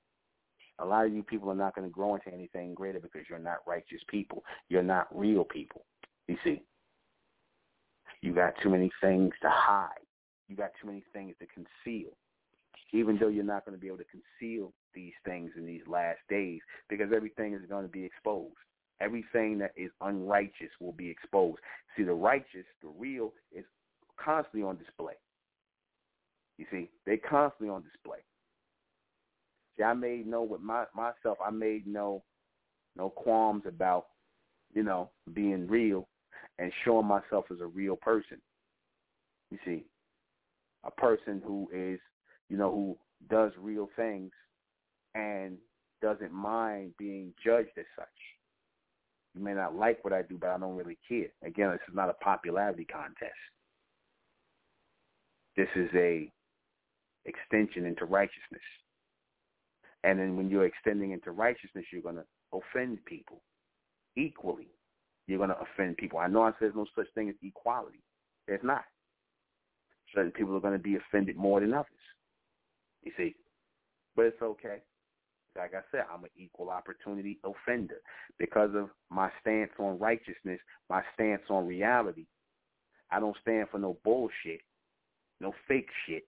A 0.80 0.86
lot 0.86 1.06
of 1.06 1.14
you 1.14 1.24
people 1.24 1.50
are 1.50 1.56
not 1.56 1.76
going 1.76 1.88
to 1.88 1.94
grow 1.94 2.16
into 2.16 2.34
anything 2.34 2.74
greater 2.74 3.00
because 3.00 3.22
you're 3.30 3.40
not 3.40 3.58
righteous 3.68 4.02
people. 4.08 4.44
You're 4.70 4.84
not 4.84 5.08
real 5.16 5.44
people. 5.44 5.86
You 6.28 6.38
see, 6.44 6.62
you 8.22 8.34
got 8.34 8.54
too 8.62 8.70
many 8.70 8.92
things 9.02 9.34
to 9.42 9.50
hide. 9.50 9.90
You 10.48 10.56
got 10.56 10.72
too 10.82 10.88
many 10.88 11.04
things 11.14 11.36
to 11.40 11.48
conceal 11.48 12.12
even 12.94 13.18
though 13.18 13.28
you're 13.28 13.44
not 13.44 13.66
going 13.66 13.76
to 13.76 13.82
be 13.82 13.88
able 13.88 13.98
to 13.98 14.06
conceal 14.06 14.72
these 14.94 15.14
things 15.26 15.52
in 15.58 15.66
these 15.66 15.82
last 15.88 16.20
days 16.30 16.62
because 16.90 17.08
everything 17.14 17.54
is 17.54 17.62
going 17.68 17.84
to 17.84 17.92
be 17.92 18.06
exposed. 18.06 18.54
Everything 19.02 19.58
that 19.58 19.72
is 19.76 19.90
unrighteous 20.02 20.70
will 20.80 20.92
be 20.94 21.10
exposed. 21.10 21.58
See, 21.98 22.04
the 22.04 22.14
righteous, 22.14 22.66
the 22.82 22.90
real, 22.98 23.34
is 23.52 23.66
constantly 24.24 24.62
on 24.62 24.78
display. 24.78 25.16
You 26.58 26.66
see, 26.72 26.90
they're 27.06 27.18
constantly 27.18 27.70
on 27.70 27.82
display. 27.82 28.20
See, 29.78 29.84
I 29.84 29.94
made 29.94 30.28
no 30.28 30.44
with 30.44 30.62
my 30.62 30.86
myself. 30.96 31.38
I 31.46 31.50
made 31.50 31.88
no 31.88 32.24
no 32.96 33.10
qualms 33.10 33.64
about 33.68 34.08
you 34.74 34.84
know 34.84 35.10
being 35.34 35.68
real 35.68 36.08
and 36.60 36.72
showing 36.86 37.08
myself 37.08 37.46
as 37.52 37.60
a 37.62 37.68
real 37.68 37.96
person. 37.96 38.38
You 39.52 39.58
see, 39.66 39.86
a 40.84 40.92
person 40.92 41.42
who 41.46 41.70
is 41.74 42.00
you 42.54 42.60
know, 42.60 42.72
who 42.72 42.98
does 43.30 43.52
real 43.60 43.90
things 43.96 44.32
and 45.16 45.58
doesn't 46.04 46.32
mind 46.32 46.94
being 47.00 47.34
judged 47.44 47.72
as 47.78 47.86
such. 47.98 48.08
You 49.34 49.44
may 49.44 49.54
not 49.54 49.76
like 49.76 50.04
what 50.04 50.14
I 50.14 50.22
do, 50.22 50.38
but 50.40 50.50
I 50.50 50.60
don't 50.60 50.76
really 50.76 51.00
care. 51.08 51.30
Again, 51.44 51.72
this 51.72 51.80
is 51.90 51.96
not 51.96 52.10
a 52.10 52.24
popularity 52.24 52.86
contest. 52.86 53.34
This 55.58 55.70
is 55.76 55.90
a 55.96 56.32
extension 57.26 57.86
into 57.86 58.06
righteousness. 58.06 58.62
And 60.04 60.20
then 60.20 60.36
when 60.36 60.50
you're 60.50 60.66
extending 60.66 61.12
into 61.12 61.32
righteousness, 61.32 61.86
you're 61.92 62.02
going 62.02 62.16
to 62.16 62.26
offend 62.54 63.04
people 63.06 63.42
equally. 64.18 64.68
You're 65.28 65.38
going 65.38 65.50
to 65.50 65.60
offend 65.60 65.98
people. 65.98 66.20
I 66.20 66.28
know 66.28 66.44
I 66.44 66.52
said 66.60 66.72
no 66.76 66.86
such 66.96 67.08
thing 67.16 67.30
as 67.30 67.36
equality. 67.42 68.04
There's 68.48 68.64
not. 68.64 68.84
Certain 70.14 70.32
people 70.32 70.56
are 70.56 70.62
going 70.62 70.78
to 70.78 70.84
be 70.84 70.98
offended 70.98 71.38
more 71.38 71.62
than 71.62 71.74
others. 71.74 71.88
You 73.04 73.12
see, 73.18 73.36
but 74.16 74.26
it's 74.26 74.42
okay. 74.42 74.82
Like 75.58 75.74
I 75.74 75.82
said, 75.92 76.06
I'm 76.12 76.24
an 76.24 76.30
equal 76.36 76.70
opportunity 76.70 77.40
offender 77.44 78.02
because 78.40 78.72
of 78.76 78.90
my 79.10 79.30
stance 79.42 79.72
on 79.80 80.00
righteousness, 80.00 80.60
my 80.90 81.02
stance 81.14 81.44
on 81.50 81.68
reality. 81.68 82.26
I 83.12 83.20
don't 83.20 83.38
stand 83.42 83.68
for 83.70 83.78
no 83.78 83.98
bullshit, 84.04 84.62
no 85.40 85.54
fake 85.68 85.90
shit. 86.08 86.24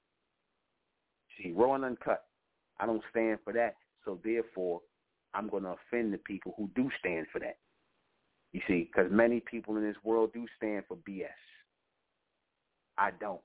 See, 1.38 1.54
raw 1.56 1.74
and 1.74 1.86
uncut. 1.86 2.26
I 2.80 2.86
don't 2.86 3.04
stand 3.10 3.40
for 3.44 3.54
that. 3.54 3.76
So 4.04 4.20
therefore, 4.24 4.82
I'm 5.34 5.50
going 5.50 5.64
to 5.64 5.76
offend 5.90 6.14
the 6.14 6.18
people 6.18 6.54
who 6.58 6.70
do 6.76 6.90
stand 7.00 7.28
for 7.32 7.40
that. 7.40 7.58
You 8.54 8.62
see, 8.68 8.90
because 8.92 9.12
many 9.12 9.42
people 9.42 9.76
in 9.78 9.84
this 9.84 9.98
world 10.04 10.32
do 10.34 10.46
stand 10.58 10.84
for 10.88 10.96
BS. 10.98 11.28
I 12.98 13.12
don't. 13.20 13.42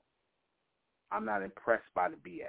I'm 1.11 1.25
not 1.25 1.43
impressed 1.43 1.83
by 1.93 2.09
the 2.09 2.15
BS. 2.15 2.47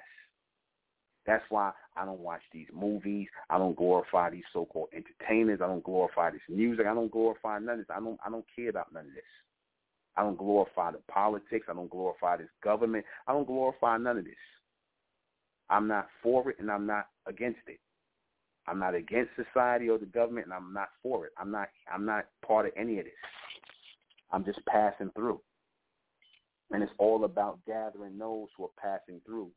That's 1.27 1.45
why 1.51 1.73
I 1.97 2.05
don't 2.05 2.21
watch 2.21 2.43
these 2.53 2.67
movies. 2.73 3.29
I 3.51 3.59
don't 3.59 3.77
glorify 3.77 4.31
these 4.31 4.45
so-called 4.53 4.89
entertainers. 4.93 5.61
I 5.63 5.67
don't 5.67 5.85
glorify 5.85 6.31
this 6.31 6.41
music. 6.49 6.87
I 6.87 6.95
don't 6.95 7.11
glorify 7.11 7.59
none 7.59 7.71
of 7.71 7.79
this. 7.79 7.87
I 7.95 8.01
don't. 8.01 8.19
I 8.25 8.31
don't 8.31 8.45
care 8.55 8.71
about 8.71 8.93
none 8.93 9.07
of 9.07 9.15
this. 9.15 9.23
I 10.17 10.23
don't 10.23 10.39
glorify 10.39 10.93
the 10.93 10.99
politics. 11.11 11.67
I 11.71 11.75
don't 11.75 11.91
glorify 11.91 12.37
this 12.37 12.51
government. 12.63 13.05
I 13.27 13.33
don't 13.33 13.47
glorify 13.47 13.97
none 13.99 14.19
of 14.19 14.25
this. 14.25 14.35
I'm 15.71 15.89
not 15.89 16.09
for 16.23 16.51
it, 16.51 16.57
and 16.59 16.71
I'm 16.71 16.87
not 16.87 17.07
against 17.27 17.61
it. 17.67 17.81
I'm 18.67 18.79
not 18.79 18.95
against 18.95 19.31
society 19.37 19.89
or 19.89 19.99
the 19.99 20.07
government, 20.07 20.47
and 20.47 20.55
I'm 20.55 20.73
not 20.73 20.89
for 21.03 21.27
it. 21.27 21.33
I'm 21.39 21.51
not. 21.51 21.69
I'm 21.93 22.05
not 22.05 22.27
part 22.47 22.67
of 22.67 22.73
any 22.77 22.99
of 22.99 23.05
this. 23.05 23.15
I'm 24.31 24.45
just 24.45 24.65
passing 24.67 25.11
through, 25.15 25.41
and 26.71 26.83
it's 26.83 26.93
all 26.99 27.25
about 27.25 27.59
gathering 27.67 28.19
those 28.19 28.49
who 28.57 28.65
are 28.65 28.69
passing 28.81 29.21
through 29.27 29.51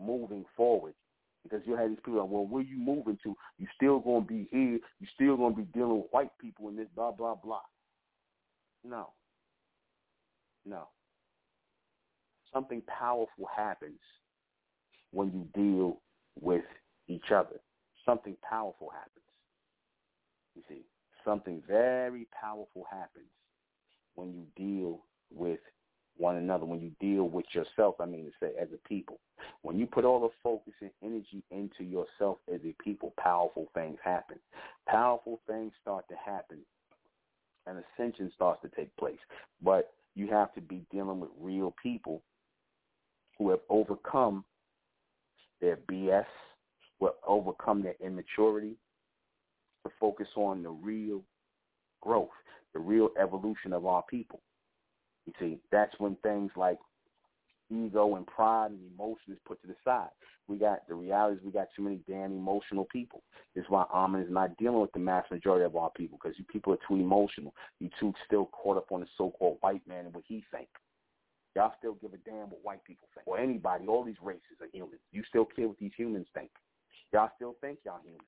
moving 0.00 0.44
forward. 0.56 0.94
Because 1.42 1.60
you 1.66 1.76
have 1.76 1.88
these 1.88 1.98
people, 2.04 2.26
well, 2.26 2.46
where 2.46 2.62
you 2.62 2.76
moving 2.76 3.18
to? 3.22 3.34
You 3.58 3.66
still 3.74 4.00
going 4.00 4.22
to 4.22 4.28
be 4.28 4.48
here. 4.50 4.78
You 5.00 5.06
still 5.14 5.36
going 5.36 5.54
to 5.54 5.62
be 5.62 5.68
dealing 5.72 5.98
with 5.98 6.10
white 6.10 6.30
people 6.40 6.68
in 6.68 6.76
this 6.76 6.88
blah, 6.94 7.12
blah, 7.12 7.36
blah. 7.36 7.60
No. 8.84 9.10
No. 10.66 10.88
Something 12.52 12.82
powerful 12.86 13.48
happens 13.56 14.00
when 15.12 15.32
you 15.32 15.46
deal 15.54 16.00
with 16.40 16.64
each 17.08 17.30
other. 17.34 17.60
Something 18.04 18.36
powerful 18.48 18.90
happens. 18.90 19.12
You 20.54 20.62
see, 20.68 20.82
something 21.24 21.62
very 21.66 22.26
powerful 22.38 22.86
happens 22.90 23.26
when 24.14 24.32
you 24.32 24.44
deal 24.56 25.00
with 25.32 25.60
one 26.16 26.36
another, 26.36 26.64
when 26.64 26.80
you 26.80 26.90
deal 27.00 27.28
with 27.28 27.46
yourself, 27.52 27.94
I 28.00 28.06
mean 28.06 28.24
to 28.24 28.32
say, 28.40 28.52
as 28.60 28.68
a 28.74 28.88
people. 28.88 29.20
When 29.62 29.78
you 29.78 29.86
put 29.86 30.04
all 30.04 30.20
the 30.20 30.34
focus 30.42 30.72
and 30.80 30.90
energy 31.02 31.44
into 31.52 31.84
yourself 31.84 32.38
as 32.52 32.60
a 32.64 32.74
people, 32.82 33.14
powerful 33.18 33.68
things 33.72 33.98
happen. 34.02 34.38
Powerful 34.88 35.40
things 35.46 35.72
start 35.80 36.06
to 36.08 36.16
happen 36.16 36.58
and 37.68 37.82
ascension 37.96 38.32
starts 38.34 38.62
to 38.62 38.68
take 38.74 38.94
place. 38.96 39.18
But 39.62 39.92
you 40.14 40.26
have 40.28 40.52
to 40.54 40.60
be 40.60 40.84
dealing 40.90 41.20
with 41.20 41.30
real 41.40 41.74
people 41.80 42.22
who 43.36 43.50
have 43.50 43.60
overcome 43.68 44.44
their 45.60 45.78
BS, 45.90 46.26
will 47.00 47.14
overcome 47.26 47.82
their 47.82 47.94
immaturity 48.00 48.76
to 49.84 49.92
focus 50.00 50.28
on 50.36 50.62
the 50.62 50.70
real 50.70 51.22
growth, 52.00 52.28
the 52.74 52.80
real 52.80 53.10
evolution 53.20 53.72
of 53.72 53.86
our 53.86 54.02
people. 54.02 54.40
You 55.26 55.32
see, 55.38 55.58
that's 55.70 55.94
when 55.98 56.16
things 56.22 56.50
like 56.56 56.78
ego 57.70 58.16
and 58.16 58.26
pride 58.26 58.70
and 58.70 58.80
emotion 58.94 59.32
is 59.32 59.38
put 59.46 59.60
to 59.62 59.68
the 59.68 59.74
side. 59.84 60.08
We 60.46 60.56
got 60.56 60.88
the 60.88 60.94
reality 60.94 61.36
is 61.38 61.44
we 61.44 61.52
got 61.52 61.68
too 61.76 61.82
many 61.82 62.00
damn 62.08 62.32
emotional 62.32 62.86
people. 62.90 63.22
This 63.54 63.64
is 63.64 63.70
why 63.70 63.84
Amen 63.92 64.22
is 64.22 64.30
not 64.30 64.56
dealing 64.56 64.80
with 64.80 64.92
the 64.92 64.98
mass 64.98 65.24
majority 65.30 65.64
of 65.64 65.76
our 65.76 65.90
people 65.90 66.18
because 66.22 66.38
you 66.38 66.44
people 66.46 66.72
are 66.72 66.78
too 66.88 66.94
emotional. 66.94 67.54
You 67.80 67.90
too 68.00 68.14
still 68.26 68.46
caught 68.46 68.78
up 68.78 68.90
on 68.90 69.00
the 69.00 69.06
so-called 69.18 69.58
white 69.60 69.86
man 69.86 70.06
and 70.06 70.14
what 70.14 70.24
he 70.26 70.42
think. 70.50 70.68
Y'all 71.58 71.74
still 71.76 71.94
give 71.94 72.14
a 72.14 72.18
damn 72.18 72.50
what 72.50 72.62
white 72.62 72.84
people 72.84 73.08
think 73.12 73.26
or 73.26 73.36
anybody. 73.36 73.84
All 73.88 74.04
these 74.04 74.22
races 74.22 74.60
are 74.60 74.68
humans. 74.72 75.00
You 75.10 75.24
still 75.28 75.44
care 75.44 75.66
what 75.66 75.76
these 75.78 75.90
humans 75.96 76.28
think. 76.32 76.50
Y'all 77.12 77.30
still 77.34 77.56
think 77.60 77.80
y'all 77.84 77.98
human. 78.04 78.20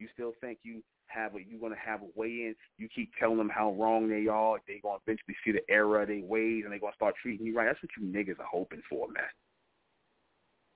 You 0.00 0.08
still 0.12 0.32
think 0.40 0.58
you 0.64 0.82
have 1.06 1.36
a 1.36 1.38
you're 1.38 1.60
gonna 1.60 1.76
have 1.78 2.00
a 2.02 2.18
way 2.18 2.26
in. 2.26 2.56
You 2.78 2.88
keep 2.92 3.12
telling 3.16 3.38
them 3.38 3.48
how 3.48 3.74
wrong 3.74 4.08
they 4.08 4.26
are. 4.26 4.58
They're 4.66 4.82
gonna 4.82 4.98
eventually 5.06 5.36
see 5.44 5.52
the 5.52 5.62
error 5.70 6.02
of 6.02 6.08
their 6.08 6.24
ways, 6.24 6.64
and 6.64 6.72
they're 6.72 6.80
gonna 6.80 6.96
start 6.96 7.14
treating 7.22 7.46
you 7.46 7.54
right. 7.54 7.66
That's 7.66 7.78
what 7.80 7.92
you 7.96 8.10
niggas 8.10 8.40
are 8.40 8.50
hoping 8.50 8.82
for, 8.90 9.06
man. 9.06 9.22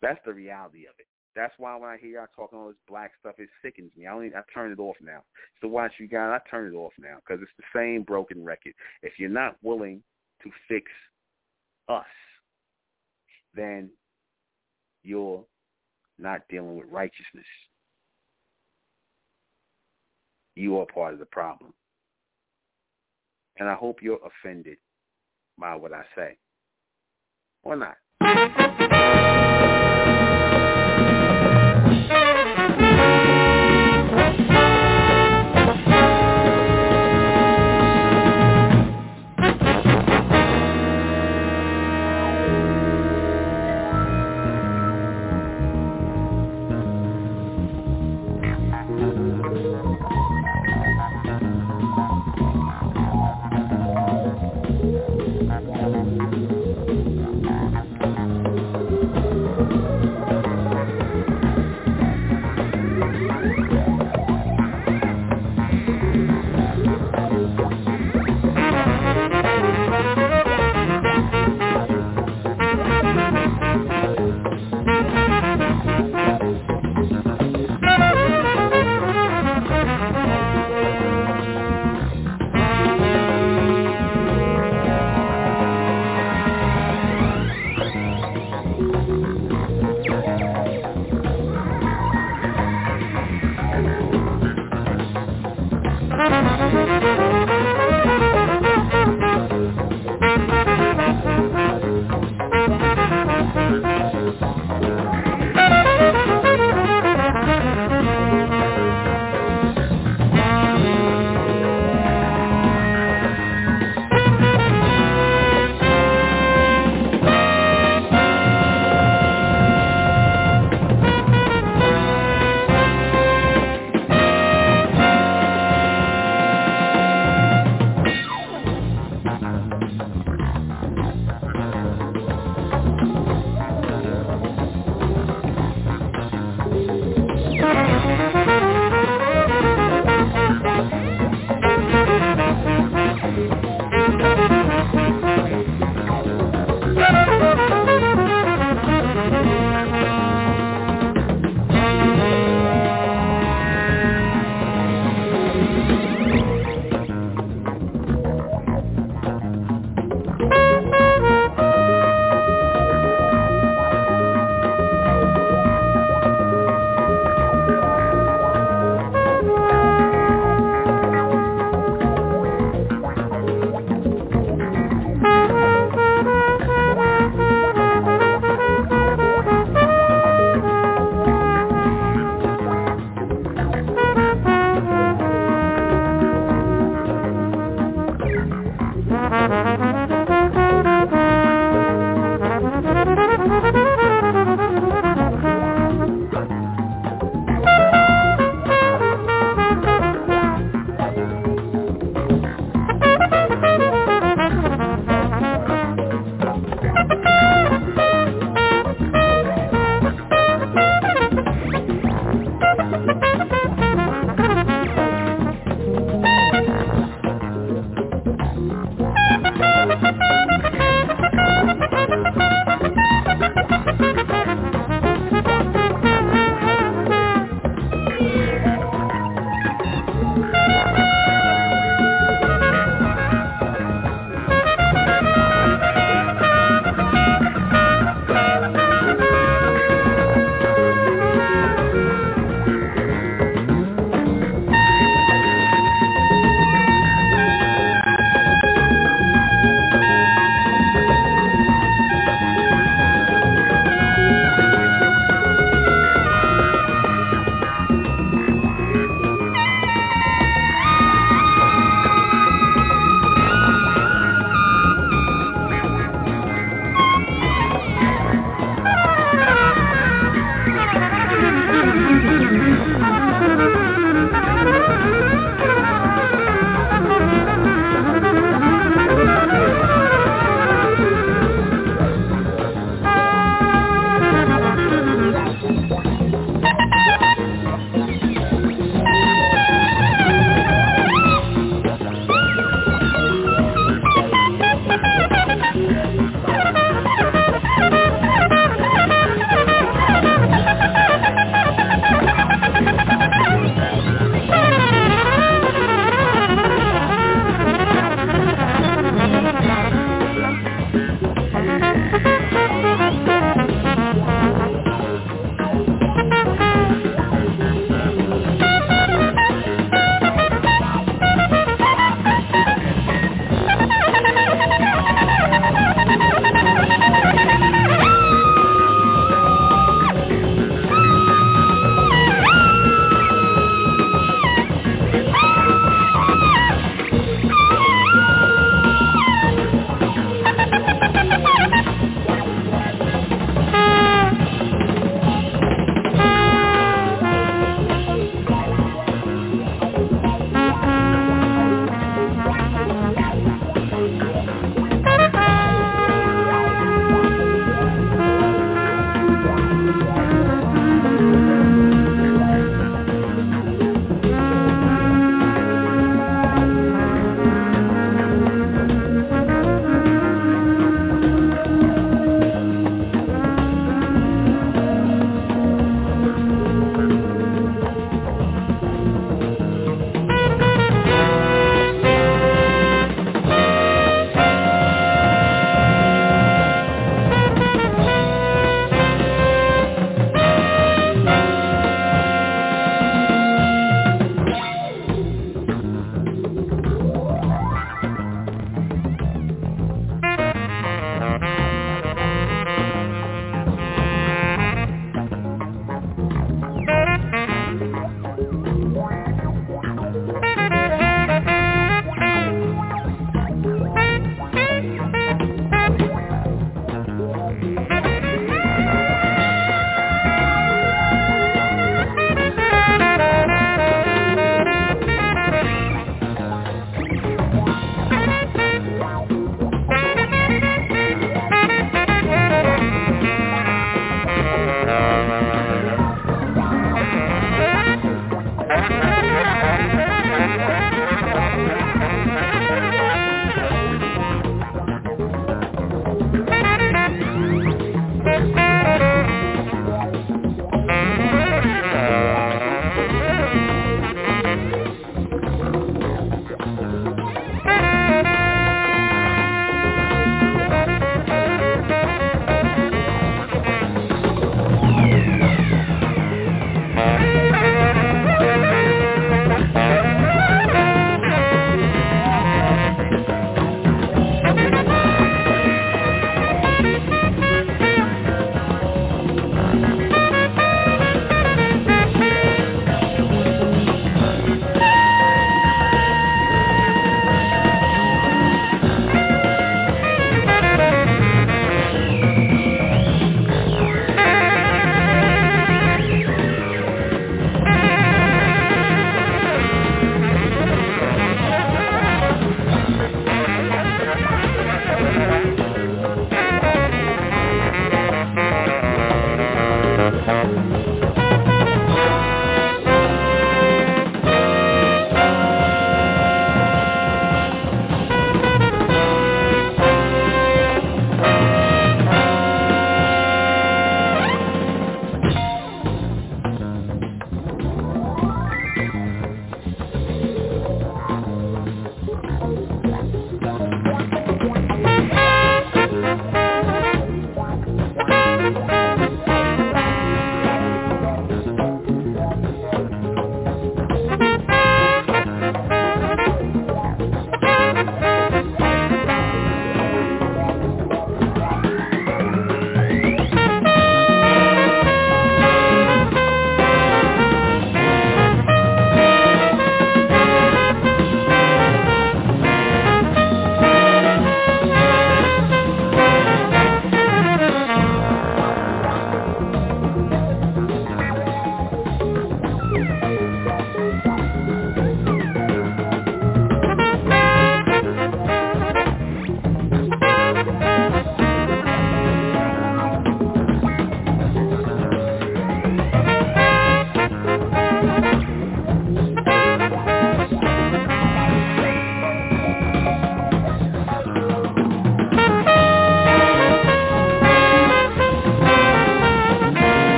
That's 0.00 0.20
the 0.24 0.32
reality 0.32 0.86
of 0.86 0.94
it. 1.00 1.06
That's 1.34 1.54
why 1.58 1.74
when 1.74 1.90
I 1.90 1.96
hear 1.96 2.20
y'all 2.20 2.26
talking 2.36 2.56
all 2.56 2.68
this 2.68 2.76
black 2.86 3.10
stuff, 3.18 3.34
it 3.38 3.48
sickens 3.64 3.90
me. 3.96 4.06
I 4.06 4.12
only 4.12 4.28
I 4.28 4.42
turn 4.54 4.70
it 4.70 4.78
off 4.78 4.96
now. 5.02 5.24
So 5.60 5.66
watch 5.66 5.94
you 5.98 6.06
guys. 6.06 6.40
I 6.40 6.48
turn 6.48 6.72
it 6.72 6.76
off 6.76 6.92
now 7.00 7.16
because 7.16 7.42
it's 7.42 7.50
the 7.58 7.64
same 7.74 8.04
broken 8.04 8.44
record. 8.44 8.74
If 9.02 9.14
you're 9.18 9.28
not 9.28 9.56
willing 9.64 10.04
to 10.44 10.50
fix 10.68 10.84
us, 11.88 12.04
then 13.54 13.90
you're 15.02 15.44
not 16.18 16.42
dealing 16.48 16.76
with 16.76 16.86
righteousness 16.90 17.46
you 20.58 20.78
are 20.78 20.86
part 20.86 21.12
of 21.12 21.20
the 21.20 21.26
problem. 21.26 21.72
And 23.58 23.68
I 23.68 23.74
hope 23.74 23.98
you're 24.02 24.18
offended 24.26 24.78
by 25.58 25.74
what 25.76 25.92
I 25.92 26.02
say. 26.16 26.36
Or 27.62 27.76
not. 27.76 27.96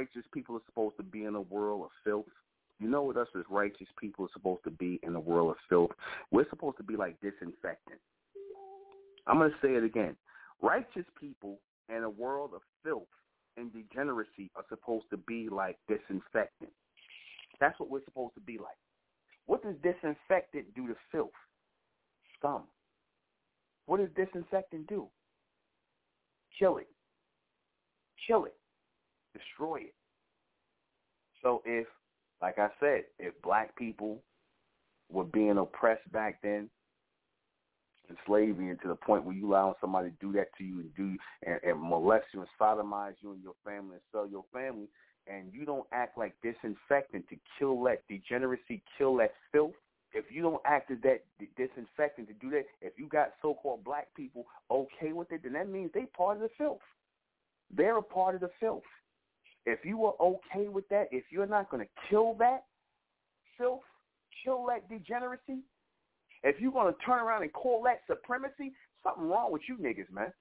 Righteous 0.00 0.24
people 0.32 0.58
supposed 0.64 0.96
to 0.96 1.02
be 1.02 1.24
in 1.24 1.34
a 1.34 1.40
world 1.42 1.84
of 1.84 1.90
filth? 2.04 2.24
You 2.78 2.88
know 2.88 3.02
what 3.02 3.18
us 3.18 3.28
as 3.36 3.44
righteous 3.50 3.88
people 4.00 4.24
are 4.24 4.32
supposed 4.32 4.64
to 4.64 4.70
be 4.70 4.98
in 5.02 5.14
a 5.14 5.20
world 5.20 5.50
of 5.50 5.56
filth? 5.68 5.90
We're 6.30 6.48
supposed 6.48 6.78
to 6.78 6.82
be 6.82 6.96
like 6.96 7.20
disinfectant. 7.20 8.00
I'm 9.26 9.36
going 9.36 9.50
to 9.50 9.56
say 9.60 9.74
it 9.74 9.84
again. 9.84 10.16
Righteous 10.62 11.04
people 11.20 11.58
in 11.94 12.04
a 12.04 12.08
world 12.08 12.52
of 12.54 12.62
filth 12.82 13.08
and 13.58 13.70
degeneracy 13.74 14.50
are 14.56 14.64
supposed 14.70 15.04
to 15.10 15.18
be 15.18 15.48
like 15.50 15.76
disinfectant. 15.86 16.70
That's 17.60 17.78
what 17.78 17.90
we're 17.90 18.04
supposed 18.06 18.34
to 18.36 18.40
be 18.40 18.56
like. 18.56 18.78
What 19.44 19.62
does 19.62 19.74
disinfectant 19.82 20.74
do 20.74 20.86
to 20.86 20.94
filth? 21.12 21.28
Scum. 22.38 22.62
What 23.84 23.98
does 23.98 24.08
disinfectant 24.16 24.86
do? 24.86 25.08
Kill 26.58 26.78
it. 26.78 26.88
Kill 28.26 28.46
it. 28.46 28.54
Destroy 29.34 29.76
it. 29.76 29.94
So 31.42 31.62
if, 31.64 31.86
like 32.42 32.58
I 32.58 32.68
said, 32.80 33.02
if 33.18 33.40
black 33.42 33.76
people 33.76 34.22
were 35.10 35.24
being 35.24 35.58
oppressed 35.74 36.10
back 36.12 36.40
then, 36.42 36.68
in 38.08 38.16
slavery, 38.26 38.70
and 38.70 38.80
to 38.82 38.88
the 38.88 38.94
point 38.94 39.24
where 39.24 39.34
you 39.34 39.50
allow 39.50 39.76
somebody 39.80 40.10
to 40.10 40.16
do 40.20 40.32
that 40.32 40.48
to 40.58 40.64
you 40.64 40.80
and 40.80 40.94
do 40.96 41.16
and, 41.46 41.60
and 41.62 41.80
molest 41.80 42.26
you 42.34 42.40
and 42.40 42.48
sodomize 42.60 43.14
you 43.20 43.32
and 43.32 43.42
your 43.42 43.54
family 43.64 43.92
and 43.92 44.00
sell 44.12 44.26
your 44.26 44.44
family, 44.52 44.88
and 45.26 45.52
you 45.52 45.64
don't 45.64 45.86
act 45.92 46.18
like 46.18 46.34
disinfectant 46.42 47.28
to 47.28 47.36
kill 47.58 47.82
that 47.84 48.02
degeneracy, 48.08 48.82
kill 48.98 49.16
that 49.16 49.32
filth, 49.52 49.74
if 50.12 50.24
you 50.30 50.42
don't 50.42 50.62
act 50.64 50.90
as 50.90 50.98
that 51.02 51.22
disinfectant 51.56 52.28
to 52.28 52.34
do 52.34 52.50
that, 52.50 52.64
if 52.80 52.94
you 52.96 53.06
got 53.06 53.32
so-called 53.40 53.84
black 53.84 54.08
people 54.16 54.46
okay 54.70 55.12
with 55.12 55.30
it, 55.30 55.42
then 55.44 55.52
that 55.52 55.68
means 55.68 55.90
they 55.94 56.06
part 56.16 56.36
of 56.36 56.42
the 56.42 56.50
filth. 56.58 56.80
They're 57.74 57.98
a 57.98 58.02
part 58.02 58.34
of 58.34 58.40
the 58.40 58.50
filth. 58.58 58.82
If 59.66 59.84
you 59.84 60.04
are 60.06 60.14
okay 60.20 60.68
with 60.68 60.88
that, 60.88 61.08
if 61.12 61.24
you're 61.30 61.46
not 61.46 61.70
going 61.70 61.84
to 61.84 61.90
kill 62.08 62.34
that 62.34 62.64
filth, 63.56 63.82
kill 64.44 64.66
that 64.66 64.88
degeneracy, 64.88 65.62
if 66.42 66.60
you're 66.60 66.72
going 66.72 66.92
to 66.92 66.98
turn 67.04 67.20
around 67.20 67.42
and 67.42 67.52
call 67.52 67.82
that 67.84 68.00
supremacy, 68.06 68.72
something 69.02 69.28
wrong 69.28 69.52
with 69.52 69.62
you 69.68 69.76
niggas, 69.76 70.10
man 70.12 70.32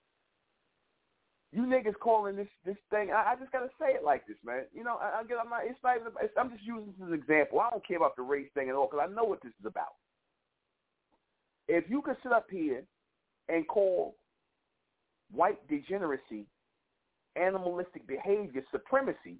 you 1.52 1.64
niggas 1.64 1.98
calling 2.00 2.36
this 2.36 2.48
this 2.66 2.78
thing. 2.90 3.10
I, 3.12 3.32
I 3.32 3.36
just 3.40 3.52
gotta 3.52 3.70
say 3.80 3.94
it 3.94 4.04
like 4.04 4.28
this, 4.28 4.38
man. 4.46 4.64
You 4.74 4.84
know, 4.84 4.98
I, 5.02 5.20
I 5.20 5.24
get. 5.24 5.38
I'm 5.44 5.50
not. 5.50 5.62
It's 5.66 5.80
not 5.84 5.96
even. 5.96 6.12
It's, 6.22 6.34
I'm 6.38 6.52
just 6.52 6.64
using 6.64 6.88
this 6.88 7.06
as 7.06 7.08
an 7.08 7.14
example. 7.14 7.60
I 7.60 7.70
don't 7.72 7.86
care 7.86 7.98
about 7.98 8.16
the 8.16 8.22
race 8.22 8.50
thing 8.54 8.70
at 8.70 8.76
all 8.76 8.88
because 8.90 9.08
I 9.10 9.14
know 9.14 9.24
what 9.24 9.42
this 9.42 9.54
is 9.60 9.66
about. 9.66 9.98
If 11.68 11.90
you 11.90 12.02
could 12.02 12.18
sit 12.22 12.32
up 12.32 12.48
here 12.50 12.84
and 13.48 13.68
call 13.68 14.16
white 15.32 15.68
degeneracy, 15.68 16.46
animalistic 17.36 18.08
behavior, 18.08 18.64
supremacy, 18.72 19.38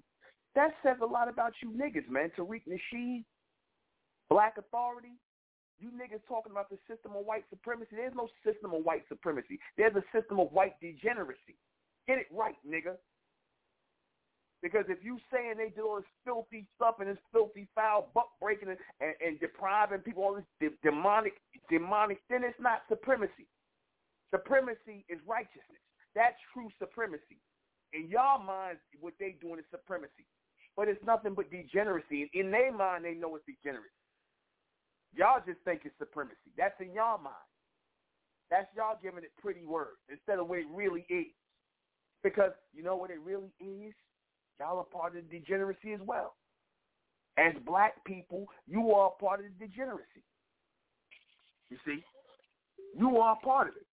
that 0.56 0.70
says 0.82 0.96
a 1.02 1.06
lot 1.06 1.28
about 1.28 1.52
you 1.62 1.70
niggas, 1.70 2.08
man. 2.08 2.32
Tariq 2.36 2.62
Nasheed, 2.66 3.24
Black 4.30 4.54
Authority, 4.56 5.18
you 5.80 5.90
niggas 5.90 6.22
talking 6.28 6.52
about 6.52 6.70
the 6.70 6.78
system 6.86 7.12
of 7.18 7.26
white 7.26 7.44
supremacy. 7.50 7.96
There's 7.96 8.14
no 8.14 8.28
system 8.46 8.72
of 8.72 8.84
white 8.84 9.02
supremacy. 9.08 9.58
There's 9.76 9.96
a 9.96 10.04
system 10.16 10.38
of 10.38 10.52
white 10.52 10.78
degeneracy. 10.80 11.58
Get 12.06 12.18
it 12.18 12.26
right, 12.30 12.56
nigga. 12.66 12.94
Because 14.62 14.84
if 14.88 15.02
you 15.02 15.18
saying 15.32 15.54
they 15.56 15.72
do 15.74 15.88
all 15.88 15.96
this 15.96 16.12
filthy 16.24 16.66
stuff 16.76 16.96
and 17.00 17.08
this 17.08 17.18
filthy 17.32 17.66
foul 17.74 18.10
buck 18.14 18.28
breaking 18.40 18.68
and, 18.68 18.78
and, 19.00 19.14
and 19.24 19.40
depriving 19.40 20.00
people 20.00 20.22
all 20.22 20.34
this 20.34 20.44
de- 20.60 20.76
demonic 20.84 21.32
demonic, 21.70 22.18
then 22.28 22.44
it's 22.44 22.60
not 22.60 22.82
supremacy. 22.88 23.48
Supremacy 24.30 25.04
is 25.08 25.18
righteousness. 25.26 25.80
That's 26.14 26.36
true 26.52 26.68
supremacy. 26.78 27.40
In 27.92 28.08
y'all 28.08 28.38
minds, 28.38 28.80
what 29.00 29.14
they 29.18 29.36
doing 29.40 29.58
is 29.58 29.64
supremacy. 29.70 30.28
But 30.76 30.88
it's 30.88 31.02
nothing 31.04 31.34
but 31.34 31.50
degeneracy. 31.50 32.30
In 32.34 32.50
their 32.50 32.70
mind, 32.70 33.04
they 33.04 33.14
know 33.14 33.34
it's 33.36 33.44
degeneracy. 33.46 33.99
Y'all 35.14 35.42
just 35.44 35.58
think 35.64 35.82
it's 35.84 35.94
supremacy. 35.98 36.50
That's 36.56 36.78
in 36.80 36.92
y'all 36.94 37.18
mind. 37.18 37.34
That's 38.50 38.66
y'all 38.76 38.98
giving 39.02 39.24
it 39.24 39.32
pretty 39.40 39.64
words 39.64 39.98
instead 40.10 40.38
of 40.38 40.48
what 40.48 40.58
it 40.58 40.66
really 40.72 41.06
is. 41.08 41.34
Because 42.22 42.52
you 42.74 42.82
know 42.82 42.96
what 42.96 43.10
it 43.10 43.20
really 43.24 43.52
is? 43.60 43.94
Y'all 44.58 44.78
are 44.78 44.84
part 44.84 45.16
of 45.16 45.24
the 45.24 45.38
degeneracy 45.38 45.92
as 45.94 46.00
well. 46.04 46.34
As 47.38 47.54
black 47.64 48.04
people, 48.04 48.46
you 48.66 48.92
are 48.92 49.10
part 49.20 49.40
of 49.40 49.46
the 49.46 49.66
degeneracy. 49.66 50.22
You 51.70 51.78
see? 51.86 52.04
You 52.98 53.18
are 53.18 53.38
part 53.42 53.68
of 53.68 53.76
it. 53.76 53.86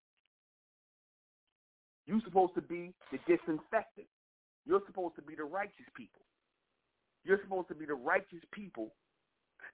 You're 2.07 2.21
supposed 2.25 2.55
to 2.55 2.63
be 2.63 2.95
the 3.13 3.19
disinfectant. 3.27 4.07
You're 4.65 4.83
supposed 4.87 5.17
to 5.17 5.23
be 5.23 5.35
the 5.35 5.45
righteous 5.45 5.87
people. 5.97 6.23
You're 7.25 7.41
supposed 7.43 7.69
to 7.69 7.75
be 7.75 7.85
the 7.85 7.95
righteous 7.95 8.43
people 8.53 8.93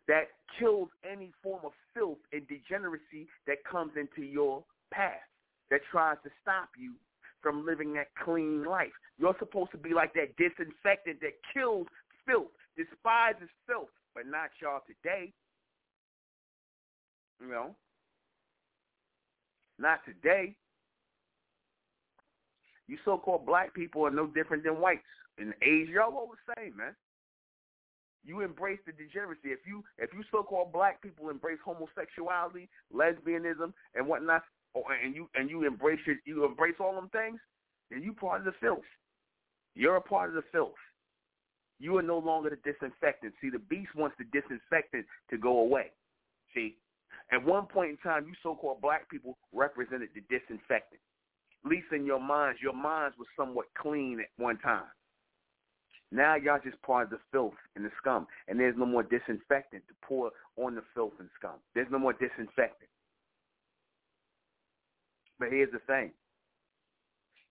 that 0.09 0.29
kills 0.59 0.89
any 1.11 1.33
form 1.43 1.61
of 1.65 1.73
filth 1.95 2.19
and 2.33 2.47
degeneracy 2.49 3.29
that 3.47 3.65
comes 3.65 3.93
into 3.97 4.23
your 4.23 4.65
path, 4.93 5.23
that 5.71 5.81
tries 5.91 6.17
to 6.25 6.31
stop 6.43 6.71
you 6.79 6.95
from 7.43 7.67
living 7.67 7.93
that 7.95 8.09
clean 8.25 8.65
life. 8.65 8.93
You're 9.19 9.37
supposed 9.39 9.73
to 9.73 9.79
be 9.79 9.95
like 9.95 10.15
that 10.15 10.37
disinfectant 10.37 11.21
that 11.21 11.35
kills 11.53 11.87
filth, 12.27 12.53
despises 12.77 13.49
filth, 13.67 13.91
but 14.15 14.27
not 14.27 14.51
y'all 14.61 14.81
today. 14.87 15.33
You 17.41 17.49
know? 17.49 17.75
Not 19.79 20.01
today. 20.05 20.55
You 22.87 22.99
so-called 23.05 23.47
black 23.47 23.75
people 23.75 24.07
are 24.07 24.11
no 24.11 24.27
different 24.27 24.65
than 24.65 24.81
whites. 24.81 25.03
In 25.39 25.55
Asia, 25.63 25.93
y'all 25.93 26.15
all 26.15 26.31
the 26.31 26.55
same, 26.57 26.77
man. 26.77 26.95
You 28.25 28.41
embrace 28.41 28.79
the 28.87 28.93
degeneracy. 28.93 29.51
If 29.51 29.61
you 29.67 29.83
if 29.99 30.11
you 30.15 30.23
so-called 30.31 30.73
black 30.73 31.03
people 31.03 31.29
embrace 31.29 31.59
homosexuality, 31.65 32.69
lesbianism, 32.95 33.73
and 33.95 34.07
whatnot, 34.07 34.43
or, 34.75 34.85
and 34.93 35.15
you 35.15 35.29
and 35.35 35.51
you 35.51 35.67
embrace 35.67 36.01
it, 36.07 36.19
you 36.25 36.45
embrace 36.45 36.77
all 36.79 36.95
them 36.95 37.09
things, 37.11 37.41
then 37.91 38.03
you 38.03 38.13
part 38.13 38.41
of 38.41 38.45
the 38.45 38.53
filth. 38.61 38.85
You're 39.75 39.97
a 39.97 40.01
part 40.01 40.29
of 40.29 40.35
the 40.35 40.45
filth. 40.53 40.75
You 41.81 41.99
are 41.99 42.03
no 42.03 42.19
longer 42.19 42.51
the 42.51 42.73
disinfectant. 42.73 43.35
See, 43.41 43.51
the 43.51 43.59
beast 43.59 43.95
wants 43.97 44.15
the 44.19 44.25
disinfectant 44.25 45.05
to 45.31 45.37
go 45.37 45.61
away. 45.61 45.91
See, 46.55 46.77
at 47.33 47.45
one 47.45 47.67
point 47.67 47.91
in 47.91 47.97
time, 47.99 48.27
you 48.29 48.35
so-called 48.43 48.81
black 48.81 49.11
people 49.11 49.37
represented 49.53 50.11
the 50.15 50.21
disinfectant. 50.29 51.01
At 51.65 51.71
least 51.71 51.87
in 51.93 52.05
your 52.05 52.21
minds, 52.21 52.61
your 52.63 52.75
minds 52.75 53.17
were 53.19 53.27
somewhat 53.37 53.67
clean 53.77 54.21
at 54.21 54.29
one 54.37 54.59
time. 54.59 54.85
Now 56.13 56.37
y'all 56.37 56.61
just 56.63 56.81
part 56.83 57.05
of 57.05 57.11
the 57.11 57.19
filth 57.33 57.57
and 57.75 57.85
the 57.87 57.91
scum, 57.97 58.27
and 58.47 58.61
there's 58.61 58.77
no 58.77 58.85
more 58.85 59.03
disinfectant 59.03 59.83
to 59.89 59.95
pour 60.03 60.31
on 60.59 60.75
the 60.75 60.83
filth 60.95 61.15
and 61.19 61.31
scum. 61.39 61.57
There's 61.75 61.91
no 61.91 61.99
more 61.99 62.13
disinfectant. 62.13 62.91
But 65.39 65.49
here's 65.51 65.73
the 65.73 65.81
thing. 65.81 66.13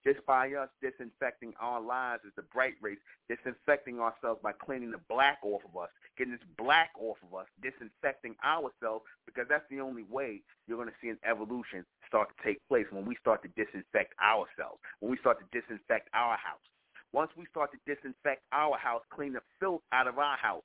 Just 0.06 0.24
by 0.28 0.54
us 0.54 0.70
disinfecting 0.82 1.54
our 1.60 1.82
lives 1.82 2.22
as 2.26 2.34
the 2.36 2.44
bright 2.54 2.74
race, 2.82 2.98
disinfecting 3.30 4.00
ourselves 4.00 4.40
by 4.44 4.52
cleaning 4.52 4.92
the 4.92 5.02
black 5.10 5.40
off 5.44 5.62
of 5.66 5.82
us, 5.82 5.90
getting 6.18 6.34
this 6.34 6.48
black 6.58 6.92
off 7.00 7.18
of 7.28 7.38
us, 7.38 7.48
disinfecting 7.62 8.36
ourselves, 8.46 9.06
because 9.26 9.46
that's 9.50 9.66
the 9.70 9.80
only 9.80 10.04
way 10.04 10.42
you're 10.68 10.78
going 10.78 10.90
to 10.90 10.96
see 11.02 11.10
an 11.10 11.20
evolution 11.30 11.84
start 12.08 12.30
to 12.30 12.44
take 12.44 12.58
place 12.68 12.86
when 12.92 13.06
we 13.06 13.16
start 13.16 13.42
to 13.42 13.50
disinfect 13.50 14.14
ourselves, 14.22 14.80
when 15.00 15.12
we 15.12 15.18
start 15.18 15.38
to 15.40 15.46
disinfect 15.52 16.10
our 16.14 16.38
house. 16.38 16.71
Once 17.14 17.32
we 17.38 17.46
start 17.48 17.70
to 17.72 17.78
disinfect 17.94 18.42
our 18.54 18.78
house, 18.78 19.02
clean 19.14 19.34
the 19.34 19.42
filth 19.60 19.82
out 19.92 20.08
of 20.08 20.18
our 20.18 20.38
house, 20.38 20.64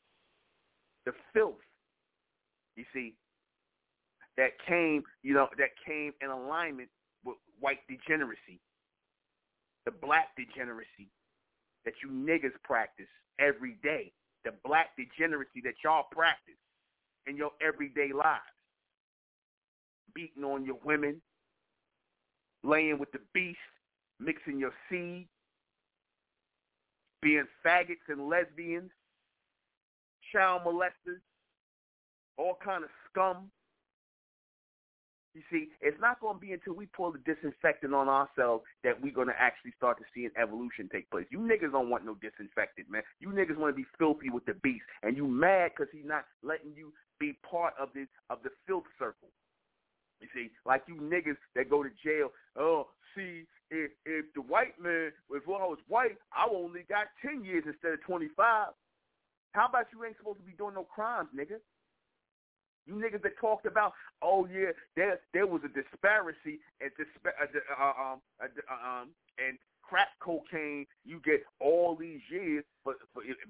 the 1.05 1.13
filth, 1.33 1.57
you 2.77 2.85
see, 2.93 3.15
that 4.37 4.53
came, 4.67 5.03
you 5.23 5.35
know, 5.35 5.49
that 5.59 5.71
came 5.85 6.13
in 6.21 6.31
alignment 6.31 6.89
with 7.25 7.37
white 7.59 7.81
degeneracy, 7.89 8.61
the 9.87 9.91
black 9.91 10.29
degeneracy 10.37 11.09
that 11.85 11.95
you 12.03 12.11
niggas 12.11 12.53
practice 12.63 13.09
every 13.41 13.77
day, 13.83 14.13
the 14.45 14.53
black 14.65 14.91
degeneracy 14.97 15.61
that 15.65 15.75
y'all 15.83 16.05
practice 16.13 16.55
in 17.27 17.37
your 17.37 17.51
everyday 17.61 18.13
lives. 18.13 18.43
Beating 20.15 20.45
on 20.45 20.65
your 20.65 20.79
women, 20.85 21.21
laying 22.63 22.99
with 22.99 23.11
the 23.13 23.21
beast, 23.33 23.59
mixing 24.21 24.59
your 24.59 24.73
seed, 24.91 25.29
being 27.27 27.45
faggots 27.67 28.07
and 28.07 28.29
lesbians, 28.29 28.91
child 30.33 30.63
molesters, 30.65 31.19
all 32.39 32.57
kind 32.65 32.85
of 32.85 32.91
scum, 33.11 33.51
you 35.35 35.43
see, 35.51 35.69
it's 35.81 36.01
not 36.01 36.21
going 36.21 36.37
to 36.37 36.41
be 36.41 36.53
until 36.53 36.75
we 36.75 36.87
pull 36.87 37.11
the 37.11 37.19
disinfectant 37.27 37.93
on 37.93 38.09
ourselves 38.09 38.63
that 38.85 39.03
we're 39.03 39.13
going 39.13 39.27
to 39.27 39.35
actually 39.37 39.73
start 39.77 39.99
to 39.99 40.05
see 40.15 40.25
an 40.25 40.31
evolution 40.41 40.89
take 40.91 41.11
place. 41.11 41.27
You 41.31 41.41
niggas 41.41 41.73
don't 41.73 41.91
want 41.91 42.07
no 42.07 42.15
disinfectant, 42.15 42.89
man. 42.89 43.03
You 43.19 43.31
niggas 43.31 43.59
want 43.59 43.75
to 43.75 43.77
be 43.77 43.89
filthy 43.99 44.31
with 44.31 44.47
the 44.47 44.55
beast, 44.63 44.85
and 45.03 45.17
you 45.17 45.27
mad 45.27 45.73
because 45.77 45.91
he's 45.93 46.07
not 46.07 46.27
letting 46.45 46.75
you 46.77 46.93
be 47.19 47.37
part 47.51 47.75
of 47.79 47.89
this 47.93 48.07
of 48.31 48.39
the 48.45 48.51
filth 48.69 48.87
circle. 49.01 49.29
You 50.21 50.29
see, 50.33 50.51
like 50.65 50.85
you 50.87 50.95
niggas 50.95 51.37
that 51.57 51.69
go 51.69 51.83
to 51.83 51.91
jail. 52.03 52.29
Oh, 52.57 52.87
see, 53.17 53.45
if 53.71 53.91
if 54.05 54.27
the 54.35 54.43
white 54.43 54.79
man, 54.81 55.13
if 55.31 55.43
I 55.47 55.67
was 55.67 55.79
white, 55.89 56.17
I 56.33 56.47
only 56.51 56.85
got 56.89 57.07
ten 57.23 57.45
years 57.45 57.65
instead 57.67 57.93
of 57.93 58.03
twenty 58.03 58.29
five. 58.37 58.69
How 59.53 59.67
about 59.69 59.87
you 59.93 60.05
ain't 60.05 60.17
supposed 60.19 60.39
to 60.39 60.45
be 60.45 60.53
doing 60.53 60.75
no 60.75 60.85
crimes, 60.85 61.29
nigga? 61.35 61.59
You 62.87 62.95
niggas 62.95 63.23
that 63.23 63.39
talked 63.41 63.67
about, 63.67 63.93
oh 64.23 64.47
yeah, 64.47 64.71
there 64.95 65.19
there 65.33 65.47
was 65.47 65.63
a 65.65 65.69
disparity 65.69 66.61
at 66.85 66.93
dispa- 66.95 67.35
uh, 67.41 67.83
uh, 67.83 68.13
um, 68.13 68.21
uh, 68.41 69.01
um, 69.01 69.09
and 69.39 69.59
crack 69.83 70.09
cocaine, 70.21 70.87
you 71.05 71.21
get 71.25 71.43
all 71.61 71.97
these 71.99 72.21
years. 72.31 72.65
But, 72.85 72.97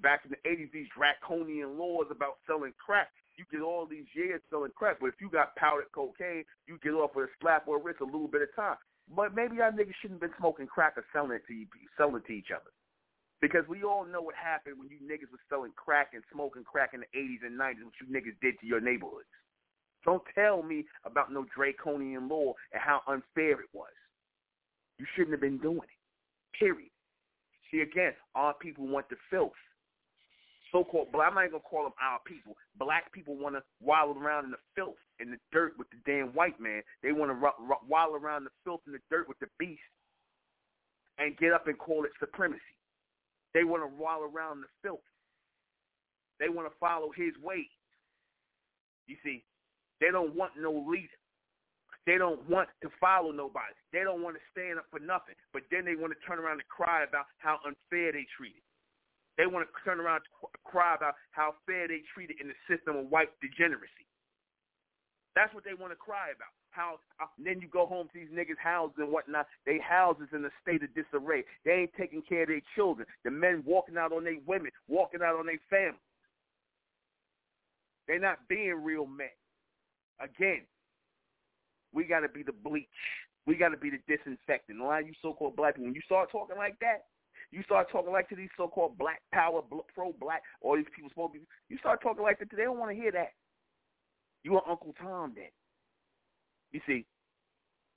back 0.01 0.21
in 0.25 0.31
the 0.31 0.49
'80s, 0.49 0.71
these 0.71 0.87
draconian 0.95 1.77
laws 1.77 2.07
about 2.09 2.37
selling 2.47 2.73
crack, 2.83 3.09
you 3.37 3.45
get 3.51 3.61
all 3.61 3.85
these 3.85 4.07
years 4.13 4.41
selling 4.49 4.71
crack. 4.75 4.97
But 4.99 5.07
if 5.07 5.15
you 5.21 5.29
got 5.29 5.55
powdered 5.55 5.91
cocaine, 5.93 6.43
you 6.67 6.79
get 6.81 6.93
off 6.93 7.11
with 7.15 7.25
a 7.25 7.31
slap 7.41 7.67
or 7.67 7.77
a 7.77 7.81
wrist 7.81 8.01
a 8.01 8.05
little 8.05 8.27
bit 8.27 8.41
of 8.41 8.55
time. 8.55 8.77
But 9.15 9.35
maybe 9.35 9.57
y'all 9.57 9.71
niggas 9.71 9.95
shouldn't 10.01 10.19
been 10.19 10.35
smoking 10.37 10.67
crack 10.67 10.97
or 10.97 11.05
selling 11.13 11.31
it 11.31 11.43
to 11.47 11.65
selling 11.97 12.17
it 12.17 12.27
to 12.27 12.33
each 12.33 12.51
other. 12.51 12.71
Because 13.39 13.63
we 13.69 13.83
all 13.83 14.05
know 14.05 14.21
what 14.21 14.35
happened 14.35 14.79
when 14.79 14.89
you 14.89 14.97
niggas 14.97 15.31
was 15.31 15.39
selling 15.47 15.71
crack 15.75 16.11
and 16.13 16.23
smoking 16.33 16.63
crack 16.63 16.91
in 16.93 17.01
the 17.01 17.11
80s 17.15 17.45
and 17.45 17.59
90s, 17.59 17.85
what 17.85 17.93
you 18.01 18.07
niggas 18.09 18.35
did 18.41 18.59
to 18.59 18.65
your 18.65 18.81
neighborhoods. 18.81 19.29
Don't 20.03 20.23
tell 20.33 20.63
me 20.63 20.85
about 21.05 21.31
no 21.31 21.45
draconian 21.55 22.27
law 22.27 22.53
and 22.73 22.81
how 22.81 23.01
unfair 23.07 23.59
it 23.61 23.69
was. 23.73 23.93
You 24.97 25.05
shouldn't 25.15 25.33
have 25.33 25.41
been 25.41 25.59
doing 25.59 25.85
it. 25.85 26.57
Period. 26.57 26.89
See, 27.69 27.81
again, 27.81 28.13
our 28.33 28.53
people 28.55 28.87
want 28.87 29.09
the 29.09 29.17
filth. 29.29 29.51
So-called, 30.71 31.09
but 31.11 31.19
I'm 31.19 31.33
not 31.33 31.45
even 31.45 31.51
gonna 31.59 31.69
call 31.69 31.83
them 31.83 31.93
our 32.01 32.19
people. 32.25 32.55
Black 32.77 33.11
people 33.13 33.35
want 33.35 33.55
to 33.55 33.63
wallow 33.81 34.17
around 34.17 34.45
in 34.45 34.51
the 34.51 34.63
filth, 34.75 34.99
in 35.19 35.31
the 35.31 35.37
dirt 35.51 35.73
with 35.77 35.87
the 35.89 35.97
damn 36.05 36.33
white 36.33 36.59
man. 36.59 36.81
They 37.01 37.11
want 37.11 37.31
to 37.31 37.37
r- 37.45 37.55
r- 37.57 37.87
wallow 37.87 38.15
around 38.15 38.43
the 38.43 38.55
filth 38.63 38.81
in 38.87 38.93
the 38.93 38.99
dirt 39.09 39.27
with 39.27 39.39
the 39.39 39.47
beast, 39.57 39.81
and 41.17 41.37
get 41.37 41.53
up 41.53 41.67
and 41.67 41.77
call 41.77 42.05
it 42.05 42.11
supremacy. 42.19 42.61
They 43.53 43.63
want 43.63 43.83
to 43.83 43.87
wallow 43.87 44.29
around 44.29 44.61
the 44.61 44.67
filth. 44.83 45.05
They 46.39 46.49
want 46.49 46.67
to 46.69 46.77
follow 46.79 47.11
his 47.15 47.33
ways. 47.41 47.71
You 49.07 49.15
see, 49.23 49.43
they 50.01 50.11
don't 50.11 50.35
want 50.35 50.51
no 50.59 50.71
leader. 50.87 51.07
They 52.05 52.17
don't 52.17 52.47
want 52.49 52.69
to 52.83 52.89
follow 53.01 53.31
nobody. 53.31 53.73
They 53.91 54.03
don't 54.03 54.21
want 54.21 54.35
to 54.35 54.41
stand 54.51 54.79
up 54.79 54.85
for 54.91 54.99
nothing. 54.99 55.35
But 55.51 55.63
then 55.71 55.83
they 55.83 55.95
want 55.95 56.13
to 56.13 56.19
turn 56.27 56.39
around 56.39 56.59
and 56.59 56.67
cry 56.67 57.03
about 57.03 57.25
how 57.39 57.59
unfair 57.65 58.11
they 58.11 58.25
treated. 58.37 58.61
They 59.37 59.45
want 59.45 59.67
to 59.67 59.71
turn 59.85 59.99
around 59.99 60.21
and 60.41 60.49
cry 60.65 60.95
about 60.95 61.13
how 61.31 61.53
fair 61.65 61.87
they 61.87 62.01
treated 62.13 62.41
in 62.41 62.49
the 62.49 62.57
system 62.65 62.97
of 62.97 63.05
white 63.09 63.29
degeneracy. 63.39 64.09
That's 65.35 65.53
what 65.53 65.63
they 65.63 65.77
want 65.77 65.93
to 65.93 65.95
cry 65.95 66.33
about. 66.35 66.49
How 66.71 66.97
uh, 67.21 67.25
then 67.37 67.61
you 67.61 67.67
go 67.69 67.85
home 67.85 68.07
to 68.07 68.19
these 68.19 68.33
niggas' 68.33 68.57
houses 68.57 68.97
and 68.97 69.11
whatnot. 69.11 69.45
They 69.65 69.77
houses 69.77 70.27
in 70.33 70.43
a 70.43 70.49
state 70.61 70.81
of 70.81 70.89
disarray. 70.93 71.43
They 71.63 71.71
ain't 71.71 71.93
taking 71.97 72.23
care 72.23 72.43
of 72.43 72.49
their 72.49 72.61
children. 72.75 73.07
The 73.23 73.31
men 73.31 73.63
walking 73.65 73.97
out 73.97 74.11
on 74.11 74.23
their 74.23 74.37
women, 74.45 74.71
walking 74.87 75.21
out 75.23 75.37
on 75.37 75.45
their 75.45 75.61
family. 75.69 76.01
They're 78.07 78.19
not 78.19 78.47
being 78.47 78.83
real 78.83 79.05
men. 79.05 79.33
Again, 80.19 80.61
we 81.93 82.05
got 82.05 82.21
to 82.21 82.29
be 82.29 82.41
the 82.41 82.53
bleach. 82.53 82.87
We 83.45 83.55
got 83.55 83.69
to 83.69 83.77
be 83.77 83.91
the 83.91 83.99
disinfectant. 84.07 84.79
A 84.79 84.83
lot 84.83 85.01
of 85.01 85.07
you 85.07 85.13
so-called 85.21 85.55
black 85.55 85.75
people, 85.75 85.85
when 85.85 85.95
you 85.95 86.01
start 86.05 86.31
talking 86.31 86.57
like 86.57 86.79
that, 86.81 87.05
you 87.51 87.63
start 87.63 87.89
talking 87.91 88.11
like 88.11 88.27
to 88.29 88.35
these 88.35 88.49
so-called 88.57 88.97
black 88.97 89.21
power, 89.33 89.61
pro-black, 89.93 90.41
all 90.61 90.75
these 90.75 90.85
people 90.93 91.09
supposed 91.09 91.33
to 91.33 91.39
be, 91.39 91.45
you 91.69 91.77
start 91.77 92.01
talking 92.01 92.23
like 92.23 92.39
that, 92.39 92.49
they 92.55 92.63
don't 92.63 92.79
want 92.79 92.91
to 92.91 93.01
hear 93.01 93.11
that. 93.11 93.31
You 94.43 94.55
are 94.55 94.69
Uncle 94.69 94.93
Tom 95.01 95.33
then. 95.35 95.51
You 96.71 96.81
see, 96.85 97.05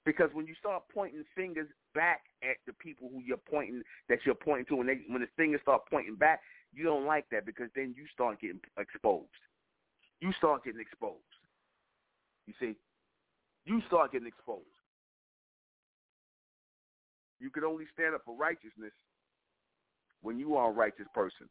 because 0.07 0.31
when 0.33 0.47
you 0.47 0.55
start 0.59 0.85
pointing 0.93 1.25
fingers 1.35 1.67
back 1.95 2.23
at 2.43 2.57
the 2.67 2.73
people 2.75 3.11
who 3.13 3.21
you're 3.21 3.37
pointing, 3.37 3.83
that 4.09 4.21
you're 4.25 4.35
pointing 4.35 4.67
to, 4.67 4.77
when 4.77 4.87
they 4.87 5.01
when 5.09 5.21
the 5.21 5.29
fingers 5.37 5.61
start 5.63 5.83
pointing 5.91 6.17
back, 6.17 6.41
you 6.73 6.85
don't 6.85 7.05
like 7.05 7.27
that 7.31 7.45
because 7.45 7.69
then 7.75 7.95
you 7.97 8.05
start 8.13 8.41
getting 8.41 8.61
exposed. 8.79 9.29
You 10.21 10.33
start 10.39 10.65
getting 10.65 10.81
exposed. 10.81 11.19
You 12.47 12.55
see, 12.61 12.77
you 13.65 13.83
start 13.87 14.13
getting 14.13 14.29
exposed. 14.29 14.65
You 17.41 17.51
can 17.51 17.65
only 17.65 17.85
stand 17.93 18.15
up 18.15 18.23
for 18.25 18.37
righteousness 18.37 18.93
when 20.23 20.39
you 20.39 20.57
are 20.57 20.71
a 20.71 20.73
righteous 20.73 21.07
person. 21.15 21.49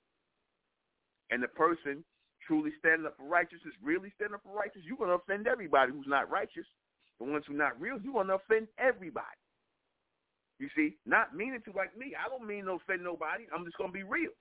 And 1.32 1.44
the 1.44 1.48
person 1.48 2.04
truly 2.46 2.72
standing 2.80 3.06
up 3.06 3.18
for 3.18 3.28
righteousness, 3.28 3.74
really 3.82 4.12
standing 4.16 4.36
up 4.36 4.42
for 4.44 4.56
righteousness, 4.56 4.86
you're 4.88 4.98
going 4.98 5.10
to 5.10 5.22
offend 5.22 5.48
everybody 5.48 5.92
who's 5.92 6.08
not 6.08 6.30
righteous. 6.30 6.66
The 7.20 7.26
ones 7.26 7.44
who 7.48 7.54
are 7.54 7.58
not 7.58 7.80
real, 7.80 8.00
you're 8.02 8.14
going 8.14 8.28
to 8.28 8.40
offend 8.42 8.68
everybody. 8.80 9.38
You 10.58 10.68
see, 10.76 10.98
not 11.06 11.36
meaning 11.36 11.62
to 11.66 11.72
like 11.72 11.96
me. 11.98 12.14
I 12.16 12.28
don't 12.28 12.48
mean 12.48 12.66
to 12.66 12.80
offend 12.82 13.04
nobody. 13.04 13.46
I'm 13.54 13.66
just 13.66 13.78
going 13.78 13.92
to 13.92 13.98
be 13.98 14.04
real. 14.04 14.32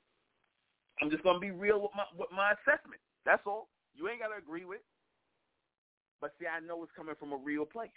I'm 1.02 1.10
just 1.10 1.22
going 1.22 1.36
to 1.36 1.40
be 1.40 1.52
real 1.52 1.82
with 1.82 1.92
my, 1.94 2.04
with 2.16 2.30
my 2.34 2.54
assessment. 2.58 3.00
That's 3.24 3.42
all. 3.46 3.68
You 3.94 4.08
ain't 4.08 4.20
got 4.20 4.34
to 4.34 4.38
agree 4.38 4.64
with 4.64 4.80
but 6.20 6.32
see, 6.38 6.46
I 6.46 6.60
know 6.60 6.82
it's 6.82 6.92
coming 6.96 7.14
from 7.18 7.32
a 7.32 7.36
real 7.36 7.64
place. 7.64 7.90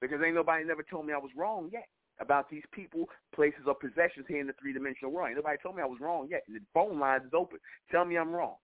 Because 0.00 0.20
ain't 0.24 0.34
nobody 0.34 0.64
never 0.64 0.82
told 0.82 1.06
me 1.06 1.12
I 1.12 1.18
was 1.18 1.30
wrong 1.36 1.68
yet 1.72 1.86
about 2.22 2.48
these 2.48 2.62
people, 2.72 3.08
places, 3.34 3.66
or 3.66 3.74
possessions 3.74 4.24
here 4.28 4.40
in 4.40 4.46
the 4.46 4.54
three-dimensional 4.60 5.12
world. 5.12 5.34
Nobody 5.34 5.58
told 5.62 5.76
me 5.76 5.82
I 5.82 5.86
was 5.86 6.00
wrong 6.00 6.28
yet. 6.30 6.44
The 6.48 6.60
phone 6.72 6.98
line 6.98 7.20
is 7.26 7.34
open. 7.34 7.58
Tell 7.90 8.04
me 8.04 8.16
I'm 8.16 8.32
wrong. 8.32 8.54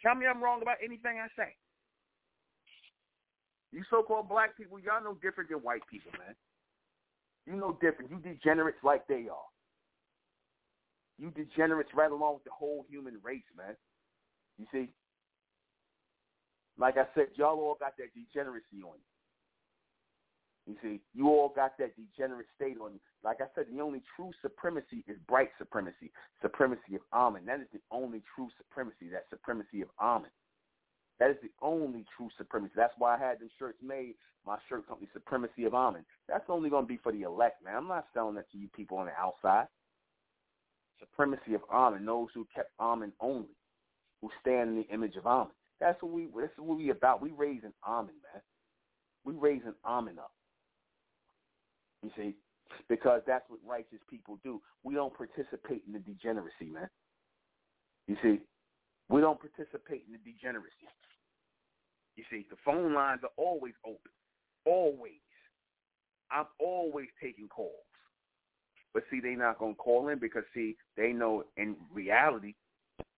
Tell 0.00 0.14
me 0.14 0.26
I'm 0.26 0.42
wrong 0.42 0.62
about 0.62 0.78
anything 0.82 1.18
I 1.18 1.28
say. 1.36 1.54
You 3.72 3.82
so-called 3.90 4.28
black 4.28 4.56
people, 4.56 4.78
y'all 4.78 5.02
know 5.02 5.18
different 5.22 5.50
than 5.50 5.58
white 5.58 5.82
people, 5.90 6.12
man. 6.18 6.34
You 7.46 7.56
know 7.60 7.76
different. 7.80 8.10
You 8.10 8.18
degenerates 8.18 8.78
like 8.84 9.06
they 9.08 9.26
are. 9.28 9.48
You 11.18 11.30
degenerates 11.30 11.90
right 11.94 12.10
along 12.10 12.34
with 12.34 12.44
the 12.44 12.50
whole 12.50 12.84
human 12.88 13.14
race, 13.22 13.42
man. 13.56 13.76
You 14.58 14.66
see? 14.72 14.88
Like 16.78 16.96
I 16.96 17.04
said, 17.14 17.28
y'all 17.34 17.58
all 17.60 17.76
got 17.78 17.96
that 17.98 18.14
degeneracy 18.14 18.82
on 18.84 18.96
you. 18.96 19.11
You 20.66 20.76
see, 20.80 21.00
you 21.12 21.28
all 21.28 21.52
got 21.54 21.76
that 21.78 21.96
degenerate 21.96 22.46
state 22.54 22.76
on 22.80 22.92
you. 22.92 23.00
Like 23.24 23.40
I 23.40 23.46
said, 23.54 23.66
the 23.72 23.80
only 23.80 24.02
true 24.14 24.30
supremacy 24.42 25.04
is 25.08 25.16
bright 25.28 25.50
supremacy, 25.58 26.12
supremacy 26.40 26.94
of 26.94 27.00
Amen. 27.12 27.42
That 27.46 27.60
is 27.60 27.66
the 27.72 27.80
only 27.90 28.22
true 28.34 28.48
supremacy, 28.56 29.08
that 29.10 29.26
supremacy 29.28 29.82
of 29.82 29.88
Amen. 30.00 30.30
That 31.18 31.30
is 31.30 31.36
the 31.42 31.50
only 31.60 32.04
true 32.16 32.28
supremacy. 32.38 32.72
That's 32.76 32.94
why 32.96 33.16
I 33.16 33.18
had 33.18 33.40
them 33.40 33.50
shirts 33.58 33.78
made, 33.82 34.14
my 34.46 34.56
shirt 34.68 34.86
company, 34.86 35.08
Supremacy 35.12 35.64
of 35.64 35.74
Amen. 35.74 36.04
That's 36.28 36.44
only 36.48 36.70
going 36.70 36.84
to 36.84 36.88
be 36.88 36.98
for 37.02 37.12
the 37.12 37.22
elect, 37.22 37.64
man. 37.64 37.76
I'm 37.76 37.88
not 37.88 38.06
selling 38.14 38.36
that 38.36 38.50
to 38.52 38.58
you 38.58 38.68
people 38.74 38.98
on 38.98 39.06
the 39.06 39.12
outside. 39.12 39.66
Supremacy 41.00 41.54
of 41.54 41.62
Amen, 41.72 42.04
those 42.04 42.28
who 42.34 42.46
kept 42.54 42.70
Amen 42.78 43.12
only, 43.20 43.56
who 44.20 44.30
stand 44.40 44.70
in 44.70 44.76
the 44.76 44.94
image 44.94 45.16
of 45.16 45.26
Amen. 45.26 45.52
That's 45.80 46.00
what 46.02 46.12
we. 46.12 46.28
That's 46.40 46.52
what 46.56 46.78
we 46.78 46.90
about. 46.90 47.20
We 47.20 47.32
raising 47.32 47.72
Amen, 47.86 48.14
man. 48.32 48.42
We 49.24 49.34
raising 49.34 49.74
Amen 49.84 50.18
up. 50.18 50.30
You 52.02 52.10
see, 52.16 52.34
because 52.88 53.22
that's 53.26 53.44
what 53.48 53.60
righteous 53.66 54.00
people 54.10 54.38
do. 54.42 54.60
We 54.82 54.94
don't 54.94 55.16
participate 55.16 55.82
in 55.86 55.92
the 55.92 56.00
degeneracy, 56.00 56.70
man. 56.72 56.88
You 58.08 58.16
see, 58.22 58.40
we 59.08 59.20
don't 59.20 59.38
participate 59.38 60.04
in 60.06 60.12
the 60.12 60.18
degeneracy. 60.18 60.88
You 62.16 62.24
see, 62.30 62.46
the 62.50 62.56
phone 62.64 62.94
lines 62.94 63.20
are 63.22 63.30
always 63.36 63.74
open, 63.86 64.12
always. 64.66 65.12
I'm 66.30 66.46
always 66.58 67.08
taking 67.22 67.48
calls. 67.48 67.70
But 68.94 69.04
see, 69.10 69.20
they're 69.20 69.36
not 69.36 69.58
gonna 69.58 69.74
call 69.74 70.08
in 70.08 70.18
because 70.18 70.44
see, 70.54 70.76
they 70.96 71.12
know 71.12 71.44
in 71.56 71.76
reality, 71.92 72.54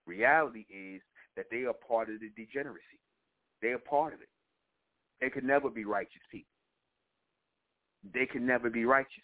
reality 0.05 0.65
is 0.69 1.01
that 1.35 1.45
they 1.51 1.63
are 1.63 1.73
part 1.73 2.09
of 2.09 2.19
the 2.19 2.29
degeneracy. 2.35 2.99
They 3.61 3.69
are 3.69 3.79
part 3.79 4.13
of 4.13 4.21
it. 4.21 4.29
They 5.19 5.29
can 5.29 5.45
never 5.47 5.69
be 5.69 5.85
righteous 5.85 6.21
people. 6.31 6.54
They 8.13 8.25
can 8.25 8.45
never 8.45 8.69
be 8.69 8.85
righteous. 8.85 9.23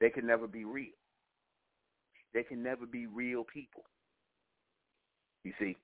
They 0.00 0.10
can 0.10 0.26
never 0.26 0.46
be 0.46 0.64
real. 0.64 0.92
They 2.32 2.42
can 2.42 2.62
never 2.62 2.86
be 2.86 3.06
real 3.06 3.44
people. 3.44 3.84
You 5.44 5.52
see, 5.58 5.76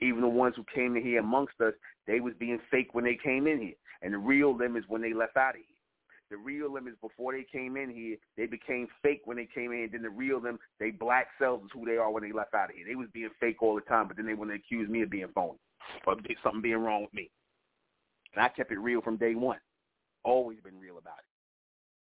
even 0.00 0.22
the 0.22 0.28
ones 0.28 0.54
who 0.56 0.64
came 0.74 0.96
in 0.96 1.02
here 1.02 1.20
amongst 1.20 1.60
us, 1.60 1.74
they 2.06 2.20
was 2.20 2.34
being 2.38 2.58
fake 2.70 2.94
when 2.94 3.04
they 3.04 3.18
came 3.22 3.46
in 3.46 3.60
here. 3.60 3.74
And 4.02 4.12
the 4.12 4.18
real 4.18 4.56
them 4.56 4.76
is 4.76 4.84
when 4.88 5.02
they 5.02 5.14
left 5.14 5.36
out 5.36 5.50
of 5.50 5.56
here. 5.56 5.64
The 6.30 6.36
real 6.36 6.72
them 6.72 6.88
is 6.88 6.94
before 7.00 7.32
they 7.32 7.44
came 7.50 7.76
in 7.76 7.90
here, 7.90 8.16
they 8.36 8.46
became 8.46 8.88
fake 9.02 9.22
when 9.24 9.36
they 9.36 9.48
came 9.54 9.72
in. 9.72 9.90
Then 9.92 10.02
the 10.02 10.10
real 10.10 10.40
them, 10.40 10.58
they 10.80 10.90
black 10.90 11.28
selves 11.38 11.64
is 11.64 11.70
who 11.72 11.84
they 11.84 11.96
are 11.96 12.10
when 12.10 12.22
they 12.22 12.32
left 12.32 12.54
out 12.54 12.70
of 12.70 12.76
here. 12.76 12.84
They 12.88 12.96
was 12.96 13.08
being 13.12 13.30
fake 13.38 13.62
all 13.62 13.74
the 13.74 13.82
time, 13.82 14.08
but 14.08 14.16
then 14.16 14.26
they 14.26 14.34
want 14.34 14.50
to 14.50 14.56
accuse 14.56 14.88
me 14.88 15.02
of 15.02 15.10
being 15.10 15.28
phony 15.34 15.58
or 16.06 16.16
something 16.42 16.62
being 16.62 16.78
wrong 16.78 17.02
with 17.02 17.14
me. 17.14 17.30
And 18.34 18.42
I 18.44 18.48
kept 18.48 18.72
it 18.72 18.78
real 18.78 19.00
from 19.00 19.16
day 19.16 19.34
one. 19.34 19.58
Always 20.24 20.58
been 20.60 20.78
real 20.78 20.98
about 20.98 21.20
it. 21.20 21.30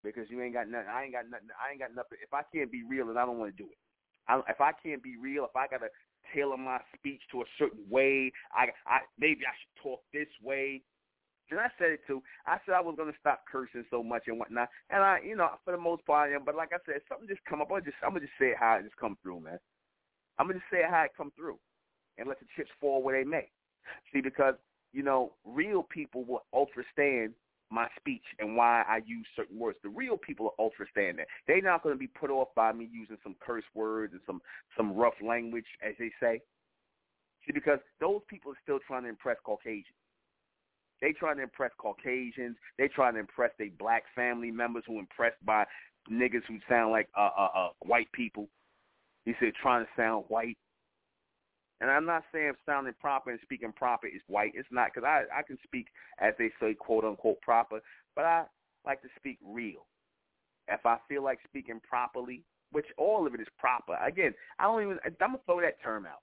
Because 0.03 0.31
you 0.31 0.41
ain't 0.41 0.55
got 0.55 0.69
nothing. 0.69 0.89
I 0.89 1.05
ain't 1.05 1.13
got 1.13 1.29
nothing. 1.29 1.49
I 1.59 1.73
ain't 1.73 1.81
got 1.81 1.95
nothing. 1.95 2.19
If 2.23 2.33
I 2.33 2.43
can't 2.55 2.71
be 2.71 2.83
real, 2.87 3.07
then 3.09 3.19
I 3.19 3.27
don't 3.27 3.39
want 3.39 3.57
to 3.57 3.63
do 3.63 3.69
it. 3.69 3.79
I, 4.29 4.41
if 4.49 4.61
I 4.61 4.73
can't 4.73 5.03
be 5.03 5.17
real, 5.17 5.45
if 5.45 5.57
I 5.57 5.67
gotta 5.67 5.89
tailor 6.35 6.57
my 6.57 6.79
speech 6.95 7.21
to 7.33 7.43
a 7.43 7.45
certain 7.59 7.85
way, 7.89 8.33
I, 8.53 8.67
I 8.87 8.99
maybe 9.19 9.43
I 9.47 9.55
should 9.55 9.83
talk 9.83 10.01
this 10.13 10.31
way. 10.43 10.83
And 11.51 11.61
I 11.61 11.71
said 11.79 11.91
it 11.91 12.01
too. 12.07 12.23
I 12.47 12.59
said 12.67 12.75
I 12.75 12.81
was 12.81 12.97
gonna 12.99 13.15
stop 13.21 13.45
cursing 13.51 13.85
so 13.91 14.03
much 14.03 14.25
and 14.27 14.39
whatnot. 14.39 14.69
And 14.91 15.03
I, 15.03 15.21
you 15.25 15.37
know, 15.37 15.51
for 15.65 15.73
the 15.73 15.79
most 15.79 16.05
part, 16.05 16.31
I 16.31 16.35
am. 16.35 16.45
But 16.45 16.57
like 16.57 16.71
I 16.73 16.79
said, 16.85 17.03
something 17.09 17.29
just 17.29 17.45
come 17.49 17.61
up. 17.61 17.71
I 17.71 17.81
just, 17.81 17.97
I'm 18.03 18.11
gonna 18.11 18.21
just 18.21 18.33
say 18.39 18.51
it 18.51 18.57
how 18.59 18.77
it 18.77 18.85
just 18.85 18.97
come 18.97 19.17
through, 19.23 19.41
man. 19.41 19.59
I'm 20.39 20.47
gonna 20.47 20.59
just 20.59 20.71
say 20.71 20.79
it 20.79 20.91
how 20.91 21.03
it 21.05 21.13
come 21.17 21.33
through, 21.37 21.59
and 22.19 22.29
let 22.29 22.41
the 22.41 22.47
chips 22.57 22.71
fall 22.81 23.03
where 23.03 23.17
they 23.17 23.29
may. 23.29 23.49
See, 24.13 24.21
because 24.21 24.55
you 24.93 25.03
know, 25.03 25.33
real 25.45 25.85
people 25.85 26.25
will 26.25 26.45
understand 26.55 27.35
my 27.71 27.89
speech 27.99 28.23
and 28.39 28.57
why 28.57 28.85
I 28.89 29.01
use 29.07 29.27
certain 29.35 29.59
words. 29.59 29.79
The 29.83 29.89
real 29.89 30.17
people 30.17 30.55
will 30.57 30.71
understand 30.73 31.19
that. 31.19 31.27
They're 31.47 31.63
not 31.63 31.83
going 31.83 31.95
to 31.95 31.99
be 31.99 32.07
put 32.07 32.31
off 32.31 32.49
by 32.55 32.73
me 32.73 32.89
using 32.93 33.19
some 33.23 33.37
curse 33.41 33.65
words 33.75 34.13
and 34.13 34.23
some 34.27 34.41
some 34.77 34.95
rough 34.95 35.15
language, 35.23 35.67
as 35.87 35.95
they 35.99 36.11
say. 36.21 36.41
See, 37.47 37.53
because 37.53 37.79
those 38.01 38.21
people 38.29 38.53
are 38.53 38.59
still 38.63 38.79
trying 38.87 39.05
to 39.05 39.09
impress 39.09 39.37
Caucasians. 39.45 39.85
They 41.01 41.13
trying 41.13 41.37
to 41.37 41.43
impress 41.43 41.73
Caucasians. 41.79 42.57
They 42.79 42.89
trying 42.89 43.15
to 43.15 43.21
impress 43.21 43.51
their 43.59 43.71
black 43.79 44.05
family 44.15 44.51
members 44.51 44.85
who 44.87 44.99
impressed 44.99 45.45
by 45.45 45.65
niggas 46.11 46.43
who 46.49 46.59
sound 46.69 46.93
like 46.93 47.09
uh, 47.17 47.31
uh, 47.37 47.49
uh, 47.55 47.69
white 47.85 48.11
people. 48.13 48.49
He 49.25 49.35
said 49.41 49.53
trying 49.61 49.85
to 49.85 49.91
sound 49.97 50.25
white. 50.29 50.57
And 51.81 51.91
I'm 51.91 52.07
not 52.07 52.25
saying 52.33 52.53
sounding 52.65 52.95
proper 53.01 53.31
and 53.31 53.41
speaking 53.43 53.73
proper 53.73 54.07
is 54.07 54.23
white. 54.29 54.53
It's 54.55 54.69
not 54.71 54.91
because 54.95 55.07
I 55.07 55.25
I 55.37 55.43
can 55.43 55.59
speak 55.65 55.89
as 56.21 56.33
they 56.39 56.51
say 56.61 56.75
quote 56.75 57.05
unquote 57.05 57.41
proper, 57.43 57.81
but 58.15 58.25
I 58.25 58.45
like 58.87 59.03
to 59.03 59.09
speak 59.17 59.39
real. 59.45 59.87
If 60.69 60.85
I 60.87 60.97
feel 61.09 61.23
like 61.23 61.39
speaking 61.47 61.81
properly, 61.89 62.43
which 62.73 62.87
all 62.99 63.27
of 63.27 63.35
it 63.35 63.41
is 63.41 63.47
proper. 63.59 63.97
Again, 64.05 64.35
I 64.59 64.65
don't 64.65 64.83
even. 64.83 64.99
I'm 65.05 65.15
gonna 65.21 65.39
throw 65.47 65.61
that 65.61 65.83
term 65.83 66.07
out. 66.07 66.23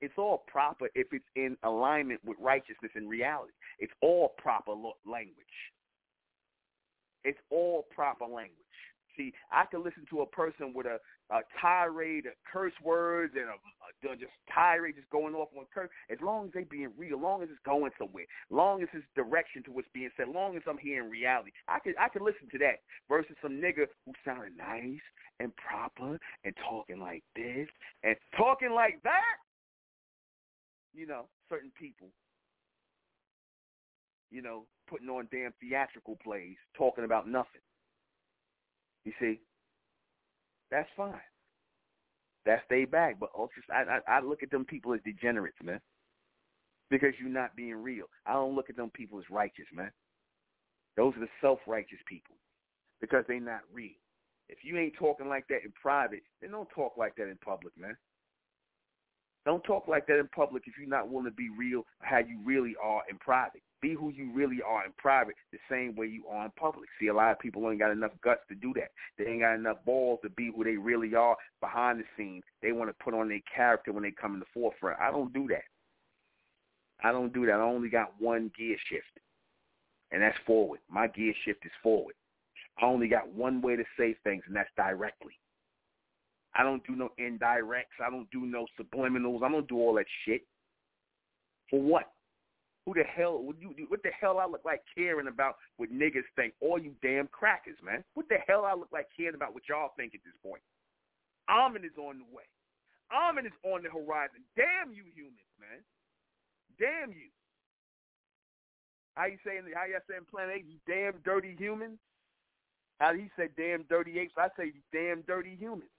It's 0.00 0.14
all 0.16 0.44
proper 0.46 0.88
if 0.94 1.08
it's 1.12 1.24
in 1.34 1.56
alignment 1.64 2.20
with 2.24 2.36
righteousness 2.40 2.92
and 2.94 3.08
reality. 3.08 3.52
It's 3.78 3.92
all 4.00 4.34
proper 4.38 4.72
language. 5.04 5.34
It's 7.24 7.38
all 7.50 7.86
proper 7.94 8.24
language. 8.24 8.54
See, 9.18 9.34
I 9.52 9.64
can 9.66 9.84
listen 9.84 10.06
to 10.10 10.22
a 10.22 10.26
person 10.26 10.72
with 10.74 10.86
a, 10.86 10.98
a 11.34 11.40
tirade 11.60 12.24
of 12.26 12.32
curse 12.50 12.72
words 12.82 13.34
and 13.36 13.50
a, 13.50 14.12
a, 14.12 14.16
just 14.16 14.32
tirade 14.54 14.94
just 14.96 15.10
going 15.10 15.34
off 15.34 15.48
on 15.58 15.66
curse, 15.74 15.90
as 16.10 16.18
long 16.22 16.46
as 16.46 16.52
they 16.54 16.64
being 16.64 16.90
real, 16.96 17.16
as 17.16 17.22
long 17.22 17.42
as 17.42 17.48
it's 17.50 17.58
going 17.66 17.92
somewhere, 17.98 18.24
long 18.48 18.82
as 18.82 18.88
it's 18.94 19.04
direction 19.14 19.62
to 19.64 19.72
what's 19.72 19.88
being 19.92 20.10
said, 20.16 20.28
long 20.28 20.56
as 20.56 20.62
I'm 20.66 20.78
hearing 20.78 21.10
reality, 21.10 21.50
I 21.68 21.80
can 21.80 21.94
I 22.00 22.08
can 22.08 22.24
listen 22.24 22.48
to 22.52 22.58
that 22.58 22.80
versus 23.08 23.36
some 23.42 23.60
nigga 23.60 23.84
who 24.06 24.12
sounded 24.24 24.56
nice 24.56 25.04
and 25.40 25.52
proper 25.56 26.18
and 26.44 26.54
talking 26.68 27.00
like 27.00 27.24
this 27.36 27.68
and 28.02 28.16
talking 28.36 28.72
like 28.72 29.02
that 29.04 29.36
you 30.98 31.06
know, 31.06 31.26
certain 31.48 31.70
people, 31.78 32.08
you 34.30 34.42
know, 34.42 34.64
putting 34.88 35.08
on 35.08 35.28
damn 35.30 35.52
theatrical 35.60 36.18
plays, 36.22 36.56
talking 36.76 37.04
about 37.04 37.28
nothing. 37.28 37.62
You 39.08 39.14
see, 39.18 39.40
that's 40.70 40.88
fine. 40.94 41.14
That's 42.44 42.62
they 42.68 42.84
bag. 42.84 43.16
But 43.18 43.30
ultras, 43.34 43.64
I, 43.72 44.00
I 44.06 44.16
I 44.16 44.20
look 44.20 44.42
at 44.42 44.50
them 44.50 44.66
people 44.66 44.92
as 44.92 45.00
degenerates, 45.02 45.56
man, 45.62 45.80
because 46.90 47.14
you're 47.18 47.30
not 47.30 47.56
being 47.56 47.76
real. 47.76 48.04
I 48.26 48.34
don't 48.34 48.54
look 48.54 48.68
at 48.68 48.76
them 48.76 48.90
people 48.90 49.18
as 49.18 49.24
righteous, 49.30 49.64
man. 49.72 49.90
Those 50.98 51.16
are 51.16 51.20
the 51.20 51.28
self-righteous 51.40 52.00
people 52.06 52.36
because 53.00 53.24
they're 53.28 53.40
not 53.40 53.60
real. 53.72 53.96
If 54.50 54.58
you 54.62 54.76
ain't 54.76 54.96
talking 54.98 55.28
like 55.30 55.48
that 55.48 55.64
in 55.64 55.72
private, 55.80 56.22
then 56.42 56.50
don't 56.50 56.68
talk 56.74 56.98
like 56.98 57.16
that 57.16 57.28
in 57.30 57.38
public, 57.42 57.72
man. 57.78 57.96
Don't 59.46 59.64
talk 59.64 59.88
like 59.88 60.06
that 60.08 60.18
in 60.18 60.28
public 60.36 60.64
if 60.66 60.74
you're 60.78 60.86
not 60.86 61.08
willing 61.08 61.24
to 61.24 61.30
be 61.30 61.48
real 61.48 61.84
how 62.00 62.18
you 62.18 62.40
really 62.44 62.74
are 62.82 63.00
in 63.08 63.16
private. 63.16 63.62
Be 63.80 63.94
who 63.94 64.10
you 64.10 64.32
really 64.34 64.58
are 64.66 64.84
in 64.84 64.92
private 64.98 65.36
the 65.52 65.58
same 65.70 65.94
way 65.94 66.06
you 66.06 66.26
are 66.26 66.44
in 66.46 66.50
public. 66.58 66.88
See, 66.98 67.06
a 67.06 67.14
lot 67.14 67.30
of 67.30 67.38
people 67.38 67.68
ain't 67.70 67.78
got 67.78 67.92
enough 67.92 68.10
guts 68.24 68.40
to 68.48 68.56
do 68.56 68.72
that. 68.74 68.90
They 69.16 69.30
ain't 69.30 69.42
got 69.42 69.54
enough 69.54 69.84
balls 69.84 70.18
to 70.24 70.30
be 70.30 70.50
who 70.54 70.64
they 70.64 70.76
really 70.76 71.14
are 71.14 71.36
behind 71.60 72.00
the 72.00 72.04
scenes. 72.16 72.42
They 72.60 72.72
want 72.72 72.90
to 72.90 73.04
put 73.04 73.14
on 73.14 73.28
their 73.28 73.40
character 73.54 73.92
when 73.92 74.02
they 74.02 74.10
come 74.10 74.34
in 74.34 74.40
the 74.40 74.46
forefront. 74.52 74.98
I 75.00 75.12
don't 75.12 75.32
do 75.32 75.46
that. 75.48 75.62
I 77.02 77.12
don't 77.12 77.32
do 77.32 77.46
that. 77.46 77.52
I 77.52 77.62
only 77.62 77.88
got 77.88 78.12
one 78.18 78.50
gear 78.58 78.76
shift, 78.88 79.20
and 80.10 80.20
that's 80.20 80.36
forward. 80.44 80.80
My 80.90 81.06
gear 81.06 81.32
shift 81.44 81.64
is 81.64 81.72
forward. 81.80 82.14
I 82.80 82.86
only 82.86 83.08
got 83.08 83.32
one 83.32 83.60
way 83.60 83.76
to 83.76 83.84
say 83.96 84.16
things, 84.24 84.42
and 84.46 84.56
that's 84.56 84.70
directly. 84.76 85.38
I 86.54 86.64
don't 86.64 86.84
do 86.86 86.96
no 86.96 87.10
indirects. 87.20 88.04
I 88.04 88.10
don't 88.10 88.28
do 88.30 88.40
no 88.46 88.66
subliminals. 88.80 89.44
I 89.44 89.50
don't 89.50 89.68
do 89.68 89.76
all 89.76 89.94
that 89.94 90.06
shit. 90.24 90.42
For 91.70 91.80
what? 91.80 92.10
Who 92.88 92.94
the 92.94 93.04
hell 93.04 93.42
would 93.42 93.60
you? 93.60 93.68
What 93.88 94.02
the 94.02 94.08
hell 94.18 94.38
I 94.38 94.46
look 94.46 94.64
like 94.64 94.80
caring 94.96 95.28
about 95.28 95.56
what 95.76 95.92
niggas 95.92 96.24
think? 96.36 96.54
All 96.62 96.80
you 96.80 96.94
damn 97.02 97.28
crackers, 97.28 97.76
man. 97.84 98.02
What 98.14 98.30
the 98.30 98.38
hell 98.48 98.64
I 98.64 98.72
look 98.72 98.88
like 98.90 99.08
caring 99.14 99.34
about 99.34 99.52
what 99.52 99.68
y'all 99.68 99.92
think 99.98 100.14
at 100.14 100.24
this 100.24 100.32
point? 100.42 100.62
Amen 101.50 101.84
is 101.84 101.98
on 101.98 102.16
the 102.16 102.24
way. 102.34 102.48
Amen 103.12 103.44
is 103.44 103.52
on 103.62 103.82
the 103.82 103.90
horizon. 103.90 104.40
Damn 104.56 104.94
you 104.94 105.04
humans, 105.14 105.52
man. 105.60 105.84
Damn 106.80 107.10
you. 107.12 107.28
How 109.16 109.26
you 109.26 109.36
saying? 109.44 109.64
How 109.74 109.84
y'all 109.84 110.00
saying 110.08 110.24
Planet 110.30 110.64
You 110.66 110.80
damn 110.88 111.20
dirty 111.26 111.54
humans. 111.58 111.98
How 113.00 113.12
he 113.12 113.28
said 113.36 113.50
damn 113.58 113.82
dirty 113.90 114.18
apes? 114.18 114.32
I 114.38 114.48
say 114.56 114.72
you 114.72 114.80
damn 114.96 115.20
dirty 115.28 115.58
humans. 115.60 115.92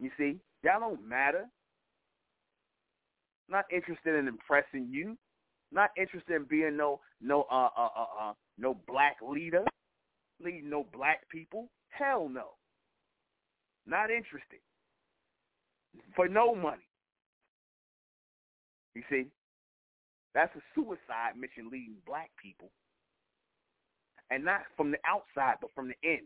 You 0.00 0.10
see, 0.16 0.40
y'all 0.64 0.80
don't 0.80 1.06
matter. 1.06 1.44
Not 3.48 3.64
interested 3.72 4.14
in 4.14 4.28
impressing 4.28 4.88
you. 4.90 5.16
Not 5.72 5.90
interested 5.96 6.34
in 6.34 6.44
being 6.44 6.76
no 6.76 7.00
no 7.20 7.46
uh 7.50 7.68
uh 7.76 7.88
uh, 7.96 8.28
uh 8.28 8.32
no 8.58 8.78
black 8.86 9.16
leader, 9.26 9.64
leading 10.42 10.70
no 10.70 10.86
black 10.92 11.28
people. 11.30 11.68
Hell 11.90 12.28
no. 12.28 12.50
Not 13.86 14.10
interested. 14.10 14.60
For 16.14 16.28
no 16.28 16.54
money. 16.54 16.86
You 18.94 19.02
see, 19.10 19.26
that's 20.34 20.54
a 20.56 20.60
suicide 20.74 21.36
mission 21.38 21.70
leading 21.70 21.96
black 22.06 22.30
people. 22.42 22.70
And 24.30 24.44
not 24.44 24.62
from 24.76 24.90
the 24.90 24.98
outside, 25.06 25.56
but 25.60 25.70
from 25.74 25.88
the 25.88 25.94
in. 26.02 26.20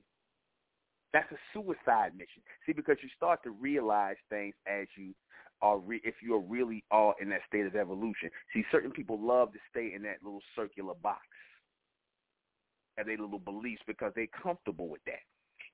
That's 1.12 1.30
a 1.30 1.36
suicide 1.52 2.12
mission. 2.16 2.42
See, 2.66 2.72
because 2.72 2.96
you 3.02 3.08
start 3.16 3.42
to 3.44 3.50
realize 3.50 4.16
things 4.30 4.54
as 4.66 4.86
you 4.96 5.14
are, 5.62 5.78
re- 5.78 6.02
if 6.04 6.16
you 6.22 6.34
are 6.34 6.40
really 6.40 6.84
all 6.90 7.14
in 7.20 7.30
that 7.30 7.40
state 7.46 7.66
of 7.66 7.76
evolution. 7.76 8.30
See, 8.52 8.64
certain 8.70 8.90
people 8.90 9.18
love 9.18 9.52
to 9.52 9.58
stay 9.70 9.92
in 9.94 10.02
that 10.02 10.16
little 10.22 10.42
circular 10.56 10.94
box 10.94 11.20
and 12.98 13.08
their 13.08 13.18
little 13.18 13.38
beliefs 13.38 13.82
because 13.86 14.12
they're 14.14 14.26
comfortable 14.42 14.88
with 14.88 15.04
that. 15.06 15.20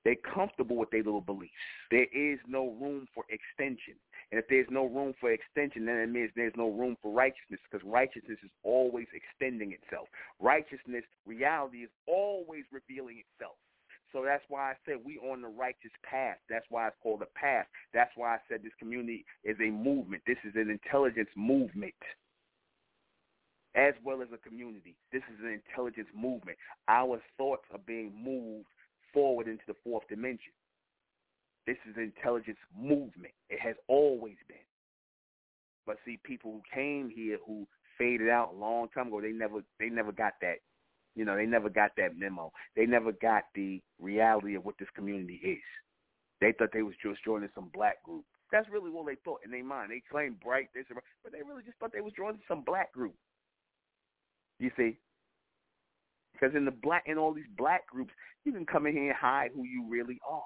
They're 0.05 0.15
comfortable 0.33 0.77
with 0.77 0.89
their 0.91 1.03
little 1.03 1.21
beliefs. 1.21 1.51
There 1.91 2.07
is 2.13 2.39
no 2.47 2.69
room 2.79 3.07
for 3.13 3.25
extension. 3.29 3.95
And 4.31 4.39
if 4.39 4.45
there's 4.47 4.67
no 4.69 4.85
room 4.85 5.13
for 5.19 5.31
extension, 5.31 5.85
then 5.85 5.97
it 5.97 6.09
means 6.09 6.31
there's 6.35 6.53
no 6.55 6.69
room 6.69 6.95
for 7.01 7.11
righteousness 7.11 7.59
because 7.69 7.85
righteousness 7.85 8.37
is 8.43 8.51
always 8.63 9.07
extending 9.13 9.73
itself. 9.73 10.07
Righteousness, 10.39 11.03
reality 11.25 11.79
is 11.79 11.89
always 12.07 12.63
revealing 12.71 13.21
itself. 13.25 13.57
So 14.11 14.23
that's 14.25 14.43
why 14.49 14.71
I 14.71 14.73
said 14.85 14.97
we 15.05 15.19
on 15.19 15.41
the 15.41 15.47
righteous 15.47 15.91
path. 16.03 16.37
That's 16.49 16.65
why 16.69 16.87
it's 16.87 16.97
called 17.01 17.21
a 17.21 17.39
path. 17.39 17.67
That's 17.93 18.11
why 18.15 18.35
I 18.35 18.37
said 18.49 18.61
this 18.63 18.73
community 18.79 19.25
is 19.43 19.57
a 19.59 19.69
movement. 19.69 20.23
This 20.25 20.37
is 20.43 20.53
an 20.55 20.69
intelligence 20.69 21.29
movement 21.35 21.93
as 23.75 23.93
well 24.03 24.21
as 24.21 24.29
a 24.33 24.37
community. 24.37 24.95
This 25.11 25.21
is 25.31 25.43
an 25.43 25.61
intelligence 25.61 26.07
movement. 26.15 26.57
Our 26.87 27.21
thoughts 27.37 27.63
are 27.71 27.79
being 27.85 28.11
moved 28.23 28.67
forward 29.13 29.47
into 29.47 29.63
the 29.67 29.75
fourth 29.83 30.07
dimension. 30.09 30.53
This 31.67 31.77
is 31.87 31.95
an 31.97 32.03
intelligence 32.03 32.57
movement. 32.75 33.33
It 33.49 33.59
has 33.59 33.75
always 33.87 34.37
been. 34.47 34.57
But 35.85 35.97
see, 36.03 36.19
people 36.23 36.51
who 36.51 36.61
came 36.73 37.11
here 37.13 37.37
who 37.45 37.67
faded 37.97 38.29
out 38.29 38.53
a 38.55 38.57
long 38.57 38.89
time 38.89 39.07
ago, 39.07 39.21
they 39.21 39.31
never 39.31 39.61
they 39.79 39.89
never 39.89 40.11
got 40.11 40.33
that 40.41 40.57
you 41.15 41.25
know, 41.25 41.35
they 41.35 41.45
never 41.45 41.69
got 41.69 41.91
that 41.97 42.17
memo. 42.17 42.51
They 42.75 42.85
never 42.85 43.11
got 43.11 43.43
the 43.55 43.81
reality 43.99 44.55
of 44.55 44.65
what 44.65 44.75
this 44.79 44.89
community 44.95 45.39
is. 45.43 45.63
They 46.41 46.53
thought 46.53 46.69
they 46.73 46.83
was 46.83 46.95
just 47.03 47.23
joining 47.23 47.49
some 47.53 47.69
black 47.73 48.03
group. 48.03 48.23
That's 48.51 48.69
really 48.69 48.89
what 48.89 49.05
they 49.05 49.15
thought 49.23 49.41
in 49.43 49.51
their 49.51 49.63
mind. 49.63 49.91
They 49.91 50.01
claimed 50.09 50.39
bright, 50.39 50.69
this, 50.73 50.85
but 51.23 51.31
they 51.31 51.39
really 51.47 51.63
just 51.63 51.77
thought 51.77 51.91
they 51.93 52.01
was 52.01 52.13
joining 52.15 52.41
some 52.47 52.63
black 52.63 52.91
group. 52.93 53.15
You 54.59 54.71
see? 54.77 54.97
Because 56.33 56.55
in 56.55 56.65
the 56.65 56.71
black, 56.71 57.03
in 57.05 57.17
all 57.17 57.33
these 57.33 57.49
black 57.57 57.85
groups, 57.87 58.13
you 58.45 58.53
can 58.53 58.65
come 58.65 58.87
in 58.87 58.93
here 58.93 59.09
and 59.09 59.15
hide 59.15 59.51
who 59.53 59.63
you 59.63 59.85
really 59.89 60.19
are. 60.27 60.41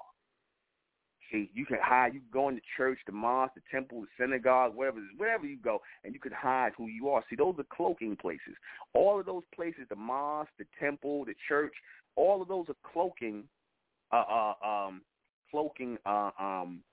See, 1.34 1.50
you 1.52 1.66
can 1.66 1.78
hide. 1.82 2.14
You 2.14 2.20
can 2.20 2.28
go 2.32 2.48
into 2.48 2.60
church, 2.76 3.00
the 3.06 3.12
mosque, 3.12 3.54
the 3.56 3.62
temple, 3.68 4.02
the 4.02 4.06
synagogue, 4.16 4.76
wherever, 4.76 5.00
wherever 5.16 5.44
you 5.44 5.56
go, 5.56 5.82
and 6.04 6.14
you 6.14 6.20
can 6.20 6.30
hide 6.30 6.70
who 6.76 6.86
you 6.86 7.08
are. 7.08 7.24
See, 7.28 7.34
those 7.34 7.56
are 7.58 7.66
cloaking 7.76 8.16
places. 8.16 8.54
All 8.92 9.18
of 9.18 9.26
those 9.26 9.42
places, 9.52 9.82
the 9.88 9.96
mosque, 9.96 10.52
the 10.60 10.66
temple, 10.78 11.24
the 11.24 11.34
church, 11.48 11.72
all 12.14 12.40
of 12.40 12.46
those 12.46 12.66
are 12.68 12.76
cloaking, 12.92 13.42
uh, 14.12 14.22
uh 14.30 14.54
um, 14.64 15.02
cloaking, 15.50 15.98
uh, 16.06 16.30
um, 16.38 16.84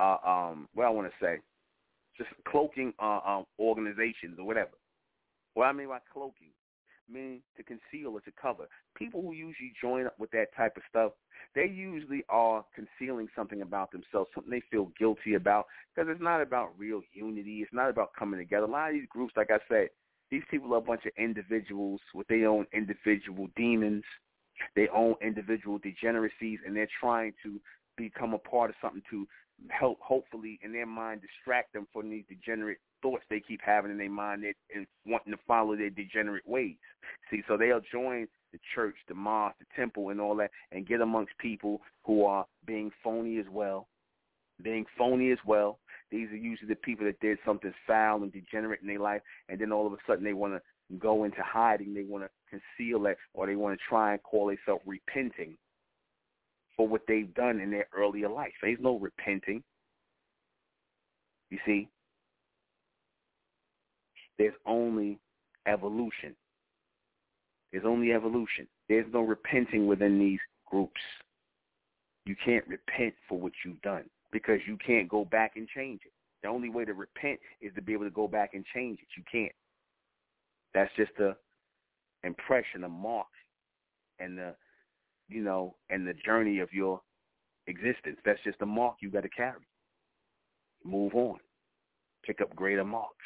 uh, 0.00 0.16
um, 0.26 0.68
what 0.74 0.86
I 0.86 0.90
want 0.90 1.06
to 1.06 1.24
say, 1.24 1.36
just 2.18 2.30
cloaking 2.48 2.92
uh, 3.00 3.20
um, 3.24 3.44
organizations 3.60 4.36
or 4.36 4.46
whatever. 4.46 4.72
What 5.54 5.66
I 5.66 5.72
mean 5.72 5.86
by 5.86 5.98
cloaking, 6.12 6.50
mean 7.12 7.42
to 7.56 7.62
conceal 7.62 8.12
or 8.12 8.20
to 8.20 8.32
cover. 8.40 8.68
People 8.96 9.22
who 9.22 9.32
usually 9.32 9.72
join 9.80 10.06
up 10.06 10.18
with 10.18 10.30
that 10.32 10.54
type 10.56 10.76
of 10.76 10.82
stuff, 10.88 11.12
they 11.54 11.66
usually 11.66 12.22
are 12.28 12.64
concealing 12.74 13.28
something 13.34 13.62
about 13.62 13.90
themselves, 13.92 14.30
something 14.34 14.50
they 14.50 14.62
feel 14.70 14.92
guilty 14.98 15.34
about, 15.34 15.66
because 15.94 16.10
it's 16.10 16.22
not 16.22 16.40
about 16.40 16.78
real 16.78 17.02
unity. 17.12 17.58
It's 17.62 17.72
not 17.72 17.90
about 17.90 18.10
coming 18.18 18.38
together. 18.38 18.66
A 18.66 18.70
lot 18.70 18.90
of 18.90 18.94
these 18.94 19.08
groups, 19.08 19.34
like 19.36 19.50
I 19.50 19.58
said, 19.68 19.88
these 20.30 20.42
people 20.50 20.72
are 20.74 20.78
a 20.78 20.82
bunch 20.82 21.04
of 21.06 21.12
individuals 21.18 22.00
with 22.14 22.28
their 22.28 22.48
own 22.48 22.66
individual 22.72 23.48
demons, 23.56 24.04
their 24.76 24.94
own 24.94 25.14
individual 25.22 25.78
degeneracies, 25.78 26.60
and 26.64 26.76
they're 26.76 26.88
trying 27.00 27.32
to 27.42 27.60
become 27.96 28.32
a 28.32 28.38
part 28.38 28.70
of 28.70 28.76
something 28.80 29.02
to 29.10 29.26
help, 29.68 29.98
hopefully, 30.00 30.58
in 30.62 30.72
their 30.72 30.86
mind, 30.86 31.20
distract 31.20 31.72
them 31.72 31.86
from 31.92 32.10
these 32.10 32.24
degenerate 32.28 32.78
thoughts 33.02 33.24
they 33.28 33.40
keep 33.40 33.60
having 33.64 33.90
in 33.90 33.98
their 33.98 34.10
mind 34.10 34.44
and 34.74 34.86
wanting 35.06 35.32
to 35.32 35.38
follow 35.46 35.76
their 35.76 35.90
degenerate 35.90 36.46
ways. 36.46 36.76
See, 37.30 37.42
so 37.48 37.56
they'll 37.56 37.80
join 37.92 38.26
the 38.52 38.58
church, 38.74 38.96
the 39.08 39.14
mosque, 39.14 39.56
the 39.58 39.66
temple, 39.76 40.10
and 40.10 40.20
all 40.20 40.36
that, 40.36 40.50
and 40.72 40.86
get 40.86 41.00
amongst 41.00 41.36
people 41.38 41.80
who 42.04 42.24
are 42.24 42.46
being 42.66 42.90
phony 43.02 43.38
as 43.38 43.46
well, 43.50 43.86
being 44.62 44.84
phony 44.98 45.30
as 45.30 45.38
well. 45.46 45.78
These 46.10 46.28
are 46.30 46.36
usually 46.36 46.68
the 46.68 46.76
people 46.76 47.06
that 47.06 47.20
did 47.20 47.38
something 47.44 47.72
foul 47.86 48.22
and 48.22 48.32
degenerate 48.32 48.80
in 48.82 48.88
their 48.88 48.98
life, 48.98 49.22
and 49.48 49.60
then 49.60 49.72
all 49.72 49.86
of 49.86 49.92
a 49.92 49.98
sudden 50.06 50.24
they 50.24 50.32
want 50.32 50.54
to 50.54 50.96
go 50.98 51.24
into 51.24 51.42
hiding. 51.42 51.94
They 51.94 52.02
want 52.02 52.24
to 52.24 52.30
conceal 52.78 53.06
it, 53.06 53.16
or 53.32 53.46
they 53.46 53.56
want 53.56 53.78
to 53.78 53.84
try 53.88 54.12
and 54.12 54.22
call 54.22 54.48
themselves 54.48 54.82
repenting 54.86 55.56
for 56.80 56.88
what 56.88 57.02
they've 57.06 57.34
done 57.34 57.60
in 57.60 57.70
their 57.70 57.88
earlier 57.94 58.30
life. 58.30 58.54
There's 58.62 58.78
no 58.80 58.98
repenting. 58.98 59.62
You 61.50 61.58
see, 61.66 61.90
there's 64.38 64.54
only 64.64 65.18
evolution. 65.66 66.34
There's 67.70 67.84
only 67.84 68.12
evolution. 68.12 68.66
There's 68.88 69.04
no 69.12 69.20
repenting 69.20 69.86
within 69.88 70.18
these 70.18 70.38
groups. 70.70 71.02
You 72.24 72.34
can't 72.42 72.66
repent 72.66 73.12
for 73.28 73.38
what 73.38 73.52
you've 73.62 73.82
done 73.82 74.04
because 74.32 74.60
you 74.66 74.78
can't 74.78 75.06
go 75.06 75.26
back 75.26 75.56
and 75.56 75.68
change 75.68 76.00
it. 76.06 76.12
The 76.42 76.48
only 76.48 76.70
way 76.70 76.86
to 76.86 76.94
repent 76.94 77.40
is 77.60 77.74
to 77.74 77.82
be 77.82 77.92
able 77.92 78.06
to 78.06 78.10
go 78.10 78.26
back 78.26 78.54
and 78.54 78.64
change 78.74 79.00
it. 79.02 79.08
You 79.18 79.22
can't. 79.30 79.52
That's 80.72 80.90
just 80.96 81.12
a 81.20 81.36
impression, 82.26 82.84
a 82.84 82.88
mark, 82.88 83.26
and 84.18 84.38
the 84.38 84.54
you 85.30 85.42
know, 85.42 85.76
and 85.88 86.06
the 86.06 86.14
journey 86.14 86.58
of 86.58 86.72
your 86.72 87.00
existence. 87.66 88.18
That's 88.24 88.42
just 88.44 88.62
a 88.62 88.66
mark 88.66 88.96
you 89.00 89.10
got 89.10 89.22
to 89.22 89.28
carry. 89.28 89.66
Move 90.84 91.14
on. 91.14 91.38
Pick 92.26 92.40
up 92.40 92.54
greater 92.54 92.84
marks 92.84 93.16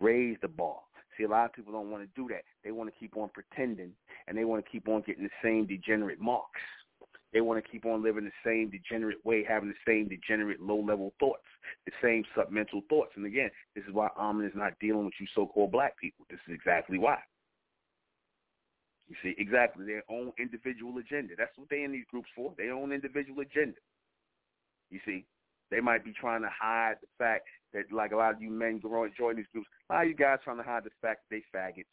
raise 0.00 0.36
the 0.42 0.48
bar. 0.48 0.76
See, 1.16 1.24
a 1.24 1.28
lot 1.28 1.46
of 1.46 1.52
people 1.52 1.72
don't 1.72 1.90
want 1.90 2.02
to 2.02 2.20
do 2.20 2.28
that. 2.28 2.42
They 2.64 2.72
want 2.72 2.92
to 2.92 2.98
keep 2.98 3.16
on 3.16 3.30
pretending, 3.32 3.92
and 4.26 4.36
they 4.36 4.44
want 4.44 4.64
to 4.64 4.70
keep 4.70 4.88
on 4.88 5.02
getting 5.06 5.24
the 5.24 5.30
same 5.42 5.66
degenerate 5.66 6.20
marks. 6.20 6.60
They 7.32 7.40
want 7.40 7.62
to 7.64 7.70
keep 7.70 7.84
on 7.84 8.02
living 8.02 8.24
the 8.24 8.30
same 8.44 8.70
degenerate 8.70 9.24
way, 9.24 9.44
having 9.46 9.68
the 9.68 9.74
same 9.86 10.08
degenerate 10.08 10.60
low-level 10.60 11.14
thoughts, 11.18 11.42
the 11.84 11.92
same 12.02 12.24
submental 12.36 12.86
thoughts. 12.88 13.12
And 13.16 13.26
again, 13.26 13.50
this 13.74 13.84
is 13.88 13.92
why 13.92 14.08
Amun 14.16 14.46
is 14.46 14.52
not 14.54 14.78
dealing 14.80 15.04
with 15.04 15.14
you 15.20 15.26
so-called 15.34 15.72
black 15.72 15.98
people. 15.98 16.26
This 16.30 16.38
is 16.48 16.54
exactly 16.54 16.98
why. 16.98 17.18
You 19.08 19.16
see, 19.22 19.34
exactly 19.36 19.84
their 19.84 20.02
own 20.08 20.32
individual 20.38 20.96
agenda. 20.98 21.34
That's 21.36 21.56
what 21.56 21.68
they 21.68 21.82
in 21.82 21.92
these 21.92 22.06
groups 22.10 22.28
for. 22.34 22.54
Their 22.56 22.72
own 22.72 22.92
individual 22.92 23.40
agenda. 23.40 23.76
You 24.90 24.98
see, 25.04 25.26
they 25.70 25.80
might 25.80 26.04
be 26.04 26.12
trying 26.12 26.42
to 26.42 26.48
hide 26.48 26.96
the 27.00 27.08
fact 27.18 27.46
that 27.72 27.92
like 27.92 28.12
a 28.12 28.16
lot 28.16 28.34
of 28.34 28.40
you 28.42 28.50
men 28.50 28.80
go 28.82 29.08
join 29.16 29.36
these 29.36 29.46
groups. 29.52 29.68
A 29.90 29.94
lot 29.94 30.02
of 30.04 30.08
you 30.08 30.14
guys 30.14 30.38
trying 30.42 30.58
to 30.58 30.62
hide 30.62 30.84
the 30.84 30.90
fact 31.02 31.22
that 31.28 31.36
they 31.36 31.58
faggots, 31.58 31.84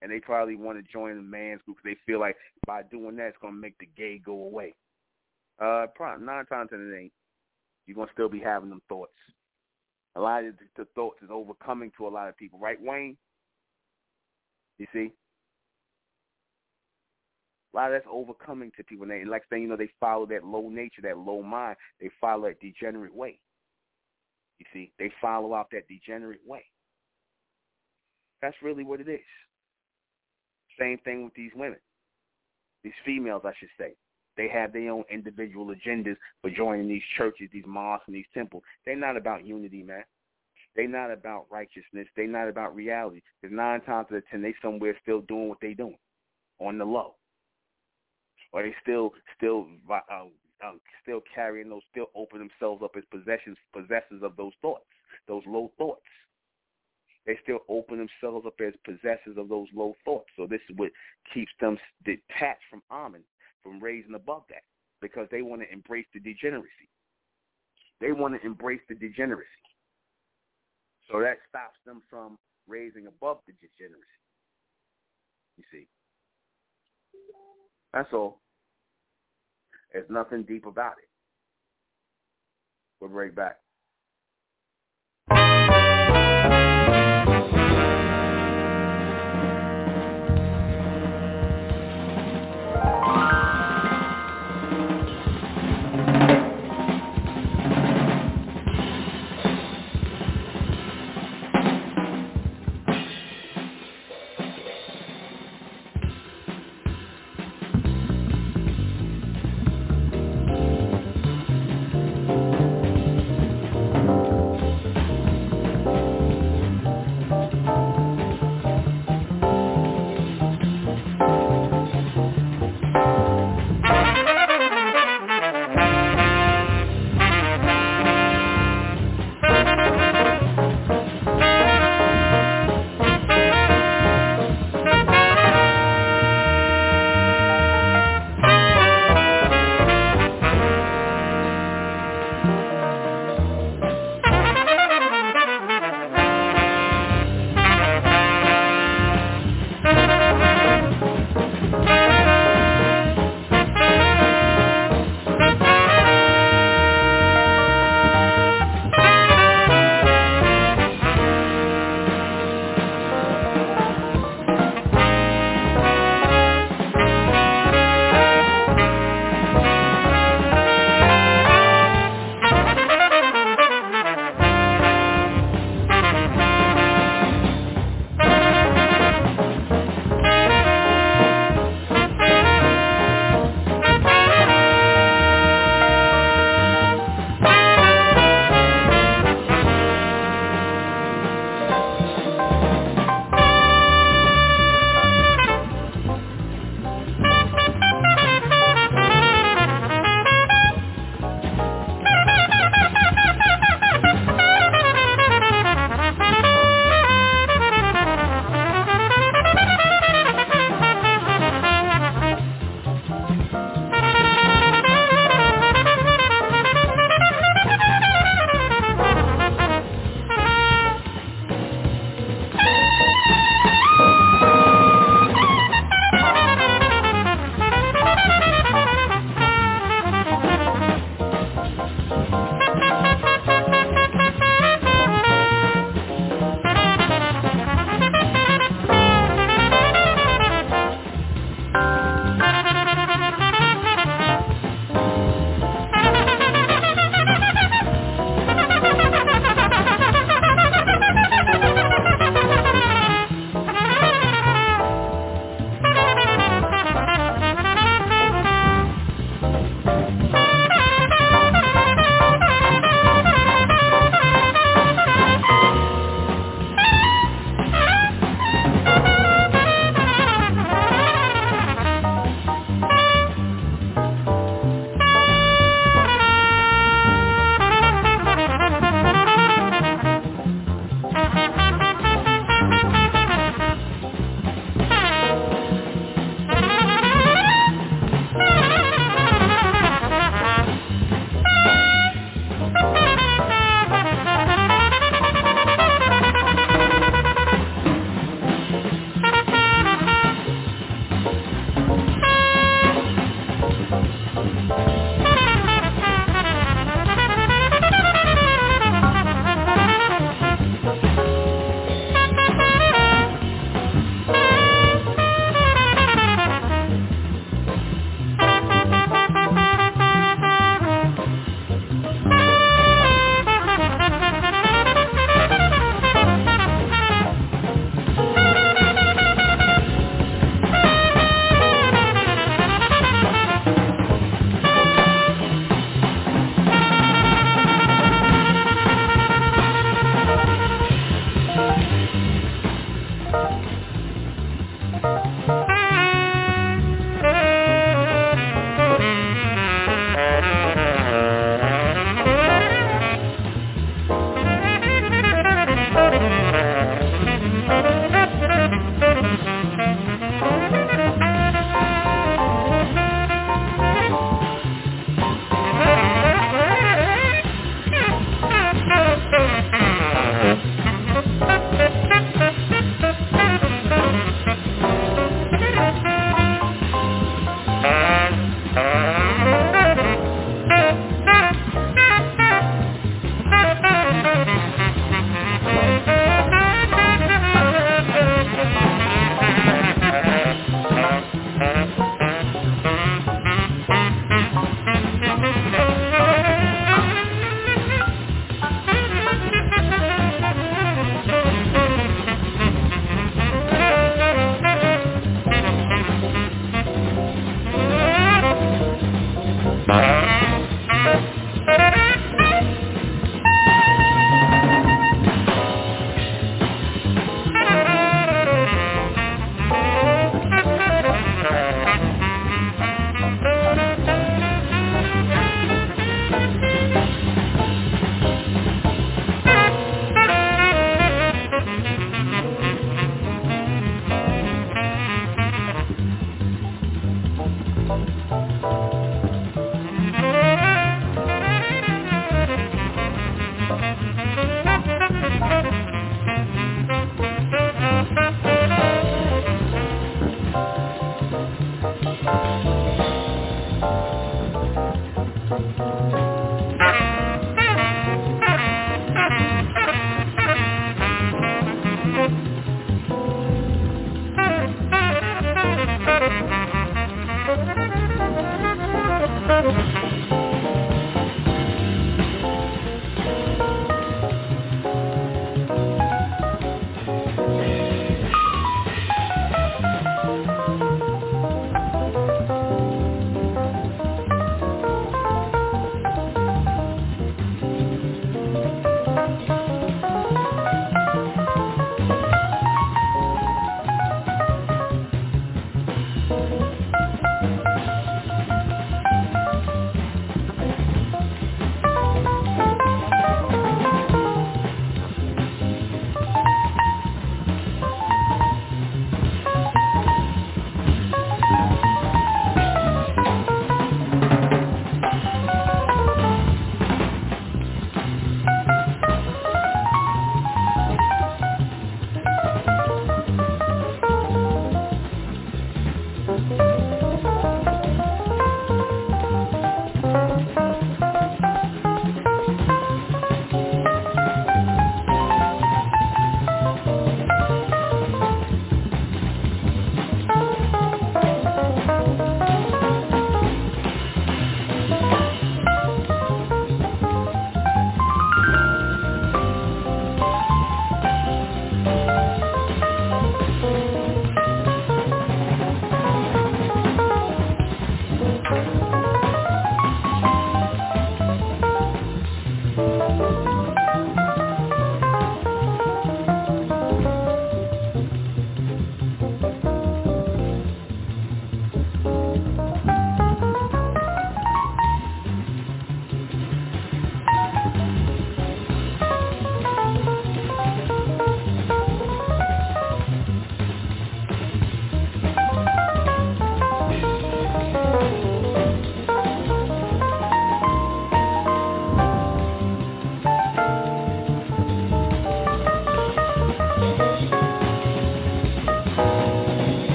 and 0.00 0.10
they 0.10 0.18
probably 0.18 0.56
want 0.56 0.78
to 0.78 0.92
join 0.92 1.16
the 1.16 1.22
man's 1.22 1.60
group 1.62 1.76
because 1.82 1.96
they 1.96 2.12
feel 2.12 2.20
like 2.20 2.36
by 2.66 2.82
doing 2.82 3.16
that 3.16 3.28
it's 3.28 3.36
gonna 3.40 3.54
make 3.54 3.78
the 3.78 3.88
gay 3.96 4.18
go 4.18 4.32
away. 4.32 4.74
Uh, 5.60 5.86
probably 5.94 6.26
nine 6.26 6.46
times 6.46 6.70
out 6.72 6.80
of 6.80 6.92
eight, 6.92 7.12
you're 7.86 7.94
gonna 7.94 8.10
still 8.12 8.28
be 8.28 8.40
having 8.40 8.70
them 8.70 8.82
thoughts. 8.88 9.12
A 10.16 10.20
lot 10.20 10.44
of 10.44 10.54
the 10.76 10.86
thoughts 10.94 11.22
is 11.22 11.30
overcoming 11.30 11.92
to 11.96 12.06
a 12.06 12.08
lot 12.08 12.28
of 12.28 12.36
people, 12.36 12.58
right, 12.58 12.80
Wayne? 12.80 13.16
You 14.78 14.86
see, 14.92 15.12
a 17.72 17.76
lot 17.76 17.92
of 17.92 17.92
that's 17.92 18.06
overcoming 18.10 18.70
to 18.76 18.84
people. 18.84 19.04
And 19.04 19.12
they, 19.12 19.24
like 19.24 19.42
saying, 19.48 19.62
you 19.62 19.68
know, 19.68 19.76
they 19.76 19.90
follow 19.98 20.26
that 20.26 20.44
low 20.44 20.68
nature, 20.68 21.02
that 21.02 21.18
low 21.18 21.42
mind. 21.42 21.76
They 22.00 22.10
follow 22.20 22.48
that 22.48 22.60
degenerate 22.60 23.14
way. 23.14 23.38
You 24.58 24.66
see, 24.72 24.92
they 24.98 25.10
follow 25.20 25.54
out 25.54 25.68
that 25.72 25.88
degenerate 25.88 26.40
way. 26.46 26.64
That's 28.40 28.56
really 28.62 28.84
what 28.84 29.00
it 29.00 29.08
is. 29.08 29.20
Same 30.78 30.98
thing 30.98 31.24
with 31.24 31.34
these 31.34 31.52
women, 31.54 31.78
these 32.82 32.92
females, 33.04 33.42
I 33.44 33.52
should 33.58 33.68
say. 33.78 33.94
They 34.36 34.48
have 34.48 34.72
their 34.72 34.90
own 34.90 35.04
individual 35.10 35.74
agendas 35.74 36.16
for 36.40 36.50
joining 36.50 36.88
these 36.88 37.02
churches, 37.16 37.50
these 37.52 37.66
mosques, 37.66 38.04
and 38.06 38.16
these 38.16 38.24
temples. 38.32 38.62
They're 38.84 38.96
not 38.96 39.16
about 39.16 39.46
unity, 39.46 39.82
man. 39.82 40.04
They're 40.74 40.88
not 40.88 41.10
about 41.10 41.46
righteousness. 41.50 42.08
They're 42.16 42.26
not 42.26 42.48
about 42.48 42.74
reality. 42.74 43.20
Because 43.40 43.54
nine 43.54 43.82
times 43.82 44.08
out 44.10 44.16
of 44.16 44.28
ten, 44.30 44.40
they 44.40 44.54
somewhere 44.62 44.96
still 45.02 45.20
doing 45.20 45.50
what 45.50 45.58
they're 45.60 45.74
doing 45.74 45.98
on 46.60 46.78
the 46.78 46.84
low, 46.84 47.14
or 48.52 48.62
they 48.62 48.74
still 48.82 49.12
still 49.36 49.66
uh, 49.90 50.00
uh, 50.62 50.72
still 51.02 51.20
carrying 51.34 51.68
those, 51.68 51.82
still 51.90 52.06
open 52.14 52.38
themselves 52.38 52.82
up 52.82 52.92
as 52.96 53.04
possessions, 53.10 53.56
possessors 53.72 54.22
of 54.22 54.36
those 54.36 54.52
thoughts, 54.62 54.84
those 55.26 55.42
low 55.46 55.70
thoughts. 55.76 56.02
They 57.26 57.38
still 57.42 57.60
open 57.68 57.98
themselves 57.98 58.46
up 58.46 58.54
as 58.60 58.74
possessors 58.84 59.36
of 59.36 59.48
those 59.48 59.68
low 59.74 59.94
thoughts. 60.04 60.28
So 60.36 60.46
this 60.46 60.60
is 60.68 60.76
what 60.76 60.90
keeps 61.32 61.52
them 61.60 61.78
detached 62.04 62.66
from 62.68 62.82
Amen, 62.90 63.22
from 63.62 63.80
raising 63.82 64.14
above 64.14 64.42
that, 64.48 64.62
because 65.00 65.28
they 65.30 65.42
want 65.42 65.62
to 65.62 65.72
embrace 65.72 66.06
the 66.12 66.20
degeneracy. 66.20 66.88
They 68.00 68.10
want 68.10 68.34
to 68.34 68.44
embrace 68.44 68.80
the 68.88 68.96
degeneracy. 68.96 69.46
So 71.10 71.20
that 71.20 71.38
stops 71.48 71.78
them 71.86 72.02
from 72.10 72.38
raising 72.66 73.06
above 73.06 73.38
the 73.46 73.52
degeneracy. 73.52 74.18
You 75.56 75.64
see. 75.70 75.86
That's 77.92 78.12
all. 78.12 78.40
There's 79.92 80.08
nothing 80.10 80.44
deep 80.44 80.66
about 80.66 80.94
it. 80.98 81.08
We'll 83.00 83.10
be 83.10 83.16
right 83.16 83.34
back. 83.34 83.61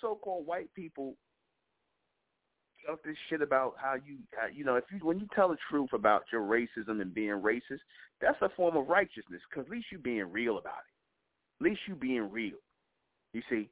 So-called 0.00 0.46
white 0.46 0.72
people 0.74 1.14
talk 2.86 3.02
this 3.04 3.16
shit 3.28 3.42
about 3.42 3.74
how 3.76 3.94
you, 3.94 4.16
you 4.54 4.64
know, 4.64 4.76
if 4.76 4.84
you 4.90 5.04
when 5.06 5.18
you 5.18 5.26
tell 5.34 5.48
the 5.48 5.56
truth 5.70 5.90
about 5.92 6.22
your 6.32 6.42
racism 6.42 7.00
and 7.00 7.14
being 7.14 7.30
racist, 7.30 7.80
that's 8.20 8.40
a 8.42 8.48
form 8.56 8.76
of 8.76 8.88
righteousness 8.88 9.40
because 9.48 9.66
at 9.66 9.70
least 9.70 9.86
you 9.92 9.98
being 9.98 10.30
real 10.30 10.58
about 10.58 10.72
it. 10.78 11.64
At 11.64 11.70
least 11.70 11.80
you 11.86 11.94
being 11.94 12.30
real. 12.30 12.56
You 13.32 13.42
see, 13.48 13.68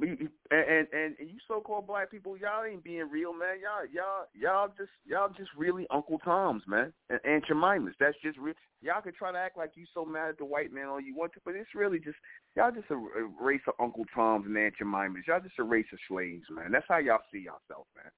and, 0.00 0.28
and 0.50 0.88
and 0.92 1.14
you 1.18 1.38
so-called 1.46 1.86
black 1.86 2.10
people, 2.10 2.36
y'all 2.36 2.64
ain't 2.64 2.82
being 2.82 3.08
real, 3.10 3.32
man. 3.32 3.56
Y'all 3.62 3.86
y'all 3.92 4.26
y'all 4.34 4.68
just 4.76 4.90
y'all 5.04 5.28
just 5.36 5.50
really 5.56 5.86
Uncle 5.90 6.18
Toms, 6.18 6.62
man, 6.66 6.92
and 7.10 7.20
Aunt 7.24 7.44
Jemimas. 7.46 7.92
That's 8.00 8.16
just 8.22 8.38
real. 8.38 8.54
Y'all 8.80 9.02
can 9.02 9.12
try 9.12 9.30
to 9.30 9.38
act 9.38 9.56
like 9.56 9.72
you 9.74 9.84
so 9.94 10.04
mad 10.04 10.30
at 10.30 10.38
the 10.38 10.44
white 10.44 10.72
man 10.72 10.86
all 10.86 11.00
you 11.00 11.14
want 11.14 11.32
to, 11.34 11.40
but 11.44 11.54
it's 11.54 11.74
really 11.74 11.98
just 11.98 12.16
y'all 12.56 12.72
just 12.72 12.90
a, 12.90 12.94
a 12.94 13.30
race 13.40 13.60
of 13.68 13.74
Uncle 13.78 14.04
Toms 14.14 14.46
and 14.46 14.56
Aunt 14.56 14.74
Jemimas. 14.80 15.26
Y'all 15.28 15.40
just 15.40 15.58
a 15.58 15.62
race 15.62 15.86
of 15.92 15.98
slaves, 16.08 16.44
man. 16.50 16.72
That's 16.72 16.86
how 16.88 16.98
y'all 16.98 17.20
see 17.30 17.38
yourself, 17.38 17.86
man. 17.94 18.10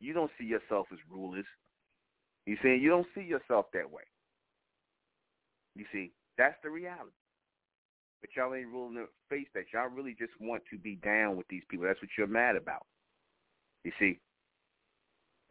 You 0.00 0.12
don't 0.12 0.30
see 0.38 0.46
yourself 0.46 0.86
as 0.92 0.98
rulers. 1.10 1.46
You 2.46 2.56
see, 2.62 2.76
you 2.76 2.88
don't 2.88 3.06
see 3.14 3.22
yourself 3.22 3.66
that 3.72 3.90
way. 3.90 4.02
You 5.74 5.84
see, 5.92 6.12
that's 6.36 6.56
the 6.62 6.70
reality. 6.70 7.12
But 8.20 8.30
y'all 8.36 8.54
ain't 8.54 8.72
willing 8.72 8.94
to 8.94 9.06
face 9.28 9.46
that. 9.54 9.64
Y'all 9.72 9.88
really 9.88 10.16
just 10.18 10.32
want 10.40 10.62
to 10.70 10.78
be 10.78 10.96
down 10.96 11.36
with 11.36 11.46
these 11.48 11.62
people. 11.68 11.86
That's 11.86 12.00
what 12.00 12.10
you're 12.18 12.26
mad 12.26 12.56
about. 12.56 12.84
You 13.84 13.92
see, 13.98 14.18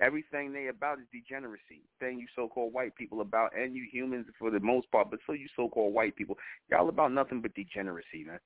everything 0.02 0.52
they 0.52 0.68
about 0.68 0.99
is 0.99 1.06
degeneracy. 1.11 1.81
Thing 1.99 2.19
you 2.19 2.27
so-called 2.35 2.73
white 2.73 2.95
people 2.95 3.22
about, 3.22 3.52
and 3.57 3.73
you 3.73 3.85
humans 3.89 4.26
for 4.38 4.52
the 4.52 4.60
most 4.60 4.91
part, 4.91 5.10
but 5.10 5.19
so 5.26 5.34
you 5.34 5.48
so-called 5.56 5.94
white 5.94 6.15
people, 6.15 6.38
y'all 6.69 6.89
about 6.89 7.14
nothing 7.14 7.41
but 7.41 7.53
degeneracy, 7.56 8.26
man. 8.26 8.39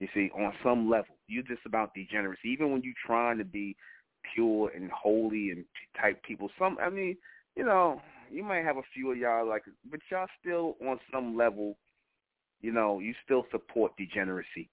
You 0.00 0.08
see, 0.14 0.30
on 0.34 0.54
some 0.64 0.88
level, 0.88 1.14
you're 1.28 1.42
just 1.42 1.66
about 1.66 1.92
degeneracy. 1.94 2.48
Even 2.48 2.72
when 2.72 2.82
you're 2.82 2.94
trying 3.06 3.36
to 3.36 3.44
be 3.44 3.76
pure 4.34 4.70
and 4.74 4.90
holy 4.90 5.50
and 5.50 5.64
type 6.00 6.22
people, 6.22 6.48
some, 6.58 6.78
I 6.80 6.88
mean, 6.88 7.18
you 7.54 7.64
know, 7.64 8.00
you 8.30 8.42
might 8.42 8.64
have 8.64 8.78
a 8.78 8.82
few 8.94 9.12
of 9.12 9.18
y'all 9.18 9.46
like, 9.46 9.64
but 9.90 10.00
y'all 10.10 10.26
still 10.40 10.76
on 10.88 10.98
some 11.12 11.36
level 11.36 11.76
you 12.60 12.72
know, 12.72 12.98
you 12.98 13.14
still 13.24 13.44
support 13.50 13.92
degeneracy. 13.96 14.68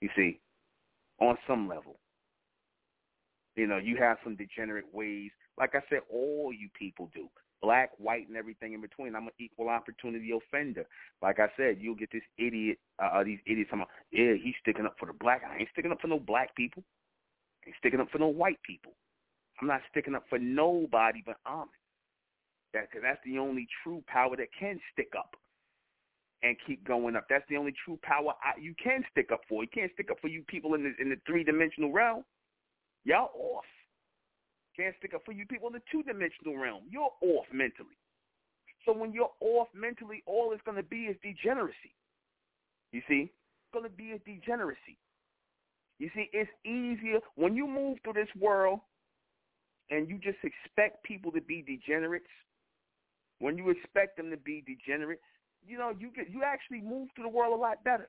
You 0.00 0.08
see, 0.16 0.40
on 1.20 1.36
some 1.46 1.68
level. 1.68 1.98
You 3.56 3.66
know, 3.66 3.78
you 3.78 3.96
have 3.96 4.18
some 4.22 4.36
degenerate 4.36 4.86
ways. 4.92 5.30
Like 5.58 5.74
I 5.74 5.80
said, 5.90 6.00
all 6.12 6.52
you 6.52 6.68
people 6.78 7.10
do. 7.12 7.28
Black, 7.60 7.90
white, 7.98 8.28
and 8.28 8.36
everything 8.36 8.72
in 8.72 8.80
between. 8.80 9.16
I'm 9.16 9.24
an 9.26 9.32
equal 9.40 9.68
opportunity 9.68 10.30
offender. 10.30 10.86
Like 11.20 11.40
I 11.40 11.48
said, 11.56 11.78
you'll 11.80 11.96
get 11.96 12.10
this 12.12 12.22
idiot, 12.38 12.78
uh, 13.02 13.24
these 13.24 13.40
idiots 13.46 13.70
talking 13.70 13.82
about, 13.82 13.90
yeah, 14.12 14.34
he's 14.40 14.54
sticking 14.62 14.86
up 14.86 14.94
for 14.98 15.06
the 15.06 15.12
black. 15.12 15.42
I 15.44 15.58
ain't 15.58 15.68
sticking 15.72 15.90
up 15.90 16.00
for 16.00 16.06
no 16.06 16.20
black 16.20 16.54
people. 16.54 16.84
I 17.64 17.70
ain't 17.70 17.76
sticking 17.78 17.98
up 17.98 18.10
for 18.12 18.18
no 18.18 18.28
white 18.28 18.62
people. 18.64 18.92
I'm 19.60 19.66
not 19.66 19.80
sticking 19.90 20.14
up 20.14 20.22
for 20.30 20.38
nobody 20.38 21.20
but 21.26 21.36
Amen. 21.44 21.66
That, 22.74 22.92
cause 22.92 23.00
that's 23.02 23.18
the 23.24 23.38
only 23.38 23.66
true 23.82 24.04
power 24.06 24.36
that 24.36 24.48
can 24.58 24.78
stick 24.92 25.08
up 25.18 25.34
and 26.42 26.56
keep 26.66 26.86
going 26.86 27.16
up. 27.16 27.26
That's 27.28 27.44
the 27.48 27.56
only 27.56 27.74
true 27.84 27.98
power 28.02 28.34
I, 28.42 28.60
you 28.60 28.74
can 28.82 29.02
stick 29.10 29.30
up 29.32 29.40
for. 29.48 29.62
You 29.62 29.68
can't 29.72 29.90
stick 29.94 30.10
up 30.10 30.18
for 30.20 30.28
you 30.28 30.42
people 30.42 30.74
in 30.74 30.82
the 30.82 30.92
in 31.00 31.10
the 31.10 31.16
three 31.26 31.44
dimensional 31.44 31.92
realm. 31.92 32.24
Y'all 33.04 33.30
off. 33.34 33.64
Can't 34.76 34.94
stick 34.98 35.14
up 35.14 35.22
for 35.24 35.32
you 35.32 35.46
people 35.46 35.66
in 35.68 35.74
the 35.74 35.82
two 35.90 36.02
dimensional 36.04 36.56
realm. 36.56 36.82
You're 36.88 37.10
off 37.20 37.46
mentally. 37.52 37.98
So 38.84 38.92
when 38.92 39.12
you're 39.12 39.32
off 39.40 39.68
mentally, 39.74 40.22
all 40.26 40.52
it's 40.52 40.62
going 40.64 40.76
to 40.76 40.82
be 40.82 41.06
is 41.06 41.16
degeneracy. 41.22 41.94
You 42.92 43.02
see, 43.08 43.30
it's 43.30 43.72
going 43.72 43.84
to 43.84 43.90
be 43.90 44.12
a 44.12 44.18
degeneracy. 44.18 44.96
You 45.98 46.08
see, 46.14 46.30
it's 46.32 46.50
easier 46.64 47.18
when 47.34 47.56
you 47.56 47.66
move 47.66 47.98
through 48.04 48.12
this 48.14 48.28
world 48.40 48.80
and 49.90 50.08
you 50.08 50.18
just 50.18 50.38
expect 50.44 51.02
people 51.02 51.32
to 51.32 51.40
be 51.40 51.62
degenerates. 51.62 52.30
When 53.40 53.56
you 53.56 53.70
expect 53.70 54.16
them 54.16 54.30
to 54.30 54.36
be 54.36 54.64
degenerate, 54.66 55.20
you 55.66 55.78
know, 55.78 55.92
you 55.98 56.10
get 56.14 56.30
you 56.30 56.42
actually 56.44 56.80
move 56.80 57.08
through 57.14 57.24
the 57.24 57.30
world 57.30 57.58
a 57.58 57.60
lot 57.60 57.82
better. 57.84 58.08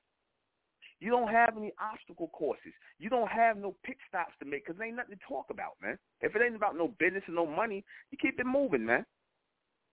You 0.99 1.09
don't 1.11 1.29
have 1.29 1.55
any 1.57 1.71
obstacle 1.79 2.29
courses. 2.33 2.73
You 2.99 3.09
don't 3.09 3.29
have 3.29 3.57
no 3.57 3.75
pit 3.83 3.97
stops 4.07 4.33
to 4.39 4.45
make 4.45 4.65
because 4.65 4.77
there 4.77 4.87
ain't 4.87 4.97
nothing 4.97 5.15
to 5.15 5.27
talk 5.27 5.45
about, 5.49 5.75
man. 5.81 5.97
If 6.21 6.35
it 6.35 6.41
ain't 6.43 6.55
about 6.55 6.75
no 6.75 6.89
business 6.99 7.23
and 7.27 7.35
no 7.35 7.45
money, 7.45 7.85
you 8.11 8.17
keep 8.17 8.39
it 8.39 8.45
moving, 8.45 8.85
man. 8.85 9.05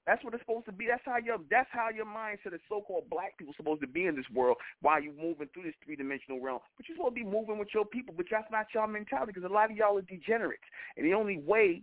That's 0.07 0.23
what 0.23 0.35
it's 0.35 0.43
supposed 0.43 0.67
to 0.67 0.73
be. 0.73 0.87
That's 0.87 1.03
how 1.05 1.19
your 1.19 1.39
that's 1.51 1.69
how 1.73 1.91
your 1.91 2.07
mindset 2.07 2.55
of 2.55 2.61
so-called 2.69 3.11
black 3.11 3.37
people 3.39 3.55
supposed 3.57 3.81
to 3.81 3.89
be 3.89 4.07
in 4.07 4.15
this 4.15 4.31
world 4.33 4.57
while 4.81 5.03
you're 5.03 5.13
moving 5.13 5.49
through 5.53 5.65
this 5.65 5.75
three-dimensional 5.85 6.41
realm. 6.41 6.61
But 6.77 6.89
you're 6.89 6.97
supposed 6.97 7.17
to 7.17 7.25
be 7.25 7.29
moving 7.29 7.59
with 7.59 7.75
your 7.75 7.85
people, 7.85 8.15
but 8.17 8.27
that's 8.31 8.51
not 8.51 8.67
y'all 8.73 8.87
mentality 8.87 9.33
because 9.35 9.51
a 9.51 9.53
lot 9.53 9.71
of 9.71 9.77
y'all 9.77 9.99
are 9.99 10.03
degenerates. 10.03 10.63
And 10.97 11.05
the 11.05 11.15
only 11.15 11.39
way 11.39 11.83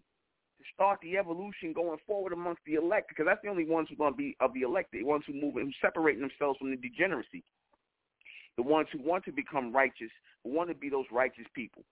start 0.74 1.00
the 1.02 1.18
evolution 1.18 1.74
going 1.74 1.98
forward 2.06 2.34
amongst 2.34 2.62
the 2.66 2.76
elect, 2.76 3.10
because 3.10 3.26
that's 3.26 3.42
the 3.44 3.50
only 3.50 3.66
ones 3.66 3.88
who 3.90 3.96
are 3.96 4.10
going 4.10 4.14
to 4.14 4.18
be 4.18 4.38
of 4.40 4.54
the 4.54 4.62
elected, 4.62 5.02
the 5.02 5.08
ones 5.08 5.24
who 5.26 5.34
move 5.34 5.58
and 5.58 5.74
separating 5.82 6.22
themselves 6.22 6.60
from 6.60 6.72
the 6.72 6.78
degeneracy. 6.78 7.44
The 8.56 8.64
ones 8.64 8.88
who 8.94 9.02
want 9.02 9.26
to 9.26 9.32
become 9.32 9.74
righteous, 9.74 10.12
who 10.44 10.54
want 10.54 10.70
to 10.70 10.76
be 10.76 10.90
those 10.90 11.06
righteous 11.12 11.48
people. 11.56 11.84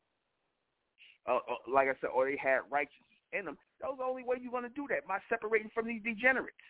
Uh, 1.27 1.37
uh, 1.37 1.61
like 1.71 1.87
I 1.87 1.93
said, 2.01 2.09
or 2.13 2.25
they 2.25 2.37
had 2.37 2.61
righteousness 2.69 3.17
in 3.33 3.45
them. 3.45 3.57
That 3.79 3.89
was 3.89 3.97
the 3.97 4.05
only 4.05 4.23
way 4.23 4.37
you're 4.41 4.51
going 4.51 4.69
to 4.69 4.69
do 4.69 4.85
that, 4.89 5.07
by 5.07 5.19
separating 5.29 5.71
from 5.73 5.87
these 5.87 6.01
degenerates. 6.03 6.65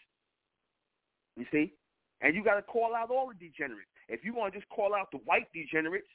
You 1.36 1.46
see? 1.52 1.74
And 2.22 2.36
you 2.36 2.44
got 2.44 2.56
to 2.56 2.62
call 2.62 2.96
out 2.96 3.10
all 3.10 3.28
the 3.28 3.34
degenerates. 3.34 3.90
If 4.08 4.24
you 4.24 4.34
want 4.34 4.54
to 4.54 4.60
just 4.60 4.70
call 4.70 4.94
out 4.94 5.12
the 5.12 5.20
white 5.26 5.48
degenerates 5.54 6.12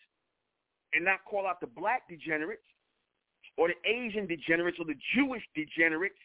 and 0.94 1.04
not 1.04 1.24
call 1.28 1.46
out 1.46 1.60
the 1.60 1.66
black 1.66 2.08
degenerates, 2.08 2.64
or 3.56 3.68
the 3.68 3.78
Asian 3.88 4.26
degenerates 4.26 4.78
or 4.78 4.84
the 4.84 4.98
Jewish 5.14 5.42
degenerates. 5.54 6.20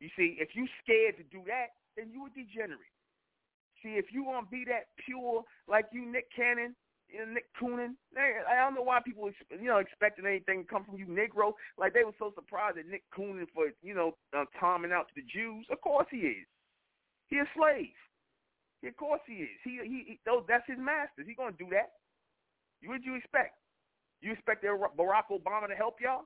You 0.00 0.08
see, 0.16 0.36
if 0.40 0.56
you 0.56 0.66
scared 0.82 1.16
to 1.18 1.24
do 1.28 1.44
that, 1.46 1.76
then 1.96 2.08
you 2.12 2.26
a 2.26 2.30
degenerate. 2.30 2.96
See, 3.82 4.00
if 4.00 4.06
you 4.12 4.24
want 4.24 4.46
to 4.46 4.50
be 4.50 4.64
that 4.68 4.88
pure 5.04 5.44
like 5.68 5.86
you, 5.92 6.10
Nick 6.10 6.28
Cannon, 6.34 6.74
you 7.08 7.20
know, 7.20 7.32
Nick 7.32 7.46
Coonan, 7.60 7.96
I 8.16 8.56
don't 8.56 8.74
know 8.74 8.82
why 8.82 9.00
people, 9.04 9.30
you 9.50 9.68
know, 9.68 9.78
expecting 9.78 10.26
anything 10.26 10.62
to 10.62 10.68
come 10.68 10.84
from 10.84 10.96
you, 10.96 11.06
Negro. 11.06 11.52
Like 11.76 11.92
they 11.92 12.04
were 12.04 12.16
so 12.18 12.32
surprised 12.34 12.78
at 12.78 12.86
Nick 12.86 13.02
Coonan 13.16 13.46
for, 13.52 13.66
you 13.82 13.94
know, 13.94 14.16
uh, 14.36 14.44
timing 14.58 14.92
out 14.92 15.08
to 15.08 15.14
the 15.16 15.26
Jews. 15.26 15.66
Of 15.70 15.80
course 15.80 16.06
he 16.10 16.18
is. 16.18 16.46
He 17.28 17.38
a 17.38 17.44
slave. 17.56 17.96
Of 18.86 18.96
course 18.96 19.20
he 19.26 19.44
is. 19.44 19.58
He 19.64 19.80
he, 19.82 20.04
he 20.06 20.20
those 20.24 20.44
that's 20.48 20.66
his 20.66 20.78
masters. 20.78 21.26
He 21.26 21.34
gonna 21.34 21.52
do 21.58 21.68
that. 21.70 21.92
What 22.82 23.00
would 23.00 23.04
you 23.04 23.14
expect? 23.16 23.58
You 24.20 24.32
expect 24.32 24.64
Barack 24.64 25.30
Obama 25.30 25.68
to 25.68 25.74
help 25.74 25.96
y'all? 26.00 26.24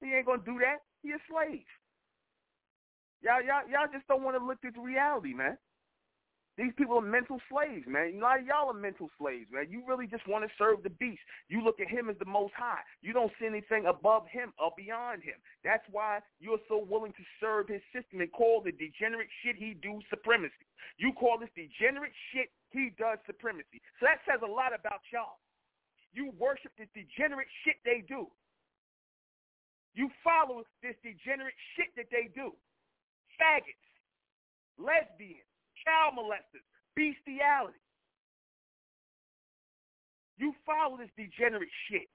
He 0.00 0.14
ain't 0.14 0.26
gonna 0.26 0.42
do 0.44 0.58
that. 0.60 0.78
He 1.02 1.10
a 1.10 1.18
slave. 1.28 1.66
Y'all, 3.22 3.42
y'all, 3.42 3.66
y'all 3.68 3.90
just 3.92 4.06
don't 4.06 4.22
want 4.22 4.38
to 4.38 4.44
look 4.44 4.58
at 4.64 4.74
the 4.74 4.80
reality, 4.80 5.34
man. 5.34 5.58
These 6.58 6.74
people 6.74 6.98
are 6.98 7.06
mental 7.06 7.38
slaves, 7.46 7.86
man. 7.86 8.18
A 8.18 8.18
lot 8.18 8.42
of 8.42 8.46
y'all 8.46 8.66
are 8.66 8.74
mental 8.74 9.06
slaves, 9.14 9.46
man. 9.54 9.70
You 9.70 9.86
really 9.86 10.10
just 10.10 10.26
want 10.26 10.42
to 10.42 10.50
serve 10.58 10.82
the 10.82 10.90
beast. 10.98 11.22
You 11.46 11.62
look 11.62 11.78
at 11.78 11.86
him 11.86 12.10
as 12.10 12.18
the 12.18 12.26
most 12.26 12.50
high. 12.58 12.82
You 13.00 13.14
don't 13.14 13.30
see 13.38 13.46
anything 13.46 13.86
above 13.86 14.26
him 14.26 14.50
or 14.58 14.74
beyond 14.74 15.22
him. 15.22 15.38
That's 15.62 15.86
why 15.90 16.18
you're 16.42 16.58
so 16.66 16.82
willing 16.82 17.14
to 17.14 17.24
serve 17.38 17.70
his 17.70 17.82
system 17.94 18.26
and 18.26 18.30
call 18.34 18.58
the 18.58 18.74
degenerate 18.74 19.30
shit 19.42 19.54
he 19.54 19.78
do 19.78 20.02
supremacy. 20.10 20.66
You 20.98 21.14
call 21.14 21.38
this 21.38 21.54
degenerate 21.54 22.14
shit 22.34 22.50
he 22.74 22.90
does 22.98 23.22
supremacy. 23.22 23.78
So 24.02 24.10
that 24.10 24.18
says 24.26 24.42
a 24.42 24.50
lot 24.50 24.74
about 24.74 25.06
y'all. 25.14 25.38
You 26.12 26.32
worship 26.38 26.72
this 26.78 26.88
degenerate 26.94 27.48
shit 27.64 27.76
they 27.84 28.04
do. 28.06 28.26
You 29.94 30.08
follow 30.22 30.62
this 30.82 30.94
degenerate 31.02 31.58
shit 31.76 31.90
that 31.96 32.06
they 32.10 32.30
do. 32.34 32.54
Faggots, 33.34 33.88
lesbians, 34.78 35.48
child 35.84 36.14
molesters, 36.18 36.64
bestiality. 36.94 37.82
You 40.38 40.54
follow 40.64 40.96
this 40.96 41.10
degenerate 41.18 41.72
shit. 41.90 42.06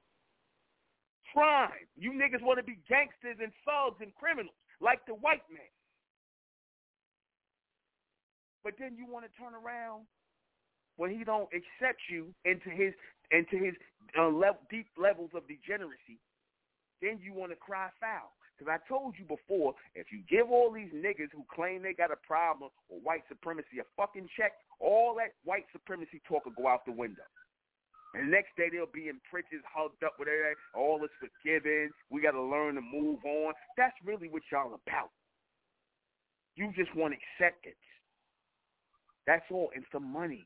Crime. 1.33 1.87
You 1.97 2.13
niggas 2.13 2.41
want 2.41 2.57
to 2.59 2.63
be 2.63 2.79
gangsters 2.87 3.37
and 3.41 3.51
thugs 3.67 3.99
and 3.99 4.15
criminals 4.15 4.55
like 4.79 5.05
the 5.05 5.15
white 5.15 5.43
man. 5.51 5.73
But 8.63 8.79
then 8.79 8.95
you 8.95 9.05
want 9.05 9.25
to 9.27 9.31
turn 9.35 9.51
around 9.51 10.07
when 10.97 11.11
he 11.11 11.23
don't 11.23 11.49
accept 11.53 12.01
you 12.09 12.33
into 12.45 12.69
his 12.69 12.93
into 13.31 13.57
his 13.57 13.73
uh, 14.19 14.29
deep 14.69 14.87
levels 14.97 15.31
of 15.33 15.47
degeneracy, 15.47 16.21
then 17.01 17.19
you 17.23 17.33
want 17.33 17.51
to 17.51 17.57
cry 17.57 17.89
foul. 17.99 18.31
Because 18.53 18.69
I 18.69 18.77
told 18.87 19.15
you 19.17 19.25
before, 19.25 19.73
if 19.95 20.07
you 20.13 20.21
give 20.29 20.51
all 20.51 20.71
these 20.71 20.93
niggas 20.93 21.33
who 21.33 21.43
claim 21.49 21.81
they 21.81 21.93
got 21.93 22.11
a 22.11 22.21
problem 22.27 22.69
with 22.89 23.01
white 23.01 23.23
supremacy 23.27 23.81
a 23.81 23.87
fucking 23.97 24.29
check, 24.37 24.53
all 24.79 25.15
that 25.17 25.33
white 25.43 25.65
supremacy 25.73 26.21
talk 26.27 26.45
will 26.45 26.53
go 26.53 26.67
out 26.67 26.85
the 26.85 26.91
window. 26.91 27.25
And 28.13 28.29
next 28.29 28.53
day 28.55 28.69
they'll 28.71 28.85
be 28.85 29.09
in 29.09 29.17
prisons, 29.25 29.65
hugged 29.65 30.03
up 30.03 30.13
with 30.19 30.27
everything. 30.27 30.53
All 30.75 31.01
is 31.03 31.09
forgiven. 31.17 31.89
We 32.11 32.21
got 32.21 32.37
to 32.37 32.43
learn 32.43 32.75
to 32.75 32.81
move 32.81 33.25
on. 33.25 33.53
That's 33.75 33.97
really 34.05 34.29
what 34.29 34.43
y'all 34.51 34.77
about. 34.77 35.09
You 36.55 36.71
just 36.77 36.93
want 36.95 37.15
acceptance. 37.17 37.81
That's 39.25 39.45
all, 39.49 39.71
and 39.73 39.83
some 39.91 40.05
money 40.05 40.45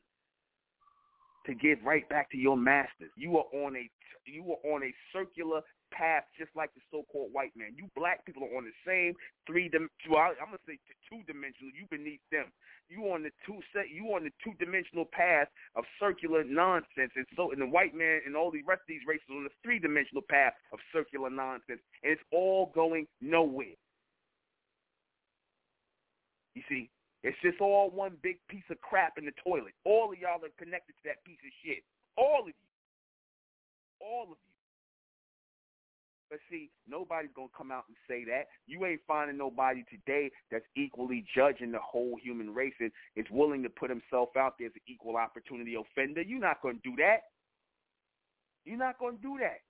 to 1.48 1.54
give 1.54 1.78
right 1.82 2.06
back 2.08 2.30
to 2.30 2.36
your 2.36 2.56
masters. 2.56 3.10
You 3.16 3.38
are 3.38 3.48
on 3.64 3.74
a 3.74 3.90
you 4.28 4.44
are 4.52 4.74
on 4.76 4.84
a 4.84 4.92
circular 5.12 5.62
path, 5.90 6.24
just 6.36 6.52
like 6.54 6.68
the 6.74 6.84
so-called 6.92 7.32
white 7.32 7.56
man. 7.56 7.72
You 7.74 7.88
black 7.96 8.26
people 8.26 8.44
are 8.44 8.56
on 8.58 8.68
the 8.68 8.76
same 8.84 9.14
three. 9.46 9.70
Well, 9.72 10.36
I'm 10.36 10.52
gonna 10.52 10.68
say 10.68 10.78
two 11.08 11.24
dimensional. 11.26 11.72
You 11.72 11.88
beneath 11.90 12.20
them. 12.30 12.52
You 12.90 13.08
on 13.08 13.22
the 13.22 13.32
two 13.46 13.60
set. 13.72 13.88
You 13.88 14.12
on 14.12 14.24
the 14.24 14.32
two 14.44 14.52
dimensional 14.60 15.08
path 15.10 15.48
of 15.76 15.84
circular 15.98 16.44
nonsense, 16.44 17.12
and 17.16 17.24
so 17.34 17.52
and 17.52 17.60
the 17.60 17.66
white 17.66 17.94
man 17.94 18.20
and 18.26 18.36
all 18.36 18.50
the 18.50 18.62
rest 18.68 18.84
of 18.84 18.92
these 18.92 19.08
races 19.08 19.24
on 19.32 19.44
the 19.44 19.56
three 19.64 19.78
dimensional 19.78 20.22
path 20.28 20.52
of 20.72 20.78
circular 20.92 21.30
nonsense, 21.30 21.80
and 22.04 22.12
it's 22.12 22.22
all 22.30 22.70
going 22.74 23.06
nowhere. 23.20 23.76
You 26.54 26.62
see, 26.68 26.90
it's 27.22 27.38
just 27.42 27.60
all 27.60 27.90
one 27.90 28.16
big 28.22 28.36
piece 28.48 28.66
of 28.70 28.80
crap 28.80 29.18
in 29.18 29.24
the 29.24 29.32
toilet. 29.42 29.74
All 29.84 30.12
of 30.12 30.18
y'all 30.18 30.44
are 30.44 30.58
connected 30.58 30.94
to 31.02 31.04
that 31.06 31.24
piece 31.24 31.38
of 31.44 31.52
shit. 31.64 31.82
All 32.16 32.42
of 32.42 32.48
you. 32.48 32.68
All 34.00 34.22
of 34.24 34.28
you. 34.30 34.48
But 36.30 36.40
see, 36.50 36.70
nobody's 36.86 37.30
gonna 37.34 37.48
come 37.56 37.72
out 37.72 37.84
and 37.88 37.96
say 38.06 38.24
that. 38.24 38.48
You 38.66 38.84
ain't 38.84 39.00
finding 39.06 39.38
nobody 39.38 39.82
today 39.90 40.30
that's 40.50 40.66
equally 40.76 41.24
judging 41.34 41.72
the 41.72 41.78
whole 41.80 42.18
human 42.22 42.54
race 42.54 42.74
and 42.80 42.92
is 43.16 43.26
willing 43.30 43.62
to 43.62 43.70
put 43.70 43.88
himself 43.88 44.36
out 44.36 44.58
there 44.58 44.68
as 44.68 44.74
an 44.74 44.82
equal 44.86 45.16
opportunity 45.16 45.74
offender. 45.74 46.22
You're 46.22 46.40
not 46.40 46.60
gonna 46.62 46.78
do 46.84 46.94
that. 46.98 47.30
You're 48.64 48.76
not 48.78 48.98
gonna 48.98 49.16
do 49.22 49.38
that. 49.40 49.60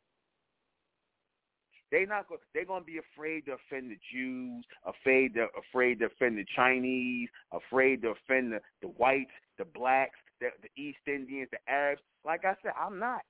They 1.90 2.04
not 2.04 2.28
going. 2.28 2.40
They're 2.54 2.64
gonna 2.64 2.84
be 2.84 2.98
afraid 2.98 3.46
to 3.46 3.52
offend 3.52 3.90
the 3.90 3.98
Jews, 4.12 4.64
afraid 4.84 5.34
to 5.34 5.46
afraid 5.56 6.00
to 6.00 6.06
offend 6.06 6.36
the 6.38 6.44
Chinese, 6.54 7.28
afraid 7.52 8.02
to 8.02 8.08
offend 8.08 8.52
the, 8.52 8.60
the 8.82 8.88
whites, 8.88 9.30
the 9.56 9.64
blacks, 9.64 10.18
the, 10.40 10.48
the 10.62 10.68
East 10.80 10.98
Indians, 11.06 11.48
the 11.50 11.58
Arabs. 11.70 12.02
Like 12.24 12.44
I 12.44 12.54
said, 12.62 12.72
I'm 12.78 12.98
not. 12.98 13.22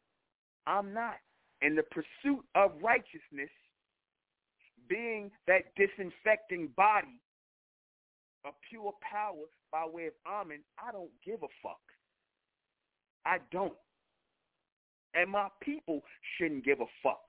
I'm 0.66 0.93
not. 0.93 1.14
In 1.62 1.76
the 1.76 1.85
pursuit 1.85 2.44
of 2.55 2.72
righteousness, 2.82 3.51
being 4.89 5.30
that 5.47 5.74
disinfecting 5.76 6.68
body 6.76 7.20
of 8.44 8.55
pure 8.68 8.93
power 9.01 9.44
by 9.70 9.85
way 9.86 10.06
of 10.06 10.12
Amen, 10.26 10.60
I 10.78 10.93
don't 10.93 11.10
give 11.24 11.43
a 11.43 11.48
fuck. 11.62 11.80
I 13.24 13.39
don't. 13.51 13.74
And 15.14 15.30
my 15.30 15.48
people 15.60 16.02
shouldn't 16.36 16.64
give 16.64 16.80
a 16.80 16.86
fuck. 17.02 17.20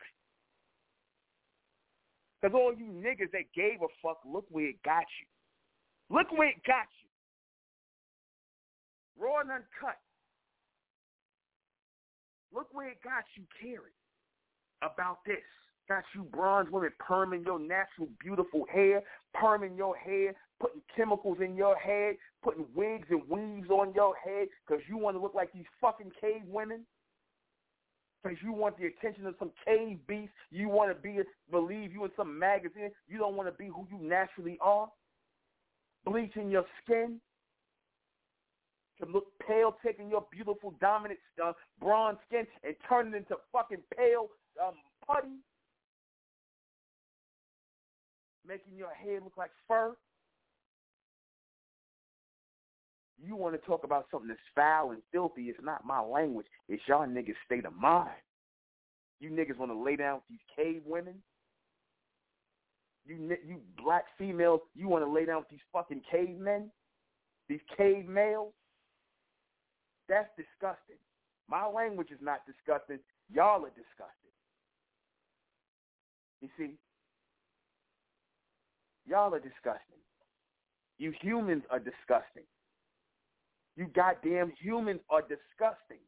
Because 2.41 2.55
all 2.55 2.73
you 2.73 2.91
niggas 2.91 3.31
that 3.31 3.51
gave 3.55 3.81
a 3.81 3.87
fuck, 4.01 4.19
look 4.25 4.45
where 4.49 4.69
it 4.69 4.81
got 4.83 5.05
you. 5.19 6.15
Look 6.15 6.31
where 6.31 6.49
it 6.49 6.63
got 6.65 6.87
you. 7.03 7.09
Raw 9.21 9.41
and 9.41 9.51
uncut. 9.51 9.99
Look 12.53 12.67
where 12.73 12.89
it 12.89 12.97
got 13.03 13.25
you 13.35 13.43
caring 13.61 13.93
about 14.81 15.19
this. 15.25 15.43
Got 15.87 16.03
you 16.15 16.23
bronze 16.23 16.69
women 16.71 16.91
perming 17.01 17.45
your 17.45 17.59
natural 17.59 18.07
beautiful 18.19 18.65
hair, 18.71 19.01
perming 19.35 19.75
your 19.75 19.95
hair, 19.97 20.33
putting 20.59 20.81
chemicals 20.95 21.39
in 21.43 21.55
your 21.55 21.75
head, 21.75 22.15
putting 22.43 22.65
wigs 22.75 23.07
and 23.09 23.21
weaves 23.27 23.69
on 23.69 23.93
your 23.93 24.13
head 24.23 24.47
because 24.65 24.83
you 24.87 24.97
want 24.97 25.17
to 25.17 25.21
look 25.21 25.33
like 25.33 25.51
these 25.51 25.65
fucking 25.81 26.11
cave 26.21 26.43
women 26.45 26.85
because 28.21 28.37
you 28.43 28.51
want 28.51 28.77
the 28.77 28.87
attention 28.87 29.25
of 29.25 29.35
some 29.39 29.51
cave 29.65 29.99
beast. 30.07 30.31
You 30.51 30.69
want 30.69 30.95
to 30.95 31.01
be 31.01 31.19
believe 31.51 31.93
you 31.93 32.03
in 32.05 32.11
some 32.17 32.37
magazine. 32.37 32.91
You 33.07 33.17
don't 33.17 33.35
want 33.35 33.47
to 33.47 33.53
be 33.53 33.67
who 33.67 33.87
you 33.91 33.99
naturally 34.01 34.57
are. 34.61 34.89
Bleaching 36.05 36.49
your 36.49 36.65
skin 36.83 37.19
to 38.99 39.09
look 39.09 39.25
pale, 39.45 39.75
taking 39.85 40.09
your 40.09 40.25
beautiful 40.31 40.73
dominant 40.81 41.19
uh, 41.43 41.53
bronze 41.79 42.17
skin 42.27 42.45
and 42.63 42.75
turning 42.87 43.13
into 43.13 43.35
fucking 43.51 43.79
pale 43.95 44.27
um, 44.61 44.73
putty, 45.05 45.39
making 48.45 48.75
your 48.75 48.93
hair 48.93 49.19
look 49.21 49.37
like 49.37 49.51
fur. 49.67 49.95
You 53.21 53.35
want 53.35 53.59
to 53.59 53.67
talk 53.67 53.83
about 53.83 54.05
something 54.11 54.29
that's 54.29 54.39
foul 54.55 54.91
and 54.91 55.01
filthy, 55.11 55.43
it's 55.43 55.59
not 55.61 55.85
my 55.85 55.99
language. 55.99 56.47
It's 56.67 56.81
y'all 56.87 57.05
niggas' 57.05 57.35
state 57.45 57.65
of 57.65 57.75
mind. 57.75 58.09
You 59.19 59.29
niggas 59.29 59.57
want 59.57 59.71
to 59.71 59.77
lay 59.77 59.95
down 59.97 60.15
with 60.15 60.23
these 60.29 60.39
cave 60.55 60.81
women. 60.85 61.15
You 63.05 63.37
you 63.45 63.57
black 63.81 64.05
females, 64.17 64.61
you 64.75 64.87
want 64.87 65.03
to 65.03 65.11
lay 65.11 65.25
down 65.25 65.39
with 65.39 65.49
these 65.49 65.59
fucking 65.73 66.01
cavemen, 66.09 66.69
these 67.47 67.59
cave 67.75 68.07
males. 68.07 68.53
That's 70.07 70.29
disgusting. 70.37 70.97
My 71.49 71.67
language 71.67 72.11
is 72.11 72.19
not 72.21 72.41
disgusting. 72.45 72.99
Y'all 73.31 73.65
are 73.65 73.69
disgusting. 73.69 74.33
You 76.41 76.49
see, 76.57 76.77
y'all 79.07 79.33
are 79.33 79.39
disgusting. 79.39 79.99
You 80.97 81.13
humans 81.21 81.63
are 81.69 81.79
disgusting. 81.79 82.43
You 83.79 83.87
goddamn 83.95 84.51
humans 84.61 84.99
are 85.09 85.21
disgusting. 85.21 86.03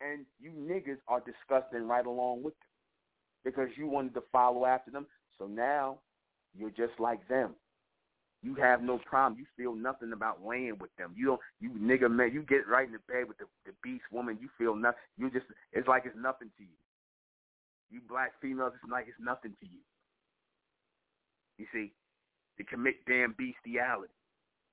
And 0.00 0.24
you 0.40 0.50
niggas 0.50 0.96
are 1.08 1.20
disgusting 1.20 1.86
right 1.86 2.06
along 2.06 2.42
with 2.42 2.54
them. 2.54 2.70
Because 3.44 3.68
you 3.76 3.86
wanted 3.86 4.14
to 4.14 4.22
follow 4.32 4.64
after 4.64 4.90
them. 4.90 5.06
So 5.38 5.46
now 5.46 5.98
you're 6.56 6.70
just 6.70 6.98
like 6.98 7.28
them. 7.28 7.54
You 8.42 8.54
have 8.54 8.82
no 8.82 8.96
problem. 9.04 9.38
You 9.38 9.44
feel 9.58 9.74
nothing 9.74 10.14
about 10.14 10.38
laying 10.42 10.78
with 10.80 10.90
them. 10.96 11.12
You 11.14 11.26
don't. 11.26 11.40
You 11.60 11.68
nigga 11.68 12.10
man. 12.10 12.32
You 12.32 12.40
get 12.40 12.66
right 12.66 12.86
in 12.86 12.94
the 12.94 12.98
bed 13.06 13.28
with 13.28 13.36
the, 13.36 13.44
the 13.66 13.72
beast 13.82 14.04
woman. 14.10 14.38
You 14.40 14.48
feel 14.56 14.74
nothing. 14.74 15.00
You 15.18 15.30
just. 15.30 15.44
It's 15.74 15.86
like 15.86 16.04
it's 16.06 16.16
nothing 16.16 16.48
to 16.56 16.62
you. 16.62 16.78
You 17.90 18.00
black 18.08 18.32
females. 18.40 18.72
It's 18.82 18.90
like 18.90 19.04
it's 19.06 19.20
nothing 19.20 19.52
to 19.60 19.66
you. 19.66 19.80
You 21.58 21.66
see, 21.74 21.92
to 22.56 22.64
commit 22.64 23.04
damn 23.06 23.34
bestiality. 23.36 24.12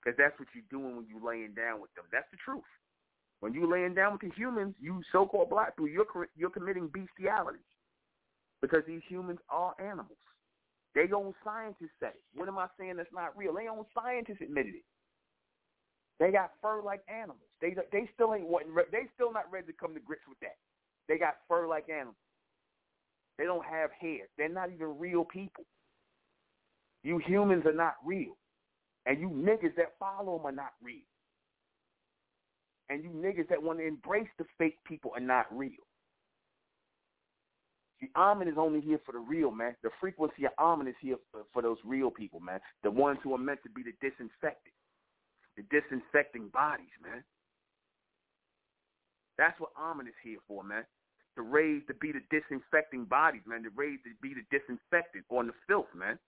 Because 0.03 0.17
that's 0.17 0.37
what 0.37 0.49
you're 0.53 0.67
doing 0.69 0.97
when 0.97 1.07
you're 1.07 1.23
laying 1.23 1.53
down 1.53 1.79
with 1.79 1.93
them. 1.95 2.03
That's 2.11 2.27
the 2.31 2.37
truth. 2.43 2.67
When 3.39 3.53
you're 3.53 3.67
laying 3.67 3.93
down 3.93 4.13
with 4.13 4.21
the 4.21 4.31
humans, 4.35 4.75
you 4.79 5.01
so-called 5.11 5.49
black 5.49 5.75
people, 5.77 5.87
you're, 5.87 6.07
you're 6.35 6.49
committing 6.49 6.91
bestiality. 6.91 7.63
Because 8.61 8.83
these 8.87 9.01
humans 9.07 9.39
are 9.49 9.75
animals. 9.79 10.17
They 10.95 11.07
own 11.13 11.33
scientists 11.43 11.99
it. 12.01 12.15
What 12.35 12.47
am 12.47 12.57
I 12.57 12.67
saying 12.79 12.97
that's 12.97 13.09
not 13.13 13.35
real? 13.35 13.53
They 13.53 13.67
own 13.67 13.85
scientists 13.95 14.41
admitted 14.41 14.75
it. 14.75 14.85
They 16.19 16.31
got 16.31 16.51
fur 16.61 16.81
like 16.81 17.01
animals. 17.09 17.49
They 17.59 17.75
they 17.91 18.09
still 18.13 18.33
ain't 18.33 18.47
wanting, 18.47 18.73
they 18.91 19.09
still 19.15 19.33
not 19.33 19.51
ready 19.51 19.67
to 19.67 19.73
come 19.73 19.93
to 19.93 19.99
grips 19.99 20.27
with 20.27 20.39
that. 20.41 20.55
They 21.09 21.17
got 21.17 21.37
fur 21.47 21.67
like 21.67 21.89
animals. 21.89 22.15
They 23.37 23.45
don't 23.45 23.65
have 23.65 23.89
hair. 23.99 24.27
They're 24.37 24.47
not 24.47 24.71
even 24.71 24.99
real 24.99 25.25
people. 25.25 25.65
You 27.03 27.17
humans 27.17 27.65
are 27.65 27.73
not 27.73 27.95
real. 28.05 28.37
And 29.05 29.19
you 29.19 29.29
niggas 29.29 29.75
that 29.75 29.93
follow 29.99 30.37
them 30.37 30.45
are 30.45 30.51
not 30.51 30.73
real. 30.81 31.01
And 32.89 33.03
you 33.03 33.09
niggas 33.09 33.49
that 33.49 33.61
want 33.61 33.79
to 33.79 33.87
embrace 33.87 34.27
the 34.37 34.45
fake 34.57 34.77
people 34.85 35.11
are 35.15 35.21
not 35.21 35.45
real. 35.51 35.83
The 38.01 38.09
Amen 38.19 38.49
is 38.49 38.55
only 38.57 38.81
here 38.81 38.99
for 39.05 39.13
the 39.13 39.19
real, 39.19 39.49
man. 39.49 39.75
The 39.81 39.89
frequency 40.01 40.45
of 40.45 40.51
Amen 40.59 40.87
is 40.87 40.95
here 41.01 41.15
for, 41.31 41.43
for 41.53 41.61
those 41.61 41.77
real 41.85 42.11
people, 42.11 42.41
man. 42.41 42.59
The 42.83 42.91
ones 42.91 43.19
who 43.23 43.33
are 43.33 43.37
meant 43.37 43.59
to 43.63 43.69
be 43.69 43.81
the 43.81 43.93
disinfected, 44.01 44.73
the 45.55 45.63
disinfecting 45.71 46.49
bodies, 46.49 46.91
man. 47.01 47.23
That's 49.37 49.57
what 49.59 49.71
Amen 49.79 50.07
is 50.07 50.13
here 50.21 50.39
for, 50.47 50.63
man. 50.63 50.83
To 51.37 51.41
raise 51.43 51.81
to 51.87 51.93
be 51.95 52.11
the 52.11 52.21
disinfecting 52.29 53.05
bodies, 53.05 53.41
man. 53.47 53.63
To 53.63 53.69
raise 53.75 53.99
to 54.03 54.11
be 54.21 54.33
the 54.35 54.43
disinfected 54.51 55.23
on 55.29 55.47
the 55.47 55.53
filth, 55.65 55.87
man. 55.95 56.19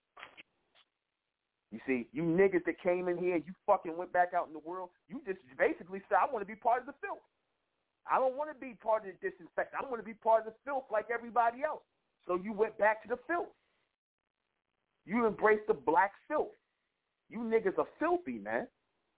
You 1.72 1.80
see, 1.86 2.06
you 2.12 2.22
niggas 2.22 2.64
that 2.66 2.80
came 2.80 3.08
in 3.08 3.18
here 3.18 3.36
you 3.36 3.52
fucking 3.66 3.96
went 3.96 4.12
back 4.12 4.32
out 4.34 4.46
in 4.46 4.52
the 4.52 4.62
world, 4.62 4.90
you 5.08 5.20
just 5.26 5.40
basically 5.58 6.00
said, 6.08 6.18
I 6.22 6.32
want 6.32 6.46
to 6.46 6.46
be 6.46 6.54
part 6.54 6.80
of 6.80 6.86
the 6.86 6.94
filth. 7.02 7.24
I 8.06 8.18
don't 8.18 8.36
want 8.36 8.50
to 8.54 8.58
be 8.58 8.74
part 8.78 9.02
of 9.02 9.10
the 9.10 9.18
disinfectant. 9.18 9.82
I 9.82 9.88
want 9.88 9.98
to 9.98 10.06
be 10.06 10.14
part 10.14 10.46
of 10.46 10.52
the 10.52 10.58
filth 10.64 10.84
like 10.92 11.06
everybody 11.12 11.64
else. 11.66 11.82
So 12.28 12.38
you 12.38 12.52
went 12.52 12.78
back 12.78 13.02
to 13.02 13.08
the 13.08 13.18
filth. 13.26 13.50
You 15.06 15.26
embraced 15.26 15.66
the 15.66 15.74
black 15.74 16.12
filth. 16.28 16.54
You 17.28 17.40
niggas 17.40 17.78
are 17.78 17.90
filthy, 17.98 18.38
man. 18.38 18.68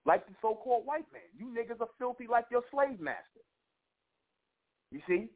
Like 0.06 0.26
the 0.26 0.32
so-called 0.40 0.86
white 0.86 1.04
man. 1.12 1.28
You 1.36 1.52
niggas 1.52 1.80
are 1.82 1.92
filthy 1.98 2.26
like 2.26 2.46
your 2.50 2.62
slave 2.70 2.98
master. 2.98 3.44
You 4.90 5.00
see? 5.06 5.28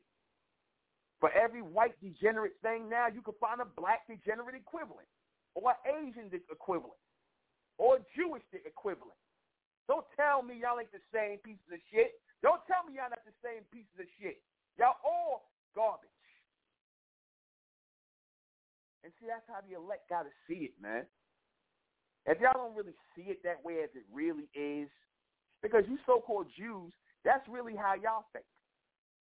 For 1.20 1.30
every 1.32 1.60
white 1.60 1.94
degenerate 2.02 2.56
thing 2.62 2.88
now, 2.88 3.06
you 3.12 3.20
can 3.20 3.34
find 3.38 3.60
a 3.60 3.68
black 3.78 4.08
degenerate 4.08 4.56
equivalent 4.56 5.08
or 5.54 5.74
Asian 5.84 6.30
equivalent 6.50 6.98
or 7.78 7.98
Jewish 8.16 8.42
equivalent. 8.52 9.18
Don't 9.88 10.06
tell 10.16 10.42
me 10.42 10.60
y'all 10.62 10.78
ain't 10.78 10.92
the 10.92 11.02
same 11.12 11.38
pieces 11.42 11.66
of 11.72 11.80
shit. 11.90 12.16
Don't 12.42 12.62
tell 12.66 12.86
me 12.86 12.96
y'all 12.96 13.10
not 13.10 13.24
the 13.26 13.36
same 13.42 13.66
pieces 13.70 13.92
of 13.98 14.06
shit. 14.20 14.40
Y'all 14.78 14.98
all 15.04 15.50
garbage. 15.74 16.08
And 19.04 19.12
see, 19.18 19.26
that's 19.26 19.46
how 19.50 19.60
the 19.66 19.74
elect 19.74 20.08
got 20.08 20.22
to 20.22 20.32
see 20.46 20.70
it, 20.70 20.74
man. 20.80 21.04
If 22.24 22.38
y'all 22.40 22.54
don't 22.54 22.76
really 22.76 22.94
see 23.16 23.34
it 23.34 23.42
that 23.42 23.58
way 23.64 23.82
as 23.82 23.90
it 23.98 24.06
really 24.14 24.46
is, 24.54 24.88
because 25.60 25.82
you 25.88 25.98
so-called 26.06 26.46
Jews, 26.56 26.94
that's 27.24 27.42
really 27.48 27.74
how 27.74 27.94
y'all 27.94 28.30
think. 28.32 28.46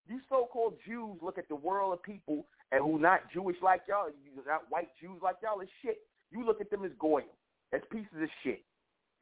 You 0.08 0.22
so-called 0.30 0.78
Jews 0.86 1.18
look 1.22 1.38
at 1.38 1.50
the 1.50 1.56
world 1.56 1.94
of 1.94 2.04
people 2.04 2.46
and 2.72 2.82
who 2.84 3.00
not 3.00 3.32
Jewish 3.34 3.58
like 3.62 3.82
y'all, 3.90 4.10
not 4.46 4.70
white 4.70 4.90
Jews 5.02 5.18
like 5.22 5.38
y'all 5.42 5.62
as 5.62 5.68
shit. 5.82 5.98
You 6.32 6.46
look 6.46 6.62
at 6.62 6.70
them 6.70 6.86
as 6.86 6.92
goyim, 7.00 7.26
as 7.74 7.82
pieces 7.92 8.22
of 8.22 8.30
shit. 8.44 8.64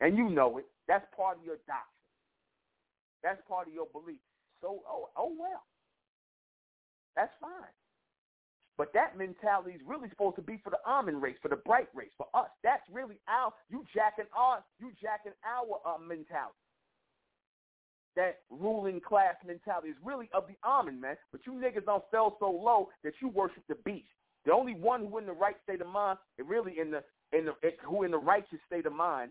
And 0.02 0.18
you 0.18 0.30
know 0.30 0.58
it. 0.58 0.66
That's 0.88 1.06
part 1.16 1.38
of 1.38 1.46
your 1.46 1.58
doctrine. 1.68 2.00
That's 3.24 3.42
part 3.48 3.68
of 3.68 3.74
your 3.74 3.88
belief. 3.92 4.22
So, 4.62 4.82
oh, 4.88 5.10
oh 5.18 5.34
well. 5.38 5.64
That's 7.16 7.32
fine. 7.42 7.74
But 8.78 8.94
that 8.94 9.18
mentality 9.18 9.72
is 9.72 9.82
really 9.86 10.08
supposed 10.10 10.38
to 10.38 10.42
be 10.42 10.58
for 10.64 10.70
the 10.70 10.80
Amen 10.88 11.20
race, 11.20 11.36
for 11.42 11.50
the 11.50 11.58
bright 11.58 11.90
race, 11.94 12.16
for 12.18 12.28
us. 12.34 12.48
That's 12.64 12.84
really 12.90 13.20
our 13.28 13.52
you 13.70 13.84
jacking 13.94 14.32
our 14.34 14.64
you 14.80 14.92
jacking 15.02 15.34
our 15.44 15.82
uh, 15.86 16.00
mentality. 16.00 16.56
That 18.16 18.40
ruling 18.50 19.02
class 19.02 19.36
mentality 19.46 19.90
is 19.90 19.98
really 20.02 20.30
of 20.34 20.46
the 20.48 20.56
Amen 20.66 21.02
man. 21.02 21.18
But 21.34 21.42
you 21.46 21.54
niggas 21.54 21.86
don't 21.86 22.06
fell 22.10 22.38
so 22.40 22.50
low 22.50 22.88
that 23.04 23.12
you 23.22 23.28
worship 23.28 23.64
the 23.68 23.76
beast. 23.84 24.08
The 24.50 24.56
only 24.56 24.74
one 24.74 25.06
who 25.06 25.20
in 25.20 25.28
the 25.28 25.32
right 25.32 25.54
state 25.62 25.80
of 25.80 25.86
mind, 25.86 26.18
and 26.40 26.50
really 26.50 26.80
in 26.82 26.90
the 26.90 27.04
in 27.38 27.46
the 27.46 27.54
who 27.86 28.02
in 28.02 28.10
the 28.10 28.18
righteous 28.18 28.58
state 28.66 28.88
of 28.88 28.94
mind, 28.94 29.30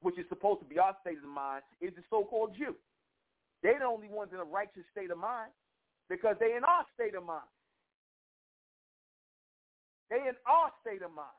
which 0.00 0.18
is 0.18 0.24
supposed 0.30 0.60
to 0.60 0.64
be 0.64 0.78
our 0.78 0.96
state 1.02 1.18
of 1.18 1.28
mind, 1.28 1.60
is 1.82 1.92
the 1.94 2.02
so-called 2.08 2.56
Jew. 2.56 2.74
They're 3.62 3.80
the 3.80 3.84
only 3.84 4.08
ones 4.08 4.30
in 4.32 4.40
a 4.40 4.44
righteous 4.44 4.88
state 4.90 5.10
of 5.10 5.18
mind 5.18 5.52
because 6.08 6.36
they 6.40 6.56
in 6.56 6.64
our 6.64 6.86
state 6.94 7.14
of 7.14 7.26
mind. 7.26 7.44
They 10.08 10.16
in 10.16 10.32
our 10.48 10.72
state 10.80 11.02
of 11.04 11.12
mind. 11.12 11.36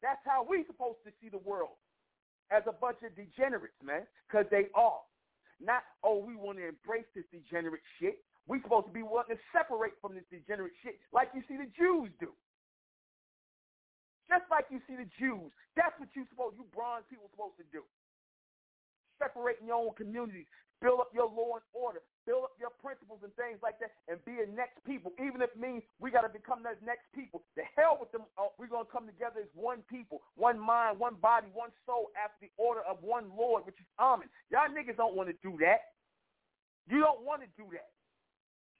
That's 0.00 0.22
how 0.24 0.46
we 0.48 0.62
supposed 0.70 1.02
to 1.06 1.10
see 1.20 1.28
the 1.28 1.42
world 1.42 1.74
as 2.52 2.62
a 2.68 2.72
bunch 2.72 2.98
of 3.02 3.16
degenerates, 3.16 3.82
man, 3.82 4.06
because 4.30 4.46
they 4.52 4.70
are. 4.76 5.02
Not, 5.58 5.82
oh, 6.04 6.22
we 6.24 6.36
want 6.36 6.58
to 6.58 6.68
embrace 6.68 7.10
this 7.16 7.24
degenerate 7.32 7.82
shit. 7.98 8.22
We 8.46 8.62
supposed 8.62 8.86
to 8.86 8.94
be 8.94 9.02
wanting 9.02 9.36
to 9.36 9.42
separate 9.50 9.98
from 10.00 10.14
this 10.14 10.26
degenerate 10.30 10.74
shit 10.82 11.02
like 11.10 11.34
you 11.34 11.42
see 11.50 11.58
the 11.58 11.66
Jews 11.74 12.14
do. 12.22 12.30
Just 14.30 14.46
like 14.50 14.66
you 14.70 14.82
see 14.86 14.98
the 14.98 15.06
Jews. 15.18 15.50
That's 15.78 15.94
what 15.98 16.10
you 16.14 16.26
supposed, 16.30 16.58
you 16.58 16.66
bronze 16.74 17.06
people 17.10 17.30
supposed 17.30 17.58
to 17.58 17.66
do. 17.70 17.82
Separating 19.18 19.70
your 19.70 19.78
own 19.82 19.94
communities, 19.94 20.46
build 20.82 21.00
up 21.00 21.10
your 21.14 21.30
law 21.30 21.56
and 21.56 21.66
order, 21.72 22.02
build 22.26 22.44
up 22.44 22.54
your 22.58 22.74
principles 22.82 23.22
and 23.22 23.32
things 23.38 23.56
like 23.62 23.78
that, 23.80 23.94
and 24.10 24.20
be 24.28 24.42
a 24.42 24.46
next 24.50 24.82
people. 24.84 25.14
Even 25.22 25.40
if 25.40 25.54
it 25.54 25.60
means 25.62 25.82
we 26.02 26.10
got 26.10 26.26
to 26.26 26.32
become 26.32 26.60
those 26.60 26.78
next 26.84 27.06
people. 27.14 27.42
The 27.54 27.64
hell 27.78 27.96
with 27.98 28.10
them. 28.12 28.28
Uh, 28.36 28.52
we're 28.58 28.70
going 28.70 28.84
to 28.84 28.92
come 28.92 29.06
together 29.06 29.40
as 29.40 29.50
one 29.54 29.80
people, 29.88 30.20
one 30.34 30.58
mind, 30.58 30.98
one 30.98 31.16
body, 31.22 31.48
one 31.54 31.70
soul, 31.86 32.12
after 32.18 32.46
the 32.46 32.52
order 32.58 32.82
of 32.84 33.00
one 33.00 33.30
Lord, 33.32 33.64
which 33.64 33.78
is 33.80 33.88
Amen. 33.98 34.28
Y'all 34.50 34.68
niggas 34.68 34.98
don't 34.98 35.16
want 35.16 35.30
to 35.30 35.36
do 35.40 35.56
that. 35.64 35.96
You 36.90 37.00
don't 37.00 37.24
want 37.24 37.42
to 37.42 37.50
do 37.56 37.66
that. 37.72 37.95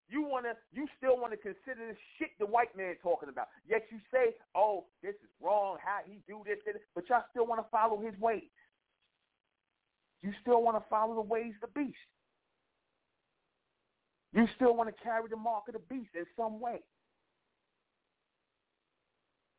You 0.09 0.23
wanna, 0.23 0.55
you 0.73 0.87
still 0.97 1.19
want 1.19 1.33
to 1.33 1.37
consider 1.37 1.89
this 1.89 1.99
shit 2.19 2.31
the 2.39 2.47
white 2.47 2.77
man 2.77 2.95
talking 3.03 3.29
about. 3.29 3.49
Yet 3.69 3.87
you 3.91 3.99
say, 4.13 4.37
"Oh, 4.55 4.87
this 5.03 5.15
is 5.17 5.31
wrong. 5.41 5.79
How 5.83 5.99
he 6.07 6.23
do 6.29 6.43
this?" 6.47 6.59
But 6.95 7.09
y'all 7.09 7.25
still 7.31 7.47
want 7.47 7.61
to 7.61 7.69
follow 7.71 8.01
his 8.01 8.17
ways. 8.21 8.51
You 10.23 10.33
still 10.43 10.63
want 10.63 10.77
to 10.77 10.89
follow 10.89 11.15
the 11.15 11.23
ways 11.23 11.55
of 11.63 11.73
the 11.73 11.81
beast. 11.81 11.99
You 14.33 14.47
still 14.55 14.77
want 14.77 14.95
to 14.95 15.03
carry 15.03 15.29
the 15.29 15.37
mark 15.37 15.65
of 15.69 15.75
the 15.75 15.81
beast 15.81 16.11
in 16.15 16.27
some 16.37 16.61
way. 16.61 16.83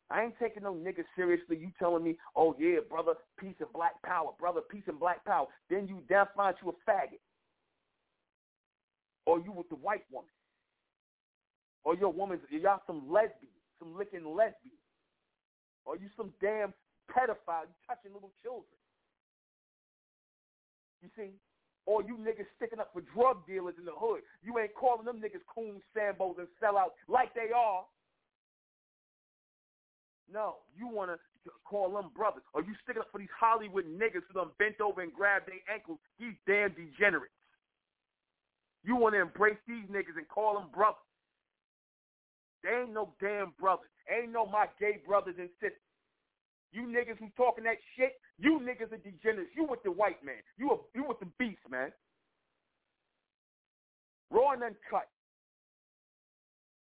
I 0.10 0.24
ain't 0.24 0.36
taking 0.40 0.64
no 0.64 0.74
nigga 0.74 1.03
seriously. 1.15 1.57
You 1.57 1.72
telling 1.78 2.03
me, 2.03 2.18
oh 2.36 2.56
yeah, 2.57 2.80
brother, 2.90 3.14
peace 3.38 3.56
and 3.60 3.72
black 3.74 4.02
power, 4.03 4.32
brother, 4.40 4.61
peace 4.61 4.84
and 4.88 4.99
black 4.99 5.26
power. 5.26 5.48
Then 5.69 5.88
you 5.88 6.02
down 6.10 6.28
find 6.36 6.56
you 6.64 6.69
a 6.69 6.90
faggot. 6.90 7.19
Or 9.26 9.40
you 9.41 9.52
with 9.52 9.68
the 9.68 9.76
white 9.76 10.06
woman. 10.11 10.30
Or 11.84 11.95
your 11.95 12.12
woman's, 12.12 12.41
y'all 12.49 12.82
some 12.86 13.10
lesbian, 13.10 13.54
some 13.80 13.98
licking 13.98 14.26
lesbian. 14.26 14.78
Or 15.86 15.95
you 15.95 16.10
some 16.18 16.34
damn 16.41 16.74
pedophile, 17.08 17.68
you 17.68 17.78
touching 17.88 18.14
little 18.14 18.32
children. 18.44 18.78
You 21.02 21.10
see? 21.16 21.32
Or 21.86 22.04
you 22.04 22.18
niggas 22.18 22.52
sticking 22.58 22.80
up 22.80 22.91
for 22.91 23.02
drug 23.16 23.48
dealers 23.48 23.76
in 23.80 23.86
the 23.86 23.95
hood. 23.95 24.20
You 24.44 24.60
ain't 24.60 24.76
calling 24.76 25.06
them 25.06 25.24
niggas 25.24 25.45
coons, 25.48 25.82
sambos, 25.95 26.38
and 26.38 26.48
sellouts 26.62 26.99
like 27.08 27.34
they 27.34 27.56
are. 27.56 27.86
No, 30.28 30.56
you 30.76 30.88
want 30.88 31.12
to 31.12 31.18
call 31.64 31.94
them 31.94 32.12
brothers. 32.14 32.44
Or 32.54 32.62
you 32.62 32.76
sticking 32.84 32.99
up 32.99 33.08
for 33.10 33.20
these 33.20 33.32
Hollywood 33.32 33.86
niggas 33.88 34.28
who 34.28 34.34
done 34.36 34.52
bent 34.60 34.82
over 34.82 34.99
and 34.99 35.14
grabbed 35.14 35.48
their 35.48 35.64
ankles. 35.74 35.99
These 36.20 36.36
damn 36.45 36.76
degenerates. 36.76 37.32
You 38.84 38.98
want 38.98 39.16
to 39.16 39.22
embrace 39.22 39.60
these 39.66 39.88
niggas 39.88 40.18
and 40.18 40.28
call 40.28 40.60
them 40.60 40.68
brothers. 40.76 41.06
They 42.63 42.69
ain't 42.69 42.93
no 42.93 43.13
damn 43.21 43.53
brothers. 43.59 43.89
Ain't 44.09 44.31
no 44.31 44.45
my 44.45 44.67
gay 44.79 44.99
brothers 45.05 45.35
and 45.38 45.49
sisters. 45.59 45.81
You 46.71 46.84
niggas 46.84 47.17
who 47.19 47.29
talking 47.38 47.63
that 47.63 47.77
shit, 47.95 48.19
you 48.39 48.59
niggas 48.59 48.91
are 48.91 49.01
degenerates. 49.01 49.51
You 49.55 49.65
with 49.65 49.84
the 49.84 49.91
white 49.91 50.23
man. 50.23 50.41
You 50.57 50.71
a, 50.71 50.77
you 50.93 51.05
with 51.07 51.19
the 51.19 51.27
beast, 51.39 51.63
man. 51.69 51.91
Raw 54.29 54.51
and 54.51 54.63
uncut. 54.63 55.07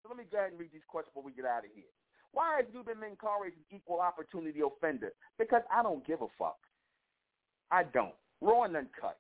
So 0.02 0.10
let 0.10 0.18
me 0.18 0.24
go 0.32 0.38
ahead 0.38 0.52
and 0.52 0.60
read 0.60 0.72
these 0.72 0.86
questions 0.88 1.12
before 1.12 1.26
we 1.26 1.34
get 1.34 1.46
out 1.46 1.66
of 1.66 1.72
here. 1.74 1.92
Why 2.32 2.60
is 2.60 2.68
Nuben 2.76 3.00
Menkarayzz 3.00 3.56
an 3.56 3.66
equal 3.72 4.00
opportunity 4.00 4.60
offender? 4.62 5.12
Because 5.40 5.64
I 5.72 5.84
don't 5.84 6.06
give 6.06 6.22
a 6.22 6.28
fuck. 6.38 6.58
I 7.72 7.84
don't. 7.84 8.16
Raw 8.42 8.64
and 8.64 8.76
uncut. 8.76 9.18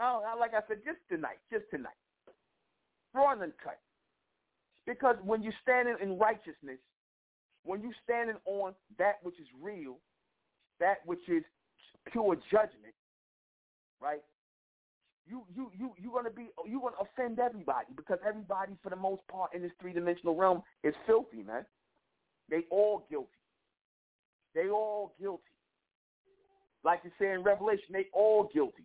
Oh, 0.00 0.22
like 0.38 0.52
I 0.52 0.60
said, 0.68 0.78
just 0.84 0.98
tonight, 1.08 1.38
just 1.50 1.64
tonight. 1.70 1.96
Raw 3.14 3.32
and 3.32 3.42
uncut. 3.42 3.78
Because 4.86 5.16
when 5.24 5.42
you're 5.42 5.52
standing 5.62 5.96
in 6.00 6.18
righteousness, 6.18 6.78
when 7.64 7.82
you're 7.82 7.96
standing 8.04 8.36
on 8.46 8.72
that 8.98 9.16
which 9.22 9.38
is 9.40 9.48
real, 9.60 9.98
that 10.78 10.98
which 11.04 11.28
is 11.28 11.42
pure 12.12 12.36
judgment, 12.50 12.94
right? 14.00 14.22
You 15.26 15.42
you 15.54 15.70
you 15.76 15.90
you're 15.98 16.12
gonna 16.12 16.30
be 16.30 16.48
you're 16.64 16.80
gonna 16.80 16.96
offend 17.00 17.40
everybody 17.40 17.88
because 17.96 18.18
everybody 18.26 18.74
for 18.82 18.90
the 18.90 18.96
most 18.96 19.22
part 19.26 19.52
in 19.54 19.62
this 19.62 19.72
three 19.80 19.92
dimensional 19.92 20.36
realm 20.36 20.62
is 20.84 20.94
filthy, 21.04 21.42
man. 21.42 21.66
They 22.48 22.62
all 22.70 23.06
guilty. 23.10 23.26
They 24.54 24.68
all 24.68 25.14
guilty. 25.18 25.42
Like 26.84 27.00
you 27.02 27.10
say 27.18 27.32
in 27.32 27.42
Revelation, 27.42 27.86
they 27.92 28.06
all 28.12 28.48
guilty. 28.54 28.84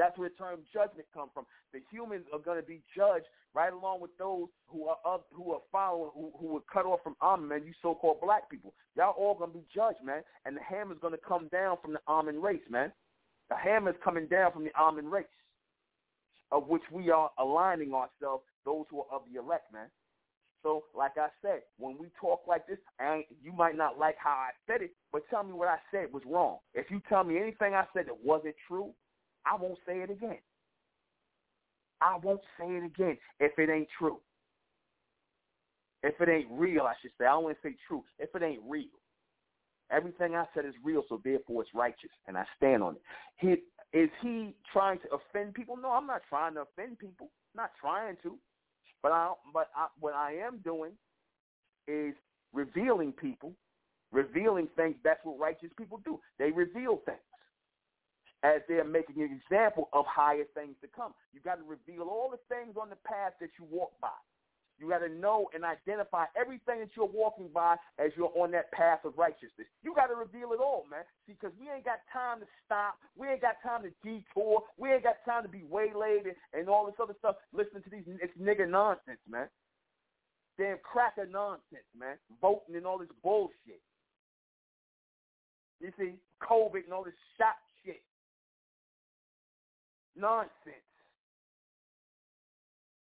That's 0.00 0.16
where 0.16 0.30
the 0.30 0.34
term 0.34 0.60
judgment 0.72 1.06
come 1.12 1.28
from. 1.34 1.44
The 1.74 1.80
humans 1.92 2.24
are 2.32 2.38
going 2.38 2.58
to 2.58 2.66
be 2.66 2.80
judged 2.96 3.26
right 3.52 3.70
along 3.70 4.00
with 4.00 4.16
those 4.16 4.48
who 4.66 4.86
are 4.86 4.96
up, 5.04 5.26
who 5.30 5.52
are 5.52 5.60
following, 5.70 6.10
who, 6.14 6.32
who 6.40 6.54
were 6.54 6.60
cut 6.72 6.86
off 6.86 7.00
from 7.04 7.16
Amen, 7.20 7.64
you 7.66 7.74
so-called 7.82 8.22
black 8.22 8.48
people. 8.48 8.72
Y'all 8.96 9.14
all 9.18 9.34
going 9.34 9.52
to 9.52 9.58
be 9.58 9.64
judged, 9.74 9.98
man. 10.02 10.22
And 10.46 10.56
the 10.56 10.62
hammer's 10.62 10.96
going 11.02 11.12
to 11.12 11.20
come 11.20 11.48
down 11.48 11.76
from 11.82 11.92
the 11.92 12.00
Amen 12.08 12.40
race, 12.40 12.62
man. 12.70 12.90
The 13.50 13.56
hammer's 13.56 13.94
coming 14.02 14.26
down 14.26 14.52
from 14.52 14.64
the 14.64 14.70
Amen 14.74 15.04
race, 15.10 15.26
of 16.50 16.66
which 16.68 16.82
we 16.90 17.10
are 17.10 17.30
aligning 17.38 17.92
ourselves, 17.92 18.44
those 18.64 18.86
who 18.90 19.00
are 19.00 19.06
of 19.12 19.22
the 19.30 19.38
elect, 19.38 19.70
man. 19.70 19.88
So, 20.62 20.84
like 20.96 21.18
I 21.18 21.28
said, 21.42 21.60
when 21.78 21.98
we 21.98 22.06
talk 22.18 22.40
like 22.48 22.66
this, 22.66 22.78
and 22.98 23.24
you 23.42 23.52
might 23.52 23.76
not 23.76 23.98
like 23.98 24.16
how 24.18 24.30
I 24.30 24.50
said 24.66 24.80
it, 24.80 24.92
but 25.12 25.24
tell 25.28 25.42
me 25.42 25.52
what 25.52 25.68
I 25.68 25.76
said 25.90 26.10
was 26.10 26.22
wrong. 26.26 26.56
If 26.72 26.90
you 26.90 27.02
tell 27.06 27.22
me 27.22 27.36
anything 27.36 27.74
I 27.74 27.84
said 27.94 28.06
that 28.06 28.24
wasn't 28.24 28.54
true, 28.66 28.94
I 29.46 29.56
won't 29.56 29.78
say 29.86 29.98
it 29.98 30.10
again. 30.10 30.38
I 32.00 32.16
won't 32.22 32.40
say 32.58 32.66
it 32.66 32.84
again 32.84 33.18
if 33.38 33.58
it 33.58 33.70
ain't 33.70 33.88
true. 33.98 34.18
If 36.02 36.18
it 36.20 36.28
ain't 36.28 36.48
real, 36.50 36.82
I 36.82 36.94
should 37.02 37.10
say. 37.18 37.26
I 37.26 37.30
don't 37.32 37.44
want 37.44 37.58
to 37.62 37.68
say 37.68 37.76
true. 37.86 38.04
If 38.18 38.34
it 38.34 38.42
ain't 38.42 38.62
real. 38.66 38.86
Everything 39.90 40.34
I 40.34 40.44
said 40.54 40.64
is 40.64 40.74
real, 40.84 41.02
so 41.08 41.20
therefore 41.24 41.62
it's 41.62 41.74
righteous, 41.74 42.10
and 42.26 42.38
I 42.38 42.44
stand 42.56 42.82
on 42.82 42.94
it. 42.94 43.02
He, 43.36 43.98
is 43.98 44.08
he 44.22 44.54
trying 44.72 44.98
to 45.00 45.08
offend 45.16 45.52
people? 45.54 45.76
No, 45.76 45.90
I'm 45.90 46.06
not 46.06 46.22
trying 46.28 46.54
to 46.54 46.60
offend 46.62 46.98
people. 46.98 47.28
I'm 47.54 47.64
not 47.64 47.72
trying 47.80 48.16
to. 48.22 48.38
But 49.02 49.12
I, 49.12 49.32
but 49.52 49.68
I, 49.76 49.88
what 49.98 50.14
I 50.14 50.34
am 50.34 50.58
doing 50.62 50.92
is 51.88 52.14
revealing 52.52 53.12
people, 53.12 53.52
revealing 54.12 54.68
things. 54.76 54.94
That's 55.02 55.20
what 55.24 55.40
righteous 55.40 55.70
people 55.76 56.00
do. 56.04 56.20
They 56.38 56.50
reveal 56.50 57.00
things 57.04 57.18
as 58.42 58.62
they're 58.68 58.84
making 58.84 59.20
an 59.22 59.40
example 59.40 59.88
of 59.92 60.06
higher 60.06 60.44
things 60.54 60.76
to 60.80 60.88
come. 60.88 61.12
You 61.32 61.40
got 61.40 61.56
to 61.56 61.64
reveal 61.64 62.08
all 62.08 62.30
the 62.30 62.40
things 62.48 62.76
on 62.80 62.88
the 62.88 62.96
path 63.04 63.34
that 63.40 63.50
you 63.58 63.66
walk 63.70 63.92
by. 64.00 64.16
You 64.80 64.88
got 64.88 65.04
to 65.04 65.12
know 65.12 65.50
and 65.52 65.62
identify 65.62 66.24
everything 66.40 66.80
that 66.80 66.96
you're 66.96 67.04
walking 67.04 67.48
by 67.52 67.76
as 67.98 68.12
you're 68.16 68.32
on 68.34 68.50
that 68.52 68.72
path 68.72 69.04
of 69.04 69.12
righteousness. 69.18 69.68
You 69.82 69.94
got 69.94 70.06
to 70.06 70.14
reveal 70.14 70.52
it 70.52 70.60
all, 70.60 70.86
man. 70.90 71.04
See, 71.26 71.36
because 71.38 71.52
we 71.60 71.68
ain't 71.68 71.84
got 71.84 72.00
time 72.10 72.40
to 72.40 72.46
stop. 72.64 72.96
We 73.14 73.28
ain't 73.28 73.42
got 73.42 73.60
time 73.62 73.82
to 73.84 73.92
detour. 74.02 74.64
We 74.78 74.90
ain't 74.90 75.04
got 75.04 75.20
time 75.26 75.42
to 75.42 75.50
be 75.50 75.64
waylaid 75.68 76.24
and, 76.24 76.36
and 76.54 76.68
all 76.70 76.86
this 76.86 76.96
other 76.96 77.14
stuff. 77.18 77.36
Listening 77.52 77.82
to 77.82 77.90
these, 77.90 78.04
it's 78.08 78.32
nigga 78.40 78.66
nonsense, 78.66 79.20
man. 79.28 79.48
Damn 80.56 80.78
cracker 80.82 81.26
nonsense, 81.26 81.88
man. 81.92 82.16
Voting 82.40 82.74
and 82.74 82.86
all 82.86 82.98
this 82.98 83.12
bullshit. 83.22 83.84
You 85.80 85.92
see, 85.98 86.14
COVID 86.40 86.84
and 86.84 86.92
all 86.92 87.04
this 87.04 87.14
shot. 87.36 87.56
Nonsense. 90.16 90.86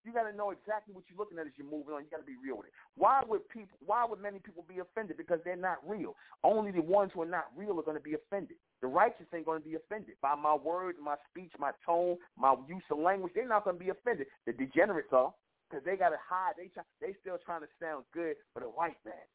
You 0.06 0.14
got 0.16 0.32
to 0.32 0.36
know 0.36 0.50
exactly 0.50 0.96
what 0.96 1.04
you're 1.06 1.20
looking 1.20 1.38
at 1.38 1.46
as 1.46 1.54
you're 1.60 1.70
moving 1.70 1.94
on. 1.94 2.02
You 2.02 2.10
got 2.10 2.24
to 2.24 2.30
be 2.30 2.40
real 2.42 2.58
with 2.58 2.72
it. 2.72 2.74
Why 2.96 3.22
would 3.28 3.48
people? 3.50 3.78
Why 3.86 4.06
would 4.08 4.22
many 4.22 4.40
people 4.40 4.66
be 4.68 4.80
offended? 4.80 5.18
Because 5.18 5.40
they're 5.44 5.60
not 5.60 5.78
real. 5.86 6.16
Only 6.44 6.72
the 6.72 6.82
ones 6.82 7.12
who 7.14 7.22
are 7.22 7.30
not 7.30 7.52
real 7.56 7.78
are 7.80 7.84
going 7.84 8.00
to 8.00 8.04
be 8.04 8.16
offended. 8.16 8.58
The 8.82 8.88
righteous 8.88 9.28
ain't 9.36 9.46
going 9.46 9.62
to 9.62 9.68
be 9.68 9.76
offended 9.76 10.16
by 10.22 10.36
my 10.36 10.56
words, 10.56 10.98
my 11.04 11.16
speech, 11.30 11.52
my 11.60 11.72
tone, 11.86 12.18
my 12.38 12.56
use 12.68 12.84
of 12.90 12.98
language. 12.98 13.34
They're 13.36 13.48
not 13.48 13.66
going 13.66 13.78
to 13.78 13.84
be 13.84 13.92
offended. 13.92 14.28
The 14.48 14.54
degenerates 14.54 15.12
are 15.12 15.34
because 15.70 15.84
they 15.84 15.98
got 15.98 16.10
to 16.10 16.22
hide. 16.24 16.54
They 16.58 16.72
try, 16.74 16.84
they 17.02 17.14
still 17.20 17.38
trying 17.46 17.62
to 17.62 17.72
sound 17.80 18.06
good 18.14 18.36
for 18.54 18.62
the 18.62 18.72
white 18.72 18.98
man. 19.06 19.28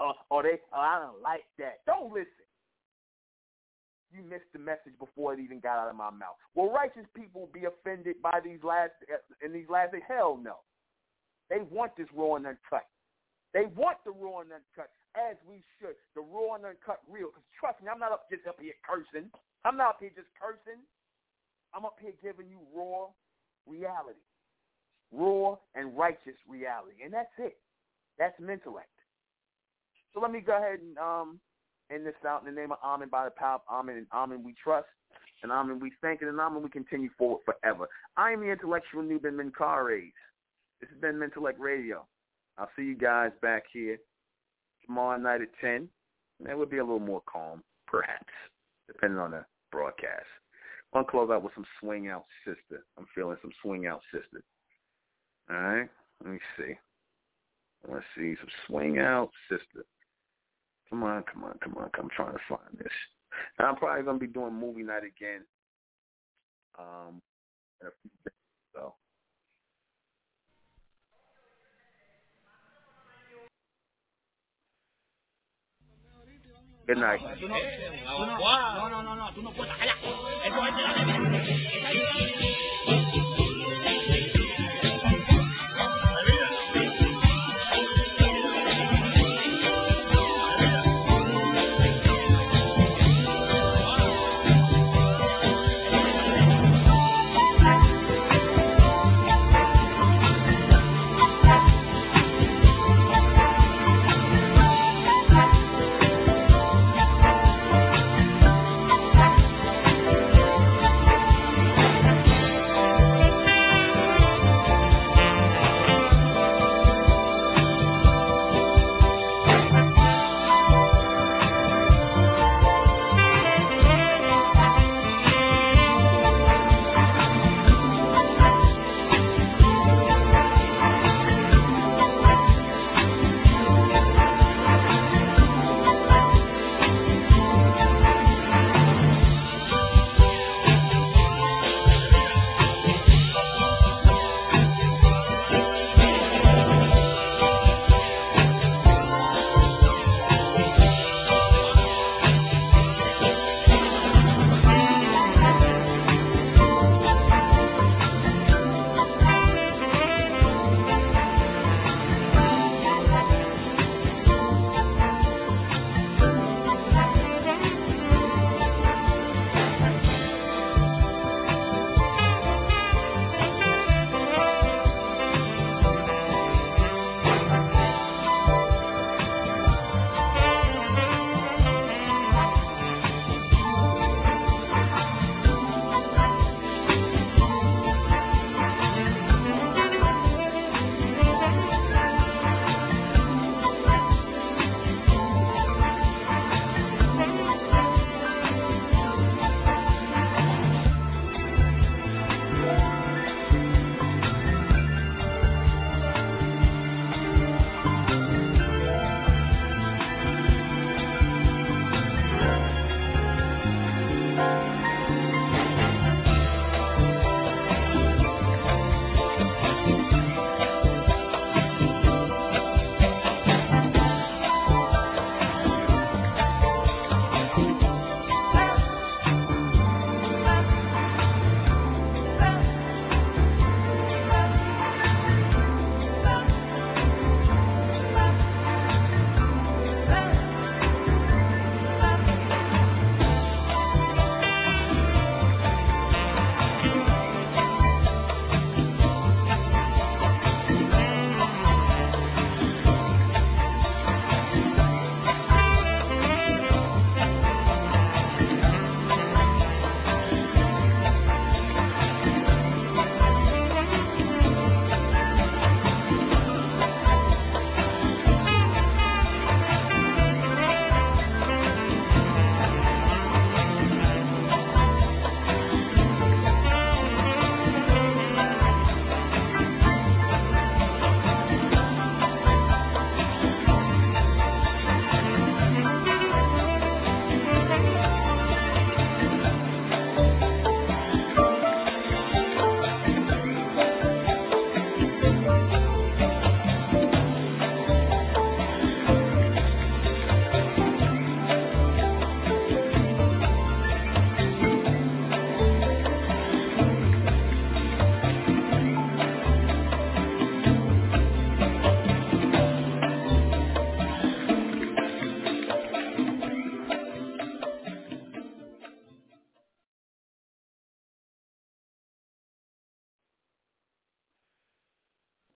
Uh, 0.00 0.18
or 0.30 0.42
they, 0.42 0.58
oh, 0.72 0.80
I 0.80 0.98
don't 0.98 1.22
like 1.22 1.44
that. 1.58 1.84
Don't 1.86 2.10
listen 2.12 2.43
you 4.14 4.22
missed 4.22 4.48
the 4.52 4.58
message 4.58 4.94
before 4.98 5.34
it 5.34 5.40
even 5.40 5.60
got 5.60 5.78
out 5.78 5.90
of 5.90 5.96
my 5.96 6.10
mouth. 6.10 6.38
Will 6.54 6.70
righteous 6.70 7.06
people 7.14 7.48
be 7.52 7.66
offended 7.66 8.16
by 8.22 8.40
these 8.42 8.62
last 8.62 8.92
in 9.44 9.52
these 9.52 9.68
last 9.68 9.92
days? 9.92 10.06
Hell 10.06 10.38
no. 10.40 10.62
They 11.50 11.60
want 11.70 11.96
this 11.96 12.08
raw 12.14 12.36
and 12.36 12.46
uncut. 12.46 12.88
They 13.52 13.66
want 13.76 13.98
the 14.04 14.10
raw 14.10 14.40
and 14.40 14.50
uncut, 14.50 14.90
as 15.14 15.36
we 15.46 15.62
should. 15.78 15.94
The 16.14 16.22
raw 16.22 16.54
and 16.56 16.64
uncut 16.64 17.02
real. 17.06 17.28
Because 17.28 17.46
trust 17.58 17.82
me, 17.82 17.88
I'm 17.92 18.00
not 18.00 18.12
up 18.12 18.26
just 18.30 18.46
up 18.46 18.58
here 18.60 18.74
cursing. 18.82 19.30
I'm 19.64 19.76
not 19.76 19.98
up 19.98 20.00
here 20.00 20.14
just 20.14 20.30
cursing. 20.34 20.80
I'm 21.74 21.84
up 21.84 21.98
here 22.00 22.14
giving 22.22 22.50
you 22.50 22.58
raw 22.74 23.10
reality. 23.66 24.24
Raw 25.12 25.58
and 25.74 25.96
righteous 25.96 26.38
reality. 26.48 27.02
And 27.04 27.12
that's 27.12 27.34
it. 27.38 27.58
That's 28.18 28.34
intellect. 28.40 28.94
So 30.12 30.20
let 30.20 30.30
me 30.30 30.40
go 30.40 30.56
ahead 30.56 30.78
and 30.80 30.98
um, 30.98 31.40
in 31.90 32.04
this 32.04 32.14
out 32.26 32.46
in 32.46 32.54
the 32.54 32.60
name 32.60 32.72
of 32.72 32.78
Amen 32.82 33.08
by 33.10 33.24
the 33.24 33.30
power 33.30 33.56
of 33.56 33.60
Amen 33.70 33.96
and 33.96 34.06
Amen 34.12 34.42
we 34.44 34.54
trust. 34.62 34.86
And 35.42 35.52
Amen 35.52 35.80
we 35.80 35.92
thank 36.00 36.22
and 36.22 36.40
Amen 36.40 36.62
we 36.62 36.70
continue 36.70 37.10
forward 37.18 37.40
forever. 37.44 37.88
I 38.16 38.32
am 38.32 38.40
the 38.40 38.50
intellectual 38.50 39.02
Nuben 39.02 39.34
Menkarayzz. 39.34 40.12
This 40.80 40.90
has 40.90 41.00
been 41.00 41.16
Mentellect 41.16 41.58
Radio. 41.58 42.06
I'll 42.58 42.70
see 42.76 42.82
you 42.82 42.96
guys 42.96 43.30
back 43.42 43.64
here 43.72 43.98
tomorrow 44.86 45.18
night 45.18 45.42
at 45.42 45.48
10. 45.60 45.88
And 46.40 46.48
it 46.48 46.56
will 46.56 46.66
be 46.66 46.78
a 46.78 46.84
little 46.84 46.98
more 46.98 47.22
calm, 47.30 47.62
perhaps, 47.86 48.32
depending 48.86 49.18
on 49.18 49.32
the 49.32 49.44
broadcast. 49.70 50.26
i 50.92 50.98
to 50.98 51.04
close 51.04 51.30
out 51.30 51.42
with 51.42 51.54
some 51.54 51.66
swing 51.80 52.08
out 52.08 52.24
sister. 52.44 52.84
I'm 52.98 53.06
feeling 53.14 53.36
some 53.40 53.52
swing 53.62 53.86
out 53.86 54.00
sister. 54.12 54.42
All 55.50 55.56
right, 55.56 55.88
let 56.22 56.32
me 56.32 56.38
see. 56.56 56.74
Let's 57.86 58.04
see 58.16 58.34
some 58.40 58.50
swing 58.66 58.98
out 58.98 59.30
sister. 59.48 59.84
Come 60.90 61.02
on, 61.02 61.24
come 61.32 61.44
on, 61.44 61.58
come 61.62 61.74
on. 61.76 61.90
I'm 61.98 62.08
trying 62.10 62.32
to 62.32 62.38
find 62.48 62.78
this. 62.78 62.92
And 63.58 63.66
I'm 63.66 63.76
probably 63.76 64.04
gonna 64.04 64.18
be 64.18 64.26
doing 64.26 64.54
movie 64.54 64.82
night 64.82 65.02
again. 65.04 65.42
Um, 66.78 67.22
in 67.80 67.88
a 67.88 67.90
few 68.02 68.10
days, 68.24 68.34
so. 68.74 68.94
Good 76.86 76.98
night. 76.98 77.20
no, 77.40 77.56
no, 78.88 79.00
no, 79.00 79.14
no, 79.14 79.14
no. 79.14 79.54